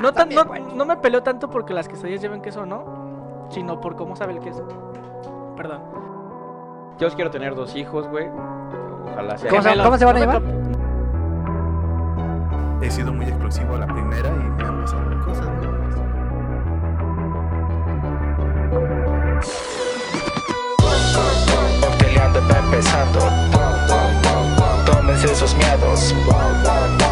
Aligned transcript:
No, 0.00 0.12
tan, 0.12 0.28
no, 0.30 0.44
no 0.74 0.84
me 0.84 0.96
peleo 0.96 1.22
tanto 1.22 1.48
porque 1.50 1.72
las 1.74 1.88
quesadillas 1.88 2.20
lleven 2.20 2.40
queso 2.42 2.62
o 2.62 2.66
no, 2.66 3.46
sino 3.50 3.80
por 3.80 3.96
cómo 3.96 4.14
sabe 4.16 4.32
el 4.34 4.40
queso. 4.40 4.66
Perdón. 5.56 5.80
Yo 6.98 7.06
os 7.06 7.14
quiero 7.14 7.30
tener 7.30 7.54
dos 7.54 7.74
hijos, 7.76 8.06
güey. 8.08 8.28
Ojalá 9.12 9.38
sea. 9.38 9.50
¿Cómo 9.50 9.62
se- 9.62 9.68
Gemelos, 9.70 9.86
cómo 9.86 9.98
se 9.98 10.04
van 10.04 10.16
a 10.16 10.26
cap- 10.26 10.42
He 12.82 12.90
sido 12.90 13.12
muy 13.12 13.26
explosivo 13.26 13.74
a 13.74 13.78
la 13.78 13.86
primera 13.86 14.28
y 14.28 14.32
me 14.50 14.64
han 14.64 14.80
pasado 14.80 15.24
cosas. 15.24 15.48
Peleando 21.98 22.40
va 22.48 22.58
empezando. 22.58 23.20
Tómense 24.86 25.32
esos 25.32 25.54
miedos. 25.56 26.14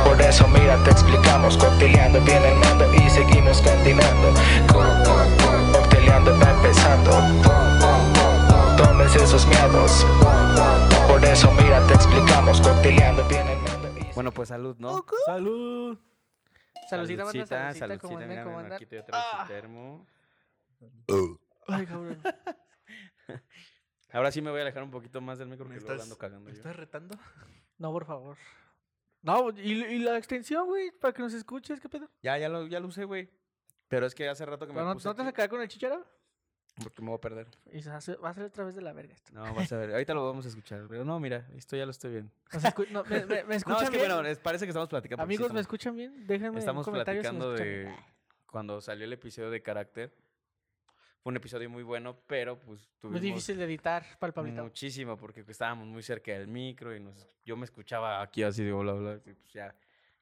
Por 0.05 0.21
eso 0.23 0.47
mira, 0.49 0.77
te 0.85 0.91
explicamos. 0.91 1.57
Cocteleando 1.57 2.21
viene 2.23 2.53
el 2.53 2.59
mando 2.59 2.93
y 2.95 3.11
seguimos 3.11 3.61
continuando. 3.63 4.33
Cocteleando 5.73 6.39
va 6.39 6.51
empezando. 6.51 7.11
Tómense 8.77 9.23
esos 9.25 9.47
miedos. 9.47 10.07
Por 11.09 11.25
eso 11.25 11.51
mira, 11.53 11.87
te 11.87 11.95
explicamos. 11.95 12.61
Cocteleando 12.61 13.27
viene 13.29 13.53
el 13.53 13.59
mando 13.61 13.89
y 13.99 14.13
Bueno, 14.15 14.33
pues 14.33 14.49
salud, 14.49 14.77
¿no? 14.79 15.05
Salud. 15.27 15.99
Saludcita, 16.89 17.25
manda 17.25 17.47
Saludcita, 17.47 17.75
saludcita, 17.75 17.99
como 17.99 18.15
saludcita, 18.15 18.97
mira, 18.97 19.09
Ah. 19.13 19.43
tu 19.43 19.49
termo. 19.53 20.07
Ay, 21.69 21.85
cabrón. 21.87 22.19
Ahora 24.13 24.33
sí 24.33 24.41
me 24.41 24.51
voy 24.51 24.61
a 24.61 24.63
alejar 24.63 24.83
un 24.83 24.91
poquito 24.91 25.21
más 25.21 25.39
del 25.39 25.49
micro 25.49 25.67
¿Me 25.67 25.75
porque 25.75 25.81
luego 25.85 25.93
estás, 26.03 26.07
ando 26.07 26.17
cagando 26.17 26.47
¿me 26.47 26.53
yo. 26.53 26.57
estás 26.57 26.75
retando? 26.77 27.19
No, 27.77 27.93
por 27.93 28.07
favor. 28.07 28.39
No, 29.23 29.51
y, 29.51 29.73
y 29.85 29.99
la 29.99 30.17
extensión, 30.17 30.67
güey, 30.67 30.91
para 30.93 31.13
que 31.13 31.23
nos 31.23 31.33
escuches, 31.35 31.81
¿qué 31.81 31.89
pedo? 31.89 32.09
Ya, 32.23 32.39
ya 32.39 32.49
lo, 32.49 32.67
ya 32.67 32.79
lo 32.81 32.87
usé, 32.89 33.05
güey. 33.05 33.29
Pero 33.89 34.07
es 34.07 34.15
que 34.15 34.29
hace 34.29 34.45
rato 34.47 34.67
que 34.67 34.73
me 34.73 34.81
¿No, 34.83 34.93
puse 34.95 35.09
¿no 35.09 35.15
te 35.15 35.23
vas 35.23 35.29
a 35.29 35.33
quedar 35.33 35.49
con 35.49 35.61
el 35.61 35.69
chicharo? 35.69 36.05
porque 36.81 37.03
me 37.03 37.09
voy 37.09 37.17
a 37.17 37.21
perder. 37.21 37.49
Y 37.73 37.83
se 37.83 37.91
hace- 37.91 38.15
va 38.17 38.29
a 38.31 38.35
ser 38.35 38.45
otra 38.45 38.65
vez 38.65 38.77
de 38.77 38.83
la 38.83 38.93
verga 38.93 39.13
esto. 39.13 39.33
No, 39.33 39.53
vas 39.53 39.73
a 39.73 39.79
ver. 39.79 39.91
Ahorita 39.93 40.15
lo 40.15 40.25
vamos 40.25 40.45
a 40.47 40.49
escuchar. 40.49 40.87
Pero 40.89 41.05
no, 41.05 41.19
mira, 41.19 41.45
esto 41.57 41.77
ya 41.77 41.85
lo 41.85 41.91
estoy 41.91 42.13
viendo. 42.13 42.31
¿Nos 42.53 42.63
escu- 42.63 42.89
no, 42.91 43.03
me, 43.03 43.27
me- 43.27 43.43
me 43.43 43.43
No, 43.49 43.55
escuchan 43.55 43.83
es 43.85 43.91
que 43.91 43.97
bien? 43.97 44.09
bueno, 44.13 44.29
es- 44.29 44.39
parece 44.39 44.65
que 44.65 44.71
estamos 44.71 44.89
platicando. 44.89 45.21
porque 45.25 45.35
sí 45.35 45.37
Amigos, 45.43 45.53
¿me 45.53 45.61
estamos- 45.61 45.75
escuchan 45.75 45.97
bien? 45.97 46.27
Déjenme 46.29 46.59
Estamos 46.61 46.87
un 46.87 46.93
comentario 46.93 47.21
si 47.23 47.27
me 47.27 47.33
platicando 47.37 47.55
escuchan 47.57 47.97
de 47.97 48.03
cuando 48.47 48.81
salió 48.81 49.05
el 49.07 49.13
episodio 49.13 49.51
de 49.51 49.61
Carácter. 49.61 50.15
Fue 51.29 51.33
un 51.33 51.37
episodio 51.37 51.69
muy 51.69 51.83
bueno, 51.83 52.19
pero 52.27 52.59
pues 52.59 52.81
Muy 52.81 52.99
tuvimos 53.01 53.21
difícil 53.21 53.59
de 53.59 53.65
editar 53.67 54.03
para 54.19 54.29
el 54.31 54.33
Pablito. 54.33 54.63
muchísimo 54.63 55.15
porque 55.19 55.45
estábamos 55.47 55.87
muy 55.87 56.03
cerca 56.03 56.33
del 56.33 56.49
micro 56.49 56.97
y 56.97 57.01
nos, 57.01 57.29
yo 57.45 57.55
me 57.55 57.67
escuchaba 57.67 58.23
aquí 58.23 58.43
así 58.43 58.65
de 58.65 58.73
bla 58.73 58.95
bla. 58.95 59.17
y 59.27 59.35
pues 59.35 59.53
ya, 59.53 59.77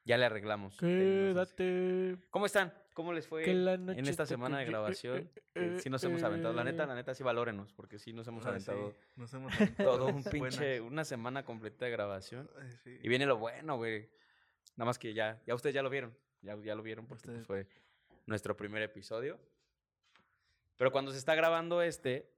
ya 0.04 0.18
le 0.18 0.24
arreglamos. 0.24 0.76
Quédate. 0.76 2.16
¿Cómo 2.30 2.46
están? 2.46 2.74
¿Cómo 2.92 3.12
les 3.12 3.28
fue 3.28 3.48
en 3.48 4.08
esta 4.08 4.26
semana 4.26 4.58
de 4.58 4.64
eh, 4.64 4.66
grabación? 4.66 5.16
eh, 5.18 5.30
eh, 5.54 5.76
sí 5.80 5.88
nos 5.90 6.02
hemos 6.02 6.24
aventado. 6.24 6.52
La 6.54 6.64
neta, 6.64 6.82
eh. 6.82 6.86
la 6.88 6.96
neta, 6.96 7.14
sí 7.14 7.22
valórenos, 7.22 7.72
porque 7.72 8.00
sí 8.00 8.12
nos 8.12 8.26
hemos 8.26 8.44
Ah, 8.44 8.58
sí, 8.58 8.68
aventado 8.68 8.92
nos 9.14 9.32
hemos 9.32 9.52
todo 9.76 10.06
un 10.06 10.10
aventado 10.10 10.30
pinche, 10.32 10.80
buenas. 10.80 10.90
una 10.92 11.04
semana 11.04 11.44
completa 11.44 11.84
de 11.84 11.92
grabación. 11.92 12.50
Ay, 12.60 12.72
sí. 12.82 12.98
Y 13.00 13.08
viene 13.08 13.26
lo 13.26 13.36
bueno, 13.36 13.76
güey. 13.76 14.10
Nada 14.74 14.86
más 14.86 14.98
que 14.98 15.14
ya, 15.14 15.40
ya 15.46 15.54
ustedes 15.54 15.72
ya 15.72 15.84
lo 15.84 15.88
vieron. 15.90 16.12
Ya, 16.42 16.56
ya 16.56 16.74
lo 16.74 16.82
vieron 16.82 17.06
porque 17.06 17.26
pues, 17.28 17.38
Ustedes- 17.42 17.46
fue 17.46 17.68
nuestro 18.26 18.56
primer 18.56 18.82
episodio. 18.82 19.38
Pero 20.76 20.92
cuando 20.92 21.10
se 21.12 21.18
está 21.18 21.34
grabando 21.34 21.82
este, 21.82 22.30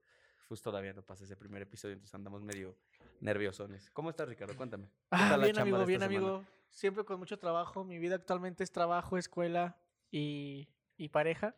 pues 0.47 0.61
todavía 0.61 0.93
no 0.93 1.01
pasa 1.01 1.23
ese 1.25 1.35
primer 1.35 1.61
episodio, 1.61 1.93
entonces 1.93 2.15
andamos 2.15 2.41
medio 2.41 2.75
nerviosones. 3.21 3.89
¿Cómo 3.91 4.09
estás, 4.09 4.27
Ricardo? 4.29 4.55
Cuéntame. 4.55 4.85
¿Qué 4.85 4.91
Ah, 5.11 5.37
bien, 5.41 5.59
amigo, 5.59 5.85
bien, 5.85 5.99
semana? 5.99 6.05
amigo. 6.17 6.45
Siempre 6.69 7.03
con 7.03 7.19
mucho 7.19 7.37
trabajo. 7.39 7.83
Mi 7.83 7.97
vida 7.99 8.15
actualmente 8.15 8.63
es 8.63 8.71
trabajo, 8.71 9.17
escuela 9.17 9.77
y, 10.11 10.69
y 10.97 11.09
pareja. 11.09 11.55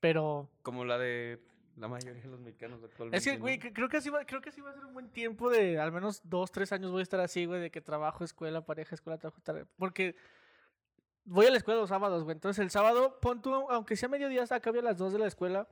Pero 0.00 0.48
Como 0.62 0.84
la 0.84 0.98
de 0.98 1.40
la 1.76 1.86
mayoría 1.88 2.20
de 2.22 2.28
los 2.28 2.40
mexicanos 2.40 2.82
actualmente. 2.82 3.16
es 3.18 3.24
que, 3.24 3.34
¿no? 3.34 3.40
güey, 3.40 3.58
cre- 3.60 3.72
creo 3.72 3.88
que 3.88 3.96
así 3.98 4.10
va, 4.10 4.24
creo 4.24 4.40
que 4.40 4.48
así 4.48 4.60
va 4.60 4.70
a 4.70 4.74
ser 4.74 4.84
un 4.84 4.94
buen 4.94 5.10
tiempo 5.10 5.48
de 5.48 5.78
al 5.78 5.92
menos 5.92 6.20
dos, 6.24 6.50
tres 6.50 6.72
años 6.72 6.90
voy 6.90 7.00
a 7.00 7.02
estar 7.04 7.20
así, 7.20 7.46
güey, 7.46 7.60
de 7.60 7.70
que 7.70 7.80
trabajo, 7.80 8.24
escuela, 8.24 8.64
pareja, 8.66 8.94
escuela, 8.96 9.16
trabajo, 9.18 9.40
porque 9.76 10.16
voy 11.28 11.46
a 11.46 11.50
la 11.50 11.58
escuela 11.58 11.80
los 11.80 11.90
sábados, 11.90 12.24
güey. 12.24 12.34
Entonces 12.34 12.62
el 12.62 12.70
sábado, 12.70 13.18
pon 13.20 13.40
tú, 13.42 13.54
aunque 13.54 13.96
sea 13.96 14.08
mediodía, 14.08 14.42
hasta 14.42 14.56
acá 14.56 14.70
a 14.70 14.82
las 14.82 14.98
dos 14.98 15.12
de 15.12 15.18
la 15.18 15.26
escuela. 15.26 15.68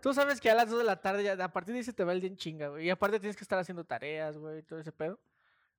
Tú 0.00 0.14
sabes 0.14 0.40
que 0.40 0.50
a 0.50 0.54
las 0.54 0.70
2 0.70 0.78
de 0.78 0.84
la 0.84 1.00
tarde, 1.00 1.24
ya, 1.24 1.32
a 1.44 1.52
partir 1.52 1.72
de 1.72 1.80
ahí 1.80 1.84
se 1.84 1.92
te 1.92 2.04
va 2.04 2.12
el 2.12 2.20
día 2.20 2.30
en 2.30 2.36
chinga, 2.36 2.68
güey. 2.68 2.86
Y 2.86 2.90
aparte 2.90 3.18
tienes 3.18 3.36
que 3.36 3.42
estar 3.42 3.58
haciendo 3.58 3.84
tareas, 3.84 4.38
güey, 4.38 4.58
y 4.58 4.62
todo 4.62 4.78
ese 4.78 4.92
pedo. 4.92 5.18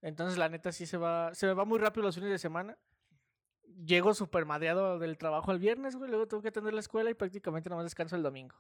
Entonces, 0.02 0.38
la 0.38 0.50
neta, 0.50 0.72
sí 0.72 0.86
se 0.86 0.98
va, 0.98 1.34
se 1.34 1.46
me 1.46 1.54
va 1.54 1.64
muy 1.64 1.80
rápido 1.80 2.04
los 2.04 2.16
fines 2.16 2.30
de 2.30 2.38
semana. 2.38 2.78
Llego 3.86 4.14
súper 4.14 4.46
madreado 4.46 5.00
del 5.00 5.18
trabajo 5.18 5.52
el 5.52 5.60
viernes, 5.60 5.96
güey. 5.96 6.10
Luego 6.10 6.28
tengo 6.28 6.42
que 6.42 6.50
atender 6.50 6.74
la 6.74 6.82
escuela 6.82 7.10
y 7.10 7.14
prácticamente 7.14 7.70
nomás 7.70 7.86
descanso 7.86 8.16
el 8.18 8.24
domingo. 8.24 8.56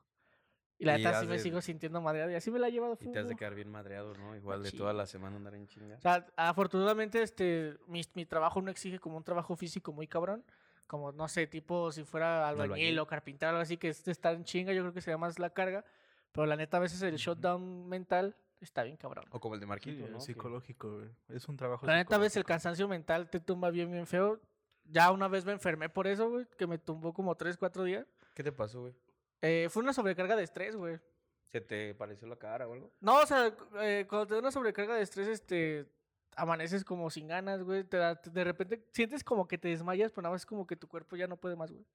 Y 0.79 0.85
la 0.85 0.97
neta, 0.97 1.19
sí 1.19 1.28
me 1.28 1.34
de- 1.34 1.40
sigo 1.40 1.62
sintiendo 1.62 2.01
madreado. 2.01 2.31
Y 2.31 2.35
así 2.35 2.50
me 2.50 2.57
la 2.57 2.69
he 2.69 2.72
llevado. 2.72 2.97
Y 3.01 3.12
te 3.12 3.19
has 3.19 3.28
de 3.28 3.35
quedar 3.35 3.53
bien 3.53 3.69
madreado, 3.69 4.13
¿no? 4.16 4.35
Igual 4.35 4.59
de 4.63 4.67
Machín. 4.69 4.79
toda 4.79 4.94
la 4.94 5.06
semana 5.06 5.35
andar 5.35 5.53
en 5.56 5.67
chinga. 5.67 5.97
O 5.97 6.01
sea, 6.01 6.25
afortunadamente, 6.38 7.22
este, 7.22 7.78
mi, 7.88 8.01
mi 8.16 8.25
trabajo 8.25 8.62
no 8.62 8.72
exige 8.72 8.97
como 9.00 9.17
un 9.17 9.23
trabajo 9.23 9.56
físico 9.56 9.91
muy 9.91 10.07
cabrón. 10.07 10.44
Como, 10.88 11.12
no 11.12 11.28
sé, 11.28 11.45
tipo 11.47 11.91
si 11.91 12.03
fuera 12.03 12.47
albañil, 12.50 12.72
albañil. 12.72 13.00
o 13.00 13.06
carpintero, 13.06 13.50
algo 13.51 13.62
así, 13.62 13.78
que 13.78 13.90
es 13.90 14.03
de 14.06 14.12
estar 14.12 14.34
en 14.34 14.44
chinga, 14.44 14.73
yo 14.73 14.81
creo 14.81 14.94
que 14.94 15.01
sería 15.01 15.17
más 15.17 15.38
la 15.38 15.51
carga. 15.51 15.85
Pero 16.31 16.47
la 16.47 16.56
neta, 16.56 16.78
a 16.78 16.79
veces 16.79 17.01
el 17.03 17.16
shutdown 17.17 17.88
mental 17.88 18.35
está 18.61 18.84
bien 18.84 18.97
cabrón. 18.97 19.25
O 19.31 19.40
como 19.40 19.56
el 19.56 19.59
de 19.61 19.66
Sí, 19.66 19.69
Marquito, 19.69 20.06
el 20.06 20.11
¿no? 20.13 20.19
Psicológico, 20.19 20.96
güey. 20.96 21.09
Es 21.29 21.47
un 21.47 21.57
trabajo 21.57 21.85
La 21.85 21.96
neta, 21.96 22.16
a 22.16 22.19
veces 22.19 22.38
el 22.38 22.46
cansancio 22.46 22.88
mental 22.88 23.29
te 23.29 23.40
tumba 23.40 23.69
bien, 23.69 23.91
bien 23.91 24.07
feo. 24.07 24.40
Ya 24.85 25.11
una 25.11 25.28
vez 25.28 25.46
me 25.46 25.51
enfermé 25.51 25.90
por 25.90 26.07
eso, 26.07 26.29
güey, 26.29 26.47
que 26.57 26.66
me 26.66 26.78
tumbó 26.79 27.13
como 27.13 27.35
3, 27.35 27.57
4 27.57 27.84
días. 27.84 28.07
¿Qué 28.34 28.44
te 28.44 28.51
pasó, 28.51 28.81
güey? 28.81 28.94
Eh, 29.41 29.67
fue 29.69 29.83
una 29.83 29.94
sobrecarga 29.94 30.35
de 30.35 30.44
estrés, 30.44 30.75
güey. 30.75 31.00
¿Se 31.47 31.61
te 31.61 31.95
pareció 31.95 32.27
la 32.27 32.35
cara 32.35 32.67
o 32.67 32.73
algo? 32.73 32.91
No, 33.00 33.22
o 33.22 33.25
sea, 33.25 33.51
eh, 33.81 34.05
cuando 34.07 34.27
te 34.27 34.33
da 34.35 34.39
una 34.39 34.51
sobrecarga 34.51 34.95
de 34.95 35.01
estrés, 35.01 35.27
este, 35.27 35.88
amaneces 36.35 36.83
como 36.83 37.09
sin 37.09 37.27
ganas, 37.27 37.63
güey. 37.63 37.83
Te 37.83 37.97
da- 37.97 38.16
te- 38.22 38.29
de 38.29 38.44
repente 38.44 38.85
sientes 38.91 39.23
como 39.23 39.47
que 39.47 39.57
te 39.57 39.69
desmayas, 39.69 40.11
pero 40.11 40.23
nada 40.23 40.33
más 40.33 40.41
es 40.41 40.45
como 40.45 40.67
que 40.67 40.75
tu 40.75 40.88
cuerpo 40.88 41.16
ya 41.16 41.28
no 41.28 41.38
puede 41.38 41.55
más, 41.55 41.72
güey. 41.72 41.85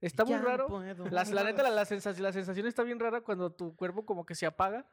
Está 0.00 0.24
muy 0.24 0.36
raro. 0.36 0.68
La, 1.10 1.24
la 1.24 1.44
neta, 1.44 1.62
la, 1.62 1.70
la, 1.70 1.84
sensación, 1.84 2.22
la 2.22 2.32
sensación 2.32 2.66
está 2.66 2.82
bien 2.84 2.98
rara 3.00 3.20
cuando 3.20 3.50
tu 3.50 3.74
cuerpo 3.76 4.06
como 4.06 4.24
que 4.24 4.34
se 4.34 4.46
apaga. 4.46 4.86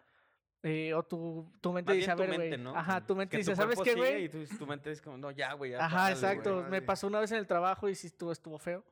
eh, 0.63 0.93
o 0.95 1.03
tu, 1.03 1.49
tu 1.61 1.71
mente 1.71 1.91
Más 1.91 1.95
dice, 1.97 2.07
bien 2.07 2.11
a 2.11 2.15
tu 2.15 2.21
ver, 2.21 2.29
mente, 2.31 2.47
güey. 2.47 2.59
¿no? 2.63 2.75
Ajá, 2.75 3.05
tu 3.05 3.15
mente 3.15 3.31
Que 3.31 3.37
dice, 3.37 3.51
tu 3.51 3.55
¿sabes 3.57 3.75
cuerpo 3.75 3.93
qué, 3.93 3.95
güey? 3.99 4.23
Y 4.25 4.29
tu, 4.29 4.57
tu 4.57 4.65
mente 4.65 4.91
es 4.91 5.01
como, 5.01 5.15
no, 5.17 5.29
ya, 5.31 5.53
güey. 5.53 5.71
ya 5.71 5.85
Ajá, 5.85 5.95
párale, 5.95 6.13
exacto. 6.15 6.55
güey". 6.59 6.71
Me 6.71 6.81
pasó 6.81 7.05
una 7.07 7.19
vez 7.19 7.31
en 7.31 7.37
el 7.37 7.45
trabajo 7.47 7.87
y 7.87 7.93
sí 7.95 8.07
estuvo, 8.07 8.31
estuvo 8.31 8.57
feo. 8.57 8.83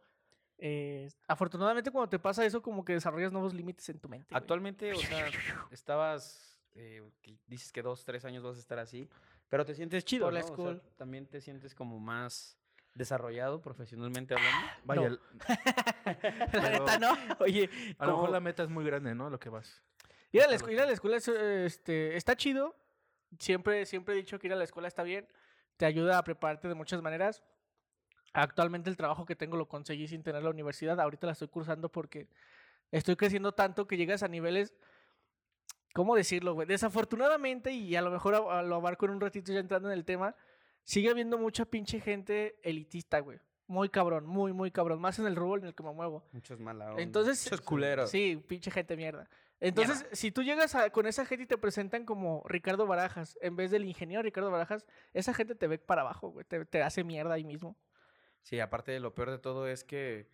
Eh, 0.57 1.09
afortunadamente, 1.27 1.91
cuando 1.91 2.09
te 2.09 2.19
pasa 2.19 2.45
eso, 2.45 2.61
como 2.61 2.85
que 2.85 2.93
desarrollas 2.93 3.31
nuevos 3.31 3.53
límites 3.53 3.88
en 3.89 3.99
tu 3.99 4.07
mente. 4.09 4.27
güey. 4.29 4.41
Actualmente, 4.41 4.93
o 4.93 4.97
sea, 4.97 5.27
estabas, 5.71 6.59
eh, 6.75 7.01
dices 7.47 7.71
que 7.71 7.81
dos, 7.81 8.05
tres 8.05 8.23
años 8.25 8.43
vas 8.43 8.57
a 8.57 8.59
estar 8.59 8.79
así, 8.79 9.09
pero 9.49 9.66
te 9.66 9.73
sientes 9.75 10.05
chido, 10.05 10.27
Por 10.27 10.33
la 10.33 10.39
¿no? 10.41 10.45
O 10.45 10.49
sea, 10.49 10.55
school. 10.55 10.81
también 10.95 11.25
te 11.27 11.41
sientes 11.41 11.75
como 11.75 11.99
más 11.99 12.57
desarrollado 12.93 13.61
profesionalmente 13.61 14.33
hablando. 14.33 14.67
Vaya, 14.85 15.09
No. 15.09 15.17
La 16.53 16.69
neta, 16.69 16.99
¿no? 16.99 17.17
Oye, 17.39 17.69
a 17.99 18.05
lo 18.05 18.13
mejor 18.13 18.29
la 18.29 18.39
meta 18.39 18.63
es 18.63 18.69
muy 18.69 18.85
grande, 18.85 19.13
¿no? 19.16 19.29
Lo 19.29 19.39
que 19.39 19.49
vas. 19.49 19.81
Ir 20.31 20.41
a 20.41 20.47
la, 20.47 20.55
escu- 20.55 20.72
ir 20.72 20.79
a 20.79 20.85
la 20.85 20.91
escuela 20.93 21.17
es, 21.17 21.27
eh, 21.27 21.66
este, 21.66 22.16
está 22.16 22.35
chido. 22.35 22.75
Siempre, 23.39 23.85
siempre 23.85 24.13
he 24.13 24.17
dicho 24.17 24.39
que 24.39 24.47
ir 24.47 24.53
a 24.53 24.55
la 24.55 24.63
escuela 24.63 24.87
está 24.87 25.03
bien. 25.03 25.27
Te 25.77 25.85
ayuda 25.85 26.17
a 26.17 26.23
prepararte 26.23 26.67
de 26.69 26.75
muchas 26.75 27.01
maneras. 27.01 27.43
Actualmente 28.38 28.90
el 28.90 28.97
trabajo 28.97 29.25
que 29.25 29.35
tengo 29.35 29.56
lo 29.57 29.68
conseguí 29.68 30.07
sin 30.07 30.22
tener 30.23 30.44
la 30.44 30.50
universidad. 30.50 31.00
Ahorita 31.00 31.25
la 31.25 31.34
estoy 31.34 31.47
cursando 31.47 31.90
porque 31.90 32.28
estoy 32.91 33.16
creciendo 33.16 33.53
tanto 33.53 33.88
que 33.88 33.97
llegas 33.97 34.23
a 34.23 34.28
niveles... 34.28 34.73
¿Cómo 35.94 36.13
decirlo, 36.18 36.53
güey? 36.53 36.68
Desafortunadamente, 36.68 37.72
y 37.72 37.96
a 37.96 38.01
lo 38.01 38.12
mejor 38.12 38.34
lo 38.34 38.75
abarco 38.75 39.06
en 39.06 39.12
un 39.12 39.22
ratito 39.22 39.53
ya 39.53 39.59
entrando 39.59 39.90
en 39.90 39.97
el 39.97 40.03
tema, 40.03 40.35
sigue 40.84 41.09
habiendo 41.09 41.38
mucha 41.38 41.63
pinche 41.63 42.01
gente 42.01 42.59
elitista, 42.63 43.19
güey. 43.19 43.40
Muy 43.68 43.88
cabrón, 43.88 44.25
muy, 44.25 44.52
muy 44.52 44.72
cabrón. 44.72 45.00
Más 45.00 45.17
en 45.19 45.25
el 45.25 45.38
rubro 45.38 45.61
en 45.61 45.67
el 45.67 45.73
que 45.73 45.84
me 45.84 45.93
muevo. 45.93 46.28
Muchos 46.34 46.59
mala 46.59 46.90
onda, 46.91 47.02
Entonces, 47.02 47.46
muchos 47.46 47.61
culeros. 47.61 48.11
Sí, 48.11 48.43
pinche 48.46 48.70
gente 48.72 48.97
mierda. 48.97 49.29
Entonces, 49.61 50.05
si 50.11 50.31
tú 50.31 50.43
llegas 50.43 50.76
a- 50.76 50.90
con 50.90 51.08
esa 51.08 51.26
gente 51.26 51.46
y 51.46 51.47
te 51.47 51.58
presentan 51.58 52.03
como 52.05 52.43
Ricardo 52.46 52.85
Barajas, 52.85 53.38
en 53.41 53.55
vez 53.55 53.72
del 53.72 53.85
ingeniero 53.85 54.22
Ricardo 54.22 54.52
Barajas, 54.52 54.85
esa 55.14 55.34
gente 55.34 55.55
te 55.55 55.66
ve 55.67 55.79
para 55.79 56.02
abajo, 56.02 56.28
güey. 56.29 56.46
Te, 56.46 56.66
te 56.66 56.84
hace 56.84 57.05
mierda 57.05 57.35
ahí 57.35 57.46
mismo. 57.46 57.78
Sí, 58.45 58.59
aparte 58.59 58.91
de 58.91 58.99
lo 58.99 59.15
peor 59.15 59.31
de 59.31 59.39
todo 59.39 59.67
es 59.67 59.83
que, 59.83 60.29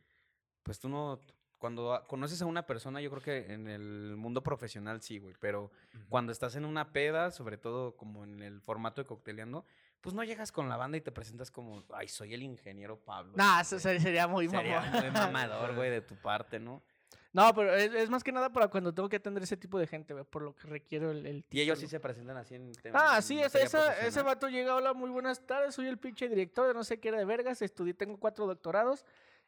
pues 0.64 0.82
tú 0.82 0.90
no, 0.90 1.22
cuando 1.60 2.04
conoces 2.08 2.42
a 2.42 2.46
una 2.46 2.68
persona, 2.68 3.00
yo 3.00 3.10
creo 3.10 3.22
que 3.22 3.54
en 3.54 3.70
el 3.70 4.18
mundo 4.18 4.44
profesional 4.44 5.02
sí, 5.02 5.18
güey, 5.18 5.34
pero 5.40 5.72
cuando 6.10 6.34
estás 6.34 6.58
en 6.58 6.66
una 6.66 6.92
peda, 6.92 7.32
sobre 7.32 7.58
todo 7.58 7.96
como 7.96 8.26
en 8.26 8.42
el 8.42 8.60
formato 8.60 9.00
de 9.00 9.08
cocteleando, 9.08 9.66
pues 10.02 10.14
no 10.14 10.26
llegas 10.26 10.52
con 10.52 10.68
la 10.68 10.76
banda 10.76 10.98
y 10.98 11.02
te 11.02 11.14
presentas 11.14 11.52
como, 11.52 11.86
ay, 11.94 12.10
soy 12.10 12.34
el 12.34 12.44
ingeniero 12.44 13.00
Pablo. 13.00 13.32
Nah, 13.38 13.60
y, 13.60 13.62
eso 13.62 13.80
sería, 13.80 14.28
muy 14.28 14.50
sería 14.50 14.82
muy 14.82 15.10
mamador, 15.12 15.74
güey, 15.76 15.90
de 15.90 16.02
tu 16.02 16.16
parte, 16.18 16.60
¿no? 16.60 16.84
No, 17.34 17.54
pero 17.54 17.74
es, 17.74 17.94
es 17.94 18.10
más 18.10 18.24
que 18.24 18.32
nada 18.32 18.52
para 18.52 18.68
cuando 18.68 18.94
tengo 18.94 19.08
que 19.08 19.16
atender 19.16 19.42
ese 19.44 19.56
tipo 19.56 19.80
de 19.80 19.88
gente, 19.88 20.14
güey, 20.14 20.26
por 20.26 20.42
lo 20.42 20.54
que 20.54 20.68
requiero 20.68 21.12
el, 21.12 21.26
el 21.26 21.46
Y 21.50 21.62
ellos 21.62 21.80
sí 21.80 21.88
se 21.88 22.00
presentan 22.00 22.36
así 22.38 22.56
en 22.56 22.74
temas. 22.74 23.02
Ah, 23.04 23.16
en 23.18 23.24
sí, 23.24 23.40
esa, 23.42 23.60
esa- 23.60 24.00
ese 24.06 24.22
vato 24.22 24.50
llega, 24.50 24.76
hola, 24.76 24.94
muy 24.94 25.10
buenas 25.10 25.46
tardes, 25.46 25.74
soy 25.76 25.88
el 25.88 25.98
pinche 25.98 26.28
director 26.28 26.68
de 26.68 26.74
no 26.74 26.84
sé 26.84 27.00
qué 27.00 27.08
era 27.10 27.18
de 27.18 27.26
vergas, 27.26 27.62
estudié, 27.62 27.94
tengo 27.94 28.18
cuatro 28.18 28.46
doctorados 28.48 29.06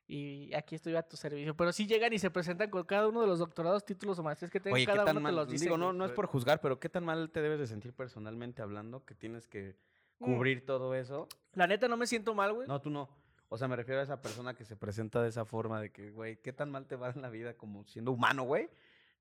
Y 0.07 0.53
aquí 0.53 0.75
estoy 0.75 0.95
a 0.97 1.01
tu 1.03 1.15
servicio. 1.15 1.55
Pero 1.55 1.71
sí 1.71 1.87
llegan 1.87 2.11
y 2.13 2.19
se 2.19 2.29
presentan 2.29 2.69
con 2.69 2.83
cada 2.83 3.07
uno 3.07 3.21
de 3.21 3.27
los 3.27 3.39
doctorados, 3.39 3.85
títulos 3.85 4.19
o 4.19 4.23
maestrías 4.23 4.51
que 4.51 4.59
tengan. 4.59 4.75
Oye, 4.75 4.85
¿qué 4.85 4.91
cada 4.91 5.05
tan 5.05 5.15
uno 5.17 5.19
te 5.21 5.23
mal? 5.23 5.35
los 5.35 5.47
dice. 5.49 5.63
Digo, 5.65 5.77
no, 5.77 5.93
no 5.93 6.05
es 6.05 6.11
por 6.11 6.25
juzgar, 6.27 6.59
pero 6.59 6.77
¿qué 6.79 6.89
tan 6.89 7.05
mal 7.05 7.29
te 7.31 7.41
debes 7.41 7.57
de 7.59 7.67
sentir 7.67 7.93
personalmente 7.93 8.61
hablando 8.61 9.05
que 9.05 9.15
tienes 9.15 9.47
que 9.47 9.75
Mm. 10.19 10.25
cubrir 10.25 10.65
todo 10.65 10.93
eso? 10.93 11.27
La 11.53 11.67
neta 11.67 11.87
no 11.87 11.95
me 11.97 12.05
siento 12.05 12.33
mal, 12.35 12.53
güey. 12.53 12.67
No, 12.67 12.79
tú 12.81 12.89
no. 12.89 13.09
O 13.53 13.57
sea, 13.59 13.67
me 13.67 13.75
refiero 13.75 13.99
a 14.01 14.03
esa 14.03 14.19
persona 14.19 14.55
que 14.55 14.65
se 14.65 14.75
presenta 14.75 15.21
de 15.21 15.29
esa 15.29 15.45
forma 15.45 15.79
de 15.79 15.91
que, 15.91 16.09
güey, 16.09 16.37
¿qué 16.37 16.51
tan 16.53 16.71
mal 16.71 16.87
te 16.87 16.95
va 16.95 17.11
en 17.11 17.21
la 17.21 17.29
vida 17.29 17.53
como 17.53 17.83
siendo 17.85 18.11
humano, 18.11 18.41
güey? 18.45 18.67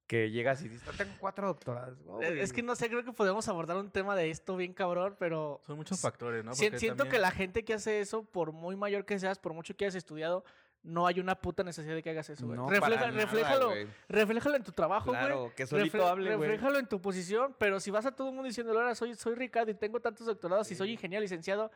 Que 0.06 0.30
llegas 0.30 0.62
y 0.62 0.70
dices, 0.70 0.88
"Ah, 0.88 0.94
tengo 0.96 1.12
cuatro 1.20 1.46
doctorados. 1.48 1.98
Eh, 1.98 2.02
güey". 2.04 2.40
Es 2.40 2.54
que 2.54 2.62
no 2.62 2.74
sé, 2.74 2.88
creo 2.88 3.04
que 3.04 3.12
podemos 3.12 3.46
abordar 3.48 3.76
un 3.76 3.90
tema 3.90 4.16
de 4.16 4.30
esto 4.30 4.56
bien 4.56 4.72
cabrón, 4.72 5.16
pero 5.18 5.60
Son 5.66 5.76
muchos 5.76 6.00
factores, 6.00 6.42
¿no? 6.46 6.54
si- 6.54 6.70
siento 6.78 7.04
que 7.10 7.18
la 7.18 7.30
gente 7.30 7.62
que 7.62 7.74
hace 7.74 8.00
eso, 8.00 8.24
por 8.24 8.52
muy 8.52 8.74
mayor 8.74 9.04
que 9.04 9.18
seas, 9.18 9.38
por 9.38 9.52
mucho 9.52 9.76
que 9.76 9.84
hayas 9.84 9.96
estudiado, 9.96 10.44
no 10.82 11.06
hay 11.06 11.20
una 11.20 11.34
puta 11.34 11.62
necesidad 11.62 11.94
de 11.94 12.02
que 12.02 12.08
hagas 12.08 12.30
eso, 12.30 12.46
güey. 12.46 12.56
No, 12.56 12.70
Refleja- 12.70 13.00
para 13.00 13.10
nada, 13.12 13.22
refléjalo, 13.24 13.72
refléjalo 14.08 14.56
en 14.56 14.64
tu 14.64 14.72
trabajo, 14.72 15.10
güey. 15.10 15.18
Claro, 15.20 15.52
que 15.54 15.66
solito 15.66 15.98
Refle- 15.98 16.08
hable, 16.10 16.36
güey. 16.36 16.48
Refléjalo 16.48 16.78
en 16.78 16.86
tu 16.88 17.02
posición, 17.02 17.54
pero 17.58 17.80
si 17.80 17.90
vas 17.90 18.06
a 18.06 18.12
todo 18.12 18.28
el 18.30 18.34
mundo 18.34 18.48
diciendo, 18.48 18.72
ahora 18.72 18.94
soy, 18.94 19.14
soy 19.14 19.34
Ricardo 19.34 19.70
y 19.70 19.74
tengo 19.74 20.00
tantos 20.00 20.26
doctorados 20.26 20.70
y 20.72 20.74
soy 20.74 20.90
ingeniero 20.92 21.20
licenciado, 21.20 21.70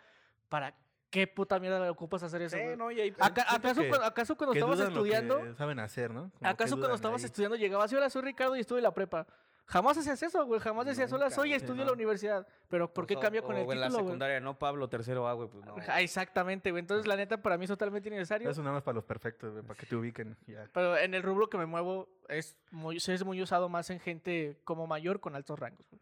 ¿para 0.48 0.74
qué 1.10 1.26
puta 1.26 1.58
mierda 1.58 1.80
le 1.80 1.88
ocupas 1.88 2.22
hacer 2.22 2.42
eso? 2.42 2.56
Sí, 2.56 2.62
güey? 2.62 2.76
no, 2.76 2.90
y 2.90 3.00
ahí- 3.00 3.14
Aca- 3.18 3.42
siento 3.42 3.56
¿Acaso, 3.56 3.82
que- 3.82 3.88
cuando, 3.88 4.06
acaso 4.06 4.36
cuando 4.36 4.54
estabas 4.54 4.80
estudiando, 4.80 5.54
saben 5.56 5.78
hacer, 5.78 6.10
¿no? 6.12 6.30
Como 6.38 6.50
acaso 6.50 6.76
cuando 6.78 6.94
estabas 6.96 7.22
ahí. 7.22 7.26
estudiando 7.26 7.56
llegabas, 7.56 7.92
hola, 7.92 8.10
soy 8.10 8.22
Ricardo 8.22 8.56
y 8.56 8.60
estuve 8.60 8.78
en 8.78 8.84
la 8.84 8.92
prepa? 8.94 9.26
Jamás 9.68 9.98
hacías 9.98 10.22
eso, 10.22 10.46
güey. 10.46 10.60
Jamás 10.60 10.86
decías, 10.86 11.12
hola, 11.12 11.28
soy 11.28 11.50
y 11.50 11.54
estudio 11.54 11.80
en 11.82 11.88
la 11.88 11.92
universidad. 11.92 12.46
Pero 12.68 12.94
¿por 12.94 13.04
qué 13.04 13.16
O- 13.16 13.20
cambia 13.20 13.42
con 13.42 13.56
o 13.56 13.58
el 13.58 13.62
en 13.64 13.80
la 13.80 13.86
título, 13.86 13.98
güey? 14.04 14.06
secundaria, 14.12 14.38
no, 14.38 14.56
Pablo, 14.56 14.88
tercero 14.88 15.26
A, 15.26 15.32
güey, 15.32 15.48
pues 15.48 15.64
no. 15.64 15.74
Ah, 15.88 16.00
Exactamente, 16.00 16.70
güey. 16.70 16.82
Entonces, 16.82 17.08
la 17.08 17.16
neta, 17.16 17.42
para 17.42 17.58
mí 17.58 17.64
es 17.64 17.70
totalmente 17.70 18.08
innecesario. 18.08 18.48
Eso 18.48 18.62
nada 18.62 18.74
más 18.74 18.84
para 18.84 18.94
los 18.94 19.04
perfectos, 19.04 19.50
güey, 19.52 19.64
para 19.64 19.76
que 19.76 19.86
te 19.86 19.96
ubiquen. 19.96 20.36
Pero 20.72 20.96
en 20.96 21.14
el 21.14 21.22
rubro 21.24 21.50
que 21.50 21.58
me 21.58 21.66
muevo 21.66 22.08
es 22.28 22.56
muy, 22.70 22.98
es 22.98 23.24
muy 23.24 23.42
usado 23.42 23.68
más 23.68 23.90
en 23.90 23.98
gente 23.98 24.56
como 24.62 24.86
mayor 24.86 25.18
con 25.18 25.34
altos 25.34 25.58
rangos. 25.58 25.84
güey. 25.90 26.00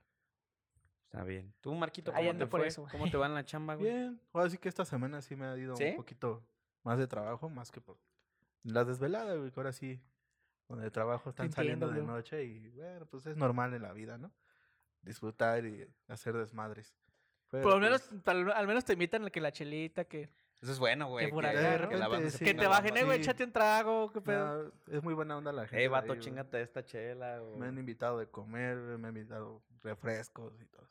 Está 1.14 1.24
bien. 1.24 1.54
Tú, 1.60 1.72
Marquito, 1.74 2.12
¿cómo 2.12 2.36
te 2.36 2.46
por 2.48 2.60
fue? 2.60 2.66
eso, 2.68 2.82
güey. 2.82 2.90
¿Cómo 2.92 3.08
te 3.10 3.16
va 3.16 3.26
en 3.26 3.34
la 3.34 3.44
chamba, 3.44 3.76
güey? 3.76 3.88
Bien, 3.88 4.20
ahora 4.32 4.50
sí 4.50 4.58
que 4.58 4.68
esta 4.68 4.84
semana 4.84 5.22
sí 5.22 5.36
me 5.36 5.46
ha 5.46 5.56
ido 5.56 5.76
¿Sí? 5.76 5.84
un 5.90 5.96
poquito 5.96 6.44
más 6.82 6.98
de 6.98 7.06
trabajo, 7.06 7.48
más 7.48 7.70
que 7.70 7.80
por 7.80 7.96
las 8.64 8.86
desveladas, 8.86 9.38
güey, 9.38 9.50
que 9.52 9.60
ahora 9.60 9.72
sí, 9.72 10.00
donde 10.68 10.86
el 10.86 10.90
trabajo 10.92 11.30
están 11.30 11.52
saliendo 11.52 11.86
de 11.88 12.00
güey. 12.00 12.06
noche 12.06 12.42
y 12.44 12.68
bueno, 12.70 13.06
pues 13.06 13.26
es 13.26 13.36
normal 13.36 13.74
en 13.74 13.82
la 13.82 13.92
vida, 13.92 14.18
¿no? 14.18 14.32
Disfrutar 15.02 15.64
y 15.66 15.86
hacer 16.08 16.34
desmadres. 16.36 16.96
Pero, 17.50 17.62
Pero 17.62 17.74
al 17.76 17.80
menos, 17.80 18.02
pues, 18.08 18.26
al, 18.26 18.50
al 18.50 18.66
menos 18.66 18.84
te 18.84 18.94
invitan 18.94 19.24
a 19.24 19.30
que 19.30 19.40
la 19.40 19.52
chelita, 19.52 20.04
que, 20.06 20.30
Eso 20.60 20.72
es 20.72 20.78
bueno, 20.80 21.06
güey. 21.08 21.30
por 21.30 21.44
que- 21.44 21.50
que 21.90 21.96
la 21.96 22.08
banda 22.08 22.30
sí, 22.30 22.44
que 22.44 22.54
te 22.54 22.62
la 22.62 22.68
bajen, 22.70 22.96
eh, 22.96 23.04
güey, 23.04 23.18
sí. 23.18 23.22
échate 23.22 23.44
un 23.44 23.52
trago, 23.52 24.10
qué 24.12 24.20
pedo. 24.20 24.64
no, 24.64 24.72
es 24.92 25.02
muy 25.02 25.14
buena 25.14 25.36
onda 25.36 25.52
la 25.52 25.66
gente. 25.68 25.84
Eh, 25.84 25.88
vato, 25.88 26.04
ahí, 26.12 26.18
güey. 26.18 26.20
chingate 26.20 26.60
esta 26.62 26.84
chela. 26.84 27.40
o- 27.42 27.56
Me 27.56 27.66
han 27.68 27.78
invitado 27.78 28.18
de 28.18 28.26
comer, 28.28 28.76
me 28.98 29.06
han 29.08 29.16
invitado 29.16 29.62
refrescos 29.82 30.58
y 30.60 30.64
todo. 30.64 30.88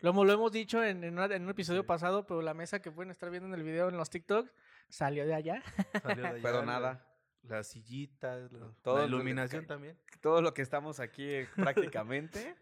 Lo, 0.00 0.10
hemos- 0.10 0.26
lo 0.26 0.32
hemos 0.32 0.52
dicho 0.52 0.82
en, 0.82 1.02
en 1.04 1.14
una- 1.18 1.34
en 1.34 1.42
un 1.44 1.50
episodio 1.50 1.82
Sí. 1.82 1.86
pasado, 1.86 2.26
pero 2.26 2.42
la 2.42 2.54
mesa 2.54 2.80
que 2.82 2.90
pueden 2.90 3.10
estar 3.10 3.30
viendo 3.30 3.48
en 3.48 3.54
el 3.54 3.62
video 3.62 3.88
en 3.88 3.96
los 3.96 4.10
TikToks 4.10 4.52
salió 4.88 5.26
de 5.26 5.34
allá. 5.34 5.62
Salió 6.02 6.22
de 6.22 6.28
allá, 6.28 6.42
Pero 6.42 6.64
nada. 6.64 7.06
Las 7.42 7.68
sillitas, 7.68 8.50
la, 8.52 8.70
Todo 8.82 8.96
la 8.96 9.02
lo 9.02 9.08
que- 9.08 9.14
iluminación 9.16 9.66
también. 9.66 9.98
Todo 10.20 10.40
lo 10.42 10.54
que 10.54 10.62
estamos 10.62 10.98
aquí 11.00 11.24
eh, 11.24 11.48
prácticamente 11.56 12.54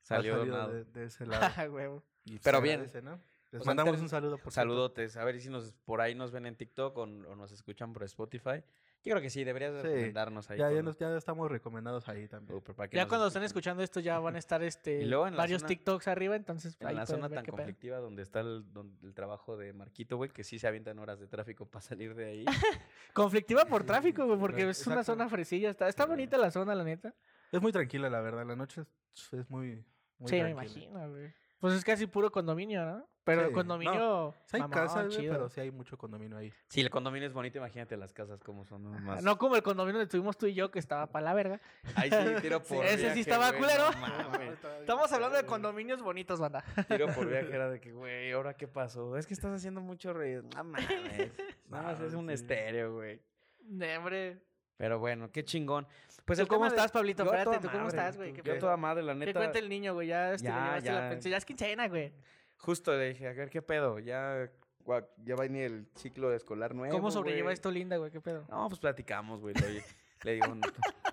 salió 0.00 0.38
donado. 0.38 0.72
de, 0.72 0.84
de 0.84 1.04
ese 1.04 1.26
lado. 1.26 1.52
Ah, 1.56 1.68
huevo. 1.68 2.02
Y 2.24 2.32
pues 2.32 2.42
Pero 2.44 2.60
bien. 2.60 2.76
agradece, 2.80 3.02
¿no? 3.02 3.20
Les 3.52 3.60
O 3.60 3.64
en 3.64 3.66
mandamos 3.66 4.00
un 4.00 4.08
saludo 4.08 4.32
por 4.38 4.52
cierto. 4.52 4.54
Saludotes. 4.54 5.16
A 5.16 5.24
ver 5.24 5.40
si 5.40 5.48
nos 5.50 5.72
por 5.84 6.00
ahí 6.00 6.14
nos 6.14 6.30
ven 6.30 6.46
en 6.46 6.56
TikTok 6.56 6.96
o, 6.96 7.02
o 7.02 7.06
nos 7.36 7.50
escuchan 7.52 7.92
por 7.92 8.04
Spotify. 8.04 8.62
Yo 9.02 9.12
creo 9.12 9.22
que 9.22 9.30
sí, 9.30 9.44
deberías 9.44 9.72
de 9.72 9.80
Sí, 9.80 9.86
recomendarnos 9.88 10.50
ahí. 10.50 10.58
Ya, 10.58 10.68
ya, 10.68 10.74
por- 10.76 10.84
nos- 10.84 10.98
ya 10.98 11.16
estamos 11.16 11.50
recomendados 11.50 12.06
ahí 12.10 12.28
también. 12.28 12.58
Super, 12.58 12.74
para 12.76 12.88
que 12.90 12.96
Ya 12.96 13.04
nos 13.04 13.08
cuando 13.08 13.26
estén 13.28 13.42
escuchando 13.44 13.82
esto 13.82 13.98
ya 14.00 14.18
van 14.18 14.36
a 14.36 14.38
estar 14.38 14.62
este 14.62 15.08
varios 15.08 15.62
zona- 15.62 15.68
TikToks 15.68 16.08
arriba, 16.08 16.36
entonces 16.36 16.76
En 16.80 16.86
ahí 16.88 16.94
la 16.96 17.06
zona 17.06 17.30
tan 17.30 17.42
pedo. 17.44 17.56
conflictiva 17.56 17.96
donde 17.98 18.22
está 18.22 18.40
el, 18.40 18.70
donde- 18.72 19.06
el 19.06 19.14
trabajo 19.14 19.56
de 19.56 19.72
Marquito, 19.72 20.18
güey, 20.18 20.28
que 20.30 20.44
sí 20.44 20.58
se 20.58 20.66
avientan 20.66 20.98
horas 20.98 21.18
de 21.18 21.28
tráfico 21.28 21.64
para 21.66 21.80
salir 21.80 22.14
de 22.14 22.24
ahí. 22.26 22.44
Conflictiva 23.14 23.64
por 23.64 23.84
tráfico, 23.84 24.26
güey, 24.26 24.38
porque 24.38 24.68
es 24.68 24.86
una 24.86 25.02
zona 25.02 25.28
fresilla. 25.28 25.70
Está, 25.70 25.88
está 25.88 26.04
bonita 26.06 26.36
la 26.36 26.50
zona, 26.50 26.74
la 26.74 26.84
neta. 26.84 27.14
Es 27.52 27.60
muy 27.60 27.72
tranquila, 27.72 28.08
la 28.10 28.20
verdad. 28.20 28.46
La 28.46 28.54
noche 28.56 28.82
es, 29.14 29.32
es 29.32 29.50
muy, 29.50 29.84
muy 30.18 30.28
sí, 30.28 30.40
me 30.42 30.50
imagino, 30.50 31.08
güey. 31.10 31.32
Pues 31.58 31.74
es 31.74 31.84
casi 31.84 32.06
puro 32.06 32.30
condominio, 32.30 32.84
¿no? 32.84 33.09
Pero 33.22 33.42
el 33.42 33.48
Sí, 33.48 33.52
condominio. 33.54 33.94
no, 33.94 34.34
Sí 34.46 34.56
hay 34.56 34.68
casas, 34.70 35.14
pero 35.18 35.48
sí 35.50 35.60
hay 35.60 35.70
mucho 35.70 35.98
condominio 35.98 36.38
ahí. 36.38 36.50
Si 36.68 36.80
el 36.80 36.88
condominio 36.88 37.28
es 37.28 37.34
bonito, 37.34 37.58
imagínate 37.58 37.96
las 37.96 38.12
casas 38.14 38.42
como 38.42 38.64
son. 38.64 38.82
¿no? 38.84 38.90
Más... 38.98 39.22
No 39.22 39.36
como 39.36 39.56
el 39.56 39.62
condominio 39.62 39.98
donde 39.98 40.04
estuvimos 40.04 40.38
tú 40.38 40.46
y 40.46 40.54
yo, 40.54 40.70
que 40.70 40.78
estaba 40.78 41.06
para 41.06 41.26
la 41.26 41.34
verga. 41.34 41.60
Ahí 41.96 42.10
sí, 42.10 42.16
tiro 42.40 42.60
Sí, 42.64 42.74
por 42.74 42.86
ese 42.86 43.12
sí 43.12 43.20
estaba 43.20 43.50
güey, 43.50 43.60
culero. 43.60 43.90
no 43.90 44.00
mames. 44.30 44.58
Estamos 44.80 45.12
hablando 45.12 45.36
de 45.36 45.44
condominios 45.44 46.02
bonitos, 46.02 46.40
banda. 46.40 46.64
Tiro 46.88 47.08
por 47.14 47.28
viaje 47.28 47.54
era 47.54 47.68
de 47.68 47.78
que, 47.80 47.92
güey, 47.92 48.32
¿ahora 48.32 48.54
qué 48.54 48.66
pasó? 48.66 49.16
Es 49.16 49.26
que 49.26 49.34
estás 49.34 49.52
haciendo 49.52 49.80
mucho 49.82 50.12
ruido. 50.14 50.42
No 50.56 50.64
mames. 50.64 51.30
Nada 51.68 51.82
más 51.92 52.00
es 52.00 52.14
un 52.14 52.26
sí. 52.28 52.32
estéreo, 52.34 52.94
güey. 52.94 53.20
Ne, 53.64 53.98
hombre. 53.98 54.38
Pero 54.78 54.98
bueno, 54.98 55.30
qué 55.30 55.44
chingón. 55.44 55.86
Pues 56.24 56.38
¿Tú 56.38 56.42
el 56.44 56.48
cómo 56.48 56.62
de- 56.64 56.68
estás, 56.70 56.90
Pablito? 56.90 57.22
Yo 57.24 57.30
Espérate, 57.34 57.58
¿tú 57.58 57.68
cómo 57.70 57.84
madre, 57.84 57.98
estás, 57.98 58.16
güey? 58.16 58.32
¿Qué 58.32 58.38
Yo 58.38 58.44
pedo? 58.44 58.58
toda 58.60 58.76
madre, 58.78 59.02
la 59.02 59.12
¿Qué 59.12 59.18
neta. 59.26 59.38
cuenta 59.40 59.58
el 59.58 59.68
niño, 59.68 59.92
güey? 59.92 60.08
Ya, 60.08 60.32
este, 60.32 60.48
Ya, 60.48 60.54
llevaste 60.78 60.90
la 60.92 61.00
ya. 61.02 61.08
pensión. 61.10 61.30
Ya 61.32 61.36
es 61.36 61.44
quincena, 61.44 61.88
güey. 61.88 62.12
Justo 62.60 62.96
le 62.96 63.10
dije, 63.10 63.28
a 63.28 63.32
ver 63.32 63.50
qué 63.50 63.62
pedo. 63.62 63.98
Ya, 63.98 64.50
gua- 64.84 65.08
ya 65.24 65.34
va 65.34 65.44
a 65.44 65.48
venir 65.48 65.64
el 65.64 65.86
ciclo 65.96 66.32
escolar 66.32 66.74
nuevo. 66.74 66.94
¿Cómo 66.94 67.10
sobrelleva 67.10 67.44
güey. 67.46 67.54
esto, 67.54 67.70
linda, 67.70 67.96
güey? 67.96 68.10
¿Qué 68.10 68.20
pedo? 68.20 68.44
No, 68.48 68.68
pues 68.68 68.80
platicamos, 68.80 69.40
güey. 69.40 69.54
Le, 69.54 69.82
le 70.24 70.32
digo, 70.34 70.54
"No, 70.54 70.60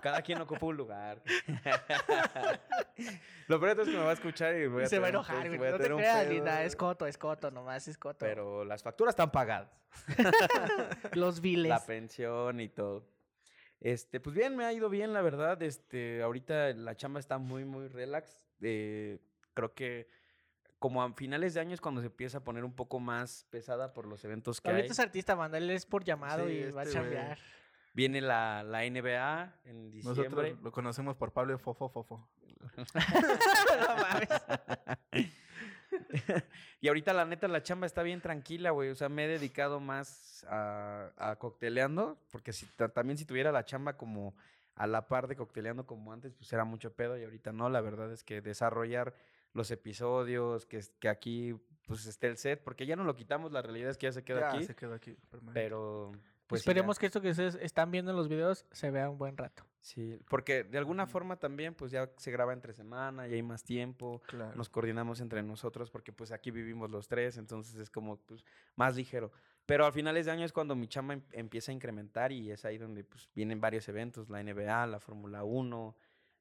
cada 0.02 0.22
quien 0.22 0.40
ocupa 0.40 0.66
un 0.66 0.76
lugar. 0.76 1.22
Lo 3.48 3.60
peor 3.60 3.80
es 3.80 3.88
que 3.88 3.96
me 3.96 4.02
va 4.04 4.10
a 4.10 4.14
escuchar 4.14 4.54
y 4.56 4.66
voy 4.66 4.84
a 4.84 4.86
se 4.86 4.98
va 4.98 5.08
a 5.08 5.10
tener 5.10 5.20
un 5.20 5.24
enojar, 5.26 5.46
güey. 5.46 5.58
voy 5.58 5.68
a 5.68 5.70
No 5.70 5.76
te 5.78 5.82
tener 5.82 5.94
un 5.94 6.00
creas, 6.00 6.22
pedo, 6.24 6.32
linda. 6.34 6.64
Es 6.64 6.76
coto, 6.76 7.06
es 7.06 7.16
coto, 7.18 7.50
nomás 7.50 7.88
es 7.88 7.96
coto. 7.96 8.18
Pero 8.18 8.64
las 8.64 8.82
facturas 8.82 9.12
están 9.12 9.30
pagadas. 9.30 9.70
Los 11.14 11.40
viles. 11.40 11.70
La 11.70 11.84
pensión 11.84 12.60
y 12.60 12.68
todo. 12.68 13.06
Este, 13.80 14.20
pues 14.20 14.34
bien, 14.34 14.56
me 14.56 14.64
ha 14.64 14.72
ido 14.72 14.88
bien, 14.90 15.12
la 15.12 15.22
verdad. 15.22 15.62
Este, 15.62 16.22
ahorita 16.22 16.72
la 16.74 16.96
chamba 16.96 17.20
está 17.20 17.38
muy, 17.38 17.64
muy 17.64 17.88
relax. 17.88 18.46
Eh, 18.60 19.18
creo 19.54 19.72
que 19.72 20.08
como 20.78 21.02
a 21.02 21.12
finales 21.14 21.54
de 21.54 21.60
año 21.60 21.74
es 21.74 21.80
cuando 21.80 22.00
se 22.00 22.06
empieza 22.06 22.38
a 22.38 22.44
poner 22.44 22.64
un 22.64 22.72
poco 22.72 23.00
más 23.00 23.46
pesada 23.50 23.92
por 23.92 24.06
los 24.06 24.24
eventos 24.24 24.60
que 24.60 24.68
hay. 24.68 24.74
Pablito 24.76 24.92
es 24.92 24.98
artista, 25.00 25.34
banda. 25.34 25.58
Él 25.58 25.70
es 25.70 25.84
por 25.86 26.04
llamado 26.04 26.46
Sí, 26.46 26.52
y 26.54 26.70
va 26.70 26.82
a 26.82 26.84
este 26.84 26.98
güey. 27.00 27.10
chambear. 27.12 27.38
Viene 27.94 28.20
la, 28.20 28.62
la 28.62 28.80
NBA 28.88 29.54
en 29.64 29.90
diciembre. 29.90 30.28
Nosotros 30.28 30.62
lo 30.62 30.70
conocemos 30.72 31.16
por 31.16 31.32
Pablo 31.32 31.58
Fofo 31.58 31.88
Fofo. 31.88 32.28
no 32.76 33.96
mames. 33.96 34.28
y 36.80 36.88
ahorita 36.88 37.12
la 37.12 37.24
neta 37.24 37.48
la 37.48 37.62
chamba 37.62 37.86
está 37.86 38.02
bien 38.02 38.20
tranquila, 38.20 38.70
güey. 38.70 38.90
O 38.90 38.94
sea, 38.94 39.08
me 39.08 39.24
he 39.24 39.28
dedicado 39.28 39.80
más 39.80 40.44
a, 40.48 41.10
a 41.16 41.36
cocteleando, 41.36 42.18
porque 42.30 42.52
si 42.52 42.66
ta- 42.66 42.88
también 42.88 43.18
si 43.18 43.24
tuviera 43.24 43.50
la 43.52 43.64
chamba 43.64 43.96
como 43.96 44.34
a 44.74 44.86
la 44.86 45.08
par 45.08 45.26
de 45.26 45.34
cocteleando 45.36 45.86
como 45.86 46.12
antes, 46.12 46.34
pues 46.34 46.52
era 46.52 46.64
mucho 46.64 46.92
pedo 46.92 47.18
y 47.18 47.24
ahorita 47.24 47.52
no. 47.52 47.68
La 47.68 47.80
verdad 47.80 48.12
es 48.12 48.22
que 48.22 48.40
desarrollar 48.40 49.14
los 49.54 49.70
episodios, 49.70 50.66
que, 50.66 50.78
es- 50.78 50.92
que 51.00 51.08
aquí 51.08 51.54
pues 51.86 52.04
esté 52.06 52.26
el 52.26 52.36
set, 52.36 52.62
porque 52.62 52.84
ya 52.86 52.96
no 52.96 53.04
lo 53.04 53.14
quitamos, 53.14 53.50
la 53.50 53.62
realidad 53.62 53.90
es 53.90 53.96
que 53.98 54.06
ya 54.06 54.12
se 54.12 54.22
queda 54.22 54.40
Ya 54.40 54.48
aquí, 54.50 54.64
se 54.64 54.74
quedó 54.76 54.94
aquí. 54.94 55.16
permanente. 55.30 55.58
pero 55.60 56.12
pues 56.46 56.60
ya. 56.60 56.70
Esperemos 56.70 56.98
que 56.98 57.06
esto 57.06 57.20
que 57.22 57.30
ustedes 57.30 57.54
están 57.56 57.90
viendo 57.90 58.10
en 58.10 58.16
los 58.16 58.28
videos 58.28 58.66
se 58.72 58.90
vea 58.90 59.08
un 59.08 59.16
buen 59.18 59.36
rato. 59.36 59.64
Sí, 59.80 60.18
porque 60.28 60.64
de 60.64 60.76
alguna 60.76 61.06
forma 61.06 61.36
también 61.36 61.74
pues 61.74 61.90
ya 61.90 62.10
se 62.18 62.30
graba 62.30 62.52
entre 62.52 62.74
semana 62.74 63.26
y 63.28 63.34
hay 63.34 63.42
más 63.42 63.62
tiempo. 63.64 64.20
Claro. 64.26 64.54
nos 64.56 64.68
coordinamos 64.68 65.20
entre 65.20 65.42
nosotros 65.42 65.90
porque 65.90 66.12
pues 66.12 66.30
aquí 66.32 66.50
vivimos 66.50 66.90
los 66.90 67.08
tres, 67.08 67.38
entonces 67.38 67.76
es 67.76 67.88
como 67.90 68.18
pues 68.18 68.44
más 68.76 68.96
ligero. 68.96 69.30
Pero 69.64 69.86
a 69.86 69.92
finales 69.92 70.26
de 70.26 70.32
año 70.32 70.44
es 70.44 70.52
cuando 70.52 70.74
mi 70.74 70.88
chamba 70.88 71.14
em- 71.14 71.22
empieza 71.32 71.70
a 71.72 71.74
incrementar 71.74 72.32
y 72.32 72.50
es 72.50 72.64
ahí 72.64 72.76
donde 72.76 73.04
pues 73.04 73.30
vienen 73.34 73.60
varios 73.60 73.88
eventos, 73.88 74.28
la 74.28 74.40
NBA, 74.42 74.86
la 74.86 75.00
Fórmula 75.00 75.44
1, 75.44 75.96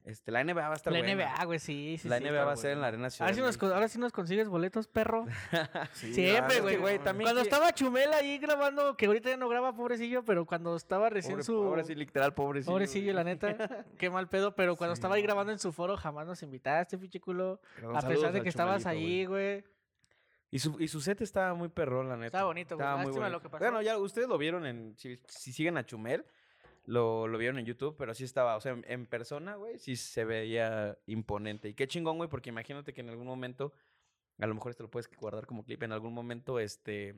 este, 0.08 0.32
la 0.32 0.44
NBA 0.44 0.54
va 0.68 0.72
a 0.72 0.76
estar 0.76 0.92
La 0.94 1.00
buena. 1.00 1.16
NBA, 1.16 1.46
güey, 1.46 1.60
sí, 1.60 1.98
sí, 2.02 2.08
la 2.08 2.18
sí. 2.18 2.24
NBA 2.24 2.44
va 2.46 2.54
a 2.54 2.56
ser 2.58 2.72
en 2.72 2.82
la 2.82 2.88
Arena 2.88 3.08
A 3.08 3.10
Ciudad 3.10 3.36
nos, 3.36 3.62
ahora 3.64 3.88
sí 3.88 4.00
nos 4.00 4.12
consigues 4.12 4.48
boletos, 4.48 4.88
perro. 4.88 5.26
Sí, 5.94 6.14
Siempre, 6.14 6.62
güey. 6.62 6.78
güey, 6.78 7.00
también 7.00 7.28
Cuando 7.28 7.42
que- 7.42 7.50
estaba 7.50 7.74
Chumel 7.74 8.12
ahí 8.14 8.38
grabando, 8.40 8.96
que 8.98 9.06
ahorita 9.06 9.30
ya 9.30 9.38
no 9.38 9.50
graba, 9.50 9.76
pobrecillo, 9.76 10.24
pero 10.24 10.46
cuando 10.46 10.76
estaba 10.76 11.10
recién 11.10 11.36
Pobre- 11.40 11.44
su... 11.44 11.64
Ahora 11.64 11.84
sí, 11.84 11.94
literal, 11.96 12.34
pobrecillo. 12.34 12.72
Pobrecillo, 12.74 13.14
la 13.14 13.24
neta. 13.24 13.86
Qué 13.98 14.10
mal 14.10 14.28
pedo, 14.30 14.56
pero 14.56 14.76
cuando 14.76 14.96
Sí, 14.96 15.00
estaba 15.00 15.16
ahí 15.16 15.22
grabando 15.22 15.52
en 15.52 15.60
su 15.60 15.72
foro, 15.72 15.98
jamás 15.98 16.26
nos 16.26 16.42
invitaste, 16.42 16.98
pinche 16.98 17.20
culo. 17.20 17.60
A 17.94 18.02
pesar 18.02 18.32
de 18.32 18.42
que 18.42 18.50
estabas 18.50 18.86
ahí, 18.86 19.26
güey. 19.26 19.64
Y 20.50 20.60
su, 20.60 20.80
y 20.80 20.88
su 20.88 21.02
set 21.02 21.20
estaba 21.20 21.54
muy 21.54 21.68
perrón, 21.68 22.08
la 22.08 22.16
neta. 22.16 22.28
Estaba 22.28 22.46
bonito, 22.46 22.76
güey. 22.78 22.86
Estaba 22.88 23.02
muy 23.04 23.12
bonito. 23.12 23.30
lo 23.30 23.42
que 23.42 23.50
pasó. 23.50 23.66
Bueno, 23.66 23.82
ya 23.82 23.98
ustedes 23.98 24.30
lo 24.30 24.38
vieron 24.38 24.66
en. 24.66 24.96
Si, 24.98 25.20
si 25.28 25.52
siguen 25.52 25.78
a 25.78 25.86
Chumel, 25.86 26.24
lo, 26.88 27.28
lo 27.28 27.38
vieron 27.38 27.60
en 27.60 27.66
YouTube, 27.66 27.96
pero 27.98 28.16
sí 28.16 28.24
estaba. 28.24 28.56
O 28.56 28.62
sea, 28.62 28.72
en, 28.72 28.84
en 28.88 29.06
persona, 29.06 29.56
güey, 29.56 29.78
sí 29.78 29.96
se 29.96 30.26
veía 30.26 30.98
imponente. 31.06 31.70
Y 31.70 31.74
qué 31.76 31.88
chingón, 31.88 32.18
güey, 32.18 32.30
porque 32.30 32.50
imagínate 32.50 32.94
que 32.94 33.02
en 33.02 33.10
algún 33.10 33.28
momento. 33.28 33.72
A 34.40 34.48
lo 34.48 34.54
mejor 34.56 34.72
esto 34.72 34.84
lo 34.84 34.90
puedes 34.90 35.10
guardar 35.18 35.46
como 35.46 35.64
clip. 35.64 35.84
En 35.84 35.92
algún 35.92 36.14
momento, 36.14 36.60
este. 36.60 37.16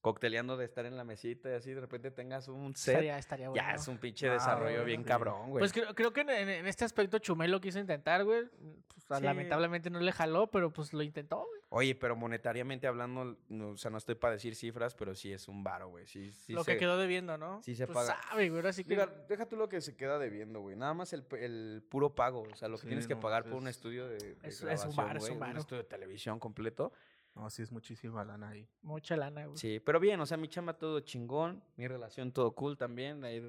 cocteleando 0.00 0.56
de 0.56 0.64
estar 0.64 0.86
en 0.86 0.96
la 0.96 1.02
mesita 1.04 1.50
y 1.50 1.54
así 1.54 1.72
de 1.74 1.80
repente 1.80 2.10
tengas 2.12 2.46
un 2.48 2.74
set, 2.76 2.94
Estaría, 2.94 3.18
estaría 3.18 3.48
bueno. 3.48 3.62
ya 3.66 3.74
es 3.74 3.88
un 3.88 3.98
pinche 3.98 4.28
Ah, 4.28 4.34
desarrollo 4.34 4.84
bien 4.84 5.00
sí. 5.00 5.06
cabrón, 5.06 5.50
güey. 5.50 5.60
Pues 5.60 5.72
creo, 5.72 5.92
creo 5.94 6.12
que 6.12 6.20
en, 6.20 6.30
en- 6.30 6.48
en 6.48 6.66
este 6.68 6.84
aspecto 6.84 7.18
Chumel 7.18 7.50
lo 7.50 7.60
quiso 7.60 7.78
intentar, 7.80 8.24
güey. 8.24 8.44
Pues, 8.86 9.18
Sí. 9.18 9.24
Lamentablemente 9.24 9.88
no 9.90 9.98
le 10.00 10.12
jaló, 10.12 10.46
pero 10.50 10.70
pues 10.70 10.92
lo 10.92 11.02
intentó, 11.02 11.38
güey. 11.38 11.57
Oye, 11.70 11.94
pero 11.94 12.16
monetariamente 12.16 12.86
hablando, 12.86 13.36
no, 13.50 13.68
o 13.70 13.76
sea, 13.76 13.90
no 13.90 13.98
estoy 13.98 14.14
para 14.14 14.32
decir 14.34 14.54
cifras, 14.54 14.94
pero 14.94 15.14
sí 15.14 15.30
es 15.32 15.48
un 15.48 15.62
varo, 15.62 15.90
güey. 15.90 16.06
Sí, 16.06 16.32
sí 16.32 16.54
lo 16.54 16.64
se- 16.64 16.72
que 16.72 16.78
quedó 16.78 16.96
debiendo, 16.96 17.36
¿no? 17.36 17.62
sí 17.62 17.74
se 17.76 17.86
pues 17.86 17.94
paga. 17.94 18.18
sabe, 18.30 18.48
güey. 18.48 18.58
Ahora 18.60 18.72
sí 18.72 18.84
que. 18.84 18.90
Mira, 18.90 19.06
deja 19.28 19.44
tú 19.46 19.56
lo 19.56 19.68
que 19.68 19.82
se 19.82 19.94
queda 19.94 20.18
debiendo, 20.18 20.60
güey. 20.60 20.76
Nada 20.76 20.94
más 20.94 21.12
el, 21.12 21.26
el 21.38 21.82
puro 21.90 22.14
pago. 22.14 22.46
O 22.50 22.54
sea, 22.56 22.68
lo 22.68 22.76
que 22.78 22.82
Sí, 22.82 22.86
tienes 22.88 23.06
que 23.06 23.16
pagar 23.16 23.42
pues 23.42 23.52
por 23.52 23.60
un 23.62 23.68
es- 23.68 23.76
estudio 23.76 24.08
de, 24.08 24.16
de 24.18 24.48
es- 24.48 24.62
es 24.62 24.84
un 24.86 24.96
varo, 24.96 25.18
es 25.18 25.28
un 25.28 25.38
varo. 25.38 25.58
estudio 25.60 25.82
de 25.82 25.88
televisión 25.88 26.38
completo. 26.38 26.90
No, 27.38 27.48
sí 27.50 27.62
es 27.62 27.70
muchísima 27.70 28.24
lana 28.24 28.48
ahí. 28.48 28.68
Mucha 28.82 29.16
lana, 29.16 29.46
güey. 29.46 29.56
Sí, 29.56 29.78
pero 29.78 30.00
bien, 30.00 30.20
o 30.20 30.26
sea, 30.26 30.36
mi 30.36 30.48
chamba 30.48 30.72
todo 30.72 30.98
chingón, 31.00 31.62
mi 31.76 31.86
relación 31.86 32.32
todo 32.32 32.50
cool 32.52 32.76
también. 32.76 33.22
ahí 33.24 33.40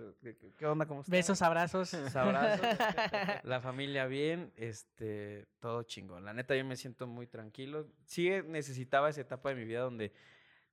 ¿Qué, 0.58 0.66
onda? 0.68 0.86
¿Cómo 0.86 1.02
estás? 1.02 1.12
Besos, 1.12 1.42
abrazos. 1.42 1.96
abrazos. 2.16 2.62
La 3.44 3.62
familia 3.62 4.06
bien, 4.06 4.54
este, 4.58 5.48
todo 5.60 5.82
chingón. 5.84 6.24
La 6.24 6.34
neta, 6.34 6.56
yo 6.56 6.64
me 6.66 6.76
siento 6.76 7.08
muy 7.08 7.26
tranquilo. 7.26 7.88
Sí 8.06 8.28
eh, 8.28 8.44
necesitaba 8.44 9.10
esa 9.10 9.22
etapa 9.22 9.50
de 9.50 9.56
mi 9.56 9.66
vida 9.66 9.82
donde, 9.82 10.14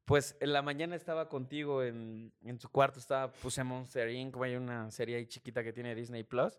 pues, 0.05 0.37
en 0.41 0.53
la 0.53 0.61
mañana 0.61 0.95
estaba 0.95 1.31
contigo 1.31 1.83
en, 1.83 2.35
en 2.45 2.61
su 2.61 2.69
cuarto, 2.69 2.99
estaba, 2.99 3.33
puse 3.33 3.65
Monster 3.65 4.11
Inc., 4.11 4.37
güey, 4.37 4.57
una 4.57 4.91
serie 4.91 5.17
ahí 5.17 5.27
chiquita 5.27 5.65
que 5.65 5.73
tiene 5.73 5.95
Disney 5.95 6.23
Plus. 6.23 6.59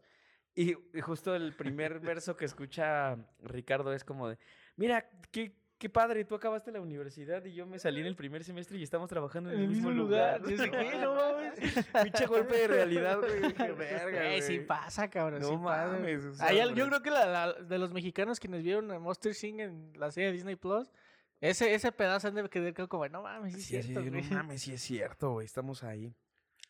Y, 0.55 0.71
y 0.71 1.01
justo 1.01 1.35
el 1.35 1.53
primer 1.53 1.99
verso 1.99 2.35
que 2.35 2.45
escucha 2.45 3.15
Ricardo 3.43 3.93
es 3.93 4.03
como 4.03 4.29
de, 4.29 4.39
mira, 4.75 5.07
qué, 5.29 5.55
qué 5.77 5.89
padre, 5.89 6.25
tú 6.25 6.35
acabaste 6.35 6.71
la 6.71 6.81
universidad 6.81 7.43
y 7.45 7.53
yo 7.53 7.65
me 7.65 7.79
salí 7.79 8.01
en 8.01 8.07
el 8.07 8.15
primer 8.15 8.43
semestre 8.43 8.77
y 8.77 8.83
estamos 8.83 9.09
trabajando 9.09 9.51
en 9.51 9.59
el, 9.59 9.67
mismo 9.67 9.91
lugar. 9.91 10.41
Que, 10.41 10.55
no 10.99 11.15
mames. 11.15 11.53
Pinche 12.03 12.25
golpe 12.25 12.57
de 12.57 12.67
realidad, 12.67 13.19
güey. 13.19 13.53
Qué 13.53 13.71
verga, 13.73 14.33
Eh, 14.33 14.41
sí 14.41 14.59
pasa, 14.59 15.09
cabrón. 15.09 15.41
No 15.41 15.49
sí 15.49 15.57
mames, 15.57 16.25
o 16.25 16.33
sea, 16.33 16.47
Hay 16.47 16.57
yo 16.75 16.87
creo 16.87 17.01
que 17.01 17.11
la, 17.11 17.25
la- 17.25 17.53
de 17.53 17.77
los 17.77 17.93
mexicanos 17.93 18.39
quienes 18.39 18.63
vieron 18.63 18.91
a 18.91 18.99
Monster 18.99 19.33
Sing 19.33 19.59
en 19.59 19.93
la 19.95 20.11
serie 20.11 20.27
de 20.27 20.33
Disney 20.33 20.55
Plus, 20.55 20.91
ese, 21.39 21.73
ese 21.73 21.91
pedazo 21.91 22.27
han 22.27 22.35
de 22.35 22.49
quedar 22.49 22.87
como, 22.87 23.07
no 23.09 23.21
mames, 23.21 23.53
sí, 23.53 23.61
Sí, 23.61 23.75
es 23.77 23.85
cierto, 23.85 24.09
güey". 24.09 24.23
no 24.23 24.35
mames, 24.35 24.61
sí 24.61 24.73
es 24.73 24.81
cierto, 24.81 25.31
güey. 25.31 25.45
Estamos 25.45 25.83
ahí. 25.83 26.15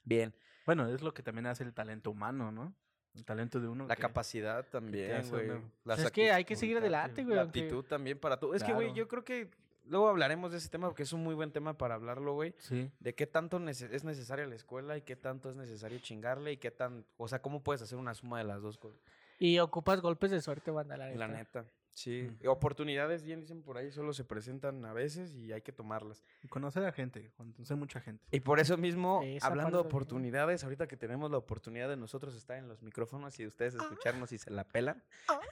Bien. 0.03 0.33
Bueno, 0.65 0.87
es 0.89 1.01
lo 1.01 1.13
que 1.13 1.23
también 1.23 1.45
hace 1.45 1.63
el 1.63 1.73
talento 1.73 2.11
humano, 2.11 2.51
¿no? 2.51 2.75
El 3.17 3.25
talento 3.25 3.59
de 3.59 3.67
uno. 3.67 3.87
La 3.87 3.95
que- 3.95 4.01
capacidad 4.01 4.65
también, 4.69 5.27
güey. 5.29 5.49
una- 5.49 5.55
La 5.85 5.95
Pues 5.95 6.05
es 6.05 6.11
que 6.11 6.31
hay 6.31 6.45
que 6.45 6.55
seguir 6.55 6.77
adelante, 6.77 7.23
güey. 7.23 7.35
La 7.35 7.41
aunque- 7.41 7.59
actitud 7.61 7.83
también 7.85 8.17
para 8.19 8.39
todo. 8.39 8.53
Es 8.55 8.63
que, 8.63 8.71
güey, 8.73 8.87
Claro. 8.87 8.97
yo 8.97 9.07
creo 9.07 9.23
que 9.23 9.49
luego 9.85 10.07
hablaremos 10.09 10.51
de 10.51 10.57
ese 10.59 10.69
tema 10.69 10.87
porque 10.87 11.03
es 11.03 11.13
un 11.13 11.23
muy 11.23 11.33
buen 11.33 11.51
tema 11.51 11.77
para 11.77 11.95
hablarlo, 11.95 12.33
güey. 12.33 12.53
Sí. 12.59 12.91
De 12.99 13.15
qué 13.15 13.25
tanto 13.25 13.59
nece- 13.59 13.89
es 13.91 14.03
necesaria 14.03 14.45
la 14.45 14.55
escuela 14.55 14.97
y 14.97 15.01
qué 15.01 15.15
tanto 15.15 15.49
es 15.49 15.55
necesario 15.55 15.97
chingarle 15.99 16.51
y 16.53 16.57
qué 16.57 16.71
tan... 16.71 17.05
O 17.17 17.27
sea, 17.27 17.41
cómo 17.41 17.63
puedes 17.63 17.81
hacer 17.81 17.97
una 17.97 18.13
suma 18.13 18.37
de 18.37 18.43
las 18.43 18.61
dos 18.61 18.77
cosas. 18.77 18.99
Y 19.39 19.59
ocupas 19.59 20.01
golpes 20.01 20.31
de 20.31 20.41
suerte, 20.41 20.71
banda, 20.71 20.97
la 20.97 21.09
La 21.11 21.27
neta. 21.27 21.65
Sí. 21.97 22.29
Mm. 22.43 22.47
Oportunidades, 22.49 23.23
bien 23.23 23.41
dicen 23.41 23.63
por 23.63 23.75
ahí, 23.75 23.91
solo 23.91 24.13
se 24.13 24.23
presentan 24.23 24.85
a 24.85 24.93
veces 24.93 25.33
y 25.33 25.51
hay 25.51 25.63
que 25.63 25.71
tomarlas. 25.71 26.23
Y 26.43 26.47
conocer 26.47 26.85
a 26.85 26.91
gente, 26.91 27.31
conocer 27.35 27.75
mucha 27.75 27.99
gente. 27.99 28.23
Y 28.29 28.39
por 28.39 28.59
eso 28.59 28.77
mismo, 28.77 29.21
Esa 29.23 29.47
hablando 29.47 29.81
de 29.81 29.87
oportunidades, 29.87 30.63
ahorita 30.63 30.87
que 30.87 30.95
tenemos 30.95 31.31
la 31.31 31.39
oportunidad 31.39 31.89
de 31.89 31.97
nosotros 31.97 32.35
estar 32.35 32.55
en 32.55 32.67
los 32.67 32.83
micrófonos 32.83 33.39
y 33.39 33.43
de 33.43 33.47
ustedes 33.47 33.73
escucharnos 33.73 34.31
y 34.31 34.37
se 34.37 34.51
la 34.51 34.63
pelan, 34.63 35.03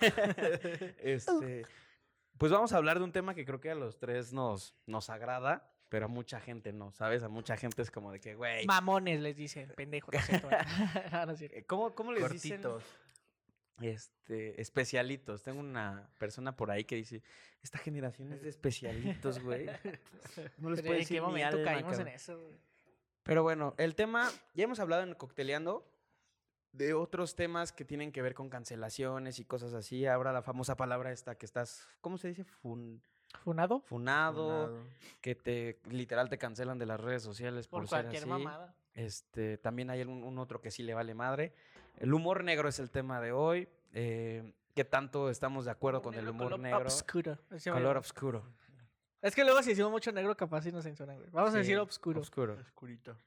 este, 1.00 1.66
pues 2.38 2.52
vamos 2.52 2.74
a 2.74 2.78
hablar 2.78 3.00
de 3.00 3.06
un 3.06 3.12
tema 3.12 3.34
que 3.34 3.44
creo 3.44 3.60
que 3.60 3.72
a 3.72 3.75
los 3.75 3.98
tres 3.98 4.32
nos, 4.32 4.75
nos 4.86 5.10
agrada, 5.10 5.74
pero 5.90 6.06
a 6.06 6.10
mucha 6.10 6.40
gente 6.40 6.74
no, 6.74 6.92
¿sabes? 6.92 7.24
A 7.24 7.28
mucha 7.28 7.58
gente 7.58 7.82
es 7.82 7.90
como 7.90 8.12
de 8.12 8.20
que, 8.20 8.36
güey, 8.36 8.68
Mamones 8.68 9.20
les 9.20 9.36
dicen, 9.36 9.74
pendejos. 9.75 10.14
No, 11.25 11.32
es 11.32 11.40
cierto, 11.40 11.56
no, 11.56 11.60
eh, 11.60 11.66
¿cómo, 11.66 11.96
cómo 11.96 12.12
les 12.12 12.30
dicen? 12.30 12.62
Este, 13.82 14.60
especialitos. 14.62 15.44
Tengo 15.44 15.60
una 15.60 16.08
persona 16.17 16.55
por 16.55 16.72
ahí 16.72 16.86
que 16.86 16.96
dice, 16.96 17.22
esta 17.62 17.77
generación 17.79 18.32
es 18.32 18.41
de 18.41 18.50
especialitos, 18.50 19.39
güey. 19.39 19.65
No 20.58 20.70
les 20.70 20.82
puedo 20.82 20.94
¿En 20.94 21.00
decir 21.00 21.17
qué 21.17 21.22
momento 21.22 21.58
alma, 21.58 21.72
caímos 21.72 21.94
en 21.94 21.98
cabrón. 22.00 22.15
eso, 22.15 22.39
güey? 22.41 22.58
Pero 23.24 23.44
bueno, 23.44 23.74
el 23.77 23.96
tema, 23.96 24.29
ya 24.53 24.63
hemos 24.65 24.79
hablado 24.79 25.03
en 25.03 25.13
Cocteleando 25.15 25.86
de 26.72 26.94
otros 26.94 27.36
temas 27.36 27.72
que 27.72 27.86
tienen 27.86 28.12
que 28.12 28.22
ver 28.22 28.34
con 28.34 28.50
cancelaciones 28.50 29.39
y 29.39 29.46
cosas 29.46 29.74
así. 29.74 30.05
Ahora 30.05 30.32
la 30.32 30.41
famosa 30.41 30.75
palabra 30.77 31.12
esta 31.12 31.36
que 31.36 31.46
estás, 31.46 31.88
¿cómo 32.01 32.17
se 32.17 32.27
dice? 32.29 32.44
Fun, 32.44 33.01
¿Funado? 33.44 33.82
funado, 33.82 34.67
Funado. 34.67 34.84
que 35.22 35.36
te 35.36 35.79
literal 35.89 36.29
te 36.29 36.38
cancelan 36.38 36.77
de 36.77 36.86
las 36.86 37.00
redes 37.00 37.24
sociales 37.24 37.67
por, 37.67 37.82
Por 37.82 37.89
ser 37.89 38.00
cualquier 38.01 38.24
así. 38.24 38.29
mamada. 38.29 38.75
Este, 38.94 39.58
también 39.58 39.89
hay 39.89 40.01
un, 40.03 40.24
un 40.24 40.38
otro 40.38 40.62
que 40.62 40.70
sí 40.72 40.84
le 40.84 40.94
vale 40.94 41.13
madre. 41.15 41.53
El 41.98 42.14
humor 42.14 42.44
negro 42.44 42.68
es 42.68 42.80
el 42.80 42.90
tema 42.90 43.22
de 43.22 43.32
hoy. 43.32 43.68
Eh, 43.94 44.54
¿Qué 44.74 44.84
tanto 44.84 45.30
estamos 45.30 45.66
de 45.66 45.72
acuerdo 45.72 46.02
con 46.02 46.16
el 46.16 46.28
humor 46.28 46.48
color 46.48 46.60
negro? 46.60 46.82
Obscuro. 46.82 47.40
así 47.50 47.62
se 47.62 47.72
Color 47.72 47.98
oscuro. 47.98 48.44
Es 49.22 49.34
que 49.34 49.44
luego 49.44 49.64
si 49.64 49.70
decimos 49.70 49.90
mucho 49.90 50.12
negro, 50.12 50.36
capaz 50.36 50.64
sí 50.64 50.72
nos 50.72 50.84
censuran, 50.84 51.18
güey. 51.18 51.30
Vamos 51.32 51.56
a 51.56 51.58
decir 51.58 51.78
obscuro. 51.80 52.20
Oscuro. 52.20 52.58
Oscurito. 52.60 53.18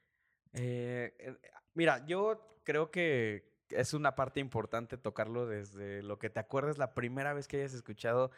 Eh, 0.53 1.13
eh, 1.19 1.37
mira, 1.73 2.05
yo 2.05 2.59
creo 2.63 2.91
que 2.91 3.51
es 3.69 3.93
una 3.93 4.15
parte 4.15 4.39
importante 4.39 4.97
tocarlo 4.97 5.47
desde 5.47 6.03
lo 6.03 6.19
que 6.19 6.29
te 6.29 6.39
acuerdas 6.39 6.77
la 6.77 6.93
primera 6.93 7.33
vez 7.33 7.47
que 7.47 7.57
hayas 7.57 7.73
escuchado 7.73 8.31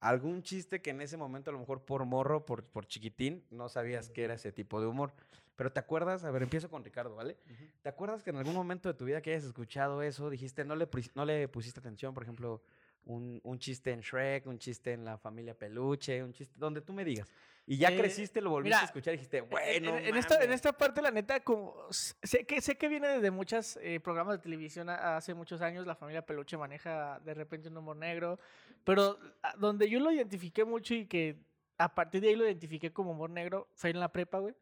algún 0.00 0.42
chiste 0.42 0.82
que 0.82 0.90
en 0.90 1.00
ese 1.00 1.16
momento 1.16 1.50
a 1.50 1.52
lo 1.52 1.58
mejor 1.58 1.84
por 1.84 2.04
morro, 2.04 2.44
por, 2.44 2.64
por 2.64 2.86
chiquitín, 2.86 3.44
no 3.50 3.68
sabías 3.68 4.10
que 4.10 4.24
era 4.24 4.34
ese 4.34 4.52
tipo 4.52 4.80
de 4.80 4.86
humor. 4.86 5.14
Pero 5.56 5.72
te 5.72 5.80
acuerdas, 5.80 6.22
a 6.24 6.30
ver, 6.30 6.42
empiezo 6.42 6.68
con 6.70 6.84
Ricardo, 6.84 7.16
¿vale? 7.16 7.36
¿Te 7.82 7.88
acuerdas 7.88 8.22
que 8.22 8.30
en 8.30 8.36
algún 8.36 8.54
momento 8.54 8.88
de 8.90 8.94
tu 8.94 9.06
vida 9.06 9.22
que 9.22 9.30
hayas 9.30 9.44
escuchado 9.44 10.02
eso, 10.02 10.28
dijiste, 10.28 10.64
no 10.64 10.76
le, 10.76 10.86
no 11.14 11.24
le 11.24 11.48
pusiste 11.48 11.80
atención, 11.80 12.12
por 12.12 12.22
ejemplo, 12.22 12.62
un, 13.04 13.40
un 13.42 13.58
chiste 13.58 13.90
en 13.92 14.00
Shrek, 14.00 14.46
un 14.46 14.58
chiste 14.58 14.92
en 14.92 15.04
la 15.04 15.16
familia 15.16 15.56
Peluche, 15.56 16.22
un 16.22 16.32
chiste 16.32 16.54
donde 16.58 16.82
tú 16.82 16.92
me 16.92 17.04
digas? 17.04 17.32
Y 17.64 17.78
ya 17.78 17.90
Eh, 17.90 17.96
creciste, 17.96 18.40
lo 18.42 18.50
volviste 18.50 18.74
mira, 18.76 18.82
a 18.82 18.84
escuchar 18.84 19.14
y 19.14 19.16
dijiste, 19.16 19.38
En- 19.38 19.48
bueno, 19.48 19.66
en, 19.98 20.08
en 20.08 20.16
esta, 20.16 20.44
en 20.44 20.52
esta 20.52 20.72
parte, 20.72 21.00
la 21.00 21.10
neta, 21.10 21.40
como 21.40 21.74
sé 21.90 22.44
que 22.44 22.60
sé 22.60 22.76
que 22.76 22.88
viene 22.88 23.08
desde 23.08 23.30
muchos 23.30 23.78
programas 24.04 24.36
de 24.36 24.42
televisión 24.42 24.90
a- 24.90 25.16
hace 25.16 25.32
muchos 25.34 25.62
años. 25.62 25.86
La 25.86 25.94
familia 25.96 26.24
Peluche 26.26 26.56
maneja 26.58 27.18
de 27.20 27.32
repente 27.34 27.68
un 27.68 27.76
humor 27.78 27.96
negro, 27.96 28.38
pero 28.84 29.18
a- 29.42 29.56
donde 29.56 29.88
yo 29.88 30.00
lo 30.00 30.12
identifiqué 30.12 30.64
mucho 30.64 30.94
y 30.94 31.06
que 31.06 31.38
a 31.78 31.94
partir 31.94 32.20
de 32.20 32.28
ahí 32.28 32.36
lo 32.36 32.44
identifiqué 32.44 32.92
como 32.92 33.12
humor 33.12 33.30
negro 33.30 33.68
fue 33.74 33.90
en 33.90 34.00
la 34.00 34.12
prepa, 34.12 34.38
güey. 34.38 34.54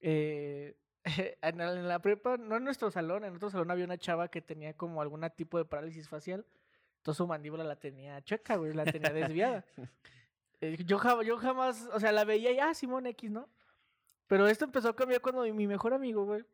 Eh, 0.00 0.76
en, 1.42 1.88
la, 1.88 1.98
prepa, 2.00 2.36
no 2.36 2.56
en 2.56 2.64
nuestro 2.64 2.90
salón, 2.90 3.24
en 3.24 3.36
otro 3.36 3.50
salón 3.50 3.70
había 3.70 3.84
una 3.84 3.98
chava 3.98 4.28
que 4.28 4.42
tenía 4.42 4.74
como 4.74 5.00
algún 5.00 5.28
tipo 5.36 5.58
de 5.58 5.64
parálisis 5.64 6.08
facial. 6.08 6.44
Entonces 6.98 7.16
su 7.16 7.26
mandíbula 7.26 7.64
la 7.64 7.76
tenía 7.76 8.20
chueca, 8.22 8.56
güey, 8.56 8.74
la 8.74 8.84
tenía 8.84 9.12
desviada. 9.12 9.64
Eh, 10.60 10.76
yo, 10.84 11.22
yo 11.22 11.36
jamás, 11.36 11.88
o 11.92 12.00
sea, 12.00 12.10
la 12.10 12.24
veía 12.24 12.50
y, 12.50 12.58
ah, 12.58 12.74
Simón 12.74 13.06
X, 13.06 13.30
¿no? 13.30 13.48
Pero 14.26 14.48
esto 14.48 14.64
empezó 14.64 14.88
a 14.88 14.96
cambiar 14.96 15.20
cuando 15.20 15.42
mi 15.54 15.68
mejor 15.68 15.94
amigo, 15.94 16.24
güey, 16.24 16.44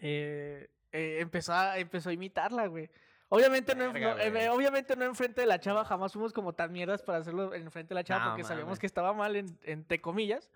eh, 0.00 0.68
eh, 0.92 1.18
empezó, 1.20 1.52
a, 1.52 1.78
empezó 1.78 2.10
a 2.10 2.12
imitarla, 2.12 2.66
güey. 2.66 2.90
Obviamente 3.30 3.74
no, 3.74 3.84
en- 3.84 3.92
Verga, 3.92 4.14
no, 4.14 4.20
eh, 4.20 4.30
güey. 4.30 4.48
obviamente 4.48 4.96
no 4.96 5.04
enfrente 5.04 5.40
de 5.42 5.46
la 5.46 5.60
chava, 5.60 5.84
jamás 5.84 6.12
fuimos 6.12 6.32
como 6.32 6.54
tan 6.54 6.72
mierdas 6.72 7.02
para 7.02 7.18
hacerlo 7.18 7.52
enfrente 7.52 7.90
de 7.90 7.94
la 7.94 8.04
chava 8.04 8.24
No, 8.24 8.30
porque 8.30 8.44
sabíamos 8.44 8.78
que 8.78 8.86
estaba 8.86 9.12
mal, 9.12 9.36
en, 9.36 9.58
entre 9.62 10.00
comillas. 10.00 10.50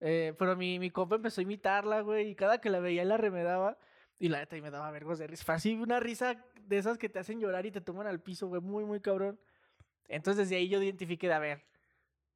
Eh, 0.00 0.34
pero 0.38 0.56
mi, 0.56 0.78
mi 0.78 0.90
compa 0.90 1.16
empezó 1.16 1.40
a 1.40 1.44
imitarla, 1.44 2.00
güey, 2.00 2.30
y 2.30 2.34
cada 2.34 2.60
que 2.60 2.70
la 2.70 2.80
veía 2.80 3.04
la 3.04 3.16
remedaba. 3.16 3.78
Y 4.18 4.28
la 4.28 4.40
neta, 4.40 4.56
y 4.56 4.60
me 4.60 4.70
daba 4.70 4.90
vergos 4.90 5.18
de 5.18 5.26
risa. 5.26 5.44
Fue 5.44 5.54
así 5.54 5.74
una 5.74 5.98
risa 5.98 6.44
de 6.62 6.76
esas 6.76 6.98
que 6.98 7.08
te 7.08 7.18
hacen 7.18 7.40
llorar 7.40 7.64
y 7.64 7.70
te 7.70 7.80
toman 7.80 8.06
al 8.06 8.20
piso, 8.20 8.48
güey, 8.48 8.60
muy, 8.60 8.84
muy 8.84 9.00
cabrón. 9.00 9.40
Entonces 10.08 10.48
desde 10.48 10.56
ahí 10.56 10.68
yo 10.68 10.82
identifiqué 10.82 11.26
de, 11.26 11.34
a 11.34 11.38
ver, 11.38 11.64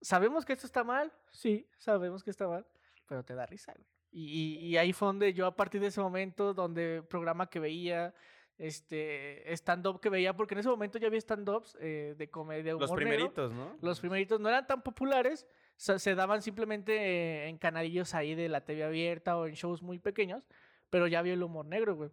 ¿sabemos 0.00 0.47
que 0.47 0.54
esto 0.54 0.66
está 0.66 0.83
mal? 0.83 1.12
Sí, 1.30 1.68
sabemos 1.78 2.23
que 2.25 2.30
está 2.30 2.49
mal, 2.49 2.66
pero 3.06 3.23
te 3.23 3.35
da 3.35 3.44
risa, 3.44 3.73
güey. 3.73 3.87
Y, 4.12 4.59
y, 4.61 4.66
y 4.68 4.76
ahí 4.78 4.92
fue 4.92 5.06
donde 5.06 5.35
yo 5.35 5.44
a 5.47 5.56
partir 5.56 5.80
de 5.80 5.88
ese 5.88 6.00
momento, 6.00 6.54
donde 6.54 7.02
programa 7.02 7.50
que 7.50 7.59
veía, 7.61 8.14
este, 8.56 9.52
stand-up 9.54 10.00
que 10.00 10.09
veía, 10.09 10.35
porque 10.37 10.54
en 10.54 10.61
ese 10.61 10.68
momento 10.68 10.99
ya 10.99 11.09
había 11.09 11.18
stand-ups 11.21 11.76
eh, 11.80 12.14
de 12.16 12.30
comedia, 12.30 12.76
humor 12.76 12.88
Los 12.88 12.97
negro. 12.97 13.11
primeritos, 13.11 13.52
¿no? 13.52 13.76
Los 13.83 14.00
primeritos 14.00 14.40
no 14.40 14.49
eran 14.49 14.66
tan 14.66 14.83
populares, 14.83 15.47
se, 15.76 15.99
se 15.99 16.14
daban 16.14 16.43
simplemente 16.43 17.47
en 17.49 17.59
canalillos 17.59 18.14
ahí 18.14 18.35
de 18.35 18.49
la 18.49 18.62
TV 18.64 18.85
abierta 18.85 19.37
o 19.37 19.47
en 19.47 19.54
shows 19.54 19.83
muy 19.83 19.99
pequeños, 19.99 20.47
pero 20.90 21.07
ya 21.07 21.19
había 21.19 21.35
el 21.35 21.43
humor 21.43 21.66
negro, 21.66 21.97
güey. 21.97 22.11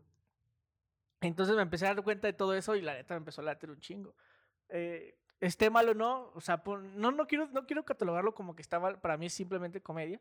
Entonces 1.22 1.56
me 1.56 1.62
empecé 1.62 1.86
a 1.86 1.94
dar 1.94 2.04
cuenta 2.04 2.28
de 2.28 2.34
todo 2.34 2.56
eso 2.56 2.76
y 2.76 2.82
la 2.82 2.94
neta 2.96 3.14
me 3.14 3.20
empezó 3.20 3.42
a 3.42 3.46
latir 3.46 3.70
un 3.70 3.80
chingo. 3.80 4.16
Eh, 4.70 5.16
esté 5.40 5.70
mal 5.70 5.88
o 5.90 5.94
no, 5.94 6.32
o 6.34 6.42
sea, 6.42 6.64
no, 6.66 7.12
no, 7.12 7.28
quiero, 7.28 7.48
no 7.48 7.66
quiero 7.66 7.84
catalogarlo 7.86 8.34
como 8.34 8.56
que 8.56 8.62
está 8.62 8.80
mal, 8.80 9.00
para 9.00 9.18
mí 9.18 9.28
es 9.28 9.34
simplemente 9.34 9.82
comedia, 9.82 10.20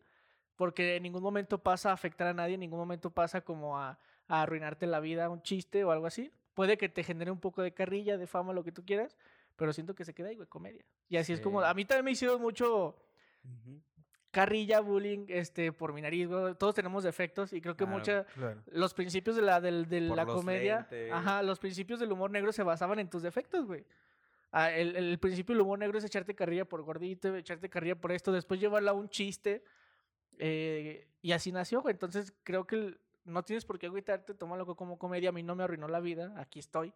porque 0.57 0.97
en 0.97 1.03
ningún 1.03 1.23
momento 1.23 1.59
pasa 1.63 1.91
a 1.91 1.95
afectar 1.95 2.27
a 2.27 2.35
nadie, 2.35 2.55
en 2.55 2.61
ningún 2.61 2.79
momento 2.79 3.11
pasa 3.11 3.41
como 3.41 3.79
a, 3.79 3.99
a 4.29 4.43
arruinarte 4.43 4.87
la 4.87 5.01
vida, 5.01 5.31
un 5.31 5.43
chiste 5.43 5.85
o 5.85 5.91
algo 5.91 6.07
así. 6.07 6.31
Puede 6.53 6.77
que 6.77 6.89
te 6.91 7.03
genere 7.03 7.31
un 7.31 7.41
poco 7.41 7.63
de 7.63 7.73
carrilla, 7.73 8.19
de 8.19 8.27
fama, 8.27 8.53
lo 8.53 8.63
que 8.63 8.73
tú 8.73 8.85
quieras, 8.85 9.17
pero 9.57 9.73
siento 9.73 9.95
que 9.95 10.05
se 10.05 10.13
queda 10.13 10.29
ahí, 10.29 10.37
güey, 10.37 10.49
comedia. 10.49 10.85
Y 11.09 11.17
así 11.17 11.33
es 11.33 11.41
como, 11.41 11.61
Sí. 11.61 11.67
a 11.67 11.73
mí 11.75 11.85
también 11.87 12.05
me 12.05 12.11
hicieron 12.11 12.41
mucho, 12.43 12.97
carrilla, 14.31 14.81
bullying, 14.81 15.27
este, 15.29 15.73
por 15.73 15.93
mi 15.93 16.01
nariz. 16.03 16.29
Todos 16.59 16.75
tenemos 16.75 17.03
defectos 17.05 17.53
y 17.53 17.61
creo 17.61 17.77
que 17.77 17.85
Claro. 17.85 17.99
mucha, 17.99 18.25
Claro. 18.35 18.63
los 18.73 18.95
principios 18.95 19.35
de 19.37 19.43
la, 19.43 19.61
de 19.61 20.07
Por 20.09 20.17
la 20.17 20.27
comedia, 20.27 20.77
lentes. 20.91 21.13
ajá, 21.13 21.43
los 21.43 21.59
principios 21.59 21.99
del 21.99 22.13
humor 22.13 22.31
negro 22.31 22.53
se 22.53 22.63
basaban 22.63 22.99
en 23.01 23.09
tus 23.11 23.23
defectos, 23.23 23.67
güey. 23.67 23.85
Ah, 24.53 24.71
el, 24.73 24.97
el 24.97 25.19
principio 25.19 25.55
del 25.55 25.63
humor 25.63 25.79
negro 25.79 25.99
es 25.99 26.05
echarte 26.05 26.35
carrilla 26.35 26.65
por 26.65 26.83
gordito, 26.83 27.35
echarte 27.37 27.69
carrilla 27.69 27.95
por 27.97 28.13
esto, 28.13 28.33
después 28.33 28.61
llevarla 28.61 28.93
a 28.93 28.95
un 28.95 29.09
chiste. 29.09 29.63
eh, 30.43 31.07
y 31.21 31.33
así 31.33 31.53
nació, 31.53 31.83
güey. 31.83 31.93
Entonces 31.93 32.33
creo 32.45 32.67
que 32.67 32.75
el- 32.77 33.01
no 33.27 33.43
tienes 33.43 33.67
por 33.67 33.79
qué 33.79 33.87
agüitarte, 33.89 34.33
tómalo 34.33 34.75
como 34.75 34.99
comedia. 34.99 35.29
A 35.29 35.33
mí 35.33 35.43
no 35.43 35.55
me 35.55 35.63
arruinó 35.65 35.87
la 35.87 36.01
vida, 36.01 36.33
aquí 36.39 36.59
estoy. 36.61 36.95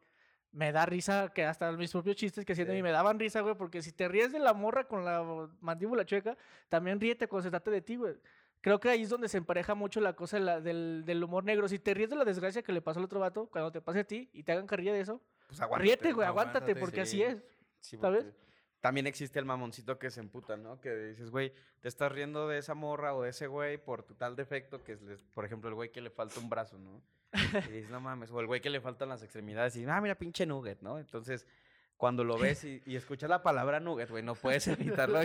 Me 0.55 0.71
da 0.71 0.87
risa 0.87 1.31
que 1.35 1.45
hasta 1.45 1.73
mis 1.73 1.91
propios 1.91 2.15
chistes 2.15 2.45
que 2.45 2.53
hacían 2.53 2.69
de 2.69 2.75
Sí. 2.75 2.77
mí 2.79 2.83
me 2.85 2.93
daban 2.93 3.19
risa, 3.19 3.41
güey, 3.41 3.57
porque 3.57 3.83
si 3.83 3.91
te 3.91 4.07
ríes 4.07 4.31
de 4.33 4.39
la 4.39 4.55
morra 4.55 4.85
con 4.85 5.05
la 5.05 5.49
mandíbula 5.61 6.05
chueca, 6.07 6.37
también 6.69 7.01
ríete 7.01 7.27
cuando 7.27 7.43
se 7.43 7.51
trate 7.51 7.71
de 7.73 7.83
ti, 7.83 7.97
güey. 7.97 8.15
Creo 8.61 8.79
que 8.79 8.89
ahí 8.89 9.03
es 9.03 9.09
donde 9.11 9.29
se 9.29 9.37
empareja 9.37 9.75
mucho 9.75 10.01
la 10.01 10.15
cosa 10.15 10.39
de 10.39 10.45
la- 10.45 10.61
del, 10.61 11.03
del 11.05 11.23
humor 11.25 11.43
negro. 11.45 11.69
Si 11.69 11.79
te 11.81 11.93
ríes 11.93 12.09
de 12.09 12.17
la 12.17 12.25
desgracia 12.25 12.63
que 12.63 12.73
le 12.73 12.81
pasó 12.81 13.01
al 13.01 13.05
otro 13.07 13.19
vato, 13.21 13.47
cuando 13.51 13.73
te 13.73 13.81
pase 13.83 13.99
a 14.01 14.05
ti 14.05 14.31
y 14.33 14.43
te 14.45 14.53
hagan 14.53 14.67
carrilla 14.67 14.93
de 14.95 15.01
eso, 15.01 15.21
Pues 15.49 15.61
aguántate, 15.61 15.83
ríete, 15.85 16.13
güey, 16.13 16.27
aguántate, 16.27 16.59
aguántate, 16.59 16.81
porque 16.81 17.01
así 17.01 17.17
sí. 17.19 17.23
es. 17.25 17.45
Sí, 17.81 17.99
¿Sabes? 17.99 18.25
También 18.81 19.07
existe 19.07 19.39
el 19.39 19.45
mamoncito 19.47 19.99
que 19.99 20.11
se 20.11 20.21
emputa, 20.21 20.57
¿no? 20.57 20.81
Que 20.81 20.95
dices, 20.95 21.31
güey, 21.31 21.53
te 21.81 21.89
estás 21.89 22.13
riendo 22.13 22.47
de 22.49 22.59
esa 22.59 22.75
morra 22.75 23.15
o 23.15 23.23
de 23.23 23.31
ese 23.31 23.47
güey 23.49 23.77
por 23.77 24.03
tu 24.05 24.15
tal 24.15 24.37
defecto 24.37 24.83
que 24.85 24.93
es, 24.93 25.23
por 25.35 25.45
ejemplo, 25.45 25.69
el 25.69 25.75
güey 25.75 25.91
que 25.91 26.01
le 26.01 26.11
falta 26.11 26.39
un 26.39 26.49
brazo, 26.49 26.79
¿no? 26.79 27.03
Y 27.35 27.73
dices, 27.73 27.91
no 27.91 28.01
mames, 28.01 28.31
o 28.31 28.41
el 28.41 28.47
güey 28.47 28.61
que 28.61 28.71
le 28.71 28.81
faltan 28.81 29.09
las 29.09 29.23
extremidades 29.23 29.77
y, 29.77 29.85
ah, 29.85 30.01
mira, 30.01 30.15
pinche 30.15 30.47
nugget, 30.47 30.81
¿no? 30.83 30.99
Entonces, 30.99 31.47
cuando 31.97 32.25
lo 32.25 32.39
ves 32.39 32.65
y, 32.65 32.83
y 32.87 32.97
escuchas 32.97 33.29
la 33.29 33.43
palabra 33.43 33.81
nugget, 33.81 34.11
güey, 34.11 34.23
no 34.23 34.35
puedes 34.35 34.67
evitarlo. 34.69 35.21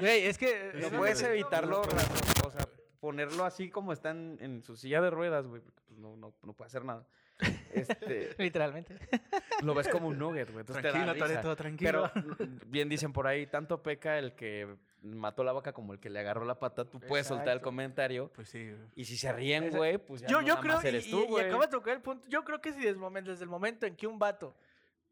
Güey, 0.00 0.26
es 0.26 0.38
que... 0.38 0.72
no 0.74 0.90
puedes 0.90 1.22
evitarlo, 1.22 1.82
o 1.82 2.50
sea, 2.50 2.68
ponerlo 3.00 3.44
así 3.44 3.70
como 3.70 3.92
está 3.92 4.10
en, 4.10 4.38
en 4.40 4.62
su 4.62 4.76
silla 4.76 5.00
de 5.00 5.10
ruedas, 5.10 5.46
güey, 5.46 5.62
pues, 5.62 5.74
no, 5.98 6.16
no, 6.16 6.34
no 6.42 6.52
puede 6.52 6.66
hacer 6.66 6.84
nada. 6.84 7.06
Este, 7.72 8.34
Literalmente. 8.38 8.96
lo 9.62 9.74
ves 9.74 9.88
como 9.88 10.08
un 10.08 10.18
nugget, 10.18 10.50
güey, 10.50 10.60
entonces 10.60 10.82
te 10.82 10.88
da 10.88 11.14
Tranquilo, 11.14 11.26
risa. 11.26 11.56
Tranquilo. 11.56 12.10
Pero 12.14 12.36
bien 12.66 12.88
dicen 12.88 13.12
por 13.12 13.26
ahí, 13.26 13.46
tanto 13.46 13.82
peca 13.82 14.18
el 14.18 14.34
que 14.34 14.76
mató 15.02 15.44
la 15.44 15.52
vaca 15.52 15.72
como 15.72 15.92
el 15.92 16.00
que 16.00 16.10
le 16.10 16.18
agarró 16.18 16.44
la 16.44 16.58
pata. 16.58 16.84
Tú 16.84 16.98
puedes 17.00 17.26
soltar 17.26 17.50
el 17.50 17.60
comentario. 17.60 18.30
Pues 18.34 18.48
sí, 18.48 18.64
güey. 18.70 18.88
Y 18.96 19.04
si 19.04 19.16
se 19.16 19.32
ríen, 19.32 19.70
güey, 19.70 19.98
pues 19.98 20.22
ya 20.22 20.28
Yo, 20.28 20.40
no 20.40 20.46
yo 20.46 20.54
nada 20.54 20.60
creo, 20.62 20.74
más 20.76 20.84
y, 20.84 20.88
eres 20.88 21.06
y- 21.06 21.10
tú, 21.10 21.20
y 21.22 21.26
güey. 21.26 21.46
acabas 21.46 21.68
de 21.68 21.72
tocar 21.76 21.94
el 21.94 22.02
punto, 22.02 22.26
yo 22.28 22.44
creo 22.44 22.60
que 22.60 22.70
si 22.72 22.78
desde 22.78 22.90
el 22.90 22.96
momento, 22.96 23.30
desde 23.30 23.44
el 23.44 23.50
momento 23.50 23.86
en 23.86 23.94
que 23.96 24.06
un 24.06 24.18
vato 24.18 24.54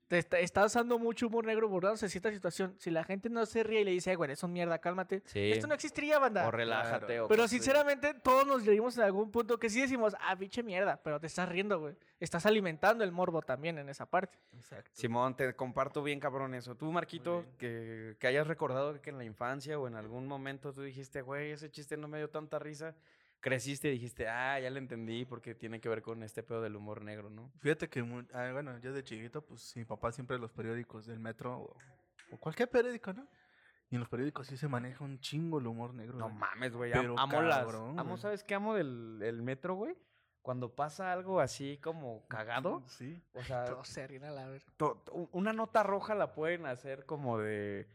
te 0.08 0.18
está, 0.18 0.38
está 0.38 0.64
usando 0.64 0.98
mucho 0.98 1.26
humor 1.26 1.44
negro 1.46 1.68
burlándose 1.68 2.06
de 2.06 2.10
cierta 2.10 2.30
situación, 2.30 2.74
si 2.78 2.90
la 2.90 3.02
gente 3.04 3.28
no 3.28 3.44
se 3.44 3.62
ríe 3.62 3.80
y 3.80 3.84
le 3.84 3.90
dice, 3.90 4.10
"Ay, 4.10 4.16
güey, 4.16 4.30
es 4.30 4.42
un 4.42 4.52
mierda, 4.52 4.78
cálmate, 4.78 5.22
Sí. 5.26 5.50
esto 5.52 5.66
no 5.66 5.74
existiría, 5.74 6.18
banda. 6.18 6.46
O 6.46 6.50
relájate. 6.50 7.20
o 7.20 7.28
Pero 7.28 7.48
sinceramente, 7.48 8.14
todos 8.14 8.46
nos 8.46 8.64
reímos 8.64 8.96
en 8.98 9.04
algún 9.04 9.30
punto 9.30 9.58
que 9.58 9.68
sí 9.68 9.80
decimos, 9.80 10.14
ah, 10.20 10.36
pinche 10.36 10.62
mierda, 10.62 11.00
pero 11.02 11.18
te 11.18 11.26
estás 11.26 11.48
riendo, 11.48 11.80
güey. 11.80 11.96
Estás 12.20 12.46
alimentando 12.46 13.02
el 13.04 13.12
morbo 13.12 13.42
también 13.42 13.78
en 13.78 13.88
esa 13.88 14.06
parte. 14.06 14.38
Exacto. 14.56 14.90
Simón, 14.94 15.34
te 15.36 15.54
comparto 15.54 16.02
bien 16.02 16.20
cabrón 16.20 16.54
eso. 16.54 16.74
Tú, 16.76 16.90
Marquito, 16.92 17.44
que, 17.58 18.16
que 18.18 18.26
hayas 18.26 18.46
recordado 18.46 19.00
que 19.02 19.10
en 19.10 19.18
la 19.18 19.24
infancia 19.24 19.78
o 19.78 19.86
en 19.88 19.96
algún 19.96 20.26
momento 20.26 20.72
tú 20.72 20.82
dijiste, 20.82 21.22
güey, 21.22 21.50
ese 21.50 21.70
chiste 21.70 21.96
no 21.96 22.06
me 22.08 22.18
dio 22.18 22.30
tanta 22.30 22.58
risa. 22.58 22.94
Creciste 23.40 23.88
y 23.88 23.92
dijiste, 23.92 24.28
ah, 24.28 24.58
ya 24.58 24.70
le 24.70 24.78
entendí 24.78 25.24
porque 25.24 25.54
tiene 25.54 25.80
que 25.80 25.88
ver 25.88 26.02
con 26.02 26.22
este 26.22 26.42
pedo 26.42 26.62
del 26.62 26.74
humor 26.74 27.02
negro, 27.02 27.30
¿no? 27.30 27.52
Fíjate 27.60 27.88
que, 27.88 28.00
ah, 28.32 28.50
bueno, 28.52 28.78
yo 28.78 28.92
de 28.92 29.04
chiquito, 29.04 29.42
pues 29.44 29.76
mi 29.76 29.84
papá 29.84 30.10
siempre 30.10 30.38
los 30.38 30.50
periódicos 30.52 31.06
del 31.06 31.20
metro 31.20 31.58
o, 31.58 31.76
o 32.32 32.38
cualquier 32.38 32.68
periódico, 32.70 33.12
¿no? 33.12 33.28
Y 33.88 33.94
en 33.94 34.00
los 34.00 34.08
periódicos 34.08 34.48
sí 34.48 34.56
se 34.56 34.66
maneja 34.66 35.04
un 35.04 35.20
chingo 35.20 35.58
el 35.60 35.66
humor 35.68 35.94
negro. 35.94 36.18
No 36.18 36.24
güey. 36.26 36.38
mames, 36.38 36.74
güey. 36.74 36.92
Pero 36.92 37.16
Amo 37.18 37.40
las. 37.42 37.72
Amo, 37.72 38.02
güey. 38.04 38.16
¿sabes 38.18 38.42
qué 38.42 38.54
amo 38.56 38.74
del 38.74 39.20
el 39.22 39.42
metro, 39.42 39.74
güey? 39.76 39.96
Cuando 40.42 40.74
pasa 40.74 41.12
algo 41.12 41.38
así 41.40 41.78
como 41.78 42.26
cagado. 42.26 42.82
Sí. 42.88 43.22
O 43.34 43.44
sea, 43.44 43.64
Todos 43.64 43.86
se 43.86 44.04
ríen 44.08 44.24
a 44.24 44.30
la 44.32 44.48
ver. 44.48 44.64
to- 44.76 45.02
to- 45.04 45.28
una 45.32 45.52
nota 45.52 45.84
roja 45.84 46.16
la 46.16 46.32
pueden 46.34 46.66
hacer 46.66 47.04
como 47.06 47.38
de. 47.38 47.86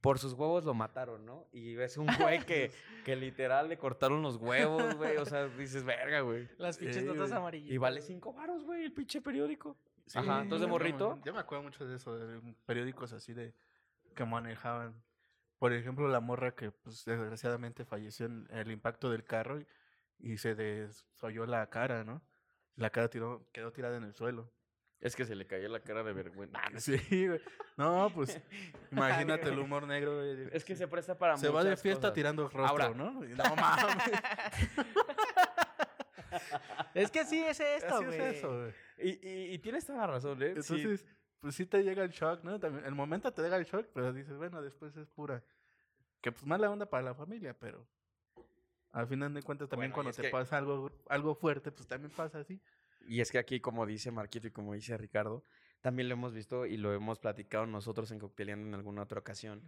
Por 0.00 0.18
sus 0.18 0.32
huevos 0.32 0.64
lo 0.64 0.72
mataron, 0.74 1.26
¿no? 1.26 1.46
Y 1.52 1.74
ves 1.74 1.96
un 1.98 2.06
güey 2.18 2.38
que, 2.46 2.70
que 3.04 3.16
literal 3.16 3.68
le 3.68 3.76
cortaron 3.76 4.22
los 4.22 4.36
huevos, 4.36 4.94
güey. 4.96 5.16
O 5.18 5.26
sea, 5.26 5.46
dices, 5.48 5.84
verga, 5.84 6.20
güey. 6.20 6.48
Las 6.58 6.78
pinches 6.78 6.98
Sí, 7.02 7.04
notas 7.04 7.32
amarillas. 7.32 7.70
Y 7.70 7.76
vale 7.78 8.00
cinco 8.00 8.32
varos, 8.32 8.64
güey, 8.64 8.84
el 8.84 8.92
pinche 8.92 9.20
periódico. 9.20 9.76
Sí, 10.06 10.18
Ajá, 10.18 10.42
entonces 10.42 10.62
de 10.62 10.66
no, 10.66 10.72
morrito. 10.72 11.10
man, 11.10 11.22
Yo 11.22 11.32
me 11.34 11.40
acuerdo 11.40 11.62
mucho 11.64 11.86
de 11.86 11.96
eso, 11.96 12.16
de 12.18 12.40
periódicos 12.66 13.12
así 13.12 13.32
de 13.34 13.54
que 14.14 14.24
manejaban. 14.24 14.94
Por 15.58 15.72
ejemplo, 15.74 16.08
la 16.08 16.20
morra 16.20 16.54
que 16.54 16.70
pues 16.72 17.04
desgraciadamente 17.04 17.84
falleció 17.84 18.26
en 18.26 18.48
el 18.50 18.70
impacto 18.70 19.10
del 19.10 19.24
carro 19.24 19.60
y, 19.60 19.66
y 20.18 20.38
se 20.38 20.54
desolló 20.54 21.44
la 21.46 21.68
cara, 21.68 22.02
¿no? 22.04 22.22
La 22.76 22.88
cara 22.90 23.08
tiró, 23.10 23.46
quedó 23.52 23.70
tirada 23.70 23.98
en 23.98 24.04
el 24.04 24.14
suelo. 24.14 24.50
Es 25.00 25.16
que 25.16 25.24
se 25.24 25.34
le 25.34 25.46
cayó 25.46 25.68
la 25.68 25.80
cara 25.80 26.02
de 26.02 26.12
vergüenza. 26.12 26.58
Ah, 26.62 26.78
Sí, 26.78 26.98
güey. 27.26 27.40
No, 27.76 28.10
pues 28.14 28.38
imagínate 28.92 29.48
el 29.48 29.58
humor 29.58 29.86
negro, 29.86 30.16
güey. 30.18 30.48
Es 30.52 30.64
que 30.64 30.76
se 30.76 30.86
presta 30.88 31.16
para 31.16 31.36
se 31.38 31.48
va 31.48 31.64
de 31.64 31.76
fiesta 31.76 32.08
cosas. 32.08 32.14
tirando 32.14 32.42
rostro, 32.48 32.66
Ahora- 32.66 32.90
¿no? 32.90 33.12
No 33.22 33.56
mames. 33.56 33.94
Es 36.94 37.10
que 37.10 37.24
sí 37.24 37.40
es 37.42 37.58
esto, 37.60 37.94
Así 37.96 38.04
güey. 38.04 38.20
es 38.20 38.36
eso, 38.36 38.48
güey. 38.58 38.72
Y, 38.98 39.26
y, 39.28 39.54
y 39.54 39.58
tienes 39.58 39.86
toda 39.86 40.00
la 40.00 40.06
razón, 40.08 40.42
¿eh? 40.42 40.54
Sí. 40.62 40.74
Entonces, 40.74 41.06
pues 41.40 41.54
sí 41.54 41.66
te 41.66 41.82
llega 41.82 42.02
el 42.04 42.10
shock, 42.10 42.42
¿no? 42.44 42.58
También, 42.60 42.84
el 42.84 42.94
momento 42.94 43.32
te 43.32 43.42
llega 43.42 43.56
el 43.56 43.64
shock, 43.64 43.86
pero 43.94 44.12
dices, 44.12 44.36
bueno, 44.36 44.60
después 44.60 44.96
es 44.96 45.08
pura. 45.08 45.42
Que 46.20 46.30
pues 46.32 46.44
mala 46.44 46.70
onda 46.70 46.86
para 46.86 47.02
la 47.02 47.14
familia, 47.14 47.56
pero 47.58 47.86
al 48.92 49.06
final 49.06 49.32
de 49.32 49.42
cuentas 49.42 49.68
también 49.68 49.90
Bueno, 49.92 50.10
cuando 50.10 50.12
te 50.12 50.22
que- 50.22 50.30
pasa 50.30 50.58
algo, 50.58 50.90
algo 51.08 51.34
fuerte, 51.34 51.72
pues 51.72 51.88
también 51.88 52.12
pasa 52.14 52.40
así. 52.40 52.60
Y 53.06 53.20
es 53.20 53.30
que 53.30 53.38
aquí, 53.38 53.60
como 53.60 53.86
dice 53.86 54.10
Marquito 54.10 54.46
y 54.48 54.50
como 54.50 54.74
dice 54.74 54.96
Ricardo, 54.96 55.42
también 55.80 56.08
lo 56.08 56.14
hemos 56.14 56.34
visto 56.34 56.66
y 56.66 56.76
lo 56.76 56.92
hemos 56.92 57.18
platicado 57.18 57.66
nosotros 57.66 58.10
en 58.10 58.18
Cocteleando 58.18 58.66
en 58.68 58.74
alguna 58.74 59.02
otra 59.02 59.18
ocasión. 59.20 59.62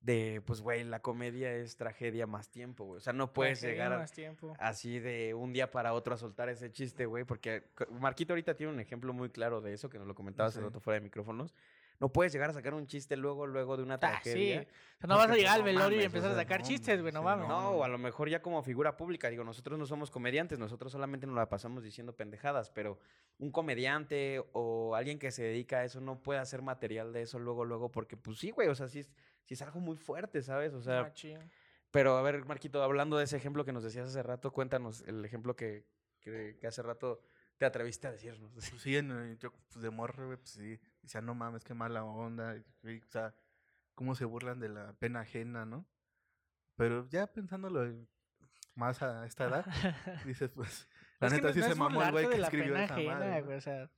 De, 0.00 0.40
pues, 0.46 0.60
güey, 0.60 0.84
la 0.84 1.02
comedia 1.02 1.52
es 1.54 1.76
tragedia 1.76 2.26
más 2.26 2.50
tiempo, 2.50 2.84
güey. 2.84 2.98
O 2.98 3.00
sea, 3.00 3.12
no 3.12 3.32
puedes 3.32 3.58
Tragedia 3.60 3.74
llegar 3.84 3.92
a- 3.94 3.98
más 3.98 4.12
tiempo. 4.12 4.54
así 4.60 5.00
de 5.00 5.34
un 5.34 5.52
día 5.52 5.70
para 5.72 5.92
otro 5.92 6.14
a 6.14 6.16
soltar 6.16 6.48
ese 6.48 6.70
chiste, 6.70 7.04
güey. 7.04 7.24
Porque 7.24 7.64
Marquito 7.90 8.32
ahorita 8.32 8.54
tiene 8.56 8.72
un 8.72 8.78
ejemplo 8.80 9.12
muy 9.12 9.28
claro 9.30 9.60
de 9.60 9.72
eso, 9.74 9.90
que 9.90 9.98
nos 9.98 10.06
lo 10.06 10.14
comentaba 10.14 10.48
hace 10.48 10.60
Sí. 10.60 10.64
rato 10.64 10.78
fuera 10.80 11.00
de 11.00 11.04
micrófonos. 11.04 11.52
No 12.00 12.12
puedes 12.12 12.32
llegar 12.32 12.50
a 12.50 12.52
sacar 12.52 12.74
un 12.74 12.86
chiste 12.86 13.16
luego, 13.16 13.46
luego 13.46 13.76
de 13.76 13.82
una 13.82 13.94
Ah, 13.94 13.98
sí. 13.98 14.30
tragedia. 14.30 14.60
O 14.60 15.00
sea, 15.00 15.08
no 15.08 15.16
vas 15.16 15.30
a 15.30 15.34
llegar 15.34 15.56
al 15.56 15.64
velorio 15.64 15.98
y 15.98 16.02
o 16.02 16.06
empezar 16.06 16.30
a 16.30 16.34
sacar 16.36 16.60
no, 16.60 16.66
chistes, 16.66 17.00
güey, 17.00 17.12
no 17.12 17.20
sí, 17.20 17.24
mames. 17.24 17.48
No, 17.48 17.70
o 17.70 17.84
a 17.84 17.88
lo 17.88 17.98
mejor 17.98 18.28
ya 18.28 18.40
como 18.40 18.62
figura 18.62 18.96
pública, 18.96 19.28
digo, 19.30 19.42
nosotros 19.42 19.78
no 19.78 19.84
somos 19.86 20.10
comediantes, 20.10 20.58
nosotros 20.60 20.92
solamente 20.92 21.26
nos 21.26 21.34
la 21.34 21.48
pasamos 21.48 21.82
diciendo 21.82 22.14
pendejadas, 22.14 22.70
pero 22.70 22.98
un 23.38 23.50
comediante 23.50 24.44
o 24.52 24.94
alguien 24.94 25.18
que 25.18 25.30
se 25.32 25.42
dedica 25.42 25.78
a 25.78 25.84
eso 25.84 26.00
no 26.00 26.22
puede 26.22 26.38
hacer 26.38 26.62
material 26.62 27.12
de 27.12 27.22
eso 27.22 27.38
luego, 27.40 27.64
luego, 27.64 27.90
porque 27.90 28.16
pues 28.16 28.38
sí, 28.38 28.50
güey, 28.52 28.68
o 28.68 28.74
sea, 28.76 28.86
sí 28.86 29.00
es, 29.00 29.10
sí 29.44 29.54
es 29.54 29.62
algo 29.62 29.80
muy 29.80 29.96
fuerte, 29.96 30.40
¿sabes? 30.42 30.74
O 30.74 30.80
sea, 30.80 31.02
Machín. 31.02 31.38
pero 31.90 32.16
a 32.16 32.22
ver, 32.22 32.44
Marquito, 32.44 32.80
hablando 32.82 33.18
de 33.18 33.24
ese 33.24 33.36
ejemplo 33.36 33.64
que 33.64 33.72
nos 33.72 33.82
decías 33.82 34.06
hace 34.08 34.22
rato, 34.22 34.52
cuéntanos 34.52 35.02
el 35.08 35.24
ejemplo 35.24 35.56
que, 35.56 35.84
que, 36.20 36.56
que 36.60 36.66
hace 36.68 36.82
rato 36.82 37.20
te 37.56 37.64
atreviste 37.66 38.06
a 38.06 38.12
decirnos. 38.12 38.52
Pues 38.52 38.66
sí, 38.80 38.96
en, 38.96 39.36
yo 39.38 39.50
pues, 39.50 39.82
de 39.82 39.90
morro, 39.90 40.26
güey, 40.26 40.38
pues 40.38 40.50
sí. 40.50 40.78
Decía, 41.08 41.22
no 41.22 41.34
mames, 41.34 41.64
qué 41.64 41.72
mala 41.74 42.04
onda. 42.04 42.54
y, 42.56 42.64
güey, 42.82 43.00
o 43.00 43.06
sea, 43.08 43.34
cómo 43.94 44.14
se 44.14 44.24
burlan 44.26 44.60
de 44.60 44.68
la 44.68 44.92
pena 44.92 45.20
ajena, 45.20 45.64
¿no? 45.64 45.86
Pero 46.76 47.08
ya 47.08 47.26
pensándolo 47.26 47.82
en- 47.84 48.06
más 48.74 49.02
a 49.02 49.26
esta 49.26 49.46
edad, 49.46 49.64
dices, 50.26 50.50
pues, 50.52 50.88
la 51.18 51.28
Es 51.28 51.32
neta 51.32 51.48
no- 51.48 51.54
sí 51.54 51.60
no 51.60 51.66
se 51.68 51.74
mamó 51.74 52.02
el 52.02 52.12
güey 52.12 52.28
que 52.28 52.40
escribió 52.40 52.74
pena 52.74 52.84
esa 52.84 52.94
ajena, 52.94 53.14
madre. 53.18 53.42
güey, 53.42 53.56
o 53.56 53.60
sea, 53.60 53.90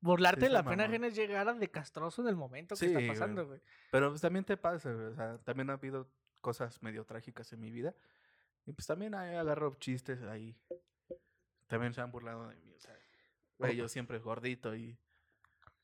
burlarte 0.00 0.42
Sí 0.42 0.46
de 0.46 0.52
la 0.52 0.62
pena 0.62 0.76
mamó. 0.84 0.88
ajena 0.90 1.06
es 1.08 1.16
llegar 1.16 1.48
a 1.48 1.54
de 1.54 1.70
castroso 1.70 2.22
en 2.22 2.28
el 2.28 2.36
momento 2.36 2.74
que 2.74 2.78
Sí, 2.80 2.86
está 2.86 2.98
güey. 2.98 3.08
pasando, 3.08 3.46
güey. 3.46 3.60
Pero 3.90 4.10
pues 4.10 4.20
también 4.20 4.44
te 4.44 4.56
pasa, 4.56 4.92
güey, 4.92 5.06
o 5.06 5.14
sea, 5.14 5.38
también 5.38 5.70
ha 5.70 5.72
habido 5.72 6.08
cosas 6.40 6.80
medio 6.82 7.04
trágicas 7.04 7.52
en 7.52 7.60
mi 7.60 7.70
vida. 7.72 7.94
Y 8.66 8.72
pues 8.74 8.86
también 8.86 9.14
ahí 9.14 9.34
agarro 9.34 9.74
chistes 9.80 10.22
ahí. 10.22 10.56
También 11.66 11.92
se 11.94 12.00
han 12.02 12.12
burlado 12.12 12.46
de 12.48 12.56
mí, 12.56 12.72
o 12.74 12.78
sea, 12.78 12.94
güey, 13.58 13.74
yo 13.74 13.88
siempre 13.88 14.18
gordito 14.18 14.76
y 14.76 14.96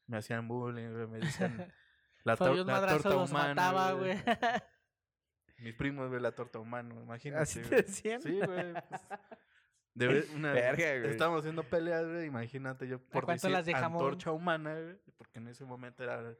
me 0.07 0.19
hacían 0.19 0.49
bullying, 0.49 0.93
güey, 0.93 1.07
me 1.07 1.19
decían 1.19 1.73
la, 2.25 2.37
Fabián 2.37 2.67
la 2.67 2.87
torta 2.87 3.09
los 3.11 3.31
humana. 3.31 3.49
mataba, 3.55 3.93
güey. 3.93 4.17
Mis 5.59 5.75
primos, 5.75 6.09
güey, 6.09 6.21
la 6.21 6.33
torta 6.33 6.59
humana, 6.59 6.95
imagínate. 6.95 7.43
Así 7.43 7.61
te 7.63 7.69
güey. 7.69 7.83
decían. 7.83 8.23
Sí, 8.23 8.39
güey. 8.39 8.73
pues, 8.73 8.85
de 9.95 10.27
una, 10.35 10.53
Verga, 10.53 10.99
güey. 10.99 11.11
estábamos 11.11 11.41
haciendo 11.41 11.63
peleas, 11.65 12.07
güey, 12.07 12.27
imagínate 12.27 12.89
yo 12.89 12.99
por 12.99 13.25
cuánto 13.25 13.47
decir 13.47 13.51
las 13.51 13.67
de 13.67 13.75
antorcha 13.75 14.33
humana, 14.33 14.75
güey, 14.75 14.97
porque 15.17 15.39
en 15.39 15.49
ese 15.49 15.65
momento 15.65 16.03
era 16.03 16.35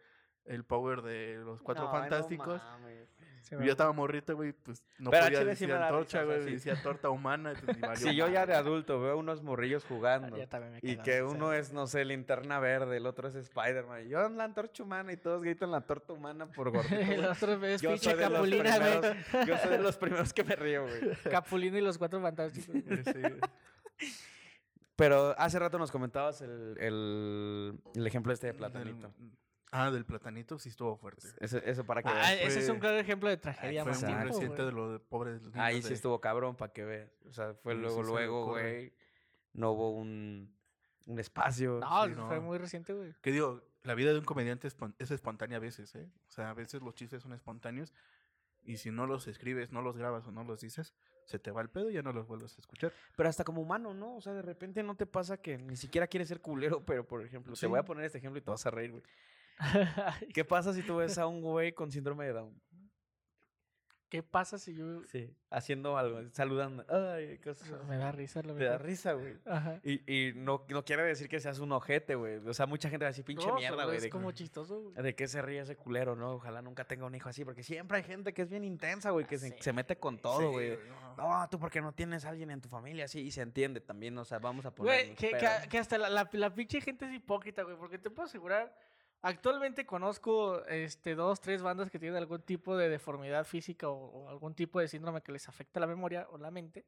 el 0.47 0.65
power 0.65 1.03
de 1.03 1.37
los 1.45 1.63
cuatro 1.63 1.85
No, 1.85 1.93
no 1.93 1.99
fantásticos. 1.99 2.63
mames. 2.63 3.09
Sí, 3.43 3.55
y 3.55 3.59
me- 3.59 3.67
yo 3.67 3.73
estaba 3.73 3.93
morrito, 3.93 4.35
güey, 4.37 4.53
pues 4.55 4.83
no 4.99 5.11
Pero 5.11 5.27
podía 5.27 5.41
sí 5.41 5.45
decir 5.45 5.73
antorcha, 5.73 6.23
güey, 6.25 6.45
sí. 6.45 6.51
decía 6.53 6.83
torta 6.83 7.11
humana. 7.11 7.53
Si 7.95 8.17
yo 8.17 8.27
ya 8.29 8.47
de 8.47 8.55
adulto 8.55 8.99
veo 9.01 9.19
unos 9.19 9.43
morrillos 9.43 9.85
jugando 9.85 10.35
Ya 10.39 10.47
también 10.47 10.73
me 10.83 10.91
y 10.91 10.97
que 10.97 11.23
uno 11.23 11.53
es, 11.53 11.71
no 11.71 11.87
sé, 11.87 12.07
linterna 12.07 12.59
verde, 12.59 12.97
el 12.97 13.05
otro 13.05 13.29
es 13.29 13.35
Spider-Man, 13.35 14.09
yo 14.09 14.25
en 14.25 14.39
la 14.39 14.45
antorcha 14.45 14.83
humana 14.83 15.13
y 15.13 15.19
todos 15.19 15.43
gritan 15.43 15.71
la 15.71 15.83
torta 15.83 16.15
humana 16.15 16.47
por 16.47 16.71
gordito. 16.71 16.95
El 17.23 17.27
otro 17.27 17.63
es 17.67 17.83
Yo 17.83 17.91
pinche 17.91 18.17
Capulina, 18.17 18.79
güey. 18.79 19.47
Yo 19.47 19.59
soy 19.59 19.71
de 19.73 19.79
los 19.83 19.97
primeros 19.99 20.33
que 20.33 20.43
me 20.45 20.57
río, 20.57 20.83
güey. 20.85 21.01
Capulina 21.31 21.79
y 21.79 21.83
los 21.83 21.99
cuatro 21.99 22.23
fantásticos. 22.23 22.75
Sí, 23.05 23.13
güey. 23.21 23.41
Pero 24.97 25.35
hace 25.39 25.59
rato 25.59 25.79
nos 25.79 25.91
comentabas 25.91 26.41
el, 26.41 26.77
el, 26.79 27.79
el 27.95 28.07
ejemplo 28.07 28.33
este 28.33 28.47
de 28.49 28.55
Platanito. 28.55 29.13
Ah, 29.77 29.91
del 29.91 30.05
platanito 30.05 30.57
sí 30.59 30.69
estuvo 30.69 30.97
fuerte. 30.97 31.27
Eso, 31.41 31.59
eso 31.59 31.85
para 31.85 32.01
que 32.03 32.09
Ah, 32.09 32.13
veas. 32.15 32.41
ese 32.43 32.61
es 32.61 32.69
un 32.69 32.79
claro 32.79 32.97
ejemplo 32.97 33.29
de 33.29 33.37
tragedia. 33.37 33.83
Fue 33.85 33.93
muy 33.93 34.23
reciente 34.25 34.55
güey. 34.63 34.67
de 34.67 34.73
lo 34.73 34.93
de 34.93 34.99
pobres 35.01 35.43
niños 35.43 35.57
Ahí 35.57 35.83
sí 35.83 35.89
de- 35.89 35.95
estuvo 35.95 36.21
cabrón 36.21 36.55
para 36.55 36.73
que 36.73 36.85
veas. 36.85 37.11
O 37.29 37.33
sea, 37.33 37.55
fue 37.55 37.75
Sí, 37.75 37.81
luego, 37.81 38.05
sí 38.05 38.11
luego, 38.11 38.47
güey. 38.47 38.93
No 39.53 39.73
hubo 39.73 39.91
un, 39.91 40.55
un 41.07 41.19
espacio. 41.19 41.81
No, 41.81 42.07
Sí, 42.07 42.13
fue 42.15 42.39
muy 42.41 42.57
reciente, 42.59 42.93
güey. 42.93 43.15
Que 43.21 43.33
digo, 43.33 43.63
la 43.83 43.95
vida 43.95 44.13
de 44.13 44.19
un 44.21 44.25
comediante 44.25 44.69
es, 44.69 44.75
pon- 44.77 44.95
es 45.01 45.11
espontánea 45.11 45.57
a 45.57 45.61
veces, 45.61 45.93
¿eh? 45.97 46.09
O 46.29 46.31
sea, 46.31 46.51
a 46.51 46.55
veces 46.55 46.81
los 46.81 46.95
chistes 46.95 47.23
son 47.23 47.33
espontáneos 47.33 47.93
y 48.63 48.77
si 48.77 48.93
no 48.93 49.07
los 49.09 49.27
escribes, 49.27 49.73
no 49.73 49.83
los 49.83 49.97
grabas 49.97 50.25
o 50.27 50.31
no 50.31 50.45
los 50.45 50.61
dices, 50.61 50.95
se 51.25 51.39
te 51.41 51.51
va 51.51 51.63
el 51.63 51.69
pedo 51.69 51.91
y 51.91 51.95
ya 51.95 52.03
no 52.03 52.13
los 52.13 52.27
vuelves 52.29 52.57
a 52.57 52.61
escuchar. 52.61 52.93
Pero 53.17 53.29
hasta 53.29 53.43
como 53.43 53.61
humano, 53.61 53.93
¿no? 53.93 54.15
O 54.17 54.21
sea, 54.21 54.35
de 54.35 54.43
repente 54.43 54.83
no 54.85 54.95
te 54.95 55.07
pasa 55.07 55.37
que 55.37 55.59
ni 55.59 55.75
siquiera 55.77 56.07
quieres 56.07 56.29
ser 56.29 56.41
culero, 56.41 56.85
pero 56.87 57.07
por 57.07 57.25
ejemplo, 57.25 57.55
te 57.55 57.67
voy 57.67 57.79
a 57.81 57.83
poner 57.85 58.05
este 58.05 58.19
ejemplo 58.19 58.39
y 58.39 58.43
te 58.43 58.51
vas 58.51 58.65
a 58.67 58.71
reír, 58.71 58.93
güey. 58.93 59.03
¿Qué 60.35 60.45
pasa 60.45 60.73
si 60.73 60.83
tú 60.83 60.97
ves 60.97 61.19
a 61.19 61.27
un 61.27 61.41
güey 61.43 61.73
con 61.73 61.91
síndrome 61.91 62.27
de 62.27 62.33
Down? 62.33 62.61
¿Qué 64.11 64.23
pasa 64.23 64.59
si 64.59 64.77
yo... 64.77 65.03
Sí. 65.07 65.35
Haciendo 65.51 65.99
algo, 65.99 66.21
saludando. 66.31 66.85
Ay, 66.89 67.37
cosas. 67.39 67.69
Me 67.89 67.97
da 67.97 68.13
risa, 68.13 68.43
la 68.43 68.55
Te 68.55 68.63
da 68.65 68.71
verdad. 68.73 68.87
risa, 68.87 69.13
güey. 69.15 69.37
Ajá. 69.45 69.81
Y, 69.83 70.29
y 70.29 70.33
no, 70.35 70.65
no 70.69 70.85
quiere 70.85 71.03
decir 71.03 71.29
que 71.29 71.41
seas 71.41 71.59
un 71.59 71.73
ojete, 71.73 72.15
güey. 72.15 72.37
O 72.47 72.55
sea, 72.55 72.67
mucha 72.67 72.89
gente 72.89 73.05
va 73.05 73.09
a 73.09 73.11
decir, 73.11 73.25
pinche 73.25 73.45
No, 73.49 73.57
mierda, 73.57 73.85
güey. 73.87 73.97
Es 73.97 74.03
de- 74.05 74.11
como 74.11 74.31
chistoso, 74.31 74.81
güey. 74.83 74.95
¿De 75.03 75.17
qué 75.17 75.27
se 75.27 75.43
ríe 75.43 75.59
ese 75.63 75.75
culero, 75.75 76.15
no? 76.15 76.35
Ojalá 76.35 76.63
nunca 76.63 76.85
tenga 76.85 77.07
un 77.07 77.15
hijo 77.17 77.29
así, 77.29 77.45
porque 77.45 77.65
siempre 77.65 77.97
hay 77.97 78.05
gente 78.05 78.33
que 78.33 78.43
es 78.43 78.49
bien 78.49 78.63
intensa, 78.63 79.11
güey, 79.11 79.27
que 79.27 79.37
se, 79.37 79.49
Sí, 79.49 79.57
se 79.59 79.73
mete 79.73 79.97
con 79.97 80.19
todo, 80.19 80.39
Sí, 80.39 80.47
güey. 80.47 80.79
no. 81.17 81.17
No, 81.41 81.49
tú 81.49 81.59
porque 81.59 81.81
no 81.81 81.93
tienes 81.93 82.25
a 82.25 82.29
alguien 82.29 82.53
en 82.53 82.61
tu 82.61 82.69
familia 82.69 83.07
así, 83.07 83.19
y 83.21 83.33
se 83.33 83.41
entiende 83.43 83.81
también, 83.81 84.17
o 84.19 84.25
sea, 84.25 84.39
vamos 84.39 84.65
a 84.65 84.73
poner. 84.73 85.07
Güey, 85.07 85.17
que, 85.17 85.31
que- 85.31 85.69
que 85.69 85.79
hasta 85.79 85.99
la, 85.99 86.09
la, 86.09 86.29
la 86.33 86.55
pinche 86.55 86.81
gente 86.81 87.07
es 87.07 87.15
hipócrita, 87.15 87.65
güey, 87.65 87.77
porque 87.77 87.99
te 87.99 88.11
puedo 88.11 88.27
asegurar, 88.27 88.73
actualmente 89.25 89.85
conozco 89.87 90.65
este, 90.67 91.15
dos, 91.15 91.41
tres 91.41 91.63
bandas 91.63 91.91
que 91.91 91.99
tienen 91.99 92.17
algún 92.19 92.43
tipo 92.43 92.77
de 92.77 92.89
deformidad 92.89 93.45
física 93.45 93.89
o, 93.89 93.95
o 93.95 94.29
algún 94.29 94.55
tipo 94.55 94.79
de 94.81 94.89
síndrome 94.89 95.23
que 95.23 95.33
les 95.33 95.49
afecta 95.49 95.81
la 95.81 95.87
memoria 95.87 96.27
o 96.31 96.39
la 96.39 96.51
mente. 96.51 96.85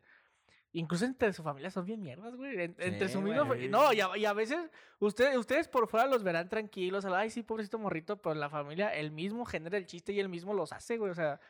Incluso 0.73 1.07
entre 1.07 1.33
su 1.33 1.43
familia 1.43 1.71
son 1.71 1.87
bien 1.87 2.03
mierdas, 2.03 2.35
güey. 2.37 2.53
En- 2.61 2.77
entre 2.79 3.09
su 3.09 3.19
fa- 3.47 3.47
No, 3.71 3.93
y 3.93 4.01
a, 4.01 4.17
y 4.17 4.25
a 4.27 4.33
veces 4.35 4.71
ustedes, 4.99 5.37
ustedes 5.39 5.69
por 5.69 5.89
fuera 5.89 6.07
los 6.07 6.23
verán 6.23 6.49
tranquilos, 6.51 7.05
ay, 7.07 7.31
sí, 7.31 7.43
pobrecito 7.43 7.79
morrito, 7.79 8.17
pero 8.21 8.35
la 8.35 8.51
familia, 8.51 8.95
él 8.95 9.11
mismo 9.11 9.45
genera 9.47 9.79
el 9.79 9.87
chiste 9.87 10.13
y 10.13 10.21
él 10.21 10.29
mismo 10.29 10.53
los 10.53 10.73
hace, 10.73 10.99
güey. 10.99 11.11
O 11.11 11.15
sea, 11.15 11.41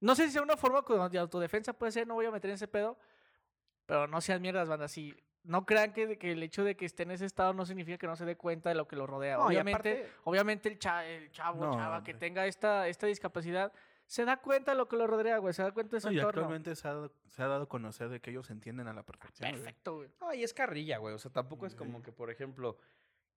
no 0.00 0.14
sé 0.14 0.26
si 0.26 0.32
sea 0.32 0.42
una 0.42 0.56
forma 0.56 0.82
de 1.10 1.18
autodefensa, 1.18 1.74
puede 1.74 1.92
ser, 1.92 2.06
no 2.06 2.14
voy 2.14 2.24
a 2.26 2.30
meter 2.30 2.48
en 2.50 2.54
ese 2.54 2.68
pedo, 2.68 2.98
pero 3.84 4.06
no 4.06 4.20
sean 4.22 4.40
mierdas, 4.40 4.68
banda. 4.68 4.88
Sí, 4.88 5.14
no 5.44 5.64
crean 5.66 5.92
que, 5.92 6.18
que 6.18 6.32
el 6.32 6.42
hecho 6.42 6.64
de 6.64 6.76
que 6.76 6.84
esté 6.84 7.02
en 7.04 7.12
ese 7.12 7.24
estado 7.26 7.52
no 7.54 7.64
significa 7.66 7.96
que 7.98 8.06
no 8.06 8.16
se 8.16 8.24
dé 8.24 8.36
cuenta 8.36 8.68
de 8.68 8.74
lo 8.74 8.86
que 8.86 8.96
lo 8.96 9.06
rodea. 9.06 9.36
No, 9.38 9.46
obviamente, 9.46 9.92
aparte- 10.02 10.12
obviamente 10.24 10.68
el, 10.68 10.78
cha- 10.78 11.04
el 11.06 11.30
chavo, 11.30 11.64
No, 11.66 11.72
chava 11.74 12.04
que 12.04 12.14
tenga 12.14 12.46
esta, 12.46 12.88
esta 12.88 13.06
discapacidad 13.06 13.72
se 14.06 14.24
da 14.24 14.36
cuenta 14.38 14.72
de 14.72 14.76
lo 14.76 14.88
que 14.88 14.96
lo 14.96 15.06
rodea, 15.06 15.38
güey. 15.38 15.54
Se 15.54 15.62
da 15.62 15.70
cuenta 15.72 15.96
de 15.96 16.00
su 16.00 16.08
No, 16.08 16.12
y 16.12 16.16
entorno. 16.18 16.40
actualmente 16.42 16.74
se 16.74 16.88
ha, 16.88 16.92
dado, 16.94 17.12
se 17.28 17.42
ha 17.42 17.46
dado 17.46 17.62
a 17.62 17.68
conocer 17.68 18.08
de 18.08 18.20
que 18.20 18.30
ellos 18.30 18.46
se 18.46 18.52
entienden 18.52 18.88
a 18.88 18.92
la 18.92 19.02
perfección. 19.04 19.50
Perfecto, 19.52 19.96
güey. 19.96 20.08
No, 20.20 20.34
y 20.34 20.42
es 20.42 20.52
carrilla, 20.52 20.98
güey. 20.98 21.14
O 21.14 21.18
sea, 21.18 21.30
tampoco 21.30 21.64
es 21.66 21.74
como 21.76 22.02
que, 22.02 22.10
por 22.12 22.28
ejemplo, 22.30 22.76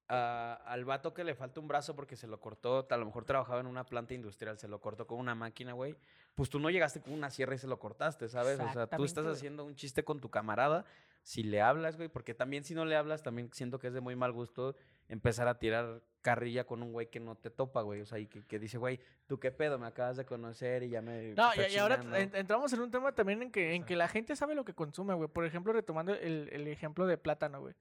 a- 0.10 0.56
al 0.66 0.84
vato 0.84 1.14
que 1.14 1.24
le 1.24 1.36
falta 1.36 1.60
un 1.60 1.68
brazo 1.68 1.96
porque 1.96 2.16
se 2.16 2.28
lo 2.28 2.40
cortó, 2.40 2.86
a 2.90 2.98
lo 2.98 3.06
mejor 3.06 3.24
trabajaba 3.24 3.60
en 3.62 3.68
una 3.68 3.86
planta 3.86 4.14
industrial, 4.14 4.58
se 4.58 4.68
lo 4.68 4.82
cortó 4.82 5.08
con 5.08 5.20
una 5.20 5.36
máquina, 5.36 5.74
güey. 5.74 5.96
Pues 6.36 6.50
tú 6.50 6.60
no 6.60 6.70
llegaste 6.70 7.00
con 7.02 7.14
una 7.14 7.30
sierra 7.30 7.56
y 7.56 7.60
se 7.60 7.68
lo 7.68 7.80
cortaste, 7.80 8.28
¿sabes? 8.28 8.60
O 8.60 8.70
sea, 8.74 8.88
tú 8.88 9.06
estás 9.06 9.26
haciendo 9.28 9.64
un 9.66 9.76
chiste 9.76 10.04
con 10.04 10.20
tu 10.20 10.30
camarada. 10.30 10.86
Si 11.24 11.42
le 11.42 11.62
hablas, 11.62 11.96
güey, 11.96 12.10
porque 12.10 12.34
también 12.34 12.66
si 12.66 12.76
no 12.76 12.84
le 12.84 12.98
hablas, 12.98 13.24
también 13.24 13.50
siento 13.54 13.80
que 13.80 13.88
es 13.88 13.94
de 13.94 14.02
muy 14.02 14.16
mal 14.16 14.34
gusto 14.34 14.76
empezar 15.08 15.48
a 15.48 15.58
tirar 15.58 16.02
carrilla 16.22 16.66
con 16.66 16.84
un 16.84 16.92
güey 16.92 17.10
que 17.10 17.20
no 17.20 17.36
te 17.36 17.50
topa, 17.50 17.82
güey. 17.82 18.02
O 18.02 18.06
sea, 18.06 18.20
y 18.20 18.28
que, 18.28 18.46
que 18.46 18.60
dice, 18.60 18.78
güey, 18.78 19.00
¿tú 19.26 19.40
qué 19.40 19.52
pedo? 19.52 19.80
Me 19.80 19.88
acabas 19.88 20.18
de 20.18 20.26
conocer 20.26 20.84
y 20.84 20.90
ya 20.90 21.02
me. 21.02 21.34
No, 21.34 21.50
y, 21.56 21.78
ahora 21.78 21.96
chingando". 22.00 22.18
en- 22.18 22.36
entramos 22.36 22.72
en 22.74 22.82
un 22.82 22.92
tema 22.92 23.14
también 23.14 23.42
en 23.42 23.52
que, 23.52 23.74
en 23.74 23.86
que 23.86 23.96
la 23.96 24.08
gente 24.10 24.36
sabe 24.36 24.54
lo 24.54 24.66
que 24.66 24.74
consume, 24.74 25.14
güey. 25.14 25.30
Por 25.30 25.46
ejemplo, 25.46 25.72
retomando 25.72 26.14
el, 26.14 26.50
el 26.52 26.68
ejemplo 26.68 27.08
de 27.08 27.18
Plátano, 27.18 27.62
güey. 27.62 27.74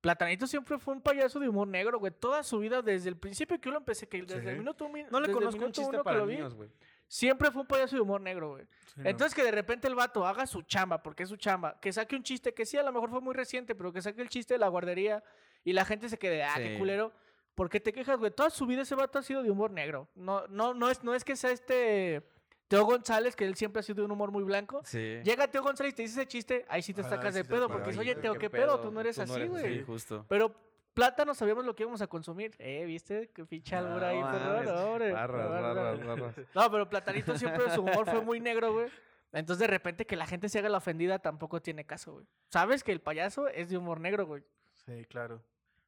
Platanito 0.00 0.46
siempre 0.46 0.78
fue 0.78 0.94
un 0.94 1.02
payaso 1.02 1.38
de 1.40 1.48
humor 1.48 1.68
negro, 1.68 1.98
güey. 1.98 2.12
Toda 2.12 2.42
su 2.42 2.58
vida, 2.58 2.80
desde 2.80 3.10
el 3.10 3.16
principio 3.16 3.60
que 3.60 3.66
yo 3.66 3.72
lo 3.72 3.78
empecé, 3.78 4.08
que 4.08 4.22
desde 4.22 4.50
el 4.52 4.58
minuto 4.58 4.90
No 5.10 5.20
le 5.20 5.30
conozco 5.30 5.64
un 5.64 5.72
chiste 5.72 6.02
para 6.02 6.24
niños, 6.24 6.54
güey. 6.54 6.70
Siempre 7.12 7.50
fue 7.50 7.62
un 7.62 7.66
payaso 7.66 7.96
de 7.96 8.02
humor 8.02 8.20
negro, 8.20 8.50
güey. 8.50 8.64
Sí, 8.94 9.00
no. 9.00 9.10
Entonces 9.10 9.34
que 9.34 9.42
de 9.42 9.50
repente 9.50 9.88
el 9.88 9.96
vato 9.96 10.24
haga 10.24 10.46
su 10.46 10.62
chamba, 10.62 11.02
porque 11.02 11.24
es 11.24 11.28
su 11.28 11.36
chamba, 11.36 11.76
que 11.80 11.92
saque 11.92 12.14
un 12.14 12.22
chiste 12.22 12.54
que 12.54 12.64
sí, 12.64 12.76
a 12.76 12.84
lo 12.84 12.92
mejor 12.92 13.10
fue 13.10 13.20
muy 13.20 13.34
reciente, 13.34 13.74
pero 13.74 13.92
que 13.92 14.00
saque 14.00 14.22
el 14.22 14.28
chiste 14.28 14.54
de 14.54 14.58
la 14.58 14.68
guardería 14.68 15.20
y 15.64 15.72
la 15.72 15.84
gente 15.84 16.08
se 16.08 16.18
quede, 16.18 16.44
ah, 16.44 16.54
qué 16.56 16.74
Sí. 16.74 16.78
culero. 16.78 17.12
¿Por 17.56 17.68
qué 17.68 17.80
te 17.80 17.92
quejas, 17.92 18.16
güey? 18.20 18.30
Toda 18.30 18.48
su 18.48 18.64
vida 18.64 18.82
ese 18.82 18.94
vato 18.94 19.18
ha 19.18 19.22
sido 19.22 19.42
de 19.42 19.50
humor 19.50 19.72
negro. 19.72 20.08
No, 20.14 20.46
no, 20.46 20.72
no, 20.72 20.88
es, 20.88 21.02
no 21.02 21.12
es 21.16 21.24
que 21.24 21.34
sea 21.34 21.50
este 21.50 22.22
Teo 22.68 22.84
González, 22.84 23.34
que 23.34 23.44
él 23.44 23.56
siempre 23.56 23.80
ha 23.80 23.82
sido 23.82 23.96
de 23.96 24.02
un 24.04 24.12
humor 24.12 24.30
muy 24.30 24.44
blanco. 24.44 24.80
Sí. 24.84 25.18
Llega 25.24 25.48
Teo 25.50 25.64
González 25.64 25.92
y 25.92 25.96
te 25.96 26.02
dice 26.02 26.20
ese 26.20 26.28
chiste, 26.28 26.64
ahí 26.68 26.80
sí 26.80 26.94
te 26.94 27.00
Ah, 27.00 27.08
sacas 27.08 27.34
sí 27.34 27.40
de 27.42 27.44
pedo, 27.44 27.66
porque 27.66 27.86
de 27.86 27.90
es, 27.90 27.96
pedo. 27.96 28.00
oye, 28.02 28.14
Teo, 28.14 28.34
¿qué 28.36 28.48
pedo? 28.48 28.78
Tú 28.80 28.92
no 28.92 29.00
eres 29.00 29.18
así, 29.18 29.46
güey. 29.48 29.78
Sí, 29.78 29.82
justo. 29.84 30.24
Pero 30.28 30.54
plátano 30.94 31.34
sabíamos 31.34 31.64
lo 31.64 31.74
que 31.74 31.82
íbamos 31.84 32.00
a 32.02 32.06
consumir. 32.06 32.54
Eh, 32.58 32.84
¿viste? 32.84 33.30
Que 33.30 33.44
pinche 33.44 33.76
albur 33.76 34.02
ahí, 34.04 34.20
No 34.20 34.30
perrón, 34.30 34.54
mames. 34.54 34.70
hombre. 34.70 35.12
Barras, 35.12 35.48
Barras. 35.50 35.74
barras, 35.76 36.06
barras. 36.06 36.46
No, 36.54 36.70
pero 36.70 36.88
Platanito 36.88 37.36
siempre 37.38 37.70
su 37.70 37.82
humor 37.82 38.04
fue 38.08 38.20
muy 38.22 38.40
negro, 38.40 38.72
güey. 38.72 38.88
Entonces, 39.32 39.60
de 39.60 39.66
repente, 39.68 40.06
que 40.06 40.16
la 40.16 40.26
gente 40.26 40.48
se 40.48 40.58
haga 40.58 40.68
la 40.68 40.78
ofendida 40.78 41.20
tampoco 41.20 41.62
tiene 41.62 41.84
caso, 41.86 42.14
güey. 42.14 42.26
Sabes 42.48 42.82
que 42.82 42.90
el 42.92 43.00
payaso 43.00 43.46
es 43.48 43.70
de 43.70 43.78
humor 43.78 44.00
negro, 44.00 44.26
güey. 44.26 44.42
Sí, 44.84 45.04
claro. 45.04 45.40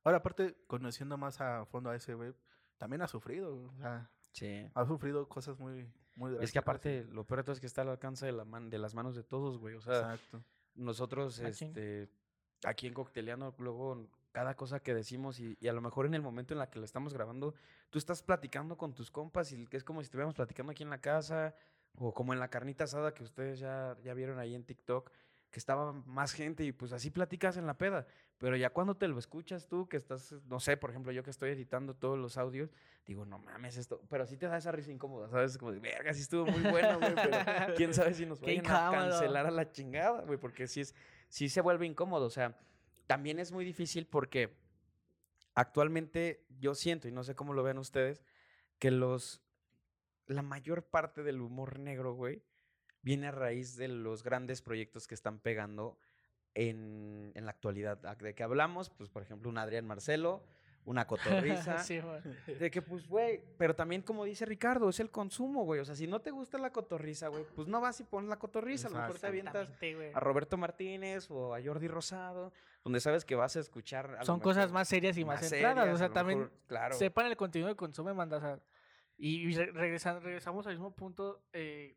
Ahora, 0.05 0.19
aparte, 0.19 0.55
conociendo 0.69 1.17
más 1.17 1.41
a 1.41 1.65
fondo 1.67 1.91
a 1.91 1.97
ese 1.97 2.15
güey, 2.15 2.33
también 2.79 3.03
ha 3.03 3.09
sufrido. 3.09 3.57
O 3.57 3.73
sea, 3.79 4.09
Sí. 4.33 4.71
ha 4.75 4.87
sufrido 4.87 5.29
cosas 5.29 5.59
muy, 5.59 5.89
muy 6.15 6.31
Es 6.31 6.35
que 6.35 6.39
drásticas. 6.61 6.63
aparte, 6.63 7.05
lo 7.11 7.25
peor 7.25 7.39
de 7.41 7.45
todo 7.45 7.53
es 7.55 7.61
que 7.61 7.67
está 7.67 7.83
al 7.83 7.89
alcance 7.89 8.27
de, 8.27 8.33
la 8.33 8.45
man- 8.45 8.71
de 8.71 8.79
las 8.79 8.95
manos 8.95 9.17
de 9.17 9.25
todos, 9.25 9.59
güey. 9.59 9.75
O 9.75 9.81
sea, 9.81 9.99
Exacto. 10.15 10.43
nosotros, 10.77 11.41
Machín. 11.41 11.69
este, 11.69 12.09
aquí 12.65 12.87
en 12.87 12.95
Cocteleando, 12.95 13.55
luego 13.59 14.09
cada 14.33 14.55
cosa 14.55 14.81
que 14.81 14.95
decimos 14.95 15.39
y, 15.39 15.57
y 15.61 15.69
a 15.69 15.73
lo 15.73 15.81
mejor 15.81 16.07
en 16.07 16.15
el 16.15 16.23
momento 16.23 16.55
en 16.55 16.59
la 16.59 16.71
que 16.71 16.79
lo 16.79 16.85
estamos 16.85 17.13
grabando, 17.15 17.55
tú 17.91 17.99
estás 17.99 18.23
platicando 18.23 18.77
con 18.77 18.95
tus 18.95 19.11
compas 19.11 19.53
y 19.53 19.67
que 19.67 19.77
es 19.77 19.85
como 19.85 20.01
si 20.01 20.07
estuviéramos 20.07 20.35
platicando 20.35 20.73
aquí 20.73 20.83
en 20.83 20.91
la 20.91 21.01
casa 21.01 21.55
o 21.97 22.13
como 22.13 22.33
en 22.33 22.41
la 22.41 22.49
carnita 22.49 22.85
asada 22.85 23.15
que 23.15 23.23
ustedes 23.23 23.59
ya, 23.59 23.97
ya 24.03 24.15
vieron 24.15 24.39
ahí 24.39 24.55
en 24.55 24.65
TikTok, 24.65 25.11
que 25.51 25.59
estaba 25.59 25.93
más 25.93 26.33
gente 26.33 26.65
y 26.65 26.73
pues 26.73 26.93
así 26.93 27.11
platicas 27.11 27.59
en 27.59 27.67
la 27.67 27.75
peda. 27.75 28.07
Pero 28.39 28.57
ya 28.57 28.71
cuando 28.71 28.97
te 28.97 29.07
lo 29.07 29.19
escuchas 29.19 29.69
tú, 29.69 29.87
que 29.87 29.99
estás, 29.99 30.33
no 30.47 30.59
sé, 30.59 30.77
por 30.77 30.91
ejemplo, 30.91 31.13
yo 31.13 31.23
que 31.23 31.31
estoy 31.31 31.51
editando 31.51 31.95
todos 31.95 32.19
los 32.19 32.39
audios, 32.39 32.71
digo, 33.07 33.27
no 33.27 33.39
mames 33.39 33.77
esto, 33.77 34.01
pero 34.09 34.27
sí 34.27 34.37
te 34.39 34.49
da 34.49 34.57
esa 34.57 34.73
risa 34.73 34.91
incómoda, 34.91 35.29
¿sabes? 35.29 35.59
Como 35.59 35.71
de, 35.71 35.79
verga, 35.79 36.15
sí 36.15 36.23
estuvo 36.23 36.47
muy 36.47 36.63
bueno, 36.71 36.99
güey, 36.99 37.15
pero 37.15 37.37
quién 37.77 37.93
sabe 37.93 38.15
si 38.15 38.25
nos 38.25 38.41
vayan 38.41 38.67
a 38.67 38.91
cancelar 38.91 39.47
a 39.47 39.51
la 39.51 39.71
chingada, 39.71 40.23
güey, 40.23 40.39
porque 40.39 40.67
sí, 40.67 40.81
es, 40.81 40.95
sí 41.29 41.51
se 41.51 41.61
vuelve 41.61 41.87
incómodo, 41.87 42.27
o 42.27 42.31
sea, 42.31 42.57
también 43.13 43.39
es 43.39 43.53
muy 43.53 43.65
difícil 43.67 44.07
porque 44.07 44.57
actualmente 45.55 46.47
yo 46.59 46.75
siento, 46.75 47.09
y 47.09 47.13
no 47.13 47.25
sé 47.25 47.35
cómo 47.35 47.53
lo 47.53 47.63
ven 47.63 47.77
ustedes, 47.77 48.25
que 48.79 48.91
los, 48.91 49.43
la 50.27 50.41
mayor 50.41 50.85
parte 50.85 51.23
del 51.23 51.43
humor 51.43 51.79
negro, 51.79 52.15
güey, 52.15 52.43
viene 53.03 53.27
a 53.27 53.31
raíz 53.33 53.77
de 53.77 53.89
los 53.89 54.23
grandes 54.23 54.63
proyectos 54.63 55.07
que 55.07 55.15
están 55.15 55.41
pegando 55.41 55.99
en, 56.55 57.33
en 57.35 57.45
la 57.45 57.51
actualidad. 57.51 58.01
Ah, 58.07 58.15
¿De 58.15 58.35
qué 58.35 58.43
hablamos? 58.43 58.89
Pues, 58.89 59.11
por 59.11 59.23
ejemplo, 59.23 59.51
un 59.51 59.59
Adrián 59.59 59.87
Marcelo, 59.87 60.43
una 60.85 61.07
cotorriza. 61.07 61.79
sí, 61.79 62.01
güey. 62.01 62.59
De 62.59 62.71
que, 62.71 62.81
pues, 62.81 63.07
güey, 63.07 63.43
pero 63.59 63.75
también 63.75 64.03
como 64.03 64.25
dice 64.25 64.47
Ricardo, 64.47 64.89
es 64.89 65.01
el 65.01 65.11
consumo, 65.11 65.65
güey. 65.65 65.81
O 65.81 65.85
sea, 65.85 65.95
si 65.95 66.07
no 66.07 66.21
te 66.21 66.31
gusta 66.31 66.59
la 66.59 66.73
cotorriza, 66.73 67.29
güey, 67.29 67.45
pues 67.55 67.69
no 67.69 67.81
vas 67.81 68.01
y 68.01 68.05
pones 68.05 68.31
la 68.31 68.39
cotorriza. 68.39 68.89
A 68.89 68.91
lo 68.91 68.99
mejor 68.99 69.19
te 69.19 69.27
avientas 69.27 69.69
a 70.15 70.21
Roberto 70.21 70.57
Martínez 70.57 71.31
o 71.31 71.55
a 71.55 71.63
Jordi 71.63 71.89
Rosado, 71.89 72.53
donde 72.85 73.01
sabes 73.01 73.25
que 73.25 73.35
vas 73.35 73.57
a 73.57 73.61
escuchar. 73.61 74.17
a 74.19 74.25
Son 74.25 74.41
cosas 74.41 74.65
mejor 74.67 74.75
más 74.75 74.89
serias 74.89 75.17
y 75.19 75.25
más, 75.25 75.41
más 75.41 75.51
centradas. 75.51 75.77
serias, 75.79 75.95
o 75.95 75.99
sea, 75.99 76.09
también 76.11 76.39
mejor, 76.41 76.53
claro. 76.67 76.95
sepan 76.97 77.27
el 77.27 77.37
contenido 77.37 77.69
que 77.71 77.77
consumen, 77.77 78.17
manda. 78.17 78.39
o 78.39 78.41
sea, 78.41 78.59
y 79.19 79.49
y 79.49 79.55
re- 79.55 79.73
regresan- 79.73 80.21
regresamos 80.21 80.67
al 80.67 80.73
mismo 80.75 80.91
punto. 80.95 81.43
eh, 81.53 81.97